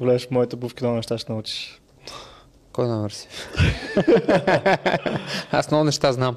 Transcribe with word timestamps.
Влезеш 0.00 0.26
в 0.26 0.30
моите 0.30 0.56
бувки, 0.56 0.84
много 0.84 0.96
неща 0.96 1.18
ще 1.18 1.32
научиш. 1.32 1.80
Кой 2.72 2.88
номер 2.88 3.10
си? 3.10 3.28
Аз 5.52 5.70
много 5.70 5.84
неща 5.84 6.12
знам. 6.12 6.36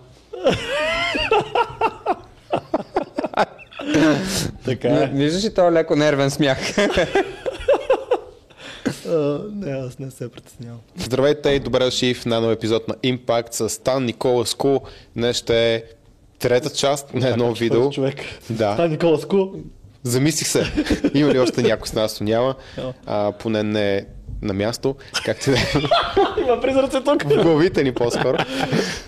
Така 4.66 4.88
е. 4.88 5.08
Виждаш 5.14 5.44
ли 5.44 5.54
този 5.54 5.74
леко 5.74 5.96
нервен 5.96 6.32
смях? 6.32 6.58
А, 9.08 9.40
не, 9.54 9.72
аз 9.72 10.00
не 10.00 10.12
се 10.12 10.32
притеснявам. 10.32 10.80
Здравейте 10.98 11.50
и 11.50 11.60
добре 11.60 11.86
дошли 11.86 12.14
в 12.14 12.26
нано 12.26 12.52
епизод 12.52 12.88
на 12.88 12.96
Impact 12.96 13.54
с 13.54 13.70
Стан 13.70 14.06
Никола 14.06 14.46
Ску. 14.46 14.80
Днес 15.16 15.38
ще 15.38 15.76
е 15.76 15.84
трета 16.40 16.70
част 16.70 17.14
на 17.14 17.28
едно 17.30 17.54
видео. 17.54 17.90
Човек. 17.90 18.16
Да. 18.50 18.78
Е 18.80 18.88
Никола 18.88 19.18
Ску. 19.18 19.48
Замислих 20.04 20.48
се, 20.48 20.66
има 21.14 21.34
ли 21.34 21.40
още 21.40 21.62
някой 21.62 21.88
с 21.88 21.94
нас, 21.94 22.22
но 22.22 22.26
няма. 22.26 22.56
А, 23.06 23.32
поне 23.32 23.64
не 23.64 24.06
на 24.42 24.54
място, 24.54 24.96
както 25.26 25.50
и 25.50 25.54
да 25.54 25.60
е. 25.60 25.64
Има 26.42 26.62
призраци 26.62 26.98
тук. 27.06 27.24
в 27.24 27.44
главите 27.44 27.84
ни 27.84 27.92
по-скоро. 27.92 28.38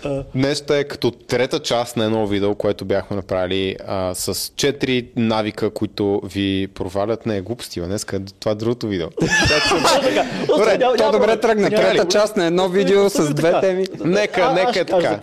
Днес 0.34 0.58
ще 0.58 0.78
е 0.78 0.84
като 0.84 1.10
трета 1.10 1.60
част 1.60 1.96
на 1.96 2.04
едно 2.04 2.26
видео, 2.26 2.54
което 2.54 2.84
бяхме 2.84 3.16
направили 3.16 3.76
а, 3.86 4.14
с 4.14 4.52
четири 4.56 5.08
навика, 5.16 5.70
които 5.70 6.20
ви 6.24 6.68
провалят. 6.74 7.26
Не, 7.26 7.40
глупости, 7.40 7.80
бе, 7.80 7.86
днес 7.86 8.06
това 8.40 8.52
е 8.52 8.54
другото 8.54 8.86
видео. 8.86 9.08
Добре, 10.46 10.78
То 10.98 11.12
добре 11.12 11.36
тръгна. 11.40 11.70
Трета 11.70 12.08
част 12.08 12.36
на 12.36 12.46
едно 12.46 12.68
видео 12.68 13.10
с 13.10 13.34
две 13.34 13.60
теми. 13.60 13.86
Нека, 14.04 14.52
нека 14.52 14.80
е 14.80 14.84
така. 14.84 15.20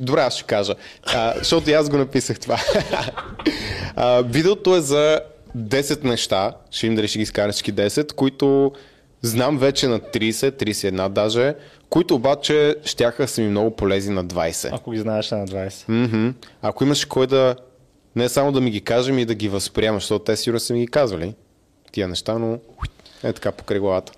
Добре, 0.00 0.20
аз 0.22 0.34
ще 0.34 0.44
кажа. 0.44 0.74
А, 1.06 1.34
защото 1.38 1.70
аз 1.70 1.88
го 1.88 1.96
написах 1.96 2.40
това. 2.40 2.60
а, 3.96 4.22
видеото 4.22 4.76
е 4.76 4.80
за 4.80 5.20
10 5.56 6.04
неща, 6.04 6.52
ще 6.70 6.86
видим 6.86 6.96
дали 6.96 7.08
ще 7.08 7.18
ги 7.18 7.22
изкараш 7.22 7.54
всички 7.54 7.74
10, 7.74 8.12
които 8.12 8.72
знам 9.22 9.58
вече 9.58 9.88
на 9.88 10.00
30, 10.00 10.64
31 10.64 11.08
даже, 11.08 11.54
които 11.90 12.14
обаче 12.14 12.76
щяха 12.84 13.28
са 13.28 13.42
ми 13.42 13.48
много 13.48 13.76
полезни 13.76 14.14
на 14.14 14.24
20. 14.24 14.68
Ако 14.72 14.90
ги 14.90 14.98
знаеш 14.98 15.30
на 15.30 15.46
20. 15.46 15.84
Мгм. 15.88 16.28
Ако 16.62 16.84
имаш 16.84 17.04
кой 17.04 17.26
да 17.26 17.56
не 18.16 18.28
само 18.28 18.52
да 18.52 18.60
ми 18.60 18.70
ги 18.70 18.80
кажем 18.80 19.18
и 19.18 19.24
да 19.24 19.34
ги 19.34 19.48
възприемаш, 19.48 20.02
защото 20.02 20.24
те 20.24 20.36
сигурно 20.36 20.60
са 20.60 20.72
ми 20.72 20.80
ги 20.80 20.86
казвали 20.86 21.34
тия 21.92 22.08
неща, 22.08 22.38
но 22.38 22.58
е 23.24 23.32
така 23.32 23.52
покрай 23.52 23.78
главата. 23.78 24.12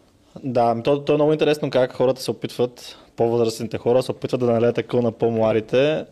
Да, 0.45 0.63
ами 0.63 0.83
то, 0.83 1.05
то 1.05 1.13
е 1.13 1.15
много 1.15 1.33
интересно 1.33 1.71
как 1.71 1.93
хората 1.93 2.23
се 2.23 2.31
опитват, 2.31 2.97
по-възрастните 3.17 3.79
хора 3.79 4.03
се 4.03 4.11
опитват 4.11 4.41
да 4.41 4.47
налеят 4.47 4.87
къл 4.87 5.03
на 5.03 5.13
по-младите, 5.13 6.05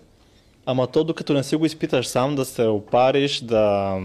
ама 0.67 0.87
то 0.87 1.05
докато 1.05 1.33
не 1.33 1.43
си 1.43 1.57
го 1.57 1.67
изпиташ 1.67 2.07
сам, 2.07 2.35
да 2.35 2.45
се 2.45 2.67
опариш, 2.67 3.41
да, 3.41 3.97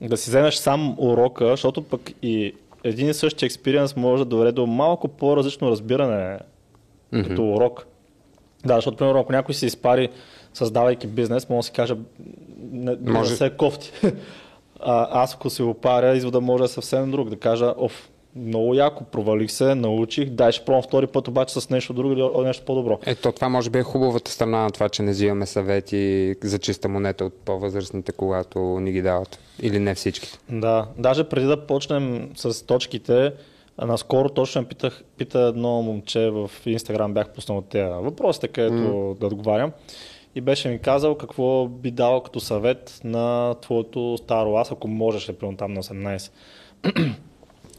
да 0.00 0.16
си 0.16 0.30
вземеш 0.30 0.54
сам 0.54 0.94
урока, 0.98 1.48
защото 1.48 1.82
пък 1.82 2.10
и 2.22 2.54
един 2.84 3.08
и 3.10 3.14
същи 3.14 3.44
експириенс 3.44 3.96
може 3.96 4.24
да 4.24 4.28
доведе 4.28 4.52
до 4.52 4.66
малко 4.66 5.08
по-различно 5.08 5.70
разбиране 5.70 6.38
mm-hmm. 7.12 7.28
като 7.28 7.52
урок. 7.52 7.86
Да, 8.64 8.74
защото, 8.74 8.96
примерно, 8.96 9.20
ако 9.20 9.32
някой 9.32 9.54
се 9.54 9.66
изпари 9.66 10.08
създавайки 10.54 11.06
бизнес, 11.06 11.48
може 11.48 11.58
да 11.58 11.62
си 11.62 11.72
каже, 11.72 11.94
не, 12.72 12.96
може 13.00 13.30
да 13.30 13.36
се 13.36 13.50
кофти. 13.50 13.92
А, 14.86 15.22
аз 15.22 15.34
ако 15.34 15.50
се 15.50 15.62
опаря, 15.62 16.16
извода 16.16 16.40
може 16.40 16.60
да 16.60 16.64
е 16.64 16.68
съвсем 16.68 17.10
друг. 17.10 17.28
Да 17.28 17.36
кажа, 17.36 17.74
оф, 17.78 18.10
много 18.36 18.74
яко, 18.74 19.04
провалих 19.04 19.50
се, 19.50 19.74
научих, 19.74 20.30
дай 20.30 20.52
ще 20.52 20.64
пробвам 20.64 20.82
втори 20.82 21.06
път 21.06 21.28
обаче 21.28 21.60
с 21.60 21.70
нещо 21.70 21.92
друго 21.92 22.12
или 22.12 22.46
нещо 22.46 22.64
по-добро. 22.64 22.98
Ето, 23.06 23.32
това 23.32 23.48
може 23.48 23.70
би 23.70 23.78
е 23.78 23.82
хубавата 23.82 24.30
страна 24.30 24.58
на 24.58 24.70
това, 24.70 24.88
че 24.88 25.02
не 25.02 25.10
взимаме 25.10 25.46
съвети 25.46 26.34
за 26.42 26.58
чиста 26.58 26.88
монета 26.88 27.24
от 27.24 27.34
по-възрастните, 27.34 28.12
когато 28.12 28.58
ни 28.58 28.92
ги 28.92 29.02
дават. 29.02 29.38
Или 29.62 29.78
не 29.78 29.94
всички. 29.94 30.28
Да, 30.50 30.86
даже 30.98 31.24
преди 31.24 31.46
да 31.46 31.66
почнем 31.66 32.30
с 32.36 32.66
точките, 32.66 33.32
а, 33.76 33.86
наскоро 33.86 34.28
точно 34.28 34.64
питах, 34.64 35.04
пита 35.16 35.40
едно 35.40 35.82
момче 35.82 36.30
в 36.30 36.50
Инстаграм, 36.66 37.14
бях 37.14 37.28
пуснал 37.28 37.58
от 37.58 37.68
тези 37.68 37.88
въпросите, 37.90 38.48
където 38.48 38.74
mm. 38.74 39.18
да 39.18 39.26
отговарям. 39.26 39.72
И 40.34 40.40
беше 40.40 40.68
ми 40.68 40.78
казал 40.78 41.14
какво 41.14 41.68
би 41.68 41.90
дал 41.90 42.20
като 42.20 42.40
съвет 42.40 43.00
на 43.04 43.54
твоето 43.54 44.16
старо 44.18 44.56
аз, 44.56 44.72
ако 44.72 44.88
можеш, 44.88 45.32
примерно 45.32 45.56
там 45.56 45.72
на 45.72 45.82
18. 45.82 46.30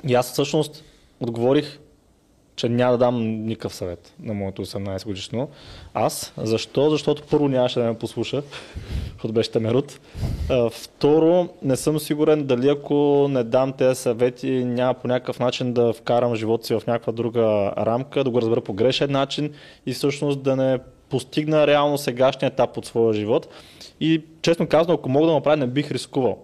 И 0.07 0.13
аз 0.13 0.31
всъщност 0.31 0.83
отговорих, 1.19 1.79
че 2.55 2.69
няма 2.69 2.91
да 2.91 2.97
дам 2.97 3.45
никакъв 3.45 3.75
съвет 3.75 4.13
на 4.19 4.33
моето 4.33 4.65
18 4.65 5.05
годишно. 5.05 5.49
Аз. 5.93 6.33
Защо? 6.37 6.89
Защото 6.89 7.23
първо 7.29 7.47
нямаше 7.47 7.79
да 7.79 7.85
ме 7.85 7.97
послуша, 7.97 8.43
защото 9.13 9.33
беше 9.33 9.51
темерут. 9.51 9.99
А, 10.49 10.69
Второ, 10.69 11.49
не 11.61 11.75
съм 11.75 11.99
сигурен 11.99 12.45
дали 12.45 12.69
ако 12.69 13.27
не 13.29 13.43
дам 13.43 13.73
тези 13.73 14.01
съвети, 14.01 14.49
няма 14.51 14.93
по 14.93 15.07
някакъв 15.07 15.39
начин 15.39 15.73
да 15.73 15.93
вкарам 15.93 16.35
живота 16.35 16.65
си 16.65 16.73
в 16.73 16.87
някаква 16.87 17.13
друга 17.13 17.73
рамка, 17.77 18.23
да 18.23 18.29
го 18.29 18.41
разбера 18.41 18.61
по 18.61 18.73
грешен 18.73 19.11
начин 19.11 19.53
и 19.85 19.93
всъщност 19.93 20.43
да 20.43 20.55
не 20.55 20.79
постигна 21.09 21.67
реално 21.67 21.97
сегашния 21.97 22.47
етап 22.47 22.77
от 22.77 22.85
своя 22.85 23.13
живот. 23.13 23.47
И 23.99 24.21
честно 24.41 24.67
казано, 24.67 24.93
ако 24.93 25.09
мога 25.09 25.27
да 25.27 25.33
направя, 25.33 25.57
не 25.57 25.67
бих 25.67 25.91
рискувал 25.91 26.37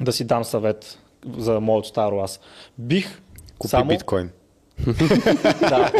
да 0.00 0.12
си 0.12 0.24
дам 0.24 0.44
съвет 0.44 0.98
за 1.36 1.60
моето 1.60 1.88
старо 1.88 2.20
аз. 2.20 2.40
Бих 2.78 3.22
Купи 3.58 3.70
само... 3.70 3.88
биткоин. 3.88 4.30
Да, 5.60 5.90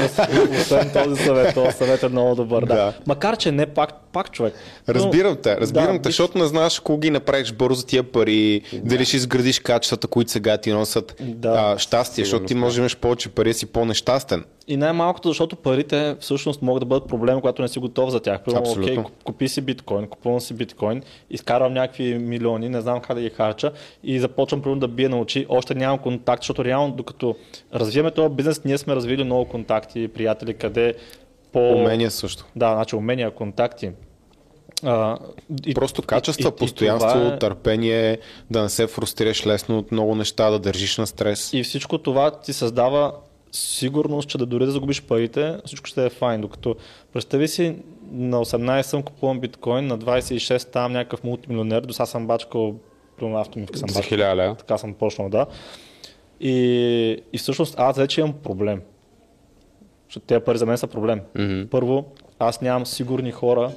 освен 0.61 0.91
този 0.93 1.25
съвет, 1.25 1.55
този 1.55 1.77
съвет 1.77 2.03
е 2.03 2.09
много 2.09 2.35
добър. 2.35 2.65
Да. 2.65 2.75
Да. 2.75 2.93
Макар, 3.07 3.37
че 3.37 3.53
не 3.53 3.67
пак, 3.67 4.04
пак 4.15 4.33
човек. 4.33 4.55
Разбирам 4.89 5.37
те, 5.37 5.57
разбирам 5.57 5.97
да, 5.97 6.03
те, 6.03 6.09
защото 6.09 6.39
не 6.39 6.45
знаеш 6.47 6.81
кога 6.81 7.01
ги 7.01 7.11
направиш 7.11 7.53
бързо 7.53 7.87
тия 7.87 8.03
пари, 8.03 8.61
дали 8.73 9.05
ще 9.05 9.17
изградиш 9.17 9.59
качествата, 9.61 10.07
които 10.07 10.31
сега 10.31 10.57
ти 10.59 10.73
носят 10.73 11.17
Да. 11.21 11.49
а, 11.49 11.79
щастие, 11.79 12.25
защото 12.25 12.45
ти 12.47 12.55
може 12.55 12.75
да 12.77 12.81
имаш 12.81 12.97
повече 12.97 13.29
пари 13.29 13.51
и 13.51 13.55
си 13.55 13.67
по-нещастен. 13.67 14.45
И 14.69 14.77
най-малкото, 14.77 15.29
защото 15.29 15.57
парите 15.57 16.17
всъщност 16.21 16.63
могат 16.63 16.81
да 16.81 16.87
бъдат 16.87 17.09
проблем, 17.09 17.41
когато 17.41 17.63
не 17.63 17.69
си 17.69 17.79
готов 17.79 18.11
за 18.11 18.21
тях. 18.21 18.41
Примерно, 18.45 18.71
окей, 18.71 18.97
куп- 18.97 19.25
купи 19.25 19.49
си 19.49 19.61
биткоин, 19.61 20.07
купувам 20.07 20.41
си 20.41 20.55
биткоин, 20.55 21.03
изкарвам 21.31 21.73
някакви 21.73 22.15
милиони, 22.19 22.69
не 22.69 22.81
знам 22.81 23.01
как 23.01 23.17
да 23.17 23.23
ги 23.23 23.31
харча 23.31 23.73
и 24.05 24.21
започвам 24.21 24.63
примерно 24.63 24.81
да 24.81 24.89
бия 24.89 25.09
на 25.09 25.19
очи. 25.21 25.47
Още 25.49 25.75
нямам 25.75 25.99
контакт, 25.99 26.43
защото 26.43 26.65
реално 26.65 26.95
докато 26.95 27.37
развиваме 27.75 28.11
този 28.11 28.35
бизнес, 28.35 28.65
ние 28.65 28.79
сме 28.79 28.95
развили 28.95 29.25
много 29.25 29.45
контакти, 29.45 30.09
приятели, 30.09 30.55
къде 30.55 30.95
по... 31.55 31.73
Умения 31.73 32.11
също. 32.11 32.45
Да, 32.57 32.75
значи 32.75 32.97
умения, 32.97 33.31
контакти. 33.31 33.91
А, 34.85 35.19
и, 35.67 35.75
Просто 35.75 36.03
качества, 36.03 36.43
и- 36.43 36.53
и- 36.53 36.55
и 36.55 36.59
постоянство, 36.59 37.11
това 37.11 37.35
е- 37.35 37.39
търпение, 37.39 38.19
да 38.51 38.63
не 38.63 38.69
се 38.69 38.87
фрустрираш 38.87 39.47
лесно 39.47 39.79
от 39.79 39.93
много 39.93 40.15
неща, 40.15 40.51
да 40.51 40.59
държиш 40.59 40.99
на 40.99 41.07
стрес. 41.07 41.53
И 41.53 41.63
всичко 41.63 41.99
това 41.99 42.31
ти 42.31 42.53
създава 42.53 43.13
сигурност, 43.53 44.29
че 44.29 44.39
да 44.39 44.47
дори 44.47 44.67
да 44.67 44.73
загубиш 44.73 45.03
парите, 45.03 45.57
всичко 45.65 45.87
ще 45.87 46.07
е 46.07 46.11
файн. 46.11 46.41
Докато 46.41 46.77
представи 47.13 47.49
си, 47.49 47.77
на 48.13 48.39
18 48.39 48.83
съм 48.83 49.03
купувам 49.03 49.41
биткоин, 49.41 49.87
на 49.87 49.99
26 49.99 50.59
ставам 50.59 50.93
някакъв 50.93 51.25
мултимилионер, 51.25 51.81
до 51.81 51.93
сега 51.93 52.07
съм 52.07 52.27
бачкал, 52.27 52.75
примерно 53.19 53.39
автомивка 53.39 53.79
съм 53.79 53.89
За 53.89 53.99
бачкал, 53.99 54.55
така 54.55 54.79
съм 54.79 54.95
почнал, 54.95 55.29
да. 55.29 55.47
И, 56.41 56.53
и 57.33 57.39
всъщност 57.39 57.75
аз 57.79 57.97
вече 57.97 58.21
имам 58.21 58.33
проблем. 58.33 58.81
Защото 60.09 60.27
тези 60.27 60.45
пари 60.45 60.59
за 60.59 60.67
мен 60.67 60.79
са 60.79 60.87
проблем. 60.87 61.21
Мгм. 61.39 61.63
Първо, 61.71 62.05
аз 62.39 62.61
нямам 62.61 62.87
сигурни 62.87 63.33
хора, 63.33 63.73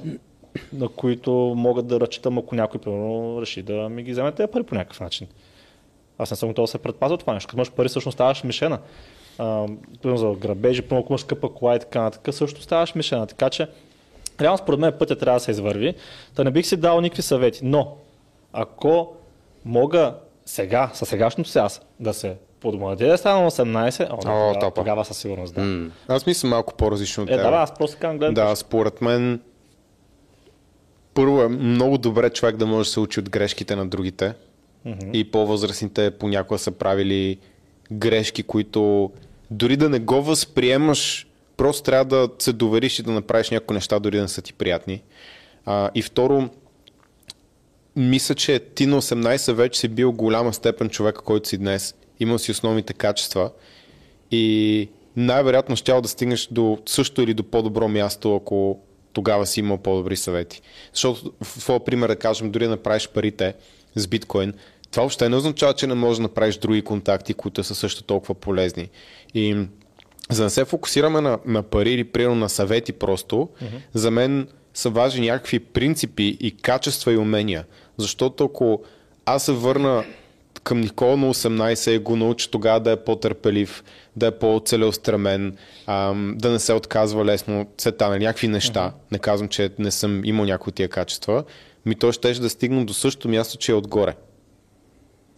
на 0.72 0.88
които 0.88 1.32
могат 1.56 1.86
да 1.86 2.00
разчитам, 2.00 2.38
ако 2.38 2.54
някой 2.54 2.80
примерно 2.80 3.38
реши 3.40 3.62
да 3.62 3.88
ми 3.88 4.02
ги 4.02 4.12
вземе 4.12 4.32
тези 4.32 4.50
пари 4.52 4.62
по 4.62 4.74
някакъв 4.74 5.00
начин. 5.00 5.26
Аз 6.18 6.30
не 6.30 6.36
съм 6.36 6.48
готов 6.48 6.62
да 6.62 6.68
се 6.68 6.78
предпазя 6.78 7.14
от 7.14 7.20
това 7.20 7.34
нещо. 7.34 7.48
Като 7.48 7.56
имаш 7.56 7.72
пари, 7.72 7.88
всъщност 7.88 8.16
ставаш 8.16 8.44
мишена. 8.44 8.78
Примерно 10.02 10.16
за 10.16 10.34
грабежи, 10.38 10.82
примерно 10.82 11.04
ако 11.04 11.12
имаш 11.12 11.20
скъпа 11.20 11.54
кола 11.54 11.76
и 11.76 11.78
така 11.78 12.02
нататък, 12.02 12.34
също 12.34 12.62
ставаш 12.62 12.94
мишена. 12.94 13.26
Така 13.26 13.50
че, 13.50 13.68
реално 14.40 14.58
според 14.58 14.80
мен 14.80 14.92
пътя 14.98 15.16
трябва 15.16 15.36
да 15.36 15.44
се 15.44 15.50
извърви. 15.50 15.94
Та 16.34 16.44
не 16.44 16.50
бих 16.50 16.66
си 16.66 16.76
дал 16.76 17.00
никакви 17.00 17.22
съвети. 17.22 17.60
Но, 17.62 17.96
ако 18.52 19.14
мога 19.64 20.14
сега, 20.44 20.90
със 20.94 21.08
сегашното 21.08 21.50
си 21.50 21.58
аз, 21.58 21.80
да 22.00 22.14
се 22.14 22.36
подмладя, 22.60 23.06
да 23.06 23.18
стана 23.18 23.42
на 23.42 23.50
18, 23.50 24.10
о, 24.10 24.14
О, 24.14 24.18
тогава, 24.20 24.58
топа. 24.58 24.80
тогава 24.80 25.04
със 25.04 25.18
сигурност, 25.18 25.54
да. 25.54 25.60
М. 25.60 25.90
Аз 26.08 26.26
мисля 26.26 26.48
малко 26.48 26.74
по-различно 26.74 27.22
от 27.22 27.30
Е, 27.30 27.36
да, 27.36 27.48
аз 27.48 27.74
просто 27.74 27.96
казвам, 28.00 28.18
гледам. 28.18 28.34
Да, 28.34 28.56
според 28.56 29.00
мен 29.00 29.40
първо 31.14 31.42
е 31.42 31.48
много 31.48 31.98
добре 31.98 32.30
човек 32.30 32.56
да 32.56 32.66
може 32.66 32.88
да 32.88 32.92
се 32.92 33.00
учи 33.00 33.20
от 33.20 33.30
грешките 33.30 33.76
на 33.76 33.86
другите 33.86 34.34
и 35.12 35.30
по-възрастните 35.30 36.10
понякога 36.10 36.58
са 36.58 36.70
правили 36.70 37.38
грешки, 37.92 38.42
които 38.42 39.10
дори 39.50 39.76
да 39.76 39.88
не 39.88 39.98
го 39.98 40.22
възприемаш, 40.22 41.26
просто 41.56 41.82
трябва 41.82 42.04
да 42.04 42.28
се 42.38 42.52
довериш 42.52 42.98
и 42.98 43.02
да 43.02 43.10
направиш 43.10 43.50
някои 43.50 43.74
неща, 43.74 43.98
дори 43.98 44.16
да 44.16 44.22
не 44.22 44.28
са 44.28 44.42
ти 44.42 44.52
приятни. 44.52 45.02
А, 45.66 45.90
и 45.94 46.02
второ, 46.02 46.48
мисля, 47.96 48.34
че 48.34 48.58
ти 48.58 48.86
на 48.86 49.02
18 49.02 49.52
вече 49.52 49.80
си 49.80 49.88
бил 49.88 50.12
голяма 50.12 50.52
степен 50.52 50.88
човека, 50.88 51.22
който 51.22 51.48
си 51.48 51.58
днес. 51.58 51.94
Имал 52.20 52.38
си 52.38 52.50
основните 52.50 52.92
качества 52.92 53.50
и 54.30 54.88
най-вероятно 55.16 55.76
ще 55.76 56.00
да 56.00 56.08
стигнеш 56.08 56.48
до 56.50 56.78
също 56.86 57.22
или 57.22 57.34
до 57.34 57.42
по-добро 57.42 57.88
място, 57.88 58.36
ако 58.36 58.78
тогава 59.12 59.46
си 59.46 59.60
имал 59.60 59.78
по-добри 59.78 60.16
съвети. 60.16 60.62
Защото 60.92 61.32
в 61.42 61.58
твоя 61.58 61.84
пример 61.84 62.08
да 62.08 62.16
кажем, 62.16 62.50
дори 62.50 62.64
да 62.64 62.70
направиш 62.70 63.08
парите 63.08 63.54
с 63.94 64.06
биткоин, 64.06 64.54
това 64.90 65.02
въобще 65.02 65.28
не 65.28 65.36
означава, 65.36 65.74
че 65.74 65.86
не 65.86 65.94
можеш 65.94 66.16
да 66.16 66.22
направиш 66.22 66.56
други 66.56 66.82
контакти, 66.82 67.34
които 67.34 67.64
са 67.64 67.74
също 67.74 68.02
толкова 68.02 68.34
полезни. 68.34 68.88
И 69.34 69.66
за 70.30 70.42
да 70.42 70.50
се 70.50 70.64
фокусираме 70.64 71.20
на, 71.20 71.38
на 71.46 71.62
пари 71.62 71.92
или 71.92 72.04
примерно 72.04 72.34
на 72.34 72.48
съвети 72.48 72.92
просто, 72.92 73.36
mm-hmm. 73.36 73.80
за 73.94 74.10
мен 74.10 74.48
са 74.74 74.90
важни 74.90 75.26
някакви 75.26 75.58
принципи 75.58 76.36
и 76.40 76.50
качества 76.50 77.12
и 77.12 77.16
умения. 77.16 77.64
Защото 77.96 78.44
ако 78.44 78.82
аз 79.26 79.44
се 79.44 79.52
върна 79.52 80.04
към 80.68 80.80
Никола 80.80 81.16
на 81.16 81.34
18 81.34 81.90
и 81.90 81.98
го 81.98 82.16
науча 82.16 82.50
тогава 82.50 82.80
да 82.80 82.90
е 82.90 82.96
по-търпелив, 82.96 83.84
да 84.16 84.26
е 84.26 84.30
по-целеустремен, 84.30 85.56
да 86.34 86.50
не 86.50 86.58
се 86.58 86.72
отказва 86.72 87.24
лесно, 87.24 87.66
се 87.78 87.92
на 88.00 88.18
някакви 88.18 88.48
неща. 88.48 88.80
Uh-huh. 88.80 89.12
Не 89.12 89.18
казвам, 89.18 89.48
че 89.48 89.70
не 89.78 89.90
съм 89.90 90.24
имал 90.24 90.46
някои 90.46 90.70
от 90.70 90.74
тия 90.74 90.88
качества. 90.88 91.44
Ми 91.86 91.94
той 91.94 92.12
ще 92.12 92.32
да 92.32 92.50
стигна 92.50 92.84
до 92.84 92.94
същото 92.94 93.28
място, 93.28 93.58
че 93.58 93.72
е 93.72 93.74
отгоре. 93.74 94.14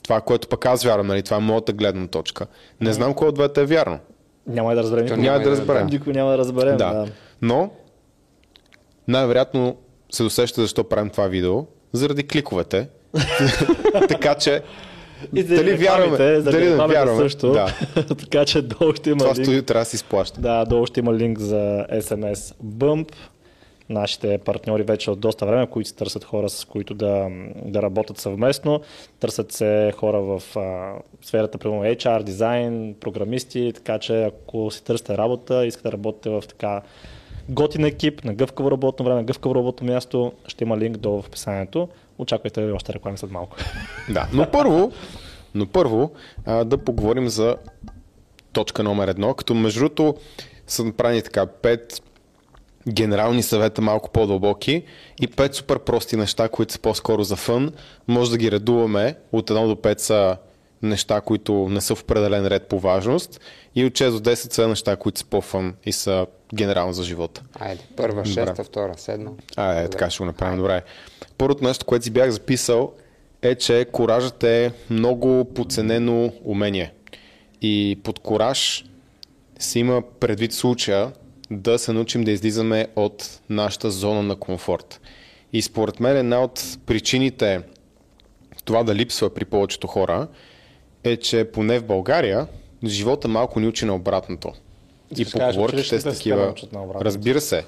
Това, 0.03 0.21
което 0.21 0.49
пък 0.49 0.67
аз 0.67 0.85
вярвам, 0.85 1.07
нали? 1.07 1.23
това 1.23 1.37
е 1.37 1.41
моята 1.41 1.73
гледна 1.73 2.07
точка. 2.07 2.47
Не 2.81 2.93
знам 2.93 3.15
кой 3.15 3.29
от 3.29 3.35
двете 3.35 3.61
е 3.61 3.67
вярно. 3.67 3.99
Няма 4.47 4.75
да 4.75 4.83
разберем. 4.83 5.07
Няма, 5.07 5.23
няма 5.23 5.45
да 5.45 5.51
разберем. 5.51 5.87
Никой 5.87 6.13
няма 6.13 6.31
да 6.31 6.39
разберем. 6.39 6.77
Да. 6.77 6.93
да. 6.93 7.07
Но 7.43 7.71
най-вероятно 9.09 9.77
се 10.13 10.23
досеща 10.23 10.63
защо 10.63 10.85
правим 10.85 11.11
това 11.11 11.27
видео. 11.27 11.65
Заради 11.93 12.27
кликовете. 12.27 12.89
така 14.09 14.35
че 14.35 14.63
и 15.35 15.43
дали 15.43 15.75
вярваме, 15.75 16.41
дали 16.41 16.71
не 16.71 16.87
вярваме. 16.87 17.19
Също. 17.19 17.53
Да. 17.53 17.75
така 18.19 18.45
че 18.45 18.63
долу 18.63 18.95
ще 18.95 19.11
има 19.11 19.19
Това 19.19 19.35
линк. 19.35 19.45
студио 19.45 19.63
трябва 19.63 19.81
да 19.81 19.85
си 19.85 19.97
изплаща. 19.97 20.41
Да, 20.41 20.65
долу 20.65 20.87
ще 20.87 21.01
има 21.01 21.15
линк 21.15 21.39
за 21.39 21.87
SMS 21.93 22.55
Bump. 22.65 23.13
Нашите 23.89 24.39
партньори 24.39 24.83
вече 24.83 25.11
от 25.11 25.21
доста 25.21 25.47
време, 25.47 25.67
които 25.67 25.89
се 25.89 25.95
търсят 25.95 26.25
хора, 26.25 26.49
с 26.49 26.65
които 26.65 26.95
да, 26.95 27.29
да 27.65 27.83
работят 27.83 28.19
съвместно. 28.19 28.81
Търсят 29.21 29.53
се 29.53 29.93
хора 29.97 30.21
в 30.21 30.43
а, 30.57 30.93
сферата, 31.23 31.59
примерно 31.59 31.85
HR, 31.85 32.23
дизайн, 32.23 32.95
програмисти, 33.01 33.73
така 33.75 33.99
че 33.99 34.23
ако 34.23 34.71
си 34.71 34.85
търсите 34.85 35.17
работа, 35.19 35.67
искате 35.67 35.89
да 35.89 35.93
работите 35.93 36.31
в 36.31 36.43
така 36.49 36.83
готин 37.49 37.85
екип, 37.85 38.25
на 38.25 38.35
гъвкаво 38.35 38.71
работно 38.71 39.05
време, 39.05 39.25
гъвкаво 39.25 39.55
работно 39.55 39.87
място, 39.87 40.33
ще 40.47 40.65
има 40.65 40.79
линк 40.79 40.97
долу 40.97 41.23
в 41.23 41.27
описанието. 41.27 41.89
Очаквайте 42.21 42.71
още 42.71 42.93
реклами 42.93 43.19
след 43.19 43.31
малко. 43.31 43.57
Да, 44.09 44.29
но 44.33 44.51
първо, 44.51 44.93
но 45.55 45.67
първо 45.67 46.13
а, 46.47 46.65
да 46.65 46.79
поговорим 46.79 47.29
за 47.29 47.57
точка 48.53 48.83
номер 48.83 49.09
едно, 49.09 49.35
като 49.35 49.55
между 49.55 49.81
другото 49.81 50.15
са 50.67 50.85
направени 50.85 51.23
така 51.23 51.47
пет 51.47 52.03
генерални 52.89 53.43
съвета 53.43 53.83
малко 53.83 54.11
по-дълбоки 54.11 54.85
и 55.21 55.27
пет 55.27 55.55
супер 55.55 55.79
прости 55.79 56.17
неща, 56.17 56.49
които 56.49 56.73
са 56.73 56.79
по-скоро 56.79 57.23
за 57.23 57.37
фън. 57.37 57.73
Може 58.09 58.31
да 58.31 58.39
ги 58.39 58.51
редуваме. 58.51 59.15
От 59.33 59.51
1 59.51 59.67
до 59.67 59.75
5 59.75 59.99
са 59.99 60.37
неща, 60.83 61.21
които 61.21 61.69
не 61.69 61.81
са 61.81 61.95
в 61.95 62.03
определен 62.03 62.47
ред 62.47 62.67
по 62.69 62.81
важност 62.81 63.41
и 63.75 63.85
от 63.85 63.93
6 63.93 64.11
до 64.11 64.31
10 64.31 64.35
са 64.35 64.69
неща, 64.69 64.97
които 64.97 65.25
по-фън 65.25 65.75
и 65.85 65.93
са 65.93 66.27
генерално 66.55 66.93
за 66.93 67.05
живота. 67.05 67.43
Айде, 67.59 67.83
първа, 67.97 68.25
шеста, 68.25 68.65
втора, 68.65 68.95
седма. 68.97 69.31
А, 69.57 69.81
е, 69.81 69.89
така 69.89 70.11
ще 70.11 70.19
го 70.19 70.25
направим, 70.25 70.53
Айде. 70.53 70.63
добре. 70.63 70.83
Първото 71.39 71.65
нещо, 71.65 71.87
което 71.87 72.05
си 72.05 72.11
бях 72.11 72.31
записал 72.31 72.93
е, 73.43 73.55
че 73.55 73.87
коражът 73.93 74.45
е 74.45 74.73
много 74.91 75.45
подценено 75.55 76.33
умение. 76.45 76.93
И 77.63 77.99
под 78.03 78.19
кораж 78.19 78.85
се 79.59 79.79
има 79.79 80.03
предвид 80.21 80.53
случая 80.53 81.13
да 81.51 81.79
се 81.79 81.93
научим 81.93 82.25
да 82.25 82.31
излизаме 82.31 82.87
от 82.97 83.41
нашата 83.51 83.91
зона 83.91 84.23
на 84.23 84.37
комфорт. 84.37 85.01
И 85.53 85.63
според 85.63 86.01
мен 86.01 86.17
една 86.17 86.43
от 86.43 86.79
причините 86.87 87.61
това 88.65 88.83
да 88.83 88.95
липсва 88.95 89.35
при 89.35 89.45
повечето 89.45 89.87
хора 89.87 90.29
е, 91.05 91.17
че 91.17 91.45
поне 91.45 91.79
в 91.79 91.85
България 91.85 92.47
живота 92.85 93.29
малко 93.29 93.61
ни 93.61 93.67
учи 93.67 93.85
на 93.85 93.95
обратното. 93.95 94.53
И 95.19 95.25
поговорките 95.25 96.01
с 96.01 96.05
такива. 96.05 96.55
Разбира 97.01 97.41
се. 97.41 97.65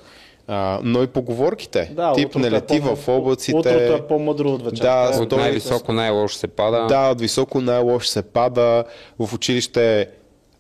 А, 0.47 0.81
но 0.83 1.03
и 1.03 1.07
поговорките. 1.07 1.93
Да, 1.97 2.13
Тип 2.13 2.35
не 2.35 2.51
лети 2.51 2.77
е 2.77 2.81
в 2.81 3.09
облаците. 3.09 3.59
Утрото 3.59 3.95
е 3.95 4.07
по-мъдро 4.07 4.49
от 4.49 4.65
вечерта. 4.65 5.11
Да, 5.11 5.23
от 5.23 5.33
най-високо 5.33 5.93
най-лошо 5.93 6.37
се 6.37 6.49
пада. 6.49 6.87
Да, 6.87 7.11
от 7.11 7.21
високо 7.21 7.61
най-лошо 7.61 8.09
се 8.09 8.23
пада. 8.23 8.85
В 9.19 9.35
училище 9.35 10.09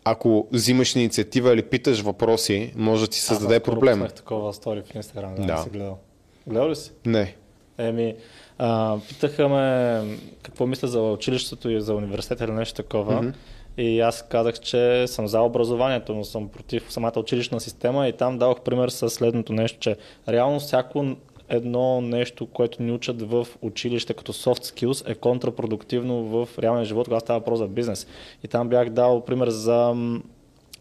ако 0.05 0.47
взимаш 0.53 0.97
инициатива 0.97 1.53
или 1.53 1.63
питаш 1.63 2.01
въпроси, 2.01 2.73
може 2.77 3.05
да 3.05 3.11
ти 3.11 3.21
създаде 3.21 3.57
Аз 3.57 3.63
проблем. 3.63 4.03
Аз 4.03 4.13
такова 4.13 4.53
стори 4.53 4.83
в 4.83 4.95
Инстаграм, 4.95 5.35
да, 5.35 5.43
да. 5.43 5.55
не 5.55 5.63
си 5.63 5.71
гледал. 5.71 5.99
Гледал 6.47 6.71
ли 6.71 6.77
си? 6.77 6.91
Не. 7.07 7.35
Еми, 7.79 8.15
а, 8.65 8.99
питаха 9.09 9.49
ме 9.49 10.03
какво 10.43 10.67
мисля 10.67 10.89
за 10.89 11.01
училището 11.01 11.71
и 11.71 11.81
за 11.81 11.95
университета 11.95 12.45
или 12.45 12.53
нещо 12.53 12.75
такова. 12.75 13.23
Mm-hmm. 13.23 13.35
И 13.79 14.01
аз 14.01 14.23
казах, 14.29 14.61
че 14.61 15.07
съм 15.07 15.29
за 15.29 15.41
образованието, 15.41 16.15
но 16.15 16.25
съм 16.25 16.49
против 16.49 16.93
самата 16.93 17.13
училищна 17.17 17.61
система 17.61 18.09
и 18.09 18.13
там 18.13 18.39
давах 18.39 18.61
пример 18.61 18.89
с 18.89 19.11
следното 19.11 19.53
нещо, 19.53 19.79
че 19.79 19.97
реално 20.29 20.61
всяко 20.61 21.07
едно 21.49 22.01
нещо, 22.01 22.47
което 22.47 22.83
ни 22.83 22.93
учат 22.93 23.23
в 23.23 23.47
училище 23.63 24.15
като 24.15 24.33
soft 24.33 24.65
skills 24.65 25.11
е 25.11 25.15
контрапродуктивно 25.15 26.25
в 26.25 26.49
реалния 26.59 26.85
живот, 26.85 27.07
когато 27.07 27.25
става 27.25 27.39
въпрос 27.39 27.59
за 27.59 27.69
бизнес. 27.69 28.07
И 28.45 28.49
там 28.49 28.69
бях 28.69 28.91
дал 28.91 29.25
пример 29.25 29.49
за 29.49 29.95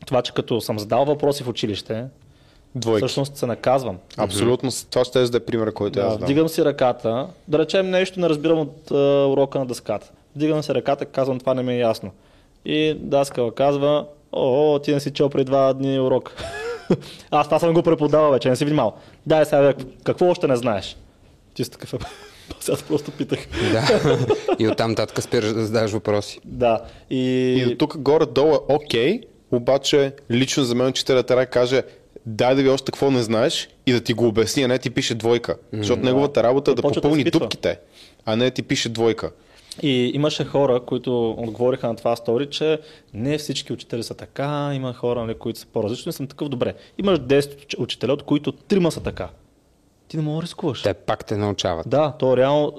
това, 0.06 0.22
че 0.22 0.34
като 0.34 0.62
съм 0.62 0.80
задал 0.80 1.06
въпроси 1.06 1.44
в 1.44 1.48
училище, 1.48 2.06
Двойки. 2.76 3.08
всъщност 3.08 3.38
се 3.38 3.46
наказвам. 3.46 3.98
Абсолютно. 4.18 4.70
Това 4.90 5.06
ще 5.06 5.24
е 5.24 5.40
пример, 5.40 5.74
който 5.74 6.00
да, 6.00 6.06
аз 6.06 6.14
знам. 6.14 6.24
Вдигам 6.24 6.50
си 6.50 6.66
ръката, 6.66 7.28
да 7.48 7.60
речем 7.60 7.90
нещо 7.90 8.20
не 8.20 8.30
разбирам 8.30 8.60
от 8.60 8.90
uh, 8.90 9.34
урока 9.34 9.60
на 9.60 9.66
дъската. 9.66 10.12
Вдигам 10.36 10.64
си 10.64 10.74
ръката, 10.74 11.06
казвам 11.06 11.40
това 11.40 11.54
не 11.54 11.64
ми 11.64 11.74
е 11.74 11.78
ясно. 11.78 12.12
И 12.66 12.94
Даскала 13.00 13.56
казва, 13.56 14.06
о, 14.32 14.80
ти 14.80 14.94
не 14.94 15.00
си 15.00 15.12
чел 15.12 15.30
преди 15.30 15.46
два 15.46 15.74
дни 15.74 16.00
урок. 16.00 16.36
Аз 17.32 17.48
това 17.48 17.60
съм 17.60 17.74
го 17.74 17.84
преподавал 17.84 18.32
вече, 18.32 18.50
не 18.50 18.56
си 18.56 18.66
внимал. 18.66 18.94
Дай 19.26 19.46
сега, 19.46 19.74
какво 20.04 20.26
още 20.26 20.48
не 20.48 20.56
знаеш? 20.56 20.98
Ти 21.54 21.64
си 21.64 21.72
такъв 21.72 21.94
аз 22.72 22.84
просто 22.84 23.12
питах. 23.12 23.40
Да. 23.72 24.18
И 24.60 24.68
оттам 24.68 24.96
татка 24.96 25.22
спираш 25.22 25.54
да 25.54 25.66
задаваш 25.66 25.92
въпроси. 25.92 26.40
Да. 26.46 26.82
И, 27.10 27.20
и 27.58 27.66
до 27.66 27.76
тук 27.76 27.98
горе-долу 27.98 28.54
е 28.54 28.60
окей, 28.68 29.22
обаче 29.52 30.14
лично 30.32 30.64
за 30.64 30.76
мен 30.76 30.88
учителят 30.88 31.28
трябва 31.28 31.44
да 31.44 31.50
каже 31.50 31.84
дай 32.26 32.56
да 32.56 32.64
ви 32.64 32.70
още 32.70 32.92
какво 32.92 33.12
не 33.12 33.24
знаеш 33.24 33.70
и 33.86 33.92
да 33.92 34.02
ти 34.02 34.14
го 34.14 34.28
обясни, 34.28 34.64
а 34.64 34.68
не 34.68 34.80
ти 34.80 34.90
пише 34.90 35.16
двойка. 35.16 35.56
Mm-hmm. 35.56 35.78
Защото 35.78 36.04
неговата 36.04 36.44
работа 36.44 36.72
е 36.72 36.74
да 36.74 36.82
попълни 36.82 37.24
да 37.24 37.32
дупките, 37.32 37.80
а 38.26 38.36
не 38.36 38.52
ти 38.52 38.64
пише 38.64 38.90
двойка. 38.90 39.32
И 39.82 40.12
имаше 40.14 40.46
хора, 40.46 40.80
които 40.80 41.32
отговориха 41.32 41.88
на 41.88 41.96
това 41.96 42.16
стори, 42.16 42.50
че 42.50 42.80
не 43.14 43.38
всички 43.38 43.74
учители 43.74 44.04
са 44.04 44.14
така, 44.14 44.72
има 44.74 44.94
хора, 44.94 45.26
нали, 45.26 45.34
които 45.34 45.60
са 45.60 45.66
по-различни. 45.66 46.12
Съм 46.12 46.28
такъв 46.28 46.50
добре. 46.50 46.74
Имаш 46.98 47.20
10 47.20 47.80
учителя, 47.80 48.14
от 48.14 48.24
които 48.24 48.52
трима 48.52 48.92
са 48.92 49.04
така. 49.04 49.30
Ти 50.08 50.18
не 50.18 50.24
можеш 50.24 50.40
да 50.40 50.44
рискуваш. 50.44 50.82
Те 50.82 50.94
пак 50.94 51.26
те 51.26 51.38
научават. 51.38 51.90
Да, 51.90 52.14
то 52.20 52.38
реално 52.38 52.74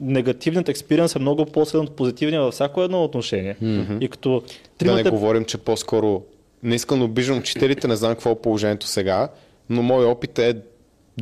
негативният 0.00 0.68
експириенс 0.68 1.16
е 1.16 1.18
много 1.18 1.46
по-силен 1.46 1.84
от 1.84 1.96
позитивния 1.96 2.42
във 2.42 2.54
всяко 2.54 2.82
едно 2.82 3.04
отношение. 3.04 3.56
Mm-hmm. 3.62 3.98
И 4.00 4.08
като 4.08 4.42
тримата... 4.78 5.02
Да 5.02 5.04
не 5.04 5.10
говорим, 5.10 5.44
че 5.44 5.58
по-скоро 5.58 6.22
не 6.66 6.74
искам 6.74 6.98
да 6.98 7.04
обиждам 7.04 7.38
учителите, 7.38 7.88
не 7.88 7.96
знам 7.96 8.12
какво 8.12 8.30
е 8.30 8.42
положението 8.42 8.86
сега, 8.86 9.28
но 9.70 9.82
мой 9.82 10.04
опит 10.04 10.38
е 10.38 10.54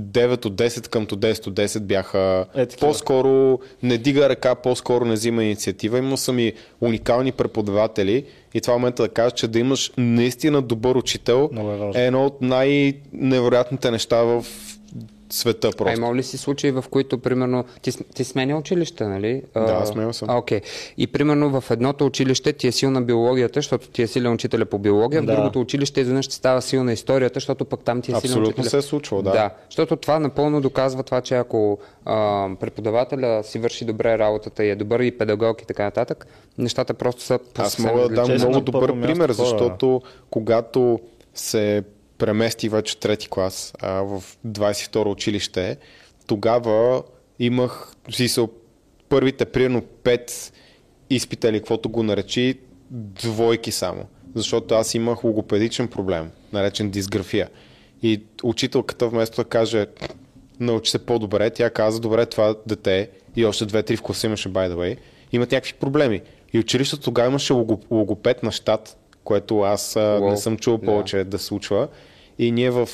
9 0.01 0.47
от 0.47 0.55
10 0.55 0.89
къмто 0.89 1.17
10 1.17 1.47
от 1.47 1.55
10 1.55 1.81
бяха 1.81 2.47
е, 2.55 2.67
по-скоро 2.67 3.59
не 3.83 3.99
дига 3.99 4.29
ръка, 4.29 4.55
по-скоро 4.55 5.05
не 5.05 5.15
взима 5.15 5.45
инициатива. 5.45 5.99
Имал 5.99 6.17
съм 6.17 6.39
и 6.39 6.53
уникални 6.81 7.33
преподаватели 7.33 8.25
и 8.55 8.61
това 8.61 8.75
е 8.75 8.77
момента 8.77 9.03
да 9.03 9.09
кажа, 9.09 9.31
че 9.31 9.49
да 9.49 9.59
имаш 9.59 9.93
наистина 9.97 10.63
добър 10.63 10.97
учител 10.97 11.51
е, 11.95 12.01
е 12.01 12.07
едно 12.07 12.27
от 12.27 12.43
най-невероятните 12.43 13.91
неща 13.91 14.23
в 14.23 14.45
света 15.35 15.71
просто. 15.71 15.91
А 15.91 15.93
има 15.93 16.15
ли 16.15 16.23
си 16.23 16.39
случаи, 16.39 16.71
в 16.71 16.85
които, 16.91 17.19
примерно, 17.19 17.65
ти, 17.83 17.93
ти 18.15 18.25
сменя 18.25 18.59
училище, 18.59 19.05
нали? 19.05 19.43
Да, 19.55 19.87
сменял 19.87 20.13
съм. 20.13 20.31
А, 20.31 20.37
окей. 20.37 20.61
И 20.99 21.07
примерно 21.07 21.61
в 21.61 21.71
едното 21.71 22.07
училище 22.07 22.53
ти 22.53 22.67
е 22.67 22.73
силна 22.73 23.03
биологията, 23.03 23.59
защото 23.59 23.89
ти 23.89 24.03
е 24.03 24.07
силен 24.07 24.33
учителя 24.33 24.65
по 24.65 24.79
биология, 24.79 25.23
да. 25.23 25.33
в 25.33 25.37
другото 25.37 25.61
училище 25.61 26.01
изведнъж 26.01 26.29
ти 26.29 26.35
става 26.35 26.63
силна 26.63 26.93
историята, 26.93 27.35
защото 27.37 27.65
пък 27.65 27.81
там 27.81 28.03
ти 28.03 28.13
е 28.13 28.15
Абсолютно 28.15 28.49
учителя. 28.49 28.71
се 28.71 28.79
е 28.79 28.83
случвало, 28.83 29.23
да. 29.23 29.31
Да, 29.31 29.51
защото 29.71 29.97
това 29.97 30.19
напълно 30.19 30.61
доказва 30.61 31.03
това, 31.03 31.21
че 31.21 31.35
ако 31.35 31.79
а, 32.05 32.49
преподавателя 32.61 33.45
си 33.45 33.59
върши 33.59 33.85
добре 33.85 34.19
работата 34.19 34.65
и 34.65 34.71
е 34.71 34.77
добър 34.77 35.01
и 35.01 35.19
педагог 35.19 35.63
и 35.63 35.67
така 35.67 35.85
нататък, 35.85 36.27
нещата 36.59 36.95
просто 36.95 37.23
са 37.23 37.39
Аз 37.59 37.79
мога 37.79 38.01
да 38.01 38.09
дам 38.09 38.35
много 38.35 38.61
добър 38.61 39.01
пример, 39.01 39.33
защото 39.33 40.03
когато 40.31 41.01
се 41.35 41.85
премести 42.19 42.69
вече 42.69 42.99
трети 42.99 43.29
клас 43.29 43.73
а, 43.81 43.91
в 43.91 44.23
22 44.47 45.11
училище, 45.11 45.77
тогава 46.27 47.03
имах, 47.39 47.93
смисъл, 48.11 48.49
първите 49.09 49.45
примерно 49.45 49.83
5 49.83 50.53
изпита 51.11 51.49
или 51.49 51.59
каквото 51.59 51.89
го 51.89 52.03
наречи, 52.03 52.59
двойки 52.91 53.73
само. 53.73 54.07
Защото 54.35 54.75
аз 54.75 54.95
имах 54.95 55.25
логопедичен 55.25 55.89
проблем, 55.89 56.31
наречен 56.53 56.91
дисграфия. 56.91 57.49
И 58.03 58.23
учителката 58.43 59.09
вместо 59.09 59.37
да 59.37 59.49
каже 59.49 59.87
научи 60.61 60.91
се 60.91 61.07
по-добре, 61.07 61.51
тя 61.51 61.71
каза, 61.71 62.01
добре, 62.01 62.27
това 62.27 62.55
дете 62.67 63.11
и 63.37 63.45
още 63.45 63.67
две-три 63.67 63.97
в 63.97 64.03
класа 64.03 64.27
имаше, 64.27 64.49
by 64.49 64.71
the 64.71 64.75
way, 64.75 64.97
имат 65.33 65.53
някакви 65.53 65.73
проблеми. 65.73 66.23
И 66.53 66.59
училището 66.59 67.03
тогава 67.03 67.29
имаше 67.29 67.53
лого, 67.53 67.81
логопед 67.91 68.43
на 68.43 68.53
щат, 68.53 68.97
което 69.25 69.61
аз 69.61 69.97
Уау. 69.97 70.31
не 70.31 70.37
съм 70.37 70.57
чул 70.57 70.79
повече 70.79 71.25
да 71.25 71.39
случва. 71.39 71.89
И 72.39 72.53
ние 72.53 72.71
в 72.71 72.89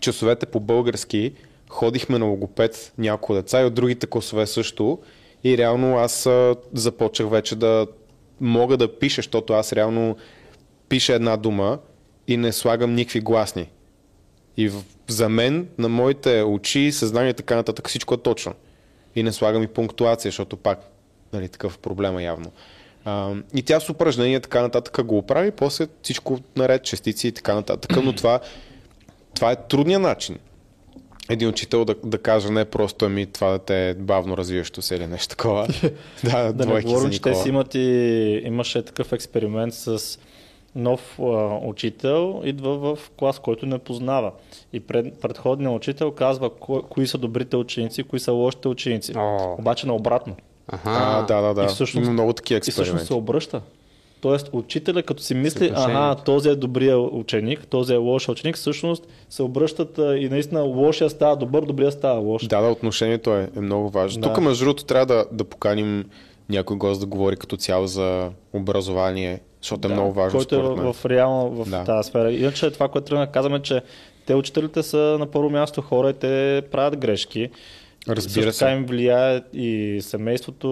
часовете 0.00 0.46
по 0.46 0.60
български 0.60 1.32
ходихме 1.68 2.18
на 2.18 2.24
логопед 2.24 2.92
няколко 2.98 3.34
деца 3.34 3.60
и 3.60 3.64
от 3.64 3.74
другите 3.74 4.06
класове 4.06 4.46
също. 4.46 4.98
И 5.44 5.58
реално 5.58 5.96
аз 5.96 6.28
започнах 6.72 7.30
вече 7.30 7.56
да 7.56 7.86
мога 8.40 8.76
да 8.76 8.98
пиша, 8.98 9.18
защото 9.18 9.52
аз 9.52 9.72
реално 9.72 10.16
пиша 10.88 11.14
една 11.14 11.36
дума 11.36 11.78
и 12.28 12.36
не 12.36 12.52
слагам 12.52 12.94
никакви 12.94 13.20
гласни. 13.20 13.70
И 14.56 14.68
в, 14.68 14.82
за 15.08 15.28
мен, 15.28 15.68
на 15.78 15.88
моите 15.88 16.42
очи, 16.42 16.92
съзнание 16.92 17.30
и 17.30 17.34
така 17.34 17.56
нататък, 17.56 17.88
всичко 17.88 18.14
е 18.14 18.16
точно. 18.16 18.54
И 19.16 19.22
не 19.22 19.32
слагам 19.32 19.62
и 19.62 19.66
пунктуация, 19.66 20.28
защото 20.28 20.56
пак 20.56 20.90
нали, 21.32 21.48
такъв 21.48 21.78
проблема 21.78 22.22
явно. 22.22 22.52
А, 23.06 23.34
и 23.54 23.62
тя 23.62 23.80
с 23.80 23.90
упражнения 23.90 24.40
така 24.40 24.62
нататък 24.62 25.04
го 25.04 25.18
оправи, 25.18 25.50
после 25.50 25.86
всичко 26.02 26.38
наред, 26.56 26.82
частици 26.82 27.28
и 27.28 27.32
така 27.32 27.54
нататък. 27.54 27.96
Но 28.04 28.12
това, 28.12 28.40
това 29.34 29.52
е 29.52 29.56
трудният 29.56 30.02
начин. 30.02 30.38
Един 31.30 31.48
учител 31.48 31.84
да, 31.84 31.94
да 32.04 32.18
каже 32.18 32.50
не 32.50 32.64
просто 32.64 33.04
ами 33.04 33.26
това 33.26 33.52
дете 33.52 33.88
е 33.88 33.94
бавно 33.94 34.36
развиващо 34.36 34.82
се 34.82 34.94
или 34.94 35.06
нещо 35.06 35.28
такова. 35.28 35.68
да, 36.24 36.52
Да 36.52 36.66
не 36.66 36.82
говорим, 36.82 37.10
че 37.10 37.22
те 37.22 37.34
си 37.34 37.48
имат 37.48 37.74
и 37.74 37.80
имаше 38.44 38.82
такъв 38.82 39.12
експеримент 39.12 39.74
с 39.74 40.18
нов 40.74 41.18
а, 41.18 41.22
учител, 41.62 42.42
идва 42.44 42.96
в 42.96 43.10
клас, 43.10 43.38
който 43.38 43.66
не 43.66 43.78
познава. 43.78 44.32
И 44.72 44.80
пред, 44.80 45.20
предходният 45.20 45.74
учител 45.74 46.10
казва 46.10 46.50
ко, 46.50 46.82
кои 46.82 47.06
са 47.06 47.18
добрите 47.18 47.56
ученици, 47.56 48.02
кои 48.02 48.20
са 48.20 48.32
лошите 48.32 48.68
ученици. 48.68 49.12
О. 49.16 49.56
Обаче 49.58 49.86
наобратно. 49.86 50.36
Аха. 50.68 50.90
А, 50.92 51.22
да, 51.22 51.40
да, 51.42 51.54
да. 51.54 51.64
И 51.64 51.68
всъщност- 51.68 52.04
Има 52.04 52.12
много 52.12 52.32
такива 52.32 52.58
И 52.58 52.60
всъщност 52.60 52.78
експерименти. 52.80 53.06
се 53.06 53.14
обръща. 53.14 53.60
Тоест, 54.20 54.50
учителя, 54.52 55.02
като 55.02 55.22
си 55.22 55.34
мисли, 55.34 55.72
ага, 55.74 56.14
този 56.16 56.48
е 56.48 56.54
добрия 56.54 56.98
ученик, 56.98 57.66
този 57.66 57.92
е 57.92 57.96
лош 57.96 58.28
ученик, 58.28 58.56
всъщност 58.56 59.06
се 59.30 59.42
обръщат 59.42 59.98
и 59.98 60.28
наистина 60.30 60.62
лошия 60.62 61.10
става 61.10 61.36
добър, 61.36 61.62
добрия 61.62 61.92
става 61.92 62.20
лош. 62.20 62.46
Да, 62.46 62.60
да, 62.60 62.68
отношението 62.68 63.30
е, 63.30 63.50
е 63.56 63.60
много 63.60 63.90
важно. 63.90 64.20
Да. 64.22 64.28
Тук, 64.28 64.42
между 64.42 64.64
другото, 64.64 64.84
трябва 64.84 65.06
да, 65.06 65.24
да 65.32 65.44
поканим 65.44 66.04
някой 66.48 66.76
гост 66.76 67.00
да 67.00 67.06
говори 67.06 67.36
като 67.36 67.56
цяло 67.56 67.86
за 67.86 68.28
образование, 68.52 69.40
защото 69.62 69.88
е 69.88 69.92
много 69.92 70.12
важно 70.12 70.38
който 70.38 70.54
е 70.54 70.58
в, 70.58 70.92
в 70.92 71.06
реално 71.06 71.50
в 71.54 71.70
Да. 71.70 71.84
тази 71.84 72.08
сфера. 72.08 72.32
Иначе 72.32 72.70
това, 72.70 72.88
което 72.88 73.06
трябва 73.06 73.26
да 73.26 73.32
казваме, 73.32 73.62
че 73.62 73.82
те 74.26 74.34
учителите 74.34 74.82
са 74.82 75.16
на 75.18 75.26
първо 75.26 75.50
място 75.50 75.82
хора 75.82 76.10
и 76.10 76.14
те 76.14 76.62
правят 76.70 76.96
грешки. 76.96 77.50
Разбира 78.08 78.52
се. 78.52 78.58
така 78.58 78.72
им 78.72 78.84
влияе 78.84 79.42
и 79.52 79.98
семейството, 80.02 80.68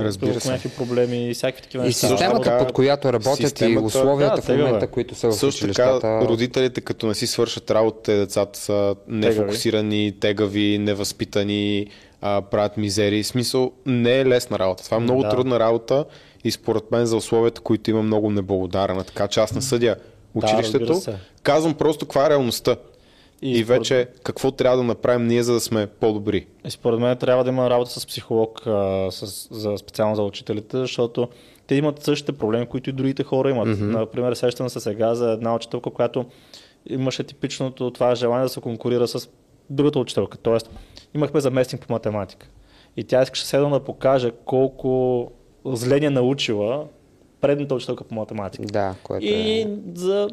Разбира 0.00 0.40
се. 0.40 0.48
някакви 0.48 0.68
проблеми 0.70 1.30
и 1.30 1.34
всякакви 1.34 1.62
такива 1.62 1.84
И 1.84 1.86
неща. 1.86 2.08
системата, 2.08 2.40
така, 2.42 2.58
под 2.58 2.72
която 2.72 3.12
работят 3.12 3.36
системата- 3.38 3.82
и 3.82 3.86
условията 3.86 4.36
Да, 4.36 4.42
в 4.44 4.58
момента, 4.58 4.86
които 4.86 5.14
са 5.14 5.28
в 5.28 5.32
Също 5.32 5.46
училищата. 5.56 5.94
така, 5.94 6.20
родителите, 6.22 6.80
като 6.80 7.06
не 7.06 7.14
си 7.14 7.26
свършат 7.26 7.70
работа, 7.70 8.12
децата 8.12 8.58
са 8.58 8.94
нефокусирани, 9.08 10.12
тегави, 10.12 10.78
невъзпитани, 10.78 11.86
а, 12.20 12.42
правят 12.42 12.76
мизери. 12.76 13.24
Смисъл, 13.24 13.72
не 13.86 14.20
е 14.20 14.26
лесна 14.26 14.58
работа. 14.58 14.84
Това 14.84 14.96
е 14.96 15.00
много 15.00 15.22
Да. 15.22 15.28
трудна 15.28 15.60
работа 15.60 16.04
и 16.44 16.50
според 16.50 16.90
мен 16.90 17.06
за 17.06 17.16
условията, 17.16 17.60
които 17.60 17.90
има 17.90 18.02
много 18.02 18.30
неблагодарна. 18.30 19.04
Така 19.04 19.28
че 19.28 19.40
аз 19.40 19.54
не 19.54 19.62
съдя 19.62 19.96
училището. 20.34 20.94
се. 20.94 21.14
Казвам 21.42 21.74
просто 21.74 22.06
каква 22.06 22.26
е 22.26 22.30
реалността. 22.30 22.76
И, 23.42 23.50
и 23.50 23.64
според- 23.64 23.78
вече 23.78 24.08
какво 24.22 24.50
трябва 24.50 24.76
да 24.76 24.82
направим 24.82 25.26
ние, 25.26 25.42
за 25.42 25.52
да 25.52 25.60
сме 25.60 25.86
по-добри. 25.86 26.46
И 26.66 26.70
според 26.70 27.00
мен 27.00 27.16
трябва 27.16 27.44
да 27.44 27.50
има 27.50 27.70
работа 27.70 27.90
с 27.90 28.06
психолог, 28.06 28.66
а, 28.66 29.08
с, 29.10 29.48
за, 29.50 29.78
специално 29.78 30.14
за 30.16 30.22
учителите, 30.22 30.76
защото 30.76 31.28
те 31.66 31.74
имат 31.74 32.02
същите 32.02 32.32
проблеми, 32.32 32.66
които 32.66 32.90
и 32.90 32.92
другите 32.92 33.22
хора 33.24 33.50
имат. 33.50 33.68
Mm-hmm. 33.68 33.98
Например, 33.98 34.34
сещам 34.34 34.68
се 34.68 34.80
сега 34.80 35.14
за 35.14 35.30
една 35.30 35.54
учителка, 35.54 35.90
която 35.90 36.24
имаше 36.86 37.24
типичното 37.24 37.90
това 37.90 38.14
желание 38.14 38.42
да 38.42 38.48
се 38.48 38.60
конкурира 38.60 39.08
с 39.08 39.28
другата 39.70 39.98
учителка. 39.98 40.38
Тоест, 40.38 40.70
имахме 41.14 41.40
заместник 41.40 41.86
по 41.86 41.92
математика. 41.92 42.48
И 42.96 43.04
тя 43.04 43.22
искаше 43.22 43.46
седно 43.46 43.70
да 43.70 43.80
покаже 43.80 44.32
колко 44.44 45.30
зле 45.64 46.00
ни 46.00 46.06
е 46.06 46.10
научила 46.10 46.84
предната 47.40 47.74
учителка 47.74 48.04
по 48.04 48.14
математика. 48.14 48.64
Да, 48.64 48.94
което 49.02 49.26
И 49.26 49.60
е... 49.60 49.68
за, 49.94 50.28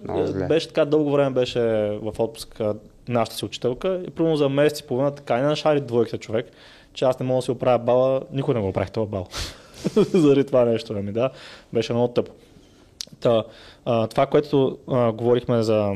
беше 0.47 0.67
така 0.67 0.85
дълго 0.85 1.11
време 1.11 1.29
беше 1.29 1.61
в 2.01 2.13
отпуск 2.19 2.61
нашата 3.07 3.37
си 3.37 3.45
учителка 3.45 4.01
и 4.07 4.09
примерно 4.09 4.35
за 4.35 4.49
месец 4.49 4.79
и 4.79 4.83
половина 4.83 5.15
така 5.15 5.37
не 5.37 5.43
нашари 5.43 5.81
двойките 5.81 6.17
човек, 6.17 6.51
че 6.93 7.05
аз 7.05 7.19
не 7.19 7.25
мога 7.25 7.37
да 7.37 7.41
си 7.41 7.51
оправя 7.51 7.79
бала, 7.79 8.21
никой 8.31 8.53
не 8.53 8.61
го 8.61 8.67
оправих 8.67 8.91
този 8.91 9.09
бал. 9.09 9.27
Заради 9.95 10.45
това 10.45 10.65
нещо, 10.65 10.93
ми 10.93 11.11
да. 11.11 11.29
Беше 11.73 11.93
много 11.93 12.13
тъпо. 12.13 12.31
Та, 13.19 13.43
а, 13.85 14.07
това, 14.07 14.25
което 14.25 14.77
а, 14.87 15.11
говорихме 15.11 15.63
за 15.63 15.93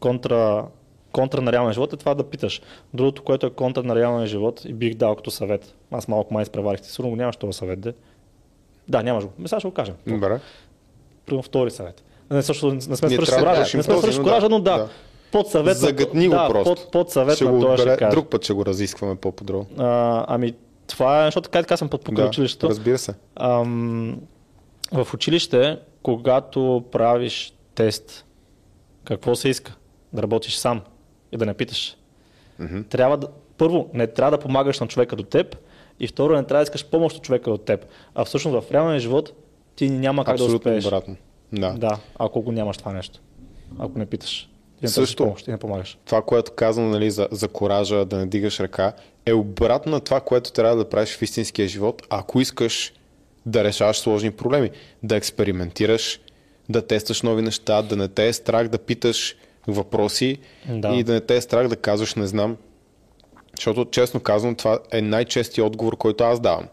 контра, 0.00 0.64
контра 1.12 1.40
на 1.40 1.52
реалния 1.52 1.72
живот 1.72 1.92
е 1.92 1.96
това 1.96 2.14
да 2.14 2.30
питаш. 2.30 2.62
Другото, 2.94 3.22
което 3.22 3.46
е 3.46 3.50
контра 3.50 3.82
на 3.82 3.94
реалния 3.96 4.26
живот 4.26 4.62
и 4.64 4.72
бих 4.72 4.94
дал 4.94 5.16
като 5.16 5.30
съвет. 5.30 5.74
Аз 5.90 6.08
малко 6.08 6.34
май 6.34 6.42
изпреварих. 6.42 6.80
Ти 6.80 6.90
Сигурно 6.90 7.16
нямаш 7.16 7.36
този 7.36 7.58
съвет, 7.58 7.80
де. 7.80 7.94
Да, 8.88 9.02
нямаш 9.02 9.24
го. 9.24 9.32
Ами 9.38 9.48
Сега 9.48 9.60
ще 9.60 9.68
го 9.68 9.74
кажем. 9.74 9.94
Добре. 10.06 10.40
Примерно 11.26 11.42
втори 11.42 11.70
съвет. 11.70 12.04
Не, 12.30 12.42
също, 12.42 12.74
не 12.74 12.80
сме 12.80 12.96
свършили 12.96 13.24
да 13.24 13.38
коража, 13.38 13.76
не 13.76 13.82
сме 13.82 13.98
свършили 13.98 14.22
коража, 14.22 14.48
но 14.48 14.60
да. 14.60 14.78
да. 14.78 14.88
Под 15.34 15.48
съвет. 15.48 15.76
Загътни 15.76 16.28
го 16.28 16.34
да, 16.34 16.48
просто. 16.48 16.74
Под, 16.74 16.90
под 16.92 17.10
съвет 17.10 17.34
Ще 17.36 17.44
на 17.44 17.60
това 17.60 17.76
ще 17.76 17.82
отбере, 17.82 17.98
кажа. 17.98 18.10
друг 18.10 18.28
път 18.28 18.44
ще 18.44 18.52
го 18.52 18.66
разискваме 18.66 19.16
по-подробно. 19.16 19.84
А, 19.84 20.24
ами, 20.28 20.54
това 20.86 21.22
е, 21.22 21.26
защото 21.26 21.48
така 21.48 21.62
така 21.62 21.76
съм 21.76 21.88
под 21.88 22.04
покрай 22.04 22.26
училището. 22.28 22.68
разбира 22.68 22.98
се. 22.98 23.14
Ам, 23.36 24.20
в 24.92 25.08
училище, 25.14 25.78
когато 26.02 26.84
правиш 26.92 27.54
тест, 27.74 28.24
какво 29.04 29.34
се 29.34 29.48
иска? 29.48 29.74
Да 30.12 30.22
работиш 30.22 30.54
сам 30.56 30.80
и 31.32 31.36
да 31.36 31.46
не 31.46 31.54
питаш. 31.54 31.96
Мгм. 32.58 32.80
Трябва 32.82 33.16
да, 33.16 33.28
първо, 33.58 33.90
не 33.94 34.06
трябва 34.06 34.30
да 34.30 34.38
помагаш 34.38 34.80
на 34.80 34.86
човека 34.86 35.16
до 35.16 35.22
теб 35.22 35.56
и 36.00 36.06
второ, 36.06 36.36
не 36.36 36.44
трябва 36.44 36.64
да 36.64 36.68
искаш 36.68 36.86
помощ 36.86 37.16
от 37.16 37.22
човека 37.22 37.50
от 37.50 37.64
теб. 37.64 37.86
А 38.14 38.24
всъщност 38.24 38.66
в 38.66 38.72
реалния 38.72 39.00
живот 39.00 39.32
ти 39.76 39.90
няма 39.90 40.24
как 40.24 40.36
да 40.36 40.44
Абсолютно 40.44 40.56
успееш. 40.70 40.86
обратно. 40.86 41.16
Да. 41.52 41.72
Да, 41.72 41.98
ако 42.18 42.42
го 42.42 42.52
нямаш 42.52 42.76
това 42.78 42.92
нещо. 42.92 43.20
Ако 43.78 43.98
не 43.98 44.06
питаш. 44.06 44.48
Също. 44.84 45.24
помощ 45.24 45.46
и 45.46 45.50
не 45.50 45.58
помагаш. 45.58 45.98
Това, 46.04 46.22
което 46.22 46.52
казвам 46.52 46.90
нали, 46.90 47.10
за, 47.10 47.28
за 47.30 47.48
коража, 47.48 48.04
да 48.04 48.18
не 48.18 48.26
дигаш 48.26 48.60
ръка, 48.60 48.92
е 49.26 49.32
обратно 49.32 49.92
на 49.92 50.00
това, 50.00 50.20
което 50.20 50.52
трябва 50.52 50.76
да 50.76 50.88
правиш 50.88 51.16
в 51.16 51.22
истинския 51.22 51.68
живот, 51.68 52.02
ако 52.10 52.40
искаш 52.40 52.92
да 53.46 53.64
решаваш 53.64 53.96
сложни 53.98 54.30
проблеми. 54.30 54.70
Да 55.02 55.16
експериментираш, 55.16 56.20
да 56.68 56.86
тестваш 56.86 57.22
нови 57.22 57.42
неща, 57.42 57.82
да 57.82 57.96
не 57.96 58.08
те 58.08 58.28
е 58.28 58.32
страх 58.32 58.68
да 58.68 58.78
питаш 58.78 59.36
въпроси 59.66 60.38
Да. 60.68 60.88
и 60.88 61.02
да 61.02 61.12
не 61.12 61.20
те 61.20 61.36
е 61.36 61.40
страх 61.40 61.68
да 61.68 61.76
казваш 61.76 62.14
не 62.14 62.26
знам. 62.26 62.56
Защото, 63.56 63.90
честно 63.90 64.20
казвам, 64.20 64.54
това 64.54 64.78
е 64.92 65.02
най-честият 65.02 65.66
отговор, 65.66 65.96
който 65.96 66.24
аз 66.24 66.40
давам. 66.40 66.68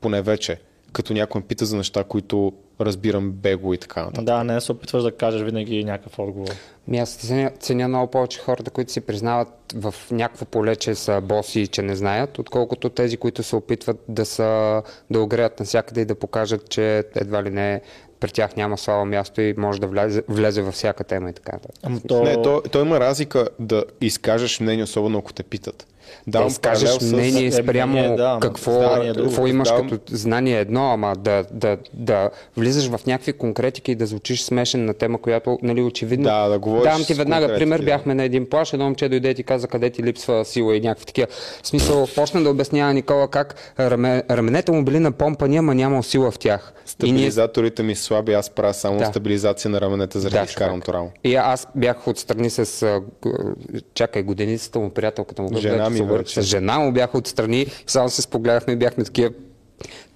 Поне 0.00 0.22
вече. 0.22 0.60
Като 0.92 1.12
някой 1.12 1.40
ме 1.40 1.46
пита 1.46 1.66
за 1.66 1.76
неща, 1.76 2.04
които 2.04 2.52
разбирам 2.84 3.32
бегло 3.32 3.74
и 3.74 3.78
така 3.78 4.02
нататък. 4.04 4.24
Да, 4.24 4.44
не 4.44 4.60
се 4.60 4.72
опитваш 4.72 5.02
да 5.02 5.12
кажеш 5.12 5.42
винаги 5.42 5.84
някакъв 5.84 6.18
отговор. 6.18 6.54
Ми 6.88 6.98
аз 6.98 7.14
ценя, 7.14 7.50
ценя 7.60 7.88
много 7.88 8.10
повече 8.10 8.40
хората, 8.40 8.70
които 8.70 8.92
си 8.92 9.00
признават 9.00 9.48
в 9.74 9.94
някакво 10.10 10.44
поле, 10.44 10.76
че 10.76 10.94
са 10.94 11.20
боси 11.20 11.60
и 11.60 11.66
че 11.66 11.82
не 11.82 11.96
знаят, 11.96 12.38
отколкото 12.38 12.88
тези, 12.88 13.16
които 13.16 13.42
се 13.42 13.56
опитват 13.56 14.04
да, 14.08 14.24
са, 14.24 14.82
да 15.10 15.20
огреят 15.20 15.60
навсякъде 15.60 16.00
и 16.00 16.04
да 16.04 16.14
покажат, 16.14 16.68
че 16.68 17.04
едва 17.14 17.42
ли 17.42 17.50
не 17.50 17.80
при 18.20 18.30
тях 18.30 18.56
няма 18.56 18.78
слабо 18.78 19.04
място 19.04 19.40
и 19.40 19.54
може 19.56 19.80
да 19.80 19.86
влезе, 19.86 20.22
влезе 20.28 20.62
във 20.62 20.74
всяка 20.74 21.04
тема 21.04 21.30
и 21.30 21.32
така. 21.32 21.58
Ама 21.82 22.00
то... 22.08 22.22
Не, 22.22 22.42
то, 22.42 22.62
то 22.72 22.80
има 22.80 23.00
разлика 23.00 23.48
да 23.58 23.84
изкажеш 24.00 24.60
мнение, 24.60 24.84
особено 24.84 25.18
ако 25.18 25.32
те 25.32 25.42
питат. 25.42 25.86
Да 26.26 26.30
Давам 26.32 26.48
изкажеш 26.48 27.00
мнение 27.02 27.46
Е, 27.46 27.52
спрямо 27.52 27.92
мнение, 27.92 28.16
да, 28.16 28.38
какво, 28.42 28.72
знание 28.72 29.08
е 29.08 29.12
друго. 29.12 29.28
какво 29.28 29.46
имаш 29.46 29.68
Давам- 29.68 29.90
като 29.90 30.02
знание 30.08 30.56
е 30.56 30.60
едно, 30.60 30.90
ама 30.90 31.14
да, 31.16 31.44
да, 31.50 31.76
да 31.94 32.30
влизаш 32.56 32.88
в 32.88 33.06
някакви 33.06 33.32
конкретики 33.32 33.92
и 33.92 33.94
да 33.94 34.06
звучиш 34.06 34.42
смешен 34.42 34.84
на 34.84 34.94
тема, 34.94 35.20
която 35.20 35.58
нали, 35.62 35.82
очевидно... 35.82 36.24
Да, 36.24 36.48
да 36.48 36.58
говориш 36.58 36.84
Давам 36.84 37.04
ти 37.04 37.14
веднага 37.14 37.46
пример, 37.48 37.78
да. 37.78 37.84
бяхме 37.84 38.14
на 38.14 38.22
един 38.24 38.48
плаш, 38.48 38.72
едно 38.72 38.84
момче 38.84 39.08
дойде 39.08 39.30
и 39.30 39.34
ти 39.34 39.42
каза 39.42 39.68
къде 39.68 39.90
ти 39.90 40.02
липсва 40.02 40.44
сила 40.44 40.76
и 40.76 40.80
някакви 40.80 41.06
такива. 41.06 41.26
В 41.62 41.66
смисъл, 41.66 42.06
почна 42.06 42.42
да 42.42 42.50
обяснява 42.50 42.94
Никола 42.94 43.28
как 43.28 43.54
раме, 43.80 44.22
раменете 44.30 44.72
му 44.72 44.84
били 44.84 44.98
напомпани, 44.98 45.56
ама 45.56 45.74
нямал 45.74 46.02
сила 46.02 46.30
в 46.30 46.38
тях. 46.38 46.72
Ние 46.76 46.86
Стабилизаторите 46.86 47.82
ми 47.82 47.94
слаби, 47.94 48.32
аз 48.32 48.50
правя 48.50 48.74
само 48.74 48.98
Да. 48.98 49.04
стабилизация 49.06 49.70
на 49.70 49.80
раменете 49.80 50.18
заради 50.18 50.36
Да, 50.36 50.46
човек. 50.46 50.88
рамо. 50.88 51.10
И 51.24 51.34
аз 51.34 51.66
бях 51.74 52.08
отстрани 52.08 52.50
с, 52.50 52.86
чакай, 53.94 54.22
годеницата 54.22 54.78
му, 54.78 54.90
приятелката 54.90 55.42
му, 55.42 55.48
Жена 55.56 55.90
ми 55.92 56.26
се 56.26 56.42
с 56.42 56.46
жена 56.46 56.78
му 56.78 56.92
бях 56.92 57.14
отстрани, 57.14 57.66
само 57.86 58.08
се 58.08 58.22
спогледахме 58.22 58.72
и 58.72 58.76
бяхме 58.76 59.04
такива. 59.04 59.30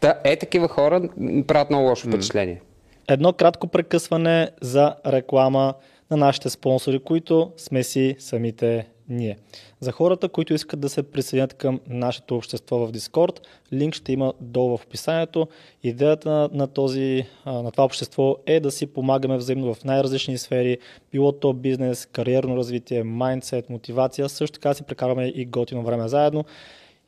Та, 0.01 0.15
е, 0.25 0.37
такива 0.37 0.69
хора 0.69 1.09
правят 1.47 1.71
много 1.71 1.89
лошо 1.89 2.09
впечатление. 2.09 2.61
Едно 3.09 3.33
кратко 3.33 3.67
прекъсване 3.67 4.51
за 4.63 4.95
реклама 5.07 5.75
на 6.11 6.17
нашите 6.17 6.51
спонсори, 6.51 6.99
които 6.99 7.53
сме 7.57 7.83
си 7.83 8.17
самите 8.19 8.87
ние. 9.09 9.39
За 9.81 9.93
хората, 9.93 10.29
които 10.29 10.55
искат 10.55 10.81
да 10.81 10.89
се 10.89 11.03
присъединят 11.03 11.55
към 11.55 11.81
нашето 11.89 12.37
общество 12.37 12.87
в 12.87 12.93
Discord, 12.93 13.41
линк 13.73 13.95
ще 13.95 14.13
има 14.13 14.33
долу 14.41 14.77
в 14.77 14.85
описанието. 14.85 15.49
Идеята 15.83 16.31
на, 16.31 16.51
на, 16.53 16.67
този, 16.67 17.25
на 17.47 17.71
това 17.73 17.85
общество 17.85 18.37
е 18.47 18.61
да 18.61 18.71
си 18.71 18.87
помагаме 18.87 19.37
взаимно 19.37 19.75
в 19.75 19.85
най-различни 19.85 20.39
сфери, 20.39 20.79
било 21.13 21.33
то 21.33 21.53
бизнес, 21.53 22.07
кариерно 22.07 22.57
развитие, 22.57 23.03
майндсет, 23.03 23.71
мотивация. 23.71 24.29
Също 24.29 24.55
така 24.55 24.75
си 24.75 24.83
прекарваме 24.83 25.27
и 25.27 25.47
готино 25.47 25.83
време 25.83 26.09
заедно. 26.09 26.45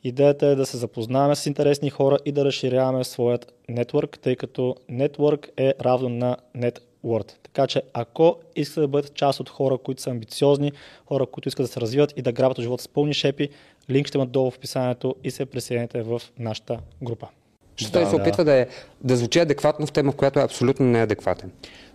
Идеята 0.04 0.46
е 0.46 0.54
да 0.54 0.66
се 0.66 0.76
запознаваме 0.76 1.36
с 1.36 1.46
интересни 1.46 1.90
хора 1.90 2.18
и 2.24 2.32
да 2.32 2.44
разширяваме 2.44 3.04
своят 3.04 3.52
нетворк, 3.68 4.18
тъй 4.18 4.36
като 4.36 4.76
нетворк 4.88 5.48
е 5.56 5.74
равно 5.80 6.08
на 6.08 6.36
net 6.56 6.78
Word. 7.04 7.47
Така 7.58 7.66
че 7.66 7.82
ако 7.92 8.36
искате 8.56 8.80
да 8.80 8.88
бъдете 8.88 9.14
част 9.14 9.40
от 9.40 9.48
хора, 9.48 9.78
които 9.78 10.02
са 10.02 10.10
амбициозни, 10.10 10.72
хора, 11.06 11.26
които 11.26 11.48
искат 11.48 11.64
да 11.64 11.72
се 11.72 11.80
развиват 11.80 12.14
и 12.16 12.22
да 12.22 12.32
грабят 12.32 12.60
живота 12.60 12.82
с 12.82 12.88
пълни 12.88 13.14
шепи, 13.14 13.48
линк 13.90 14.06
ще 14.06 14.18
има 14.18 14.26
долу 14.26 14.50
в 14.50 14.56
описанието 14.56 15.14
и 15.24 15.30
се 15.30 15.46
присъедините 15.46 16.02
в 16.02 16.22
нашата 16.38 16.78
група. 17.02 17.28
Ще 17.76 17.92
той 17.92 18.06
се 18.06 18.16
опитва 18.16 18.44
да, 18.44 18.52
е, 18.52 18.66
да 19.00 19.16
звучи 19.16 19.38
адекватно 19.38 19.86
в 19.86 19.92
тема, 19.92 20.12
в 20.12 20.16
която 20.16 20.38
е 20.38 20.42
абсолютно 20.42 20.86
неадекватен. 20.86 21.50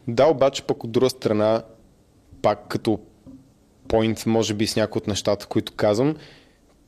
Да, 0.08 0.28
обаче 0.28 0.64
пък 0.64 0.84
от 0.84 0.92
друга 0.92 1.10
страна, 1.10 1.64
пак 2.42 2.68
като 2.68 3.00
поинт, 3.88 4.26
може 4.26 4.54
би 4.54 4.68
с 4.68 4.76
някои 4.76 5.00
от 5.00 5.08
нещата, 5.08 5.46
които 5.46 5.74
казвам, 5.76 6.16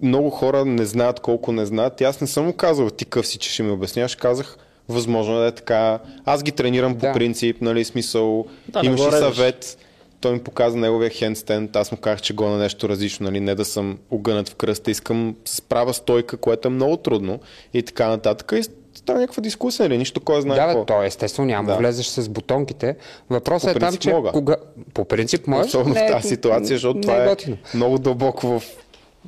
много 0.01 0.29
хора 0.29 0.65
не 0.65 0.85
знаят 0.85 1.19
колко 1.19 1.51
не 1.51 1.65
знаят. 1.65 2.01
И 2.01 2.03
аз 2.03 2.21
не 2.21 2.27
съм 2.27 2.45
му 2.45 2.53
казал 2.53 2.89
ти 2.89 3.05
къв 3.05 3.27
си, 3.27 3.37
че 3.37 3.49
ще 3.49 3.63
ми 3.63 3.71
обясняваш. 3.71 4.15
Казах, 4.15 4.57
възможно 4.89 5.39
да 5.39 5.47
е 5.47 5.51
така. 5.51 5.99
Аз 6.25 6.43
ги 6.43 6.51
тренирам 6.51 6.93
да. 6.93 6.99
по 7.07 7.13
принцип, 7.13 7.61
нали, 7.61 7.85
смисъл, 7.85 8.45
да, 8.69 8.81
имаш 8.83 9.01
и 9.01 9.11
съвет. 9.11 9.77
Той 10.21 10.33
ми 10.33 10.39
показа 10.39 10.77
неговия 10.77 11.09
хендстенд, 11.09 11.75
аз 11.75 11.91
му 11.91 11.97
казах, 11.97 12.21
че 12.21 12.33
го 12.33 12.45
на 12.45 12.57
нещо 12.57 12.89
различно, 12.89 13.23
нали, 13.23 13.39
не 13.39 13.55
да 13.55 13.65
съм 13.65 13.97
огънат 14.11 14.49
в 14.49 14.55
кръста, 14.55 14.91
искам 14.91 15.35
с 15.45 15.61
права 15.61 15.93
стойка, 15.93 16.37
което 16.37 16.67
е 16.67 16.71
много 16.71 16.97
трудно 16.97 17.39
и 17.73 17.83
така 17.83 18.07
нататък. 18.07 18.51
И 18.55 18.63
става 18.95 19.19
някаква 19.19 19.41
дискусия, 19.41 19.83
или 19.83 19.89
нали, 19.89 19.97
нищо 19.97 20.19
кой 20.19 20.41
знае. 20.41 20.57
Да, 20.57 20.65
какво. 20.65 20.85
то 20.85 21.03
естествено 21.03 21.47
няма 21.47 21.71
да 21.71 21.77
влезеш 21.77 22.05
с 22.05 22.29
бутонките. 22.29 22.95
Въпросът 23.29 23.75
е 23.75 23.79
там, 23.79 23.97
че 23.97 24.13
мога. 24.13 24.31
кога... 24.31 24.55
По 24.93 25.05
принцип 25.05 25.47
може. 25.47 25.67
Особено 25.67 25.93
не, 25.93 26.07
в 26.07 26.11
тази 26.11 26.27
ситуация, 26.27 26.75
защото 26.75 27.01
това 27.01 27.23
е, 27.23 27.31
е 27.31 27.57
много 27.73 27.97
дълбоко 27.97 28.47
в 28.47 28.63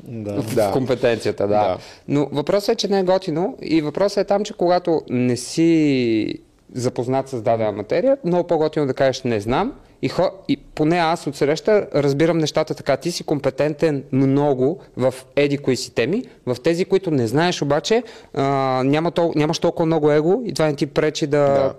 да. 0.04 0.42
в 0.42 0.72
компетенцията, 0.74 1.48
да. 1.48 1.48
да. 1.48 1.78
Но 2.08 2.30
въпросът 2.32 2.70
е, 2.70 2.76
че 2.76 2.88
не 2.88 3.00
е 3.00 3.04
готино 3.04 3.58
и 3.62 3.82
въпросът 3.82 4.18
е 4.18 4.24
там, 4.24 4.44
че 4.44 4.54
когато 4.54 5.02
не 5.10 5.38
си 5.38 6.40
запознат 6.74 7.30
с 7.30 7.42
дадена 7.42 7.72
материя, 7.72 8.18
много 8.24 8.48
по-готино 8.48 8.88
да 8.88 8.94
кажеш 8.94 9.24
не 9.24 9.40
знам 9.40 9.74
и, 10.02 10.10
хо, 10.10 10.30
и 10.48 10.58
поне 10.58 10.98
аз 10.98 11.28
от 11.28 11.36
среща 11.36 11.88
разбирам 11.96 12.38
нещата 12.38 12.76
така. 12.76 12.98
Ти 12.98 13.12
си 13.12 13.24
компетентен 13.24 14.04
много 14.12 14.80
в 14.98 15.14
еди 15.36 15.58
кои 15.58 15.76
си 15.76 15.94
теми. 15.94 16.24
В 16.46 16.58
тези, 16.64 16.86
които 16.86 17.12
не 17.12 17.28
знаеш 17.28 17.62
обаче, 17.62 18.04
а, 18.34 18.44
няма 18.86 19.12
тол- 19.12 19.36
нямаш 19.36 19.60
толкова 19.60 19.86
много 19.86 20.12
его 20.12 20.42
и 20.46 20.54
това 20.54 20.66
не 20.66 20.76
ти 20.76 20.86
пречи 20.86 21.28
да. 21.28 21.38
да. 21.38 21.74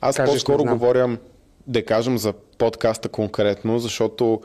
Аз 0.00 0.16
кажеш, 0.16 0.34
по-скоро 0.34 0.64
говоря, 0.64 1.18
да 1.66 1.84
кажем 1.84 2.18
за 2.18 2.32
подкаста 2.32 3.08
конкретно, 3.08 3.78
защото 3.78 4.40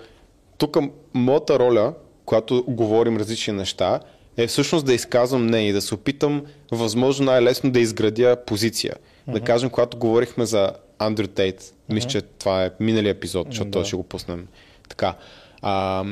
тук 0.58 0.78
моята 1.14 1.60
роля 1.60 1.94
когато 2.26 2.64
говорим 2.68 3.18
различни 3.18 3.54
неща, 3.54 4.00
е 4.38 4.48
всъщност 4.48 4.86
да 4.86 4.94
изказвам 4.94 5.48
не 5.48 5.68
и 5.68 5.72
да 5.72 5.82
се 5.82 5.96
опитам 5.96 6.46
възможно 6.72 7.26
най-лесно 7.26 7.72
да 7.72 7.80
изградя 7.80 8.38
позиция. 8.48 8.94
Uh-huh. 8.94 9.34
Да 9.34 9.40
кажем, 9.40 9.70
когато 9.70 9.98
говорихме 9.98 10.46
за 10.46 10.72
Андрю 11.00 11.28
Тейт, 11.28 11.62
uh-huh. 11.62 11.94
мисля, 11.94 12.10
че 12.10 12.22
това 12.22 12.66
е 12.66 12.72
миналия 12.80 13.12
епизод, 13.12 13.48
защото 13.50 13.70
uh-huh. 13.70 13.74
той 13.74 13.86
ще 13.86 13.96
го 13.96 14.04
пуснем. 14.04 14.48
Така. 14.90 15.16
А, 15.62 16.06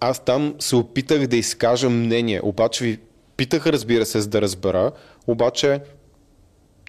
аз 0.00 0.24
там 0.24 0.54
се 0.58 0.76
опитах 0.76 1.26
да 1.26 1.36
изкажа 1.36 1.90
мнение, 1.90 2.40
обаче 2.42 2.84
ви 2.84 2.98
питах, 3.36 3.66
разбира 3.66 4.06
се, 4.06 4.20
за 4.20 4.28
да 4.28 4.42
разбера, 4.42 4.92
обаче 5.26 5.80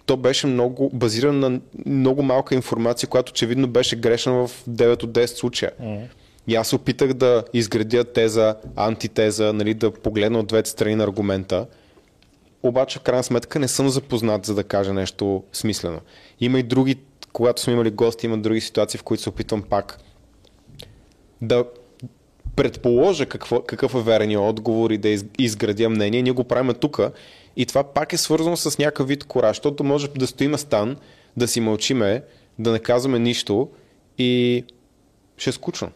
то 0.06 0.16
беше 0.16 0.46
много 0.46 0.90
базирано 0.92 1.50
на 1.50 1.60
много 1.86 2.22
малка 2.22 2.54
информация, 2.54 3.08
която 3.08 3.30
очевидно 3.30 3.68
беше 3.68 3.96
грешна 3.96 4.32
в 4.32 4.50
9 4.68 5.02
от 5.02 5.12
10 5.12 5.26
случая. 5.26 5.72
Uh-huh. 5.82 6.06
И 6.48 6.54
аз 6.54 6.72
опитах 6.72 7.12
да 7.12 7.44
изградя 7.52 8.04
теза, 8.04 8.56
антитеза, 8.76 9.52
нали, 9.52 9.74
да 9.74 9.90
погледна 9.90 10.38
от 10.38 10.46
двете 10.46 10.70
страни 10.70 10.94
на 10.94 11.04
аргумента. 11.04 11.66
Обаче, 12.62 12.98
в 12.98 13.02
крайна 13.02 13.22
сметка, 13.22 13.58
не 13.58 13.68
съм 13.68 13.88
запознат, 13.88 14.46
за 14.46 14.54
да 14.54 14.64
кажа 14.64 14.92
нещо 14.92 15.44
смислено. 15.52 16.00
Има 16.40 16.58
и 16.58 16.62
други, 16.62 16.96
когато 17.32 17.62
сме 17.62 17.72
имали 17.72 17.90
гости, 17.90 18.26
има 18.26 18.38
други 18.38 18.60
ситуации, 18.60 18.98
в 18.98 19.02
които 19.02 19.22
се 19.22 19.28
опитвам 19.28 19.62
пак 19.62 19.98
да 21.42 21.64
предположа 22.56 23.26
какво, 23.26 23.62
какъв 23.62 23.94
е 23.94 24.00
верният 24.00 24.42
отговор 24.42 24.90
и 24.90 24.98
да 24.98 25.08
изградя 25.38 25.88
мнение. 25.88 26.22
Ние 26.22 26.32
го 26.32 26.44
правим 26.44 26.74
тук. 26.74 27.00
И 27.56 27.66
това 27.66 27.84
пак 27.84 28.12
е 28.12 28.16
свързано 28.16 28.56
с 28.56 28.78
някакъв 28.78 29.08
вид 29.08 29.24
кора, 29.24 29.48
защото 29.48 29.84
може 29.84 30.08
да 30.08 30.26
стоим 30.26 30.58
стан, 30.58 30.96
да 31.36 31.48
си 31.48 31.60
мълчиме, 31.60 32.22
да 32.58 32.72
не 32.72 32.78
казваме 32.78 33.18
нищо 33.18 33.68
и 34.18 34.64
ще 35.36 35.50
е 35.50 35.52
скучно. 35.52 35.90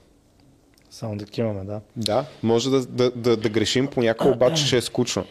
Само 0.91 1.17
да 1.17 1.25
кимаме, 1.25 1.65
да. 1.65 1.81
Да, 1.97 2.25
може 2.43 2.71
да, 2.71 2.87
да, 2.87 3.11
да, 3.11 3.37
да 3.37 3.49
грешим 3.49 3.87
понякога, 3.87 4.31
обаче 4.31 4.67
ще 4.67 4.77
е 4.77 4.81
скучно. 4.81 5.25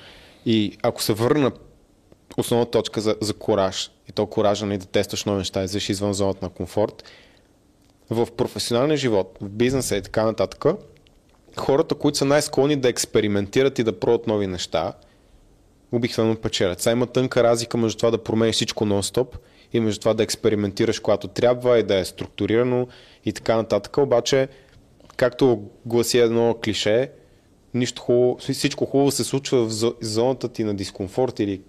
И 0.46 0.78
ако 0.84 1.04
се 1.04 1.14
върна 1.14 1.52
основна 2.38 2.66
точка 2.66 3.02
за, 3.02 3.16
за 3.22 3.34
кораж, 3.34 3.92
и 4.10 4.12
то 4.12 4.26
коража 4.26 4.66
не 4.66 4.78
да 4.78 4.86
тестваш 4.86 5.26
нови 5.26 5.38
неща, 5.38 5.64
излезеш 5.64 5.90
извън 5.90 6.14
зоната 6.14 6.46
на 6.46 6.50
комфорт, 6.50 7.04
в 8.10 8.28
професионалния 8.38 8.98
живот, 8.98 9.38
в 9.42 9.50
бизнеса 9.50 9.98
и 9.98 10.02
така 10.02 10.26
нататък, 10.26 10.66
хората, 11.58 11.96
които 11.96 12.18
са 12.18 12.26
най-склонни 12.26 12.76
да 12.76 12.90
експериментират 12.90 13.80
и 13.80 13.84
да 13.84 14.00
пробват 14.00 14.28
нови 14.28 14.48
неща, 14.48 14.94
обикновено 15.92 16.36
печелят. 16.36 16.82
Сега 16.82 16.92
има 16.92 17.08
тънка 17.08 17.44
разлика 17.44 17.78
между 17.78 17.98
това 17.98 18.12
да 18.12 18.24
промениш 18.24 18.56
всичко 18.56 18.86
нон-стоп 18.86 19.38
и 19.74 19.80
между 19.80 20.00
това 20.00 20.14
да 20.14 20.24
експериментираш 20.24 21.00
когато 21.00 21.28
трябва 21.28 21.80
и 21.80 21.84
да 21.84 21.96
е 21.96 22.06
структурирано 22.06 22.88
и 23.26 23.34
така 23.34 23.56
нататък. 23.56 23.98
Обаче 23.98 24.48
както 25.20 25.64
гласи 25.86 26.18
едно 26.18 26.56
клише, 26.64 27.12
нищо 27.74 28.02
хубаво, 28.02 28.38
всичко 28.38 28.86
хубаво 28.86 29.12
се 29.12 29.24
случва 29.24 29.66
в 29.66 29.94
зоната 30.02 30.50
ти 30.50 30.64
на 30.64 30.76
дискомфорт 30.76 31.40
или 31.40 31.62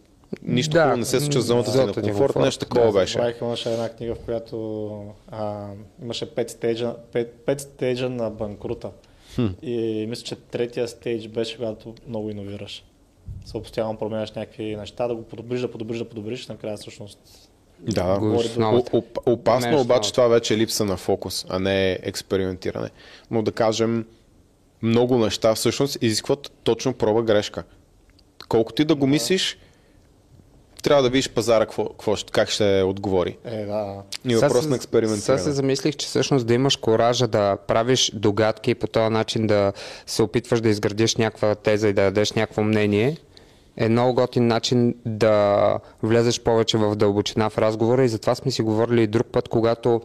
нищо 0.43 0.73
да, 0.73 0.83
хубаво 0.83 0.97
не 0.97 1.05
се 1.05 1.21
случва 1.21 1.41
в 1.41 1.45
зоната, 1.45 1.71
зоната 1.71 2.03
ти 2.03 2.09
на 2.09 2.13
комфорт, 2.13 2.37
нещо 2.37 2.65
такова 2.65 2.87
да, 2.87 2.93
беше. 2.93 3.13
Забравих, 3.13 3.41
имаше 3.41 3.73
една 3.73 3.89
книга, 3.89 4.15
в 4.15 4.19
която 4.19 4.91
а, 5.29 5.69
имаше 6.03 6.35
пет 6.35 6.51
стейджа, 6.51 6.95
пет, 7.13 7.35
пет 7.47 7.61
стейджа 7.61 8.09
на 8.09 8.31
банкрута. 8.31 8.91
Хм. 9.35 9.47
И 9.63 10.07
мисля, 10.09 10.25
че 10.25 10.37
третия 10.37 10.89
стейдж 10.89 11.29
беше, 11.29 11.57
когато 11.57 11.95
много 12.09 12.31
иновираш. 12.31 12.85
Се 13.45 13.63
постоянно 13.63 13.99
променяш 13.99 14.33
някакви 14.33 14.77
неща, 14.77 15.09
да 15.09 15.15
го 15.15 15.23
подобриш, 15.23 15.61
да 15.61 15.71
подобриш, 15.71 15.99
да 15.99 16.09
подобриш, 16.09 16.47
накрая 16.47 16.77
всъщност 16.77 17.50
да, 17.83 18.19
оп, 18.93 19.19
опасно 19.27 19.81
обаче 19.81 20.13
това 20.13 20.29
вече 20.29 20.55
е 20.55 20.57
липса 20.57 20.85
на 20.85 20.97
фокус, 20.97 21.47
а 21.49 21.59
не 21.59 21.99
експериментиране. 22.03 22.91
Но 23.31 23.43
да 23.43 23.53
кажем, 23.53 24.07
много 24.83 25.19
неща 25.19 25.55
всъщност 25.55 25.99
изискват 26.03 26.53
точно 26.65 26.93
проба 26.93 27.23
грешка. 27.23 27.63
Колкото 28.49 28.83
и 28.83 28.85
да 28.85 28.95
го 28.95 29.07
мислиш, 29.07 29.59
трябва 30.83 31.03
да 31.03 31.11
видиш 31.11 31.29
пазара 31.29 31.67
какво, 31.67 31.89
какво, 31.89 32.15
как 32.33 32.51
ще 32.51 32.83
отговори. 32.83 33.37
Е, 33.45 33.65
да. 33.65 34.03
И 34.25 34.37
въпрос 34.37 34.67
на 34.67 34.77
експериментиране. 34.77 35.23
Сега 35.23 35.39
се 35.39 35.53
замислих, 35.53 35.97
че 35.97 36.07
всъщност 36.07 36.47
да 36.47 36.55
имаш 36.55 36.77
коража 36.77 37.27
да 37.27 37.57
правиш 37.57 38.13
догадки 38.15 38.71
и 38.71 38.75
по 38.75 38.87
този 38.87 39.13
начин 39.13 39.47
да 39.47 39.73
се 40.07 40.23
опитваш 40.23 40.61
да 40.61 40.69
изградиш 40.69 41.17
някаква 41.17 41.55
теза 41.55 41.89
и 41.89 41.93
да 41.93 42.03
дадеш 42.03 42.33
някакво 42.33 42.63
мнение, 42.63 43.17
е 43.81 43.89
много 43.89 44.15
готин 44.15 44.47
начин 44.47 44.95
да 45.07 45.79
влезеш 46.03 46.41
повече 46.41 46.79
в 46.79 46.97
дълбочина 46.97 47.51
в 47.51 47.59
разговора 47.59 48.05
и 48.05 48.09
затова 48.09 48.35
сме 48.35 48.51
си 48.51 48.63
говорили 48.63 49.03
и 49.03 49.07
друг 49.07 49.27
път, 49.27 49.49
когато 49.49 50.01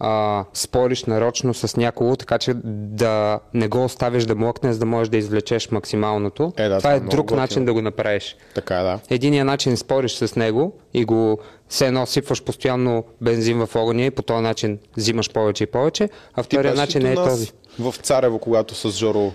а, 0.00 0.44
спориш 0.54 1.04
нарочно 1.04 1.54
с 1.54 1.76
някого, 1.76 2.16
така 2.16 2.38
че 2.38 2.54
да 2.64 3.40
не 3.54 3.68
го 3.68 3.84
оставиш 3.84 4.24
да 4.24 4.34
млъкне, 4.34 4.72
за 4.72 4.78
да 4.78 4.86
можеш 4.86 5.08
да 5.08 5.16
извлечеш 5.16 5.70
максималното. 5.70 6.52
Е, 6.56 6.68
да, 6.68 6.78
това, 6.78 6.78
това 6.78 6.92
е 6.92 7.00
друг 7.00 7.26
готин. 7.26 7.36
начин 7.36 7.64
да 7.64 7.72
го 7.72 7.82
направиш. 7.82 8.36
Така 8.54 8.80
е, 8.80 8.82
да. 8.82 8.98
Единият 9.10 9.46
начин 9.46 9.76
спориш 9.76 10.12
с 10.12 10.36
него 10.36 10.72
и 10.94 11.04
го 11.04 11.38
все 11.68 11.86
едно 11.86 12.06
сипваш 12.06 12.42
постоянно 12.42 13.04
бензин 13.20 13.66
в 13.66 13.76
огъня 13.76 14.04
и 14.04 14.10
по 14.10 14.22
този 14.22 14.42
начин 14.42 14.78
взимаш 14.96 15.30
повече 15.30 15.64
и 15.64 15.66
повече, 15.66 16.08
а 16.34 16.42
втория 16.42 16.74
начин 16.74 17.06
е 17.06 17.14
този. 17.14 17.52
В 17.78 17.94
Царево, 18.02 18.38
когато 18.38 18.74
с 18.74 18.90
Жоро 18.90 19.32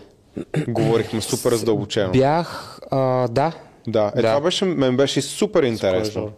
говорихме 0.67 1.21
супер 1.21 1.54
задълбочено. 1.54 2.12
Бях, 2.12 2.80
а, 2.91 3.28
да, 3.28 3.52
да, 3.88 4.12
е, 4.15 4.21
да. 4.21 4.28
това 4.28 4.41
беше, 4.41 4.65
мен 4.65 4.97
беше 4.97 5.21
супер 5.21 5.63
интересно. 5.63 6.32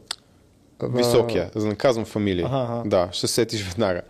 Високия, 0.84 1.50
за 1.56 1.62
да 1.62 1.68
не 1.68 1.76
казвам 1.76 2.06
фамилия. 2.06 2.46
Ага, 2.52 2.68
ага. 2.74 2.90
Да, 2.90 3.10
ще 3.12 3.28
сетиш 3.28 3.64
веднага. 3.64 4.02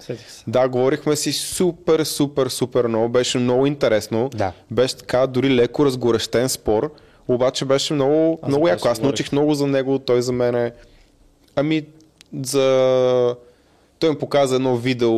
Да, 0.48 0.70
говорихме 0.70 1.16
си 1.16 1.32
супер, 1.34 2.04
супер, 2.04 2.48
супер 2.48 2.88
много. 2.88 3.10
Беше 3.10 3.38
много 3.38 3.66
интересно. 3.66 4.30
Да. 4.34 4.52
Беше 4.72 4.98
така 4.98 5.28
дори 5.28 5.56
леко 5.56 5.86
разгорещен 5.86 6.50
спор. 6.50 6.94
Обаче 7.28 7.66
беше 7.66 7.94
много, 7.94 8.40
Аз 8.42 8.48
много 8.48 8.68
яко. 8.68 8.88
Аз 8.88 9.02
научих 9.02 9.32
много 9.32 9.54
за 9.54 9.68
него, 9.68 10.00
той 10.00 10.22
за 10.22 10.32
мен 10.32 10.72
Ами, 11.56 11.86
за... 12.42 13.36
Той 14.00 14.10
ми 14.10 14.18
показа 14.18 14.56
едно 14.56 14.78
видео 14.78 15.14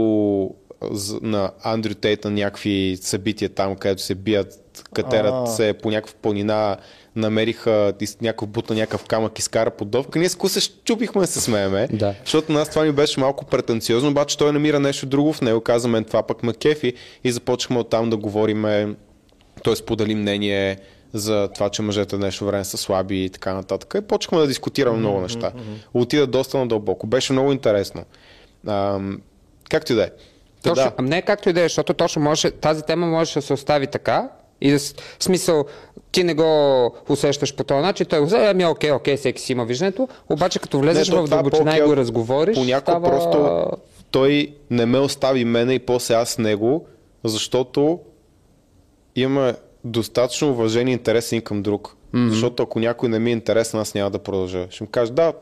на 1.22 1.52
Андрю 1.64 1.94
Тейт 1.94 2.24
на 2.24 2.32
някакви 2.32 2.98
събития 3.02 3.50
там, 3.50 3.76
където 3.76 4.02
се 4.02 4.16
бият 4.16 4.62
катерът 4.94 5.34
А. 5.34 5.48
се 5.48 5.74
по 5.74 5.92
някаква 5.92 6.14
планина, 6.22 6.78
намериха 7.16 7.94
някакъв 8.22 8.50
бута, 8.50 8.74
някакъв 8.74 9.06
камък, 9.06 9.40
изкара 9.40 9.72
подовка. 9.72 10.20
Ние 10.20 10.30
с 10.30 10.50
се 10.50 10.60
щупихме 10.60 11.28
се 11.28 11.42
смееме, 11.42 11.88
Да. 11.94 12.16
защото 12.24 12.52
на 12.52 12.60
нас 12.60 12.70
това 12.70 12.86
ни 12.86 12.92
беше 12.92 13.20
малко 13.20 13.46
претенциозно, 13.46 14.10
обаче 14.10 14.38
той 14.38 14.54
намира 14.54 14.80
нещо 14.80 15.06
друго 15.06 15.34
в 15.34 15.42
него, 15.42 15.62
каза 15.62 16.04
това 16.04 16.24
пък 16.24 16.44
ме 16.44 16.54
кефи 16.54 16.94
и 17.24 17.32
започнахме 17.32 17.80
оттам 17.80 18.10
да 18.10 18.18
говориме, 18.18 18.96
той 19.64 19.76
сподели 19.76 20.16
мнение 20.16 20.78
за 21.14 21.50
това, 21.54 21.70
че 21.70 21.82
мъжете 21.82 22.18
днешно 22.18 22.48
време 22.48 22.64
са 22.64 22.78
слаби 22.78 23.24
и 23.24 23.30
така 23.30 23.54
нататък. 23.54 23.94
И 23.98 24.02
почнахме 24.02 24.40
да 24.40 24.48
дискутираме 24.48 24.98
много 24.98 25.22
неща. 25.22 25.52
Отида 25.94 26.28
доста 26.28 26.58
надълбоко. 26.58 27.08
Беше 27.08 27.34
много 27.34 27.52
интересно. 27.52 28.04
Ам, 28.68 29.22
както 29.70 29.94
и 29.94 29.96
да 29.96 30.04
е. 30.04 30.10
Точно, 30.64 30.92
да. 30.98 31.04
Не 31.04 31.22
както 31.22 31.50
и 31.50 31.54
да 31.54 31.60
е, 31.60 31.64
защото 31.64 31.94
точно 31.94 32.22
може, 32.22 32.52
тази 32.52 32.84
тема 32.84 33.08
може 33.08 33.34
да 33.34 33.42
се 33.42 33.54
остави 33.54 33.88
така 33.88 34.30
и 34.62 34.78
в 34.78 34.80
смисъл, 35.20 35.66
ти 36.12 36.24
не 36.24 36.34
го 36.34 36.92
усещаш 37.10 37.56
по 37.56 37.64
този 37.64 37.82
начин, 37.82 38.06
той 38.06 38.20
го 38.20 38.26
взе, 38.26 38.38
ами 38.38 38.66
окей, 38.66 38.92
окей, 38.92 39.18
всеки 39.18 39.42
си 39.42 39.52
има 39.52 39.66
виждането, 39.66 40.08
обаче 40.30 40.60
като 40.60 40.80
влезеш 40.80 41.10
Не, 41.10 41.22
в 41.22 41.24
е 41.26 41.28
дълбочина 41.28 41.78
и 41.78 41.82
го 41.82 41.96
разговориш, 41.96 42.56
Понякога 42.56 42.92
става... 42.92 43.10
просто 43.10 43.68
той 44.12 44.56
не 44.70 44.86
ме 44.86 45.00
остави 45.00 45.46
мене 45.46 45.74
и 45.74 45.80
после 45.80 46.14
аз 46.14 46.38
него, 46.38 46.86
защото 47.24 48.00
имаме 49.16 49.56
достатъчно 49.84 50.50
уважение 50.50 50.92
и 50.92 50.98
интерес 50.98 51.32
един 51.32 51.42
към 51.42 51.62
друг. 51.62 51.96
Mm-hmm. 52.14 52.30
Защото 52.30 52.64
ако 52.64 52.80
някой 52.80 53.10
не 53.10 53.20
ми 53.20 53.30
е 53.30 53.34
интересен, 53.34 53.80
аз 53.80 53.94
няма 53.94 54.10
да 54.10 54.20
продължа. 54.20 54.68
Ще 54.70 54.84
му 54.84 54.90
кажа, 54.90 55.12
да. 55.12 55.34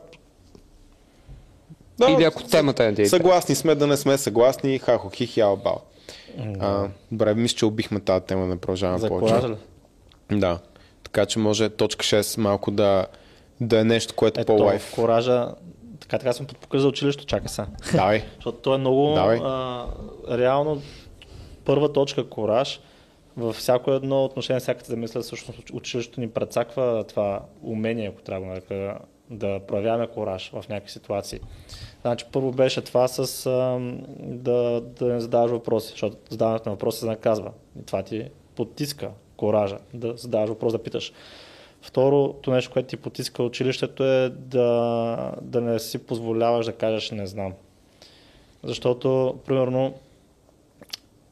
да 1.98 2.10
Или 2.10 2.24
ако 2.24 2.42
темата 2.42 2.94
е 2.98 3.06
Съгласни 3.06 3.54
сме 3.54 3.74
да 3.74 3.86
не 3.86 3.96
сме 3.96 4.18
съгласни, 4.18 4.78
хахо, 4.78 5.10
хих, 5.14 5.36
ял, 5.36 5.56
бал. 6.38 6.84
А, 6.84 6.88
добре, 7.12 7.34
мисля, 7.34 7.56
че 7.56 7.66
убихме 7.66 8.00
тази 8.00 8.24
тема, 8.24 8.46
не 8.46 8.56
продължаваме 8.56 9.08
повече. 9.08 9.54
Да. 10.32 10.58
Така 11.02 11.26
че 11.26 11.38
може 11.38 11.68
точка 11.68 12.04
6 12.04 12.40
малко 12.40 12.70
да, 12.70 13.06
да 13.60 13.80
е 13.80 13.84
нещо, 13.84 14.14
което 14.14 14.40
е 14.40 14.44
по-лайф. 14.44 14.94
коража, 14.94 15.54
така 16.00 16.18
така 16.18 16.32
съм 16.32 16.46
подпокъл 16.46 16.80
за 16.80 16.88
училището, 16.88 17.26
чакай 17.26 17.48
сега. 17.48 17.68
Давай. 17.92 18.24
Защото 18.34 18.58
то 18.58 18.74
е 18.74 18.78
много 18.78 19.14
Давай. 19.14 19.38
а, 19.42 19.86
реално 20.30 20.82
първа 21.64 21.92
точка 21.92 22.28
кораж. 22.28 22.80
Във 23.36 23.56
всяко 23.56 23.90
едно 23.90 24.24
отношение, 24.24 24.60
всяка 24.60 24.84
се 24.84 24.90
замисля, 24.90 25.20
всъщност 25.20 25.70
училището 25.72 26.20
ни 26.20 26.30
прецаква 26.30 27.04
това 27.08 27.40
умение, 27.62 28.08
ако 28.08 28.22
трябва 28.22 28.60
да 28.68 28.98
да 29.30 29.60
проявяваме 29.68 30.06
кораж 30.06 30.50
в 30.50 30.64
някакви 30.68 30.92
ситуации. 30.92 31.40
Значи 32.02 32.26
първо 32.32 32.52
беше 32.52 32.80
това 32.80 33.08
с 33.08 33.46
а, 33.46 33.78
да, 34.18 34.80
да 34.80 35.06
не 35.06 35.20
задаваш 35.20 35.50
въпроси, 35.50 35.90
защото 35.90 36.16
задаването 36.30 36.68
на 36.68 36.74
въпроси 36.74 36.98
се 36.98 37.06
наказва. 37.06 37.50
И 37.80 37.86
това 37.86 38.02
ти 38.02 38.30
потиска 38.56 39.10
коража, 39.36 39.78
да 39.94 40.16
задаваш 40.16 40.48
въпрос, 40.48 40.72
да 40.72 40.82
питаш. 40.82 41.12
Второто 41.82 42.50
нещо, 42.50 42.72
което 42.72 42.88
ти 42.88 42.96
потиска 42.96 43.42
училището 43.42 44.04
е 44.04 44.28
да, 44.28 45.32
да 45.42 45.60
не 45.60 45.78
си 45.78 46.06
позволяваш 46.06 46.66
да 46.66 46.72
кажеш 46.72 47.10
не 47.10 47.26
знам. 47.26 47.52
Защото, 48.62 49.38
примерно, 49.46 49.94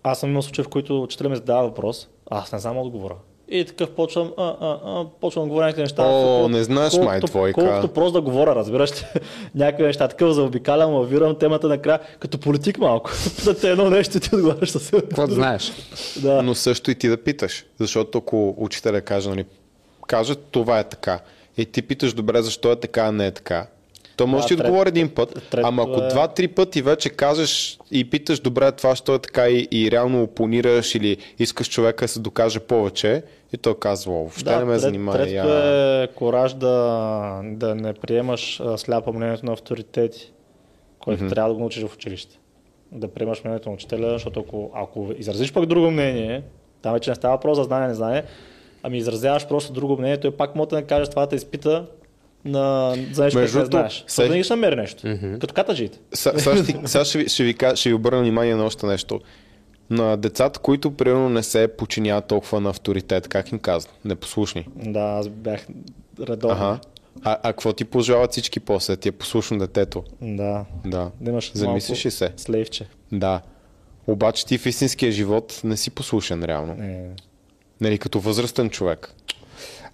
аз 0.03 0.21
съм 0.21 0.31
имал 0.31 0.43
случаи, 0.43 0.65
в 0.65 0.69
които 0.69 1.03
учителя 1.03 1.29
ми 1.29 1.37
задава 1.37 1.69
въпрос, 1.69 2.09
аз 2.31 2.53
не 2.53 2.59
знам 2.59 2.79
отговора. 2.79 3.17
И 3.51 3.65
такъв 3.65 3.91
почвам, 3.91 4.33
а, 4.37 4.55
а, 4.61 4.79
а, 4.85 5.05
почвам 5.21 5.45
да 5.45 5.49
говоря 5.49 5.65
някакви 5.65 5.83
неща. 5.83 6.03
О, 6.03 6.23
колко- 6.23 6.49
не 6.49 6.65
знаеш, 6.65 6.91
колкото, 6.91 7.09
май, 7.09 7.21
двойка. 7.21 7.61
Колкото 7.61 7.89
просто 7.89 8.13
да 8.13 8.21
говоря, 8.21 8.55
разбираш 8.55 8.91
ли? 8.93 9.07
някакви 9.55 9.83
неща. 9.85 10.09
Такъв 10.09 10.33
заобикалям, 10.33 10.95
лавирам 10.95 11.35
темата 11.39 11.69
накрая, 11.69 12.01
като 12.19 12.39
политик 12.39 12.79
малко. 12.79 13.11
За 13.43 13.59
те 13.59 13.71
едно 13.71 13.91
нещо 13.91 14.17
и 14.17 14.21
ти 14.21 14.35
отговаряш 14.35 14.71
съвсем. 14.71 15.01
Какво 15.01 15.27
да 15.27 15.35
знаеш? 15.35 15.73
Да. 16.17 16.43
Но 16.43 16.55
също 16.55 16.91
и 16.91 16.95
ти 16.95 17.09
да 17.09 17.17
питаш. 17.17 17.65
Защото 17.81 18.19
ако 18.19 18.55
учителя 18.59 19.01
каже, 19.01 19.29
нали, 19.29 19.45
каже 20.07 20.35
това 20.35 20.79
е 20.79 20.85
така. 20.85 21.21
И 21.57 21.67
ти 21.67 21.83
питаш, 21.83 22.13
добре, 22.13 22.43
защо 22.43 22.73
е 22.73 22.77
така, 22.77 23.03
а 23.03 23.13
не 23.13 23.27
е 23.27 23.31
така. 23.31 23.67
То 24.19 24.27
може 24.27 24.43
Да, 24.43 24.43
да, 24.43 24.49
ти 24.49 24.55
трет- 24.55 24.65
отговори 24.65 24.89
един 24.89 25.09
път, 25.09 25.35
третото 25.35 25.69
ама 25.69 25.83
ако 25.83 26.03
е- 26.03 26.09
два-три 26.09 26.49
пъти 26.49 26.83
вече 26.83 27.11
кажеш 27.11 27.79
и 27.91 28.11
питаш, 28.11 28.41
добре, 28.41 28.73
това 28.73 28.97
що 28.97 29.15
е 29.15 29.19
така 29.19 29.49
и, 29.49 29.69
и 29.71 29.91
реално 29.91 30.23
опонираш 30.23 30.95
или 30.95 31.17
искаш 31.39 31.71
човека 31.71 32.05
да 32.05 32.09
се 32.09 32.21
докаже 32.21 32.61
повече, 32.61 33.23
и 33.53 33.57
той 33.57 33.79
казва, 33.79 34.13
«О, 34.13 34.17
въобще 34.17 34.57
не 34.57 34.65
ме 34.65 34.75
трет- 34.75 34.77
занимава. 34.77 35.19
Третото 35.19 35.49
я... 35.49 36.03
е 36.03 36.07
кораж 36.07 36.55
да, 36.55 37.41
да 37.45 37.75
не 37.75 37.93
приемаш 37.93 38.63
сляпо 38.77 39.13
мнението 39.13 39.47
на 39.47 39.53
авторитети, 39.53 40.33
който 40.99 41.25
mm-hmm. 41.25 41.29
трябва 41.35 41.49
да 41.49 41.55
го 41.55 41.61
научиш 41.61 41.85
в 41.85 41.95
училище. 41.95 42.39
Да 42.93 43.09
приемаш 43.09 43.45
мнението 43.45 43.69
на 43.69 43.75
учителя, 43.75 44.11
защото 44.13 44.41
ако, 44.41 44.71
ако 44.75 45.11
изразиш 45.19 45.53
пък 45.53 45.67
друго 45.67 45.91
мнение, 45.91 46.43
там 46.83 46.93
вече 46.93 47.11
не 47.11 47.17
става 47.17 47.35
въпрос 47.35 47.59
за 47.59 47.65
знание, 47.65 47.89
не 47.89 47.95
знание, 47.95 48.23
ами 48.83 48.99
изразяваш 48.99 49.49
просто 49.49 49.73
друго 49.73 49.99
мнение, 49.99 50.21
той 50.21 50.31
пак 50.31 50.55
може 50.55 50.69
да 50.69 50.77
не 50.77 50.83
кажеш 50.83 51.09
това 51.09 51.27
да 51.27 51.37
изпита 51.37 51.87
на, 52.45 52.97
нещо, 53.19 53.39
Между 53.39 53.59
другото, 53.59 53.77
знаеш. 53.77 54.05
се- 54.07 54.15
Сега... 54.15 54.35
Да 54.35 54.45
ще 54.45 54.53
намери 54.53 54.77
нещо. 54.77 55.07
Mm-hmm. 55.07 55.39
Като 55.39 55.55
катаджиите. 55.55 55.99
Сега 56.15 56.39
ще, 56.39 56.65
сега 56.89 57.05
ще, 57.05 57.19
ви, 57.19 57.29
ще, 57.29 57.45
ви, 57.45 57.57
ще 57.75 57.89
ви 57.89 57.95
обърна 57.95 58.21
внимание 58.21 58.55
на 58.55 58.65
още 58.65 58.87
нещо. 58.87 59.21
На 59.91 60.17
децата, 60.17 60.59
които 60.61 60.91
примерно 60.91 61.29
не 61.29 61.43
се 61.43 61.69
подчиняват 61.79 62.27
толкова 62.27 62.61
на 62.61 62.71
авторитет, 62.71 63.29
как 63.29 63.53
им 63.53 63.59
казват? 63.59 63.95
Непослушни. 64.05 64.67
Да, 64.77 65.01
аз 65.01 65.29
бях 65.29 65.67
редовно. 66.29 66.57
Ага. 66.57 66.79
А, 67.25 67.39
а 67.43 67.53
какво 67.53 67.73
ти 67.73 67.85
пожелават 67.85 68.33
всички 68.33 68.61
после? 68.61 68.97
Ти 68.97 69.09
е 69.09 69.13
послушно 69.13 69.59
детето. 69.59 70.05
Да. 70.23 70.65
Да. 70.87 71.11
Да 71.21 71.31
имаш 71.31 71.53
Замислиш 71.55 72.07
ли 72.07 72.11
се? 72.11 72.33
Слейвче. 72.37 72.87
Да. 73.13 73.41
Обаче 74.07 74.47
ти 74.47 74.59
в 74.59 74.67
истинския 74.67 75.13
живот 75.13 75.61
не 75.65 75.77
си 75.77 75.91
послушен 75.91 76.45
реално. 76.45 76.75
Не. 76.75 77.09
Нали, 77.81 77.99
като 77.99 78.21
възрастен 78.21 78.71
човек. 78.71 79.15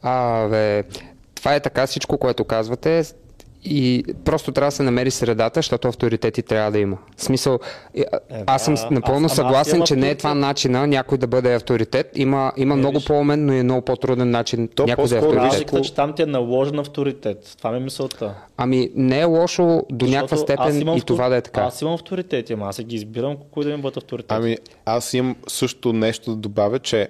А, 0.02 0.48
бе, 0.48 0.82
това 1.44 1.54
е 1.54 1.60
така 1.60 1.86
всичко, 1.86 2.18
което 2.18 2.44
казвате. 2.44 3.02
И 3.64 4.04
просто 4.24 4.52
трябва 4.52 4.68
да 4.68 4.72
се 4.72 4.82
намери 4.82 5.10
средата, 5.10 5.58
защото 5.58 5.88
авторитети 5.88 6.42
трябва 6.42 6.70
да 6.70 6.78
има. 6.78 6.98
В 7.16 7.24
смисъл, 7.24 7.58
е, 7.94 8.04
а- 8.12 8.18
Е, 8.30 8.44
аз 8.46 8.64
съм 8.64 8.74
напълно 8.90 9.26
аз- 9.26 9.34
съгласен, 9.34 9.82
че 9.82 9.96
не 9.96 10.00
е 10.00 10.02
авторитет. 10.02 10.18
това 10.18 10.34
начина 10.34 10.86
някой 10.86 11.18
да 11.18 11.26
бъде 11.26 11.54
авторитет. 11.54 12.10
Има, 12.14 12.52
има 12.56 12.76
много 12.76 12.96
виж. 12.96 13.06
по-умен, 13.06 13.46
но 13.46 13.52
и 13.52 13.62
много 13.62 13.82
по-труден 13.82 14.30
начин 14.30 14.68
То 14.68 14.86
някой 14.86 15.08
да 15.08 15.14
е 15.14 15.18
авторитет. 15.18 15.42
Разликата, 15.44 15.80
че 15.80 15.94
там 15.94 16.12
ти 16.12 16.22
е 16.22 16.26
наложен 16.26 16.78
авторитет. 16.78 17.54
Това 17.58 17.70
ми 17.70 17.76
е 17.76 17.80
мисълта. 17.80 18.34
Ами 18.56 18.90
не 18.94 19.20
е 19.20 19.24
лошо 19.24 19.82
до 19.90 20.06
някаква 20.06 20.36
Защото 20.36 20.52
степен 20.52 20.76
и 20.78 20.84
автор- 20.90 21.06
това 21.06 21.28
да 21.28 21.36
е 21.36 21.40
така. 21.40 21.60
Аз 21.60 21.82
имам 21.82 21.94
авторитети, 21.94 22.52
ама 22.52 22.66
аз 22.66 22.80
ги 22.80 22.96
избирам, 22.96 23.36
кои 23.50 23.64
да 23.64 23.70
ми 23.70 23.82
бъдат 23.82 23.96
авторитети. 23.96 24.34
Ами, 24.34 24.56
аз 24.84 25.14
имам 25.14 25.36
също 25.48 25.92
нещо 25.92 26.30
да 26.30 26.36
добавя, 26.36 26.78
че 26.78 27.08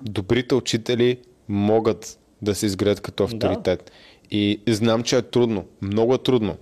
добрите 0.00 0.54
учители 0.54 1.18
могат 1.48 2.18
да 2.42 2.54
се 2.54 2.66
изградят 2.66 3.00
като 3.00 3.24
авторитет. 3.24 3.90
И 4.30 4.60
знам, 4.68 5.02
че 5.02 5.16
е 5.16 5.22
трудно. 5.22 5.64
Много 5.82 6.14
е 6.14 6.18
трудно. 6.18 6.56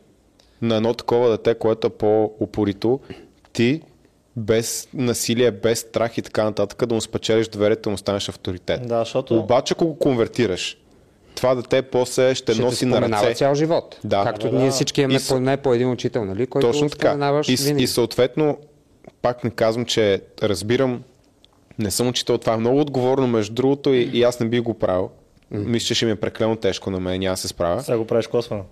На 0.62 0.76
едно 0.76 0.94
такова 0.94 1.30
дете, 1.30 1.54
което 1.54 1.86
е 1.86 1.90
по-упорито, 1.90 3.00
ти 3.52 3.80
без 4.36 4.88
насилие, 4.94 5.50
без 5.50 5.78
страх 5.78 6.18
и 6.18 6.22
така 6.22 6.44
нататък, 6.44 6.86
да 6.86 6.94
му 6.94 7.00
спечелиш 7.00 7.48
доверието, 7.48 7.82
да 7.82 7.90
му 7.90 7.98
станеш 7.98 8.28
авторитет. 8.28 8.88
Да, 8.88 8.98
защото... 8.98 9.38
Обаче, 9.38 9.72
ако 9.72 9.86
го 9.86 9.98
конвертираш, 9.98 10.78
това 11.34 11.54
дете 11.54 11.82
после 11.82 12.34
ще, 12.34 12.52
ще 12.52 12.62
носи 12.62 12.86
на 12.86 13.00
ръце. 13.02 13.34
цял 13.34 13.54
живот. 13.54 13.98
Да. 14.04 14.24
Както 14.24 14.50
Да, 14.50 14.56
ние 14.56 14.66
да. 14.66 14.72
всички 14.72 15.00
имаме 15.00 15.14
И 15.14 15.20
с- 15.20 15.28
поне 15.28 15.56
по 15.56 15.74
един 15.74 15.90
учител, 15.90 16.24
нали? 16.24 16.46
Който 16.46 16.66
Точно 16.66 16.88
така. 16.90 17.42
И, 17.48 17.56
винаги. 17.56 17.84
и 17.84 17.86
съответно, 17.86 18.58
пак 19.22 19.44
не 19.44 19.50
казвам, 19.50 19.84
че 19.84 20.20
разбирам, 20.42 21.02
не 21.78 21.90
съм 21.90 22.08
учител, 22.08 22.38
това 22.38 22.52
е 22.52 22.58
много 22.58 22.80
отговорно, 22.80 23.26
между 23.26 23.54
другото, 23.54 23.92
и, 23.92 24.00
и 24.02 24.22
аз 24.22 24.40
не 24.40 24.48
би 24.48 24.60
го 24.60 24.74
правил. 24.74 25.10
Мисля, 25.54 25.86
че 25.86 25.94
ще 25.94 26.06
ми 26.06 26.12
е 26.12 26.16
прекалено 26.16 26.56
тежко 26.56 26.90
на 26.90 27.00
мен, 27.00 27.20
няма 27.20 27.32
да 27.32 27.36
се 27.36 27.48
справя. 27.48 27.82
Сега 27.82 27.98
го 27.98 28.06
правиш 28.06 28.26
косвено. 28.26 28.64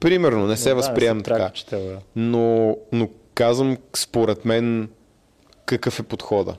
Примерно, 0.00 0.46
не 0.46 0.56
се 0.56 0.68
Да, 0.68 0.74
възприемам 0.74 1.22
пряк 1.22 1.54
така. 1.54 1.76
да. 1.76 1.98
Но, 2.16 2.76
но 2.92 3.08
казвам, 3.34 3.76
според 3.96 4.44
мен, 4.44 4.88
какъв 5.66 6.00
е 6.00 6.02
подхода. 6.02 6.56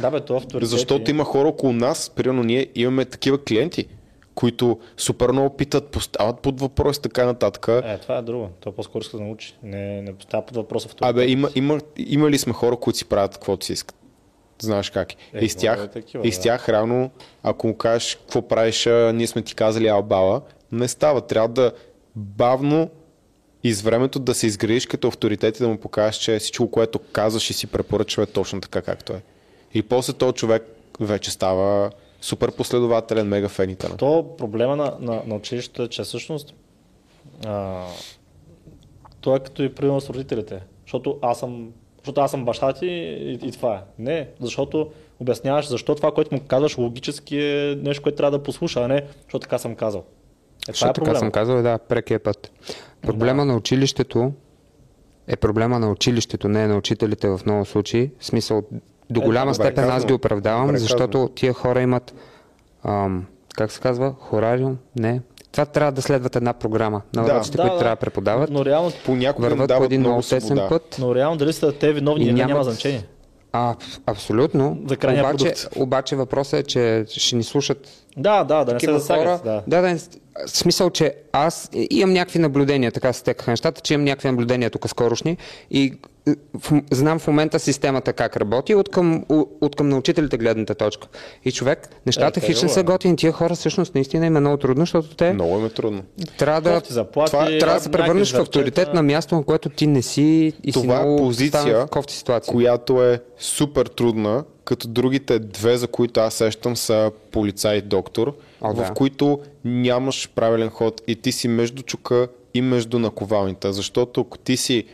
Да, 0.00 0.10
бе, 0.10 0.20
то 0.20 0.36
авторитет. 0.36 0.68
Защото 0.68 1.10
има 1.10 1.24
хора 1.24 1.48
около 1.48 1.72
нас, 1.72 2.10
примерно 2.10 2.42
ние 2.42 2.66
имаме 2.74 3.04
такива 3.04 3.44
клиенти, 3.44 3.86
които 4.34 4.78
супер 4.96 5.30
много 5.30 5.56
питат, 5.56 5.88
поставят 5.88 6.40
под 6.40 6.60
въпрос 6.60 6.98
така 6.98 7.26
нататък. 7.26 7.68
Е, 7.84 7.98
това 7.98 8.16
е 8.16 8.22
друго. 8.22 8.48
Той 8.60 8.72
по-скоро 8.72 9.02
иска 9.02 9.16
да 9.16 9.22
научи. 9.22 9.54
Не, 9.62 10.02
не 10.02 10.14
поставя 10.14 10.46
под 10.46 10.56
въпрос 10.56 10.86
авторитет. 10.86 11.10
Абе, 11.10 11.26
има, 11.26 11.50
има, 11.54 11.80
има 11.96 12.30
ли 12.30 12.38
сме 12.38 12.52
хора, 12.52 12.76
които 12.76 12.98
си 12.98 13.04
правят 13.04 13.32
каквото 13.32 13.66
си 13.66 13.72
искат? 13.72 13.96
Знаеш 14.64 14.90
как 14.90 15.12
е. 15.12 15.16
Е, 15.34 15.44
и 15.44 15.48
с 15.48 15.56
тях, 15.56 15.84
е 15.84 15.88
такива, 15.88 16.26
и 16.26 16.32
с 16.32 16.36
да. 16.36 16.42
тях 16.42 16.68
реално, 16.68 17.10
ако 17.42 17.66
му 17.66 17.76
кажеш 17.76 18.14
какво 18.14 18.48
правиш, 18.48 18.88
ние 19.14 19.26
сме 19.26 19.42
ти 19.42 19.54
казали 19.54 19.88
албала, 19.88 20.40
не 20.72 20.88
става. 20.88 21.20
Трябва 21.20 21.48
да 21.48 21.72
бавно 22.16 22.90
и 23.64 23.72
с 23.72 23.82
времето 23.82 24.18
да 24.18 24.34
се 24.34 24.46
изградиш 24.46 24.86
като 24.86 25.08
авторитет 25.08 25.56
и 25.56 25.62
да 25.62 25.68
му 25.68 25.78
покажеш, 25.78 26.16
че 26.16 26.38
всичко, 26.38 26.70
което 26.70 26.98
казваш 26.98 27.50
и 27.50 27.52
си 27.52 27.66
препоръчва 27.66 28.22
е 28.22 28.26
точно 28.26 28.60
така, 28.60 28.82
както 28.82 29.12
е. 29.12 29.22
И 29.74 29.82
после 29.82 30.12
този 30.12 30.34
човек 30.34 30.62
вече 31.00 31.30
става 31.30 31.90
супер 32.20 32.52
последователен, 32.52 33.28
мега 33.28 33.48
фенител. 33.48 33.96
То 33.96 34.36
проблема 34.36 34.76
на, 34.76 34.96
на, 35.00 35.22
на 35.26 35.34
училището 35.34 35.82
е, 35.82 35.88
че 35.88 36.02
всъщност 36.02 36.54
а, 37.46 37.84
то 39.20 39.36
е 39.36 39.40
като 39.40 39.62
и 39.62 39.74
примерно 39.74 40.00
с 40.00 40.10
родителите. 40.10 40.60
Защото 40.82 41.18
аз 41.22 41.38
съм 41.38 41.72
защото 42.04 42.20
аз 42.20 42.30
съм 42.30 42.44
баща 42.44 42.72
ти 42.72 42.86
и, 42.86 43.32
и 43.42 43.52
това 43.52 43.74
е. 43.74 43.80
Не, 43.98 44.28
защото 44.40 44.90
обясняваш 45.20 45.68
защо 45.68 45.94
това, 45.94 46.12
което 46.12 46.34
му 46.34 46.40
казваш 46.48 46.78
логически 46.78 47.38
е 47.38 47.78
нещо, 47.82 48.02
което 48.02 48.16
трябва 48.16 48.38
да 48.38 48.42
послуша, 48.42 48.80
а 48.80 48.88
не 48.88 49.02
защото 49.22 49.38
така 49.42 49.58
съм 49.58 49.74
казал. 49.74 50.00
Е, 50.00 50.72
това 50.72 50.72
Защото 50.72 51.00
е 51.00 51.04
така 51.04 51.18
съм 51.18 51.30
казал, 51.30 51.62
да, 51.62 51.78
прекия 51.78 52.20
път. 52.20 52.52
Проблема 53.02 53.44
на 53.44 53.56
училището 53.56 54.32
е 55.26 55.36
проблема 55.36 55.78
на 55.78 55.90
училището, 55.90 56.48
не 56.48 56.66
на 56.66 56.76
учителите 56.76 57.28
в 57.28 57.40
много 57.46 57.64
случаи. 57.64 58.10
В 58.18 58.26
смисъл, 58.26 58.62
до 59.10 59.20
Е, 59.20 59.24
голяма 59.24 59.52
добре 59.52 59.64
степен 59.64 59.90
аз 59.90 60.06
ги 60.06 60.12
оправдавам, 60.12 60.66
Добре 60.66 60.78
защото 60.78 61.18
казано. 61.18 61.28
тия 61.28 61.52
хора 61.52 61.82
имат, 61.82 62.14
ам, 62.84 63.26
как 63.54 63.72
се 63.72 63.80
казва, 63.80 64.14
хорариум? 64.18 64.78
Не. 64.98 65.20
Това 65.54 65.64
трябва 65.64 65.92
да 65.92 66.02
следват 66.02 66.36
една 66.36 66.52
програма 66.52 67.02
на 67.14 67.24
Да. 67.24 67.32
уроците, 67.32 67.58
които 67.58 67.78
трябва 67.78 67.90
да 67.90 68.00
преподават. 68.00 68.50
Но 68.50 68.64
реално, 68.64 68.92
Понякога 69.04 69.48
Върват 69.48 69.70
по 69.70 69.84
един 69.84 70.00
много 70.00 70.22
тесен 70.22 70.58
път. 70.68 70.96
но 70.98 71.14
реално 71.14 71.36
дали 71.36 71.52
са 71.52 71.72
те 71.72 71.92
виновни 71.92 72.24
нямат- 72.26 72.48
няма 72.48 72.64
значение. 72.64 73.06
А, 73.52 73.74
абсолютно. 74.06 74.78
За 74.86 74.96
крайния 74.96 75.24
обаче, 75.24 75.44
продукт. 75.44 75.76
обаче 75.76 76.16
въпросът 76.16 76.54
е, 76.54 76.62
че 76.62 77.04
ще 77.08 77.36
ни 77.36 77.42
слушат 77.42 77.88
Да, 78.16 78.44
да, 78.44 78.64
да 78.64 78.72
не 78.74 78.80
се 78.80 78.92
засягат. 78.92 79.24
хора. 79.40 79.40
Да. 79.44 79.80
да, 79.82 79.88
да, 79.88 79.96
в 79.96 80.00
смисъл, 80.48 80.90
че 80.90 81.14
аз 81.32 81.68
имам 81.90 82.12
някакви 82.12 82.38
наблюдения, 82.38 82.92
така 82.92 83.12
се 83.12 83.20
стекаха 83.20 83.50
нещата, 83.50 83.80
че 83.80 83.94
имам 83.94 84.04
някакви 84.04 84.28
наблюдения 84.28 84.70
тук 84.70 84.88
скорошни 84.88 85.36
и 85.70 85.94
в, 86.54 86.82
знам 86.90 87.18
в 87.18 87.26
момента 87.26 87.58
системата 87.58 88.12
как 88.12 88.36
работи 88.36 88.74
от 88.74 88.88
към, 88.88 89.24
от 89.60 89.76
към 89.76 89.88
на 89.88 89.98
учителите 89.98 90.38
гледната 90.38 90.74
точка. 90.74 91.08
И 91.44 91.52
човек, 91.52 91.88
нещата 92.06 92.40
Е, 92.42 92.52
го 92.52 92.68
са 92.68 92.80
е. 92.80 92.82
готини. 92.82 93.16
Тия 93.16 93.32
хора 93.32 93.54
всъщност 93.54 93.94
наистина 93.94 94.26
им 94.26 94.36
е 94.36 94.40
много 94.40 94.56
трудно, 94.56 94.82
защото 94.82 95.16
те 95.16 95.32
Много 95.32 95.58
им 95.58 95.66
е 95.66 95.70
трудно. 95.70 96.02
трябва 96.38 96.60
да, 96.60 96.82
заплати, 96.88 97.30
това, 97.30 97.58
трябва 97.58 97.74
да 97.74 97.80
се 97.80 97.90
превърнеш 97.90 98.32
в 98.32 98.40
авторитет 98.40 98.94
на 98.94 99.02
място, 99.02 99.34
на 99.34 99.42
което 99.42 99.68
ти 99.68 99.86
не 99.86 100.02
си 100.02 100.22
и 100.64 100.72
си 100.72 100.72
Това 100.72 100.96
е 100.96 100.98
много 100.98 101.16
позиция, 101.16 101.50
поставен 101.52 101.86
в 101.86 101.90
кофти 101.90 102.14
ситуации. 102.14 102.52
която 102.52 103.02
е 103.02 103.22
супер 103.38 103.86
трудна, 103.86 104.44
като 104.64 104.88
другите 104.88 105.38
две, 105.38 105.76
за 105.76 105.86
които 105.88 106.20
аз 106.20 106.34
сещам, 106.34 106.76
са 106.76 107.10
полицай 107.30 107.76
и 107.76 107.82
доктор, 107.82 108.36
О, 108.60 108.72
в 108.72 108.76
да. 108.76 108.90
които 108.90 109.40
нямаш 109.64 110.30
правилен 110.34 110.70
ход 110.70 111.02
и 111.06 111.16
ти 111.16 111.32
си 111.32 111.48
между 111.48 111.82
чука 111.82 112.28
и 112.54 112.62
между 112.62 112.98
наковалните. 112.98 113.72
Защото 113.72 114.20
ако 114.20 114.38
ти 114.38 114.56
си 114.56 114.84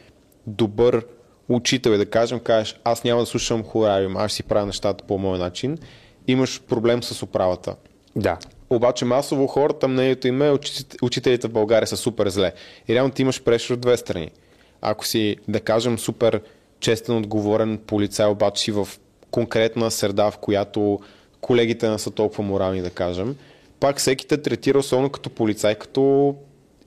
добър 0.47 1.05
учител 1.51 1.91
и 1.91 1.99
да 1.99 2.07
кажем, 2.07 2.41
кажеш, 2.41 2.81
аз 2.85 3.05
няма 3.05 3.21
да 3.21 3.27
слушам 3.27 3.65
хорариум, 3.65 4.17
аз 4.17 4.33
си 4.33 4.43
правя 4.43 4.67
нещата 4.67 5.05
по 5.05 5.19
моя 5.19 5.39
начин, 5.39 5.79
имаш 6.27 6.61
проблем 6.61 7.03
с 7.03 7.23
управата. 7.23 7.77
Да. 8.17 8.39
Обаче 8.71 9.05
масово 9.05 9.47
хората, 9.47 9.89
мнението 9.89 10.29
им 10.29 10.43
е, 10.43 10.51
учите- 10.51 10.97
учителите 11.03 11.49
в 11.49 11.53
България 11.53 11.87
са 11.87 11.97
супер 11.97 12.29
зле. 12.29 12.53
И 12.89 12.95
реално 12.95 13.11
ти 13.11 13.23
имаш 13.23 13.43
прешер 13.43 13.75
от 13.75 13.81
две 13.81 13.97
страни. 13.97 14.31
Ако 14.81 15.07
си, 15.07 15.37
да 15.49 15.61
кажем, 15.61 15.99
супер 15.99 16.41
честен, 16.81 17.17
отговорен 17.17 17.79
полицай, 17.87 18.27
обаче 18.27 18.63
си 18.63 18.73
в 18.73 18.89
конкретна 19.31 19.91
среда, 19.91 20.31
в 20.31 20.39
която 20.39 21.01
колегите 21.41 21.91
не 21.91 21.99
са 21.99 22.11
толкова 22.11 22.45
морални, 22.45 22.83
да 22.83 22.91
кажем, 22.91 23.37
пак 23.81 23.99
всеки 23.99 24.27
те 24.27 24.43
третира, 24.43 24.79
особено 24.79 25.11
като 25.11 25.31
полицай, 25.31 25.75
като 25.75 26.35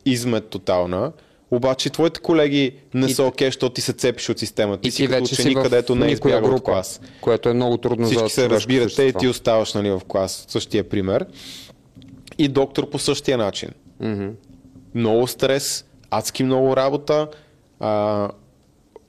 измет 0.06 0.50
тотална. 0.50 1.12
Обаче 1.56 1.90
твоите 1.90 2.20
колеги 2.20 2.76
не 2.94 3.06
И 3.06 3.14
са 3.14 3.24
окей, 3.24 3.48
защото 3.48 3.74
ти 3.74 3.82
се 3.82 3.94
цепиш 3.94 4.30
от 4.30 4.40
системата. 4.40 4.82
Ти 4.82 4.88
И 4.88 4.92
си 4.92 4.98
ти 4.98 5.08
като 5.08 5.26
си 5.26 5.34
ученик, 5.34 5.58
в 5.58 5.64
където 5.64 5.96
не 5.96 6.08
е 6.08 6.12
избягал 6.12 6.40
от 6.40 6.50
група, 6.50 6.72
клас. 6.72 7.02
което 7.22 7.50
е 7.50 7.54
много 7.54 7.78
трудно 7.78 8.06
за 8.06 8.12
Всички 8.12 8.30
се 8.30 8.50
разбирате 8.50 9.04
и 9.04 9.14
ти 9.14 9.28
оставаш 9.28 9.74
нали, 9.74 9.90
в 9.90 10.02
клас. 10.08 10.46
Същия 10.48 10.90
пример. 10.90 11.26
И 12.38 12.48
доктор 12.48 12.90
по 12.90 13.00
същия 13.00 13.38
начин. 13.38 13.70
Мгм. 14.00 14.28
Много 14.96 15.28
стрес, 15.28 15.86
адски 16.10 16.44
много 16.44 16.78
работа. 16.78 17.28
А, 17.80 18.30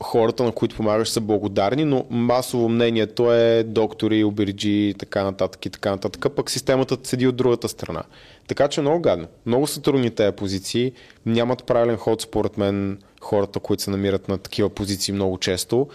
хората, 0.05 0.45
на 0.45 0.53
които 0.53 0.77
помагаш, 0.77 1.09
са 1.09 1.21
благодарни, 1.21 1.85
но 1.85 2.05
масово 2.11 2.69
мнението 2.69 3.33
е 3.33 3.63
доктори, 3.63 4.25
обирджи 4.25 4.89
и 4.89 4.95
така 4.95 5.25
нататък 5.25 5.67
и 5.67 5.71
така 5.71 5.91
нататък. 5.91 6.35
Пък 6.37 6.51
системата 6.51 6.97
седи 7.03 7.27
от 7.27 7.37
другата 7.37 7.69
страна. 7.69 8.03
Така 8.49 8.69
че 8.69 8.81
много 8.81 9.01
гадно. 9.01 9.27
Много 9.47 9.67
са 9.67 9.83
трудни 9.83 10.11
тези 10.11 10.37
позиции. 10.37 10.93
Нямат 11.27 11.65
правилен 11.65 11.97
ход, 11.97 12.21
според 12.21 12.59
мен, 12.59 12.99
хората, 13.21 13.61
които 13.61 13.83
се 13.83 13.91
намират 13.91 14.29
на 14.29 14.39
такива 14.39 14.69
позиции 14.69 15.15
много 15.15 15.39
често. 15.39 15.89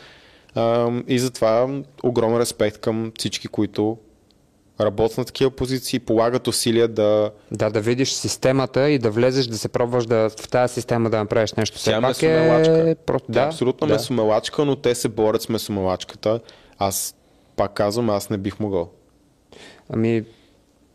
И 1.07 1.19
затова 1.19 1.81
огромен 2.03 2.39
респект 2.39 2.77
към 2.77 3.11
всички, 3.17 3.47
които 3.47 3.97
работят 4.79 5.17
на 5.17 5.25
такива 5.25 5.51
позиции, 5.51 5.99
полагат 5.99 6.47
усилия 6.47 6.87
да, 6.87 7.31
Да, 7.51 7.69
да 7.69 7.81
видиш 7.81 8.13
системата 8.13 8.89
и 8.89 8.99
да 8.99 9.11
влезеш, 9.11 9.45
да 9.45 9.57
се 9.57 9.69
пробваш 9.69 10.05
да, 10.05 10.29
в 10.29 10.47
тази 10.49 10.73
система 10.73 11.09
да 11.09 11.17
направиш 11.17 11.53
нещо. 11.53 11.77
Все 11.77 11.91
Тя 11.91 11.97
е 11.97 12.01
пак 12.01 12.23
е... 12.23 12.95
Просто, 13.05 13.31
Да, 13.31 13.41
абсолютно 13.41 13.87
да. 13.87 13.93
месомелачка, 13.93 14.65
но 14.65 14.75
те 14.75 14.95
се 14.95 15.09
борят 15.09 15.41
с 15.41 15.49
месомелачката. 15.49 16.39
Аз 16.77 17.15
пак 17.55 17.73
казвам, 17.73 18.09
аз 18.09 18.29
не 18.29 18.37
бих 18.37 18.59
могъл. 18.59 18.89
Ами, 19.89 20.23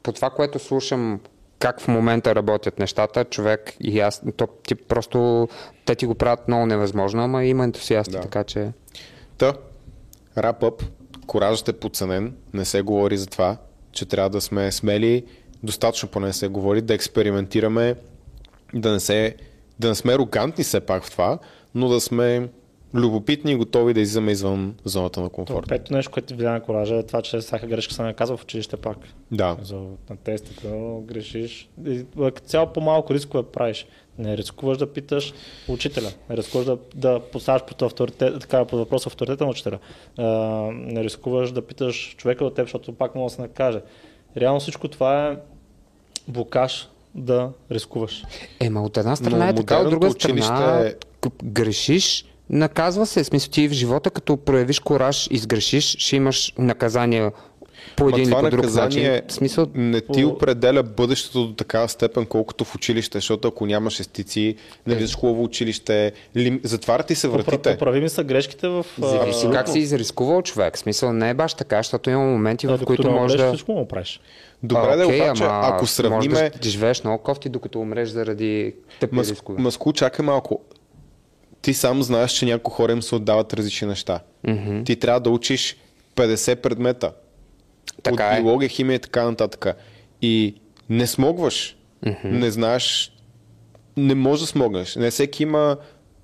по 0.03 0.13
това, 0.13 0.31
което 0.31 0.59
слушам, 0.59 1.21
как 1.59 1.81
в 1.81 1.89
момента 1.89 2.35
работят 2.35 2.79
нещата, 2.79 3.25
човек 3.25 3.77
и 3.81 4.01
аз, 4.01 4.23
то, 4.37 4.47
ти 4.47 4.75
просто, 4.75 5.49
те 5.85 5.95
ти 5.95 6.07
го 6.07 6.15
правят 6.15 6.49
много 6.49 6.67
невъзможно, 6.67 7.25
ама 7.25 7.45
има 7.45 7.65
ентусиасти, 7.65 8.13
Да. 8.13 8.21
така 8.21 8.45
че... 8.45 8.73
Та, 9.39 9.55
рап-ъп, 10.39 10.83
коражът 11.27 11.69
е 11.69 11.73
подценен, 11.73 12.35
не 12.55 12.65
се 12.65 12.83
говори 12.83 13.17
за 13.17 13.27
това, 13.27 13.57
че 13.95 14.07
трябва 14.07 14.31
да 14.31 14.41
сме 14.41 14.73
смели, 14.73 15.25
достатъчно 15.63 16.09
поне 16.09 16.33
се 16.33 16.49
говори, 16.49 16.83
да 16.83 16.95
експериментираме, 16.95 17.95
да 18.75 18.93
не, 18.93 19.01
се, 19.01 19.37
да 19.79 19.89
не 19.89 19.95
сме 19.95 20.15
арогантни 20.15 20.65
все 20.65 20.81
пак 20.81 21.05
в 21.05 21.11
това, 21.11 21.39
но 21.75 21.89
да 21.89 22.01
сме 22.01 22.49
любопитни 22.95 23.53
и 23.53 23.57
готови 23.57 23.95
да 23.95 24.01
излизаме 24.01 24.33
извън 24.33 24.75
зоната 24.85 25.21
на 25.21 25.29
комфорт. 25.29 25.69
Пето 25.69 25.95
нещо, 25.95 26.13
което 26.13 26.29
ти 26.29 26.35
влияе 26.35 26.53
на 26.53 26.61
коража 26.61 26.97
е 26.97 27.03
това, 27.03 27.23
че 27.23 27.39
всяка 27.39 27.67
грешка 27.67 27.95
се 27.95 28.03
наказва 28.03 28.37
в 28.37 28.43
училище 28.43 28.77
пак. 28.77 28.99
Да. 29.31 29.57
За, 29.63 29.77
на 30.11 30.17
тестите, 30.25 30.69
грешиш. 31.03 31.69
И, 31.87 32.05
цяло 32.47 32.73
по-малко 32.73 33.15
рискове 33.15 33.43
правиш. 33.43 33.87
Не 34.19 34.37
рискуваш 34.37 34.79
да 34.79 34.93
питаш 34.93 35.35
учителя. 35.69 36.11
Не 36.31 36.37
рискуваш 36.37 36.67
да, 36.67 36.79
да 36.95 37.21
поставяш 37.33 37.63
под, 37.65 37.83
авторитет, 37.83 38.41
така, 38.41 38.65
под 38.65 38.79
въпрос 38.79 39.07
авторитета 39.07 39.45
на 39.45 39.51
учителя. 39.51 39.79
А, 40.19 40.25
не 40.73 41.05
рискуваш 41.05 41.53
да 41.53 41.63
питаш 41.63 42.15
човека 42.17 42.45
от 42.45 42.55
теб, 42.55 42.65
защото 42.65 42.93
пак 42.93 43.15
може 43.15 43.33
да 43.33 43.37
се 43.37 43.43
накаже. 43.43 43.81
Реално 44.37 44.61
всичко 44.61 44.89
това 44.89 45.29
е 45.29 45.37
блокаж 46.29 46.89
да 47.15 47.51
рискуваш. 47.71 48.25
Ема 48.61 48.83
от 48.83 48.97
една 48.97 49.17
страна 49.17 49.45
Но 49.45 49.51
е 49.51 49.55
така, 49.55 49.79
от 49.79 49.91
друга 49.91 50.11
страна 50.11 50.81
е- 50.81 50.95
грешиш, 51.45 52.25
наказва 52.51 53.07
се. 53.07 53.23
В 53.23 53.27
смисъл 53.27 53.51
ти 53.51 53.69
в 53.69 53.73
живота, 53.73 54.11
като 54.11 54.37
проявиш 54.37 54.81
кораж 54.81 55.29
и 55.31 55.39
сгрешиш, 55.39 55.97
ще 55.99 56.17
имаш 56.17 56.53
наказание 56.59 57.31
по 57.97 58.05
Ма 58.05 58.11
един 58.11 58.25
или 58.25 58.35
по 58.35 58.43
друг 58.43 58.53
наказание 58.53 59.11
начин. 59.11 59.23
В 59.29 59.33
смисъл, 59.33 59.67
не 59.75 60.01
ти 60.01 60.25
определя 60.25 60.83
бъдещето 60.83 61.47
до 61.47 61.55
такава 61.55 61.89
степен, 61.89 62.27
колкото 62.27 62.65
в 62.65 62.75
училище, 62.75 63.19
защото 63.19 63.49
ако 63.49 63.67
нямаш 63.67 64.01
естици, 64.01 64.57
не 64.87 64.95
влизаш 64.95 65.17
в 65.17 65.19
хубаво 65.19 65.45
училище, 65.45 66.13
лим... 66.37 66.61
затварят 66.63 67.07
ти 67.07 67.15
се 67.15 67.29
вратите. 67.29 67.73
Поправими 67.73 68.09
са 68.09 68.25
грешките 68.25 68.69
в... 68.69 68.87
а, 69.03 69.07
зависи 69.07 69.47
как 69.53 69.69
си 69.69 69.79
изрискувал 69.79 70.43
човек. 70.43 70.77
В 70.77 70.79
смисъл 70.79 71.13
не 71.13 71.31
е 71.31 71.35
баш 71.35 71.55
така, 71.55 71.77
защото 71.77 72.11
има 72.11 72.25
моменти, 72.25 72.67
в 72.67 72.71
докато 72.71 72.87
които 72.87 73.03
не 73.03 73.15
можеш 73.15 73.35
умреш, 73.35 73.51
да... 73.51 73.57
Всичко 73.57 73.73
му 73.73 73.89
правиш. 73.89 74.21
Добре, 74.63 74.97
да, 74.97 75.07
окей, 75.07 75.23
обаче, 75.23 75.45
ама 75.45 75.61
ако 75.63 75.87
сравниме... 75.87 76.35
Може 76.35 76.51
да 76.63 76.69
живееш 76.69 77.05
много 77.05 77.23
кофти, 77.23 77.49
докато 77.49 77.81
умреш 77.81 78.09
заради 78.09 78.75
тъпи 79.01 79.15
Мас... 79.15 79.31
рискове. 79.31 79.63
Маску, 79.63 79.93
чакай 79.93 80.27
малко. 80.27 80.61
Ти 81.65 81.75
сам 81.75 82.03
знаеш, 82.03 82.33
че 82.33 82.47
някои 82.47 82.75
хора 82.75 82.93
им 82.93 83.03
се 83.03 83.15
отдават 83.15 83.55
различни 83.55 83.89
неща. 83.89 84.21
Мгм. 84.47 84.85
Ти 84.85 84.97
трябва 84.97 85.21
да 85.21 85.31
учиш 85.31 85.77
50 86.17 86.57
предмета. 86.57 87.13
Така 88.03 88.27
от 88.27 88.39
е. 88.39 88.43
биология, 88.43 88.69
химия 88.69 88.95
и 88.95 88.99
така 88.99 89.25
нататък. 89.25 89.67
И 90.23 90.55
не 90.91 91.07
смогваш. 91.07 91.77
Не 92.25 92.51
знаеш. 92.51 93.13
Не 93.97 94.15
можеш 94.15 94.41
да 94.41 94.47
смогнеш. 94.47 94.97
Не 94.97 95.11
всеки 95.11 95.43
има 95.43 95.77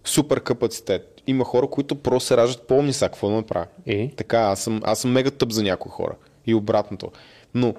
супер 0.05 0.41
капацитет. 0.41 1.23
Има 1.27 1.45
хора, 1.45 1.67
които 1.67 1.95
просто 1.95 2.27
се 2.27 2.37
раждат 2.37 2.67
помни 2.67 2.93
са, 2.93 3.09
какво 3.09 3.29
да 3.29 3.35
направя. 3.35 3.67
И? 3.87 4.11
Така, 4.17 4.39
аз 4.39 4.63
съм, 4.63 4.81
аз 4.85 5.01
съм 5.01 5.13
мега 5.13 5.31
тъп 5.31 5.53
за 5.53 5.63
някои 5.63 5.91
хора. 5.91 6.15
И 6.47 6.55
обратното. 6.55 7.13
Но 7.55 7.75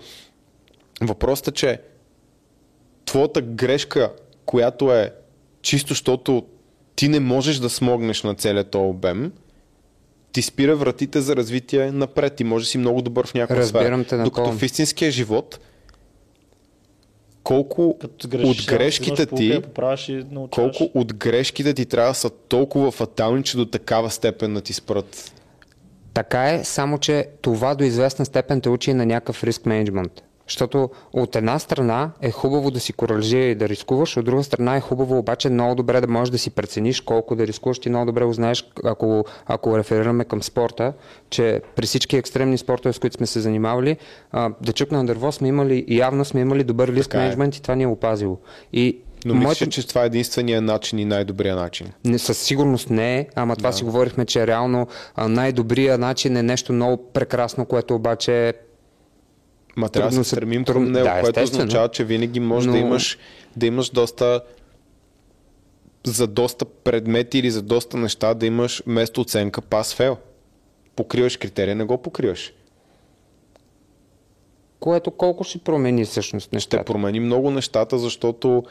въпросът 1.02 1.48
е, 1.48 1.52
че 1.52 1.82
твоята 3.06 3.42
грешка, 3.42 4.14
която 4.46 4.94
е 4.94 5.14
чисто, 5.62 5.90
защото 5.90 6.46
ти 7.02 7.10
не 7.10 7.20
можеш 7.20 7.58
да 7.58 7.70
смогнеш 7.70 8.24
на 8.24 8.36
целият 8.36 8.72
този 8.72 8.86
обем, 8.86 9.32
ти 10.32 10.42
спира 10.42 10.76
вратите 10.76 11.22
за 11.22 11.36
развитие 11.36 11.92
напред. 11.92 12.36
Ти 12.36 12.44
може 12.44 12.66
да 12.66 12.70
си 12.70 12.78
много 12.78 13.02
добър 13.02 13.28
в 13.28 13.34
някаква 13.34 13.62
Разбирам 13.62 14.06
сфера. 14.06 14.20
те 14.20 14.24
Докато 14.24 14.52
в 14.52 14.64
истинския 14.64 15.12
живот, 15.12 15.60
колко 17.44 17.98
грешиш, 18.28 18.60
от 18.60 18.68
грешките 18.68 19.26
ти, 19.26 19.46
и 19.46 19.62
колко 20.52 20.92
от 20.94 21.14
грешките 21.14 21.74
ти 21.74 21.86
трябва 21.86 22.12
да 22.12 22.16
са 22.16 22.30
толкова 22.30 22.92
фатални, 22.92 23.44
че 23.44 23.58
до 23.58 23.66
такава 23.66 24.10
степен 24.12 24.54
да 24.54 24.62
ти 24.62 24.74
спрат. 24.74 25.34
Така 26.14 26.54
е, 26.54 26.64
само 26.64 26.98
че 26.98 27.28
това 27.42 27.76
до 27.76 27.84
известна 27.84 28.26
степен 28.26 28.62
те 28.62 28.70
учи 28.70 28.94
на 28.94 29.06
някакъв 29.06 29.44
риск 29.44 29.66
менеджмент. 29.66 30.24
Защото 30.48 30.90
от 31.14 31.36
една 31.36 31.60
страна 31.60 32.12
е 32.22 32.32
хубаво 32.32 32.72
да 32.72 32.80
си 32.80 32.94
коражия 32.94 33.50
и 33.50 33.56
да 33.56 33.70
рискуваш, 33.70 34.18
от 34.18 34.26
друга 34.26 34.44
страна 34.44 34.76
е 34.76 34.82
хубаво 34.82 35.18
обаче 35.18 35.50
много 35.50 35.76
добре 35.76 36.02
да 36.02 36.08
можеш 36.08 36.32
да 36.32 36.38
си 36.38 36.50
прецениш 36.50 37.02
колко 37.02 37.36
да 37.36 37.48
рискуваш. 37.48 37.80
Ти 37.80 37.90
много 37.90 38.06
добре 38.06 38.26
узнаеш, 38.26 38.66
ако, 38.84 39.26
ако 39.46 39.78
реферираме 39.78 40.26
към 40.26 40.44
спорта, 40.44 40.94
че 41.30 41.62
при 41.76 41.86
всички 41.86 42.18
екстремни 42.18 42.58
спортове, 42.58 42.94
с 42.94 43.00
които 43.00 43.18
сме 43.18 43.28
се 43.28 43.40
занимавали, 43.40 43.98
а, 44.32 44.50
да 44.62 44.74
чукна 44.74 44.98
на 44.98 45.06
дърво 45.06 45.32
сме 45.32 45.48
имали, 45.48 45.86
явно 45.88 46.26
сме 46.26 46.42
имали 46.42 46.64
добър 46.64 46.88
риск 46.88 47.14
е. 47.14 47.18
менеджмент 47.18 47.56
и 47.56 47.62
това 47.62 47.76
ни 47.76 47.84
е 47.84 47.88
опазило. 47.88 48.38
И 48.74 48.98
Но 49.26 49.34
мисля, 49.34 49.68
че 49.68 49.88
това 49.88 50.04
е 50.04 50.06
единствения 50.06 50.62
начин 50.62 51.00
и 51.00 51.06
най-добрия 51.06 51.56
начин. 51.56 51.88
не, 52.06 52.20
със 52.20 52.38
сигурност 52.38 52.90
не 52.90 53.20
е, 53.20 53.28
ама 53.36 53.56
това 53.56 53.72
си 53.72 53.84
говорихме, 53.84 54.26
че 54.26 54.48
реално 54.48 54.88
а, 55.16 55.28
най-добрият 55.28 56.00
начин 56.00 56.38
е 56.38 56.44
нещо 56.44 56.74
много 56.74 57.04
прекрасно, 57.14 57.66
което 57.66 57.96
обаче 57.96 58.54
Ма 59.76 59.90
трябва 59.90 60.10
да 60.10 60.16
се 60.16 60.24
стремим 60.26 60.66
трудно- 60.66 60.84
към 60.84 60.92
него, 60.94 61.06
да, 61.06 61.12
което 61.14 61.28
естествено. 61.32 61.60
означава, 61.60 61.90
че 61.90 62.04
винаги 62.04 62.40
можеш 62.40 62.66
да 62.66 62.72
Но- 62.72 62.78
имаш 62.80 63.18
да 63.56 63.66
имаш 63.66 63.90
доста 63.90 64.42
за 66.06 66.28
доста 66.28 66.66
предмети 66.66 67.40
или 67.40 67.52
за 67.52 67.62
доста 67.62 67.98
неща 67.98 68.34
да 68.34 68.46
имаш 68.46 68.84
вместо 68.84 69.22
оценка 69.22 69.62
пас-фейл. 69.62 70.18
Покриваш 70.96 71.38
критерия, 71.38 71.76
не 71.76 71.84
го 71.84 71.98
покриваш. 72.00 72.54
което 74.80 75.12
колко 75.12 75.44
ще 75.44 75.58
промени 75.58 76.06
всъщност 76.06 76.46
Ще 76.46 76.56
нещата. 76.56 76.84
промени 76.86 77.20
много 77.20 77.52
нещата, 77.52 78.00
защото 78.00 78.64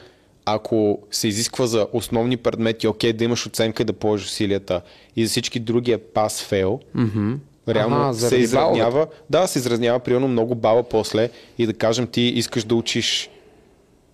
ако 0.46 0.98
се 1.10 1.28
изисква 1.28 1.66
за 1.66 1.86
основни 1.92 2.36
предмети, 2.36 2.88
окей, 2.88 3.12
да 3.12 3.24
имаш 3.24 3.46
оценка 3.46 3.82
и 3.82 3.86
да 3.86 3.92
положиш 3.92 4.26
усилията 4.26 4.82
и 5.16 5.24
за 5.24 5.30
всички 5.30 5.60
други 5.60 5.92
е 5.92 5.98
пас-фейл, 5.98 6.80
Мгм. 6.94 7.32
Реално 7.74 7.96
Ага, 7.96 8.14
се 8.14 8.20
заради 8.20 8.42
изравнява. 8.42 9.06
Да, 9.30 9.46
се 9.46 9.58
изравнява 9.58 9.98
примерно 9.98 10.28
много 10.28 10.54
бала 10.54 10.82
после 10.82 11.30
и 11.58 11.66
да 11.66 11.74
кажем 11.74 12.06
ти 12.06 12.20
искаш 12.20 12.64
да 12.64 12.74
учиш 12.74 13.30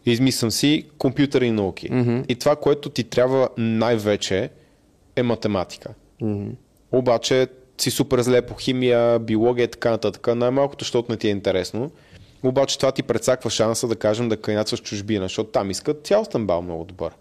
измислям 0.07 0.51
си 0.51 0.87
компютърни 0.99 1.51
науки. 1.51 1.91
Mm-hmm. 1.91 2.27
И 2.29 2.35
това, 2.35 2.57
което 2.57 2.89
ти 2.89 3.05
трябва 3.05 3.49
най-вече 3.57 4.51
е 5.17 5.23
математика. 5.23 5.95
Мгм. 6.21 6.49
Обаче 6.93 7.47
си 7.79 7.91
супер 7.91 8.21
зле 8.21 8.43
по 8.43 8.55
химия, 8.55 9.19
биология 9.19 9.65
и 9.65 9.69
така 9.69 9.91
нататък. 9.91 10.37
Най-малкото, 10.37 10.85
защото 10.85 11.13
не 11.13 11.19
ти 11.19 11.29
е 11.29 11.31
интересно. 11.31 11.91
Обаче 12.43 12.79
това 12.79 12.93
ти 12.93 13.03
прецаква 13.03 13.51
шанса 13.51 13.89
да 13.89 13.97
кажем 13.97 14.29
да 14.29 14.37
кандидатстваш 14.37 14.81
в 14.81 14.85
чужбина, 14.85 15.25
защото 15.25 15.51
там 15.51 15.71
искат 15.71 16.07
цялостен 16.07 16.47
бал 16.47 16.63
много 16.63 16.85
добър. 16.85 17.13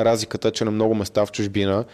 Разликата 0.00 0.48
е, 0.48 0.50
че 0.50 0.64
на 0.64 0.70
много 0.70 0.94
места 0.94 1.26
в 1.26 1.32
чужбина 1.32 1.84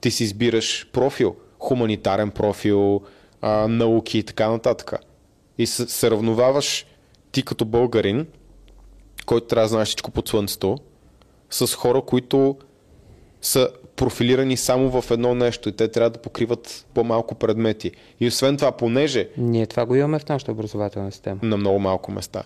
ти 0.00 0.10
си 0.10 0.24
избираш 0.24 0.88
профил, 0.92 1.36
хуманитарен 1.58 2.30
профил, 2.30 3.00
а, 3.40 3.68
науки 3.68 4.18
и 4.18 4.22
така 4.22 4.50
нататък. 4.50 4.92
И 5.58 5.66
се, 5.66 5.86
се 5.86 6.10
равноваваш 6.10 6.86
ти 7.32 7.42
като 7.42 7.64
българин, 7.64 8.26
който 9.26 9.46
трябва 9.46 9.64
да 9.64 9.68
знаеш 9.68 9.88
всичко 9.88 10.10
под 10.10 10.28
слънцето, 10.28 10.78
с 11.50 11.74
хора, 11.74 12.02
които 12.02 12.56
са 13.42 13.68
профилирани 13.96 14.56
само 14.56 15.02
в 15.02 15.10
едно 15.10 15.34
нещо 15.34 15.68
и 15.68 15.72
те 15.72 15.88
трябва 15.88 16.10
да 16.10 16.18
покриват 16.18 16.86
по-малко 16.94 17.34
предмети. 17.34 17.90
И 18.20 18.28
освен 18.28 18.56
това, 18.56 18.72
понеже 18.72 19.28
Ние 19.36 19.66
това 19.66 19.86
го 19.86 19.94
имаме 19.94 20.18
в 20.18 20.28
нашата 20.28 20.52
образователна 20.52 21.12
система. 21.12 21.40
на 21.42 21.56
много 21.56 21.78
малко 21.78 22.12
места. 22.12 22.42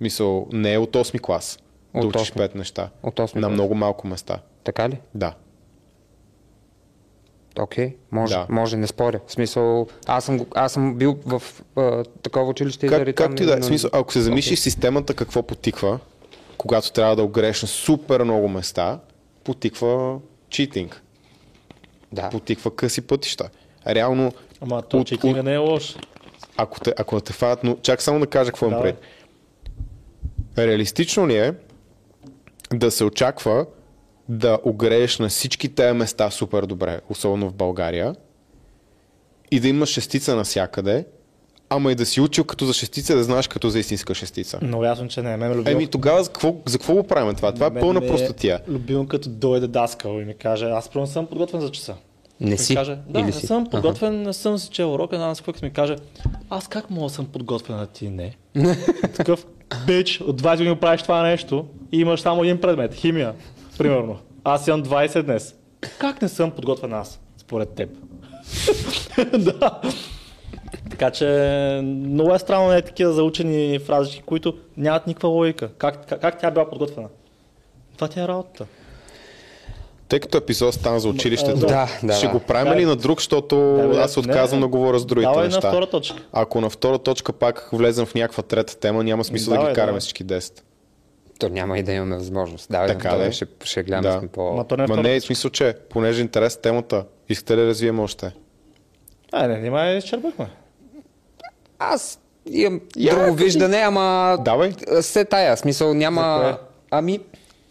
Мисъл, 0.00 0.46
не 0.52 0.72
е 0.74 0.78
от 0.78 0.92
8 0.92 1.20
клас 1.20 1.58
да 1.94 2.00
От 2.00 2.16
учиш 2.16 2.30
8. 2.30 2.36
пет 2.36 2.54
неща. 2.54 2.90
От 3.02 3.14
8 3.16 3.34
На 3.34 3.40
клас. 3.40 3.52
много 3.52 3.74
малко 3.74 4.06
места. 4.06 4.38
Така 4.64 4.88
ли? 4.88 5.00
Да. 5.14 5.34
Окей, 7.58 7.96
може, 8.12 8.34
Да. 8.34 8.46
може, 8.48 8.76
не 8.76 8.86
споря. 8.86 9.20
В 9.26 9.32
смисъл, 9.32 9.86
аз 10.06 10.24
съм, 10.24 10.46
аз 10.54 10.72
съм 10.72 10.94
бил 10.94 11.18
в 11.26 11.42
а, 11.76 12.04
такова 12.22 12.46
училище 12.46 12.86
и 12.86 12.88
Как, 12.88 12.94
заради 12.94 13.12
това 13.12 13.26
както 13.26 13.42
и 13.42 13.46
ми- 13.46 13.50
да 13.50 13.56
е. 13.56 13.58
но- 13.58 13.64
Смисъл, 13.64 13.90
ако 13.92 14.12
се 14.12 14.20
замислиш 14.20 14.58
системата 14.58 15.14
какво 15.14 15.42
потиква, 15.42 15.98
когато 16.58 16.92
трябва 16.92 17.16
да 17.16 17.22
огрееш 17.22 17.62
на 17.62 17.68
супер 17.68 18.22
много 18.22 18.48
места, 18.48 18.98
потиква 19.44 20.18
читинг. 20.50 21.02
Да. 22.12 22.30
Потиква 22.30 22.76
къси 22.76 23.00
пътища. 23.00 23.48
Реално, 23.86 24.32
Ама 24.60 24.82
то 24.82 24.98
От- 24.98 25.06
чекинга 25.06 25.42
не 25.42 25.54
е 25.54 25.58
лош. 25.58 25.96
ако 26.56 26.80
те, 26.80 26.94
ако 26.96 27.20
те 27.20 27.32
фанат, 27.32 27.64
но 27.64 27.76
чак 27.76 28.02
само 28.02 28.20
да 28.20 28.26
кажа 28.26 28.46
какво 28.46 28.66
имам 28.66 28.78
Давай. 28.78 28.92
пред. 28.92 29.02
Реалистично 30.60 31.28
ли 31.28 31.36
е 31.36 31.54
да 32.70 32.90
се 32.90 33.04
очаква 33.04 33.66
да 34.28 34.58
огрееш 34.64 35.18
на 35.18 35.28
всички 35.28 35.74
тези 35.74 35.96
места 35.96 36.30
супер 36.30 36.62
добре, 36.62 37.00
особено 37.08 37.48
в 37.48 37.54
България, 37.54 38.14
и 39.50 39.60
да 39.60 39.68
имаш 39.68 39.88
шестица 39.88 40.36
навсякъде, 40.36 41.06
ама 41.70 41.92
и 41.92 41.94
да 41.94 42.06
си 42.06 42.20
учил 42.20 42.44
като 42.44 42.64
за 42.64 42.72
шестица, 42.72 43.16
да 43.16 43.24
знаеш 43.24 43.48
като 43.48 43.68
за 43.68 43.78
истинска 43.78 44.14
шестица. 44.14 44.58
Много 44.62 44.84
ясно, 44.84 45.08
че 45.08 45.22
не 45.22 45.32
е. 45.32 45.36
Ме 45.36 45.48
ме 45.48 45.54
любил. 45.54 45.72
Еми 45.72 45.86
тогава 45.86 46.22
за 46.22 46.30
какво, 46.30 46.56
за 46.66 46.78
какво 46.78 46.94
го 46.94 47.02
правим 47.02 47.34
това? 47.34 47.52
Това 47.52 47.66
е 47.66 47.70
Мен 47.70 47.80
пълна 47.80 48.00
ме 48.00 48.06
простотия. 48.06 48.60
Любим 48.68 49.06
като 49.06 49.28
дойде 49.28 49.66
даскал 49.66 50.20
и 50.20 50.24
ми 50.24 50.34
каже, 50.34 50.66
аз 50.66 50.88
просто 50.88 51.12
съм 51.12 51.26
подготвен 51.26 51.60
за 51.60 51.70
часа. 51.70 51.94
Не 52.40 52.50
Ми 52.50 52.58
си? 52.58 52.74
Каже, 52.74 52.98
да, 53.08 53.20
Или 53.20 53.26
не 53.26 53.32
си? 53.32 53.46
съм 53.46 53.66
подготвен, 53.66 54.22
не 54.22 54.32
съм 54.32 54.58
си 54.58 54.68
чел 54.70 54.94
урока, 54.94 55.16
една 55.16 55.34
какво 55.34 55.52
ми 55.62 55.72
каже, 55.72 55.96
аз 56.50 56.68
как 56.68 56.90
мога 56.90 57.08
да 57.08 57.14
съм 57.14 57.26
подготвен, 57.26 57.76
а 57.78 57.86
ти 57.86 58.08
не? 58.08 58.36
Такъв, 59.16 59.46
бич, 59.86 60.20
от 60.20 60.42
20 60.42 60.56
години 60.56 60.76
правиш 60.76 61.02
това 61.02 61.22
нещо 61.22 61.66
и 61.92 62.00
имаш 62.00 62.20
само 62.20 62.44
един 62.44 62.60
предмет, 62.60 62.94
химия, 62.94 63.34
примерно. 63.78 64.18
Аз 64.44 64.66
имам 64.66 64.84
20 64.84 65.22
днес. 65.22 65.54
Как 65.98 66.22
не 66.22 66.28
съм 66.28 66.50
подготвен 66.50 66.92
аз, 66.92 67.20
според 67.38 67.68
теб? 67.70 67.90
да. 69.38 69.80
Така 70.90 71.10
че 71.10 71.26
много 71.84 72.34
е 72.34 72.38
странно 72.38 72.68
не 72.68 72.76
е 72.76 72.82
такива 72.82 73.12
заучени 73.12 73.78
фразички, 73.78 74.22
които 74.22 74.54
нямат 74.76 75.06
никаква 75.06 75.28
логика. 75.28 75.68
Как, 75.68 76.06
как, 76.08 76.20
как 76.20 76.40
тя 76.40 76.50
била 76.50 76.68
подготвена? 76.70 77.08
Това 77.94 78.08
ти 78.08 78.20
е 78.20 78.28
работата. 78.28 78.66
Тъй 80.08 80.20
като 80.20 80.38
епизод 80.38 80.74
стана 80.74 81.00
за 81.00 81.08
училището, 81.08 81.56
Да, 81.56 81.88
да, 82.02 82.12
ще 82.12 82.26
да. 82.26 82.32
го 82.32 82.40
правим 82.40 82.72
Да. 82.72 82.78
ли 82.78 82.84
на 82.84 82.96
друг, 82.96 83.18
защото 83.20 83.56
Да, 83.94 84.00
аз 84.00 84.16
отказвам 84.16 84.60
не. 84.60 84.64
да 84.64 84.68
говоря 84.68 84.98
с 84.98 85.04
другите 85.06 85.28
Давай 85.28 85.44
неща. 85.44 85.66
на 85.66 85.72
втора 85.72 85.86
точка. 85.86 86.22
Ако 86.32 86.60
на 86.60 86.70
втора 86.70 86.98
точка 86.98 87.32
пак 87.32 87.68
влезем 87.72 88.06
в 88.06 88.14
някаква 88.14 88.42
трета 88.42 88.76
тема, 88.78 89.04
няма 89.04 89.24
смисъл 89.24 89.50
да 89.50 89.56
Давай, 89.56 89.72
ги 89.72 89.74
караме 89.74 89.90
давай. 89.90 90.00
всички 90.00 90.24
10. 90.24 90.60
То 91.38 91.48
няма 91.48 91.78
и 91.78 91.82
да 91.82 91.92
имаме 91.92 92.16
възможност. 92.16 92.70
Да, 92.70 92.86
Така 92.86 93.16
да, 93.16 93.32
ще, 93.32 93.46
ще 93.64 93.82
гледаме 93.82 94.20
Да. 94.20 94.28
по... 94.28 94.52
Ма 94.52 94.64
то 94.64 94.76
не 94.76 94.84
е 94.84 94.86
Ма 94.86 94.96
не 94.96 95.16
е 95.16 95.20
в 95.20 95.22
смисъл, 95.22 95.50
че 95.50 95.74
понеже 95.90 96.20
е 96.20 96.22
интерес 96.22 96.56
темата, 96.56 97.04
искате 97.28 97.52
ли 97.56 97.60
да 97.60 97.66
развием 97.66 98.00
още? 98.00 98.32
А, 99.32 99.48
не, 99.48 99.58
нима 99.60 99.84
я 99.84 99.96
изчерпахме. 99.96 100.46
Аз 101.78 102.20
имам 102.50 102.80
Я, 102.96 103.14
друго 103.14 103.26
кажи. 103.26 103.44
виждане, 103.44 103.76
ама... 103.76 104.38
Давай. 104.44 104.72
Се 105.00 105.24
тая, 105.24 105.56
смисъл 105.56 105.94
няма... 105.94 106.58
Ами, 106.90 107.20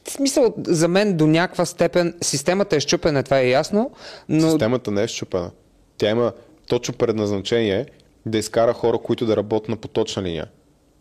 в 0.07 0.11
смисъл, 0.11 0.53
за 0.67 0.87
мен 0.87 1.17
до 1.17 1.27
някаква 1.27 1.65
степен 1.65 2.13
системата 2.21 2.75
е 2.75 2.79
щупена, 2.79 3.23
това 3.23 3.39
е 3.39 3.49
ясно, 3.49 3.91
но 4.29 4.49
Системата 4.49 4.91
не 4.91 5.03
е 5.03 5.07
щупена. 5.07 5.51
Тя 5.97 6.09
има 6.09 6.31
точно 6.67 6.93
предназначение 6.93 7.85
да 8.25 8.37
изкара 8.37 8.73
хора, 8.73 8.97
които 8.97 9.25
да 9.25 9.37
работят 9.37 9.69
на 9.69 9.77
поточна 9.77 10.23
линия. 10.23 10.45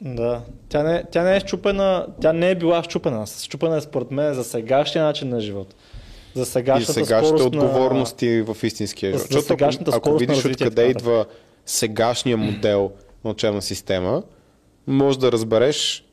Да. 0.05 0.41
Тя 0.69 0.83
не, 0.83 1.05
тя 1.11 1.23
не 1.23 1.37
е 1.37 1.41
щупена, 1.41 2.07
тя 2.21 2.33
не 2.33 2.51
е 2.51 2.55
била 2.55 2.83
щупена. 2.83 3.27
Щупена 3.27 3.77
е 3.77 3.81
според 3.81 4.11
мен 4.11 4.35
за 4.35 4.45
сегашния 4.45 5.05
начин 5.05 5.29
на 5.29 5.41
живот. 5.41 5.75
За 6.35 6.43
И 6.43 6.47
сегашната 6.47 6.93
сегашните 6.93 7.27
скорост 7.27 7.47
отговорности 7.47 8.43
в 8.43 8.57
истинския 8.63 9.11
живот. 9.11 9.21
За 9.21 9.27
Защото 9.27 9.53
ако, 9.53 9.59
сегашната 9.61 9.97
ако 9.97 10.11
на 10.11 10.17
видиш 10.17 10.45
откъде 10.45 10.87
идва 10.87 11.25
сегашния 11.67 12.37
модел 12.37 12.91
на 13.25 13.31
учебна 13.31 13.63
система, 13.63 14.23
може 14.87 15.19
да 15.19 15.33
разбереш 15.33 16.05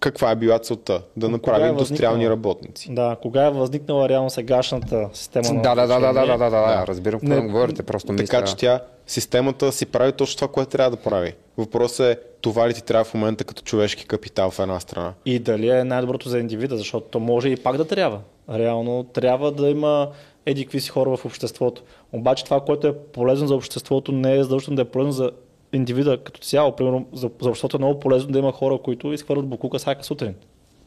каква 0.00 0.30
е 0.30 0.36
била 0.36 0.58
целта. 0.58 1.02
Да 1.16 1.28
направи 1.28 1.64
е 1.64 1.68
индустриални 1.68 2.30
работници. 2.30 2.90
На... 2.90 2.94
Да, 2.94 3.16
кога 3.16 3.46
е 3.46 3.50
възникнала 3.50 4.08
реално 4.08 4.30
сегашната 4.30 5.08
система 5.12 5.52
на 5.52 5.62
да, 5.62 5.74
да, 5.74 5.86
да, 5.86 6.00
да, 6.00 6.12
да, 6.12 6.26
да, 6.26 6.38
да, 6.38 6.50
да, 6.50 6.86
разбирам 6.86 7.20
какво 7.20 7.42
говорите, 7.42 7.82
просто 7.82 8.12
мисля. 8.12 8.26
Така 8.26 8.44
че 8.44 8.56
тя, 8.56 8.80
системата 9.06 9.72
си 9.72 9.86
прави 9.86 10.12
точно 10.12 10.36
това, 10.36 10.48
което 10.48 10.70
трябва 10.70 10.90
да 10.90 10.96
прави. 10.96 11.34
Въпросът 11.56 12.06
е 12.06 12.18
това 12.42 12.68
ли 12.68 12.74
ти 12.74 12.84
трябва 12.84 13.04
в 13.04 13.14
момента 13.14 13.44
като 13.44 13.62
човешки 13.62 14.06
капитал 14.06 14.50
в 14.50 14.58
една 14.58 14.80
страна. 14.80 15.14
И 15.24 15.38
дали 15.38 15.68
е 15.68 15.84
най-доброто 15.84 16.28
за 16.28 16.38
индивида, 16.38 16.76
защото 16.76 17.06
то 17.10 17.20
може 17.20 17.48
и 17.48 17.56
пак 17.56 17.76
да 17.76 17.84
трябва. 17.84 18.20
Реално 18.50 19.04
трябва 19.04 19.52
да 19.52 19.68
има 19.68 20.10
еди 20.46 20.64
какви 20.64 20.80
си 20.80 20.90
хора 20.90 21.16
в 21.16 21.24
обществото. 21.24 21.82
Обаче 22.12 22.44
това, 22.44 22.60
което 22.60 22.86
е 22.86 22.98
полезно 22.98 23.48
за 23.48 23.54
обществото, 23.54 24.12
не 24.12 24.36
е 24.36 24.42
задължително 24.42 24.76
да 24.76 24.82
е 24.82 24.84
полезно 24.84 25.12
за 25.12 25.30
индивида 25.72 26.18
като 26.18 26.40
цяло. 26.40 26.76
Примерно 26.76 27.06
за, 27.12 27.30
за 27.42 27.48
обществото 27.48 27.76
е 27.76 27.78
много 27.78 28.00
полезно 28.00 28.32
да 28.32 28.38
има 28.38 28.52
хора, 28.52 28.78
които 28.78 29.12
изхвърлят 29.12 29.46
букука 29.46 29.78
всяка 29.78 30.04
сутрин. 30.04 30.34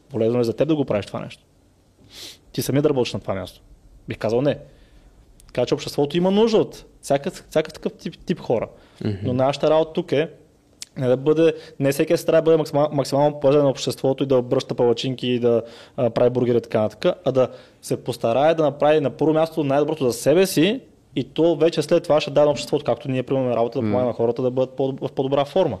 Полезно 0.08 0.40
е 0.40 0.44
за 0.44 0.52
теб 0.52 0.68
да 0.68 0.76
го 0.76 0.84
правиш 0.84 1.06
това 1.06 1.20
нещо. 1.20 1.42
Ти 2.52 2.62
сами 2.62 2.82
да 2.82 2.88
работиш 2.88 3.12
на 3.12 3.20
това 3.20 3.34
място. 3.34 3.60
Бих 4.08 4.18
казал 4.18 4.42
не. 4.42 4.58
Така 5.46 5.66
че 5.66 5.74
обществото 5.74 6.16
има 6.16 6.30
нужда 6.30 6.58
от 6.58 6.84
всякакъв, 7.02 7.44
всякакъв 7.50 7.72
такъв 7.72 7.92
тип, 7.92 8.18
тип 8.26 8.40
хора. 8.40 8.68
Mm-hmm. 9.02 9.18
Но 9.22 9.32
нашата 9.32 9.70
работа 9.70 9.92
тук 9.92 10.12
е 10.12 10.30
не 10.96 11.08
да 11.08 11.16
бъде, 11.16 11.54
не 11.80 11.92
всеки 11.92 12.16
се 12.16 12.26
трябва 12.26 12.42
да 12.42 12.44
бъде 12.44 12.56
максимално, 12.56 12.88
максимално 12.92 13.40
полезен 13.40 13.62
на 13.62 13.70
обществото 13.70 14.22
и 14.22 14.26
да 14.26 14.36
обръща 14.36 14.74
палачинки 14.74 15.26
и 15.26 15.38
да 15.38 15.62
а, 15.96 16.10
прави 16.10 16.30
бургери 16.30 16.56
и 16.56 16.60
така 16.60 16.80
нататък, 16.80 17.18
а 17.24 17.32
да 17.32 17.48
се 17.82 18.04
постарае 18.04 18.54
да 18.54 18.62
направи 18.62 19.00
на 19.00 19.10
първо 19.10 19.34
място 19.34 19.64
най-доброто 19.64 20.06
за 20.06 20.12
себе 20.12 20.46
си 20.46 20.80
и 21.16 21.24
то 21.24 21.56
вече 21.56 21.82
след 21.82 22.02
това 22.02 22.20
ще 22.20 22.30
даде 22.30 22.44
на 22.44 22.50
обществото, 22.50 22.84
както 22.84 23.10
ние 23.10 23.22
приемаме 23.22 23.56
работа 23.56 23.78
да 23.78 23.82
помагаме 23.82 24.06
на 24.06 24.12
хората 24.12 24.42
да 24.42 24.50
бъдат 24.50 24.76
по- 24.76 24.92
в 25.00 25.12
по-добра 25.12 25.44
форма. 25.44 25.78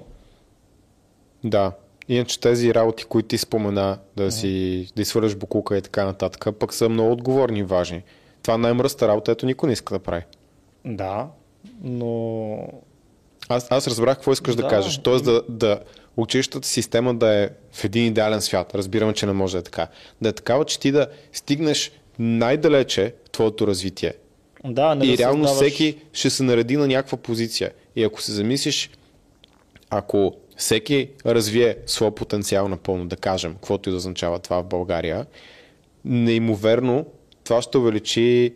Да. 1.44 1.72
Иначе 2.08 2.40
тези 2.40 2.74
работи, 2.74 3.04
които 3.04 3.28
ти 3.28 3.38
спомена, 3.38 3.98
да 4.16 4.30
си 4.30 4.86
да 4.96 5.04
свърляш 5.04 5.36
букука 5.36 5.76
и 5.76 5.82
така 5.82 6.04
нататък, 6.04 6.58
пък 6.58 6.74
са 6.74 6.88
много 6.88 7.12
отговорни 7.12 7.58
и 7.58 7.62
важни. 7.62 8.02
Това 8.42 8.58
най-мръста 8.58 9.08
работа, 9.08 9.32
ето 9.32 9.46
никой 9.46 9.66
не 9.66 9.72
иска 9.72 9.94
да 9.94 9.98
прави. 9.98 10.22
Да, 10.84 11.28
но 11.82 12.58
Аз, 13.48 13.66
аз 13.70 13.88
разбрах 13.88 14.16
какво 14.16 14.32
искаш 14.32 14.54
да, 14.54 14.62
Да. 14.62 14.68
кажеш. 14.68 14.98
Тоест 14.98 15.24
да, 15.24 15.42
да 15.48 15.80
училищата 16.16 16.68
система 16.68 17.14
да 17.14 17.34
е 17.34 17.48
в 17.72 17.84
един 17.84 18.06
идеален 18.06 18.40
свят. 18.40 18.74
Разбираме, 18.74 19.12
че 19.12 19.26
не 19.26 19.32
може 19.32 19.52
да 19.52 19.58
е 19.58 19.62
така. 19.62 19.86
Да 20.20 20.28
е 20.28 20.32
такава, 20.32 20.64
че 20.64 20.80
ти 20.80 20.92
да 20.92 21.06
стигнеш 21.32 21.90
най-далече 22.18 23.14
твоето 23.32 23.66
развитие. 23.66 24.14
да, 24.64 24.94
не 24.94 25.04
и 25.04 25.10
да 25.10 25.18
реално 25.18 25.44
създаваш- 25.44 25.54
всеки 25.56 25.96
ще 26.12 26.30
се 26.30 26.42
нареди 26.42 26.76
на 26.76 26.86
някаква 26.86 27.18
позиция. 27.18 27.70
И 27.96 28.04
ако 28.04 28.22
се 28.22 28.32
замислиш, 28.32 28.90
ако 29.90 30.34
всеки 30.56 31.08
развие 31.26 31.76
своя 31.86 32.10
потенциал 32.10 32.68
напълно, 32.68 33.06
да 33.06 33.16
кажем, 33.16 33.54
каквото 33.54 33.88
и 33.88 33.92
да 33.92 33.96
означава 33.96 34.38
това 34.38 34.60
в 34.60 34.66
България, 34.66 35.26
неимоверно 36.04 37.06
това 37.44 37.62
ще 37.62 37.78
увеличи 37.78 38.54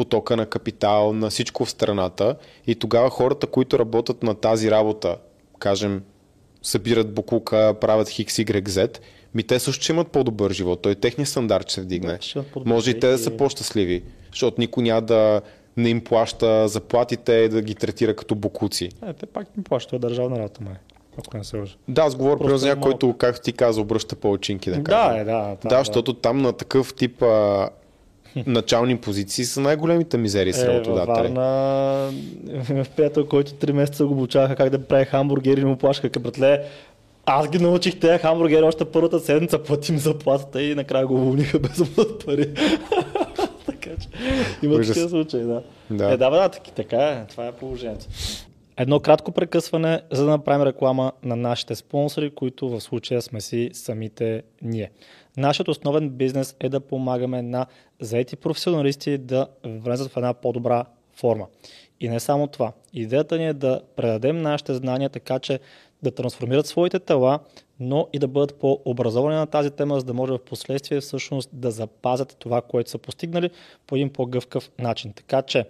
потока 0.00 0.36
на 0.36 0.46
капитал, 0.46 1.12
на 1.12 1.30
всичко 1.30 1.64
в 1.64 1.70
страната 1.70 2.36
и 2.66 2.74
тогава 2.74 3.10
хората, 3.10 3.46
които 3.46 3.78
работят 3.78 4.22
на 4.22 4.34
тази 4.34 4.70
работа, 4.70 5.16
кажем, 5.58 6.02
събират 6.62 7.14
букука, 7.14 7.74
правят 7.80 8.08
хикс, 8.08 8.36
y, 8.36 8.68
z, 8.68 8.98
ми 9.34 9.42
те 9.42 9.58
също 9.58 9.84
ще 9.84 9.92
имат 9.92 10.08
по-добър 10.08 10.52
живот. 10.52 10.82
Той 10.82 10.94
техния 10.94 11.26
стандарт 11.26 11.64
ще 11.64 11.74
се 11.74 11.80
вдигне. 11.80 12.18
Да, 12.34 12.44
Може 12.64 12.90
и 12.90 13.00
те 13.00 13.08
да 13.08 13.18
са 13.18 13.36
по-щастливи, 13.36 14.02
защото 14.30 14.60
никой 14.60 14.82
няма 14.82 15.02
да 15.02 15.40
не 15.76 15.88
им 15.88 16.04
плаща 16.04 16.68
заплатите 16.68 17.32
и 17.32 17.48
да 17.48 17.62
ги 17.62 17.74
третира 17.74 18.16
като 18.16 18.34
букуци. 18.34 18.88
Е, 19.06 19.12
те 19.12 19.26
пак 19.26 19.56
ми 19.56 19.64
плащат, 19.64 19.88
това 19.88 19.96
е 19.96 20.08
държавна 20.08 20.38
работа, 20.38 20.60
май. 20.64 20.74
Ако 21.18 21.36
не 21.36 21.44
се 21.44 21.56
лъжа. 21.56 21.76
Да, 21.88 22.02
аз 22.02 22.16
говоря 22.16 22.54
е 22.54 22.66
някой, 22.66 22.82
който, 22.82 23.14
както 23.18 23.42
ти 23.42 23.52
каза, 23.52 23.80
обръща 23.80 24.16
палачинки, 24.16 24.70
да 24.70 24.76
Да, 24.76 24.82
кажем. 24.82 25.20
е, 25.20 25.24
да. 25.24 25.56
Да, 25.64 25.78
защото 25.78 26.14
там 26.14 26.38
на 26.38 26.52
такъв 26.52 26.94
тип 26.94 27.22
а, 27.22 27.70
начални 28.46 28.96
позиции 28.96 29.44
са 29.44 29.60
най-големите 29.60 30.18
мизерии 30.18 30.52
с 30.52 30.62
Е, 30.62 30.66
във 30.66 30.74
работодатели. 30.74 31.28
Варна 31.28 32.12
имах 32.70 32.88
приятел, 32.90 33.26
който 33.26 33.52
3 33.52 33.72
месеца 33.72 34.04
го 34.04 34.12
обучаваха 34.12 34.56
как 34.56 34.70
да 34.70 34.84
прави 34.86 35.04
хамбургери 35.04 35.60
и 35.60 35.64
му 35.64 35.76
плашаха, 35.76 36.20
братле, 36.20 36.64
аз 37.26 37.48
ги 37.48 37.58
научих 37.58 38.00
тези 38.00 38.18
хамбургери 38.18 38.62
още 38.62 38.84
първата 38.84 39.20
седмица, 39.20 39.62
платим 39.62 39.98
заплатата 39.98 40.62
и 40.62 40.74
накрая 40.74 41.06
го 41.06 41.14
уволниха 41.14 41.58
без 41.58 41.76
да 41.76 42.18
пари. 42.18 42.54
така 43.66 43.90
че 44.00 44.08
има 44.62 44.74
Ужас. 44.74 44.86
такива 44.86 45.08
случаи, 45.08 45.42
да. 45.42 45.62
Да. 45.90 46.12
Е, 46.12 46.16
да, 46.16 46.30
да, 46.30 46.48
таки, 46.48 46.72
така 46.72 46.96
е. 46.96 47.26
Това 47.26 47.46
е 47.46 47.52
положението. 47.52 48.06
Едно 48.76 49.00
кратко 49.00 49.32
прекъсване, 49.32 50.00
за 50.12 50.24
да 50.24 50.30
направим 50.30 50.66
реклама 50.66 51.12
на 51.22 51.36
нашите 51.36 51.74
спонсори, 51.74 52.30
които 52.30 52.68
в 52.68 52.80
случая 52.80 53.22
сме 53.22 53.40
си 53.40 53.70
самите 53.72 54.42
ние. 54.62 54.90
Нашият 55.40 55.68
основен 55.68 56.10
бизнес 56.10 56.56
е 56.60 56.68
да 56.68 56.80
помагаме 56.80 57.42
на 57.42 57.66
заети 58.00 58.36
професионалисти 58.36 59.18
да 59.18 59.46
влезат 59.64 60.12
в 60.12 60.16
една 60.16 60.34
по-добра 60.34 60.84
форма. 61.12 61.46
И 62.00 62.08
не 62.08 62.20
само 62.20 62.46
това. 62.46 62.72
Идеята 62.92 63.38
ни 63.38 63.46
е 63.46 63.52
да 63.52 63.80
предадем 63.96 64.42
нашите 64.42 64.74
знания 64.74 65.10
така, 65.10 65.38
че 65.38 65.60
да 66.02 66.10
трансформират 66.10 66.66
своите 66.66 66.98
тела, 66.98 67.38
но 67.80 68.08
и 68.12 68.18
да 68.18 68.28
бъдат 68.28 68.58
по-образовани 68.58 69.36
на 69.36 69.46
тази 69.46 69.70
тема, 69.70 70.00
за 70.00 70.04
да 70.06 70.14
може 70.14 70.32
в 70.32 70.44
последствие 70.44 71.00
всъщност 71.00 71.50
да 71.52 71.70
запазят 71.70 72.36
това, 72.38 72.62
което 72.62 72.90
са 72.90 72.98
постигнали 72.98 73.50
по 73.86 73.96
един 73.96 74.10
по-гъвкав 74.10 74.70
начин. 74.78 75.12
Така 75.12 75.42
че 75.42 75.64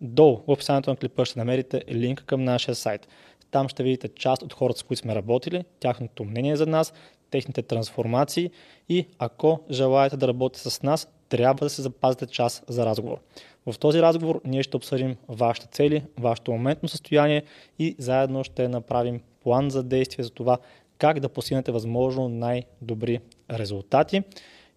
долу 0.00 0.36
в 0.36 0.42
описанието 0.46 0.90
на 0.90 0.96
клипа 0.96 1.24
ще 1.24 1.38
намерите 1.38 1.82
линк 1.88 2.24
към 2.26 2.44
нашия 2.44 2.74
сайт. 2.74 3.08
Там 3.50 3.68
ще 3.68 3.82
видите 3.82 4.08
част 4.08 4.42
от 4.42 4.52
хората, 4.52 4.78
с 4.78 4.82
които 4.82 5.00
сме 5.00 5.14
работили, 5.14 5.64
тяхното 5.80 6.24
мнение 6.24 6.56
за 6.56 6.66
нас, 6.66 6.92
техните 7.36 7.62
трансформации 7.62 8.50
и 8.88 9.06
ако 9.18 9.60
желаете 9.70 10.16
да 10.16 10.28
работите 10.28 10.70
с 10.70 10.82
нас, 10.82 11.08
трябва 11.28 11.66
да 11.66 11.70
се 11.70 11.82
запазите 11.82 12.26
час 12.26 12.62
за 12.68 12.86
разговор. 12.86 13.18
В 13.66 13.78
този 13.78 14.02
разговор 14.02 14.40
ние 14.44 14.62
ще 14.62 14.76
обсъдим 14.76 15.16
вашите 15.28 15.66
цели, 15.66 16.04
вашето 16.18 16.52
моментно 16.52 16.88
състояние 16.88 17.42
и 17.78 17.96
заедно 17.98 18.44
ще 18.44 18.68
направим 18.68 19.20
план 19.42 19.70
за 19.70 19.82
действие 19.82 20.24
за 20.24 20.30
това 20.30 20.58
как 20.98 21.20
да 21.20 21.28
постигнете 21.28 21.72
възможно 21.72 22.28
най-добри 22.28 23.20
резултати. 23.50 24.22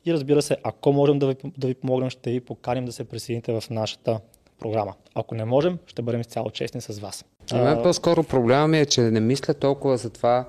И 0.05 0.13
разбира 0.13 0.41
се, 0.41 0.57
ако 0.63 0.93
можем 0.93 1.19
да 1.19 1.27
ви, 1.27 1.35
да 1.57 1.67
ви 1.67 1.73
помогнем, 1.73 2.09
ще 2.09 2.31
ви 2.31 2.39
поканим 2.39 2.85
да 2.85 2.91
се 2.91 3.03
присъедините 3.03 3.59
в 3.59 3.69
нашата 3.69 4.19
програма. 4.59 4.93
Ако 5.15 5.35
не 5.35 5.45
можем, 5.45 5.77
ще 5.85 6.01
бъдем 6.01 6.21
изцяло 6.21 6.49
честни 6.49 6.81
с 6.81 6.99
вас. 6.99 7.25
Мен 7.53 7.83
по-скоро 7.83 8.23
проблема 8.23 8.67
ми 8.67 8.79
е, 8.79 8.85
че 8.85 9.01
не 9.01 9.19
мисля 9.19 9.53
толкова 9.53 9.97
за 9.97 10.09
това 10.09 10.45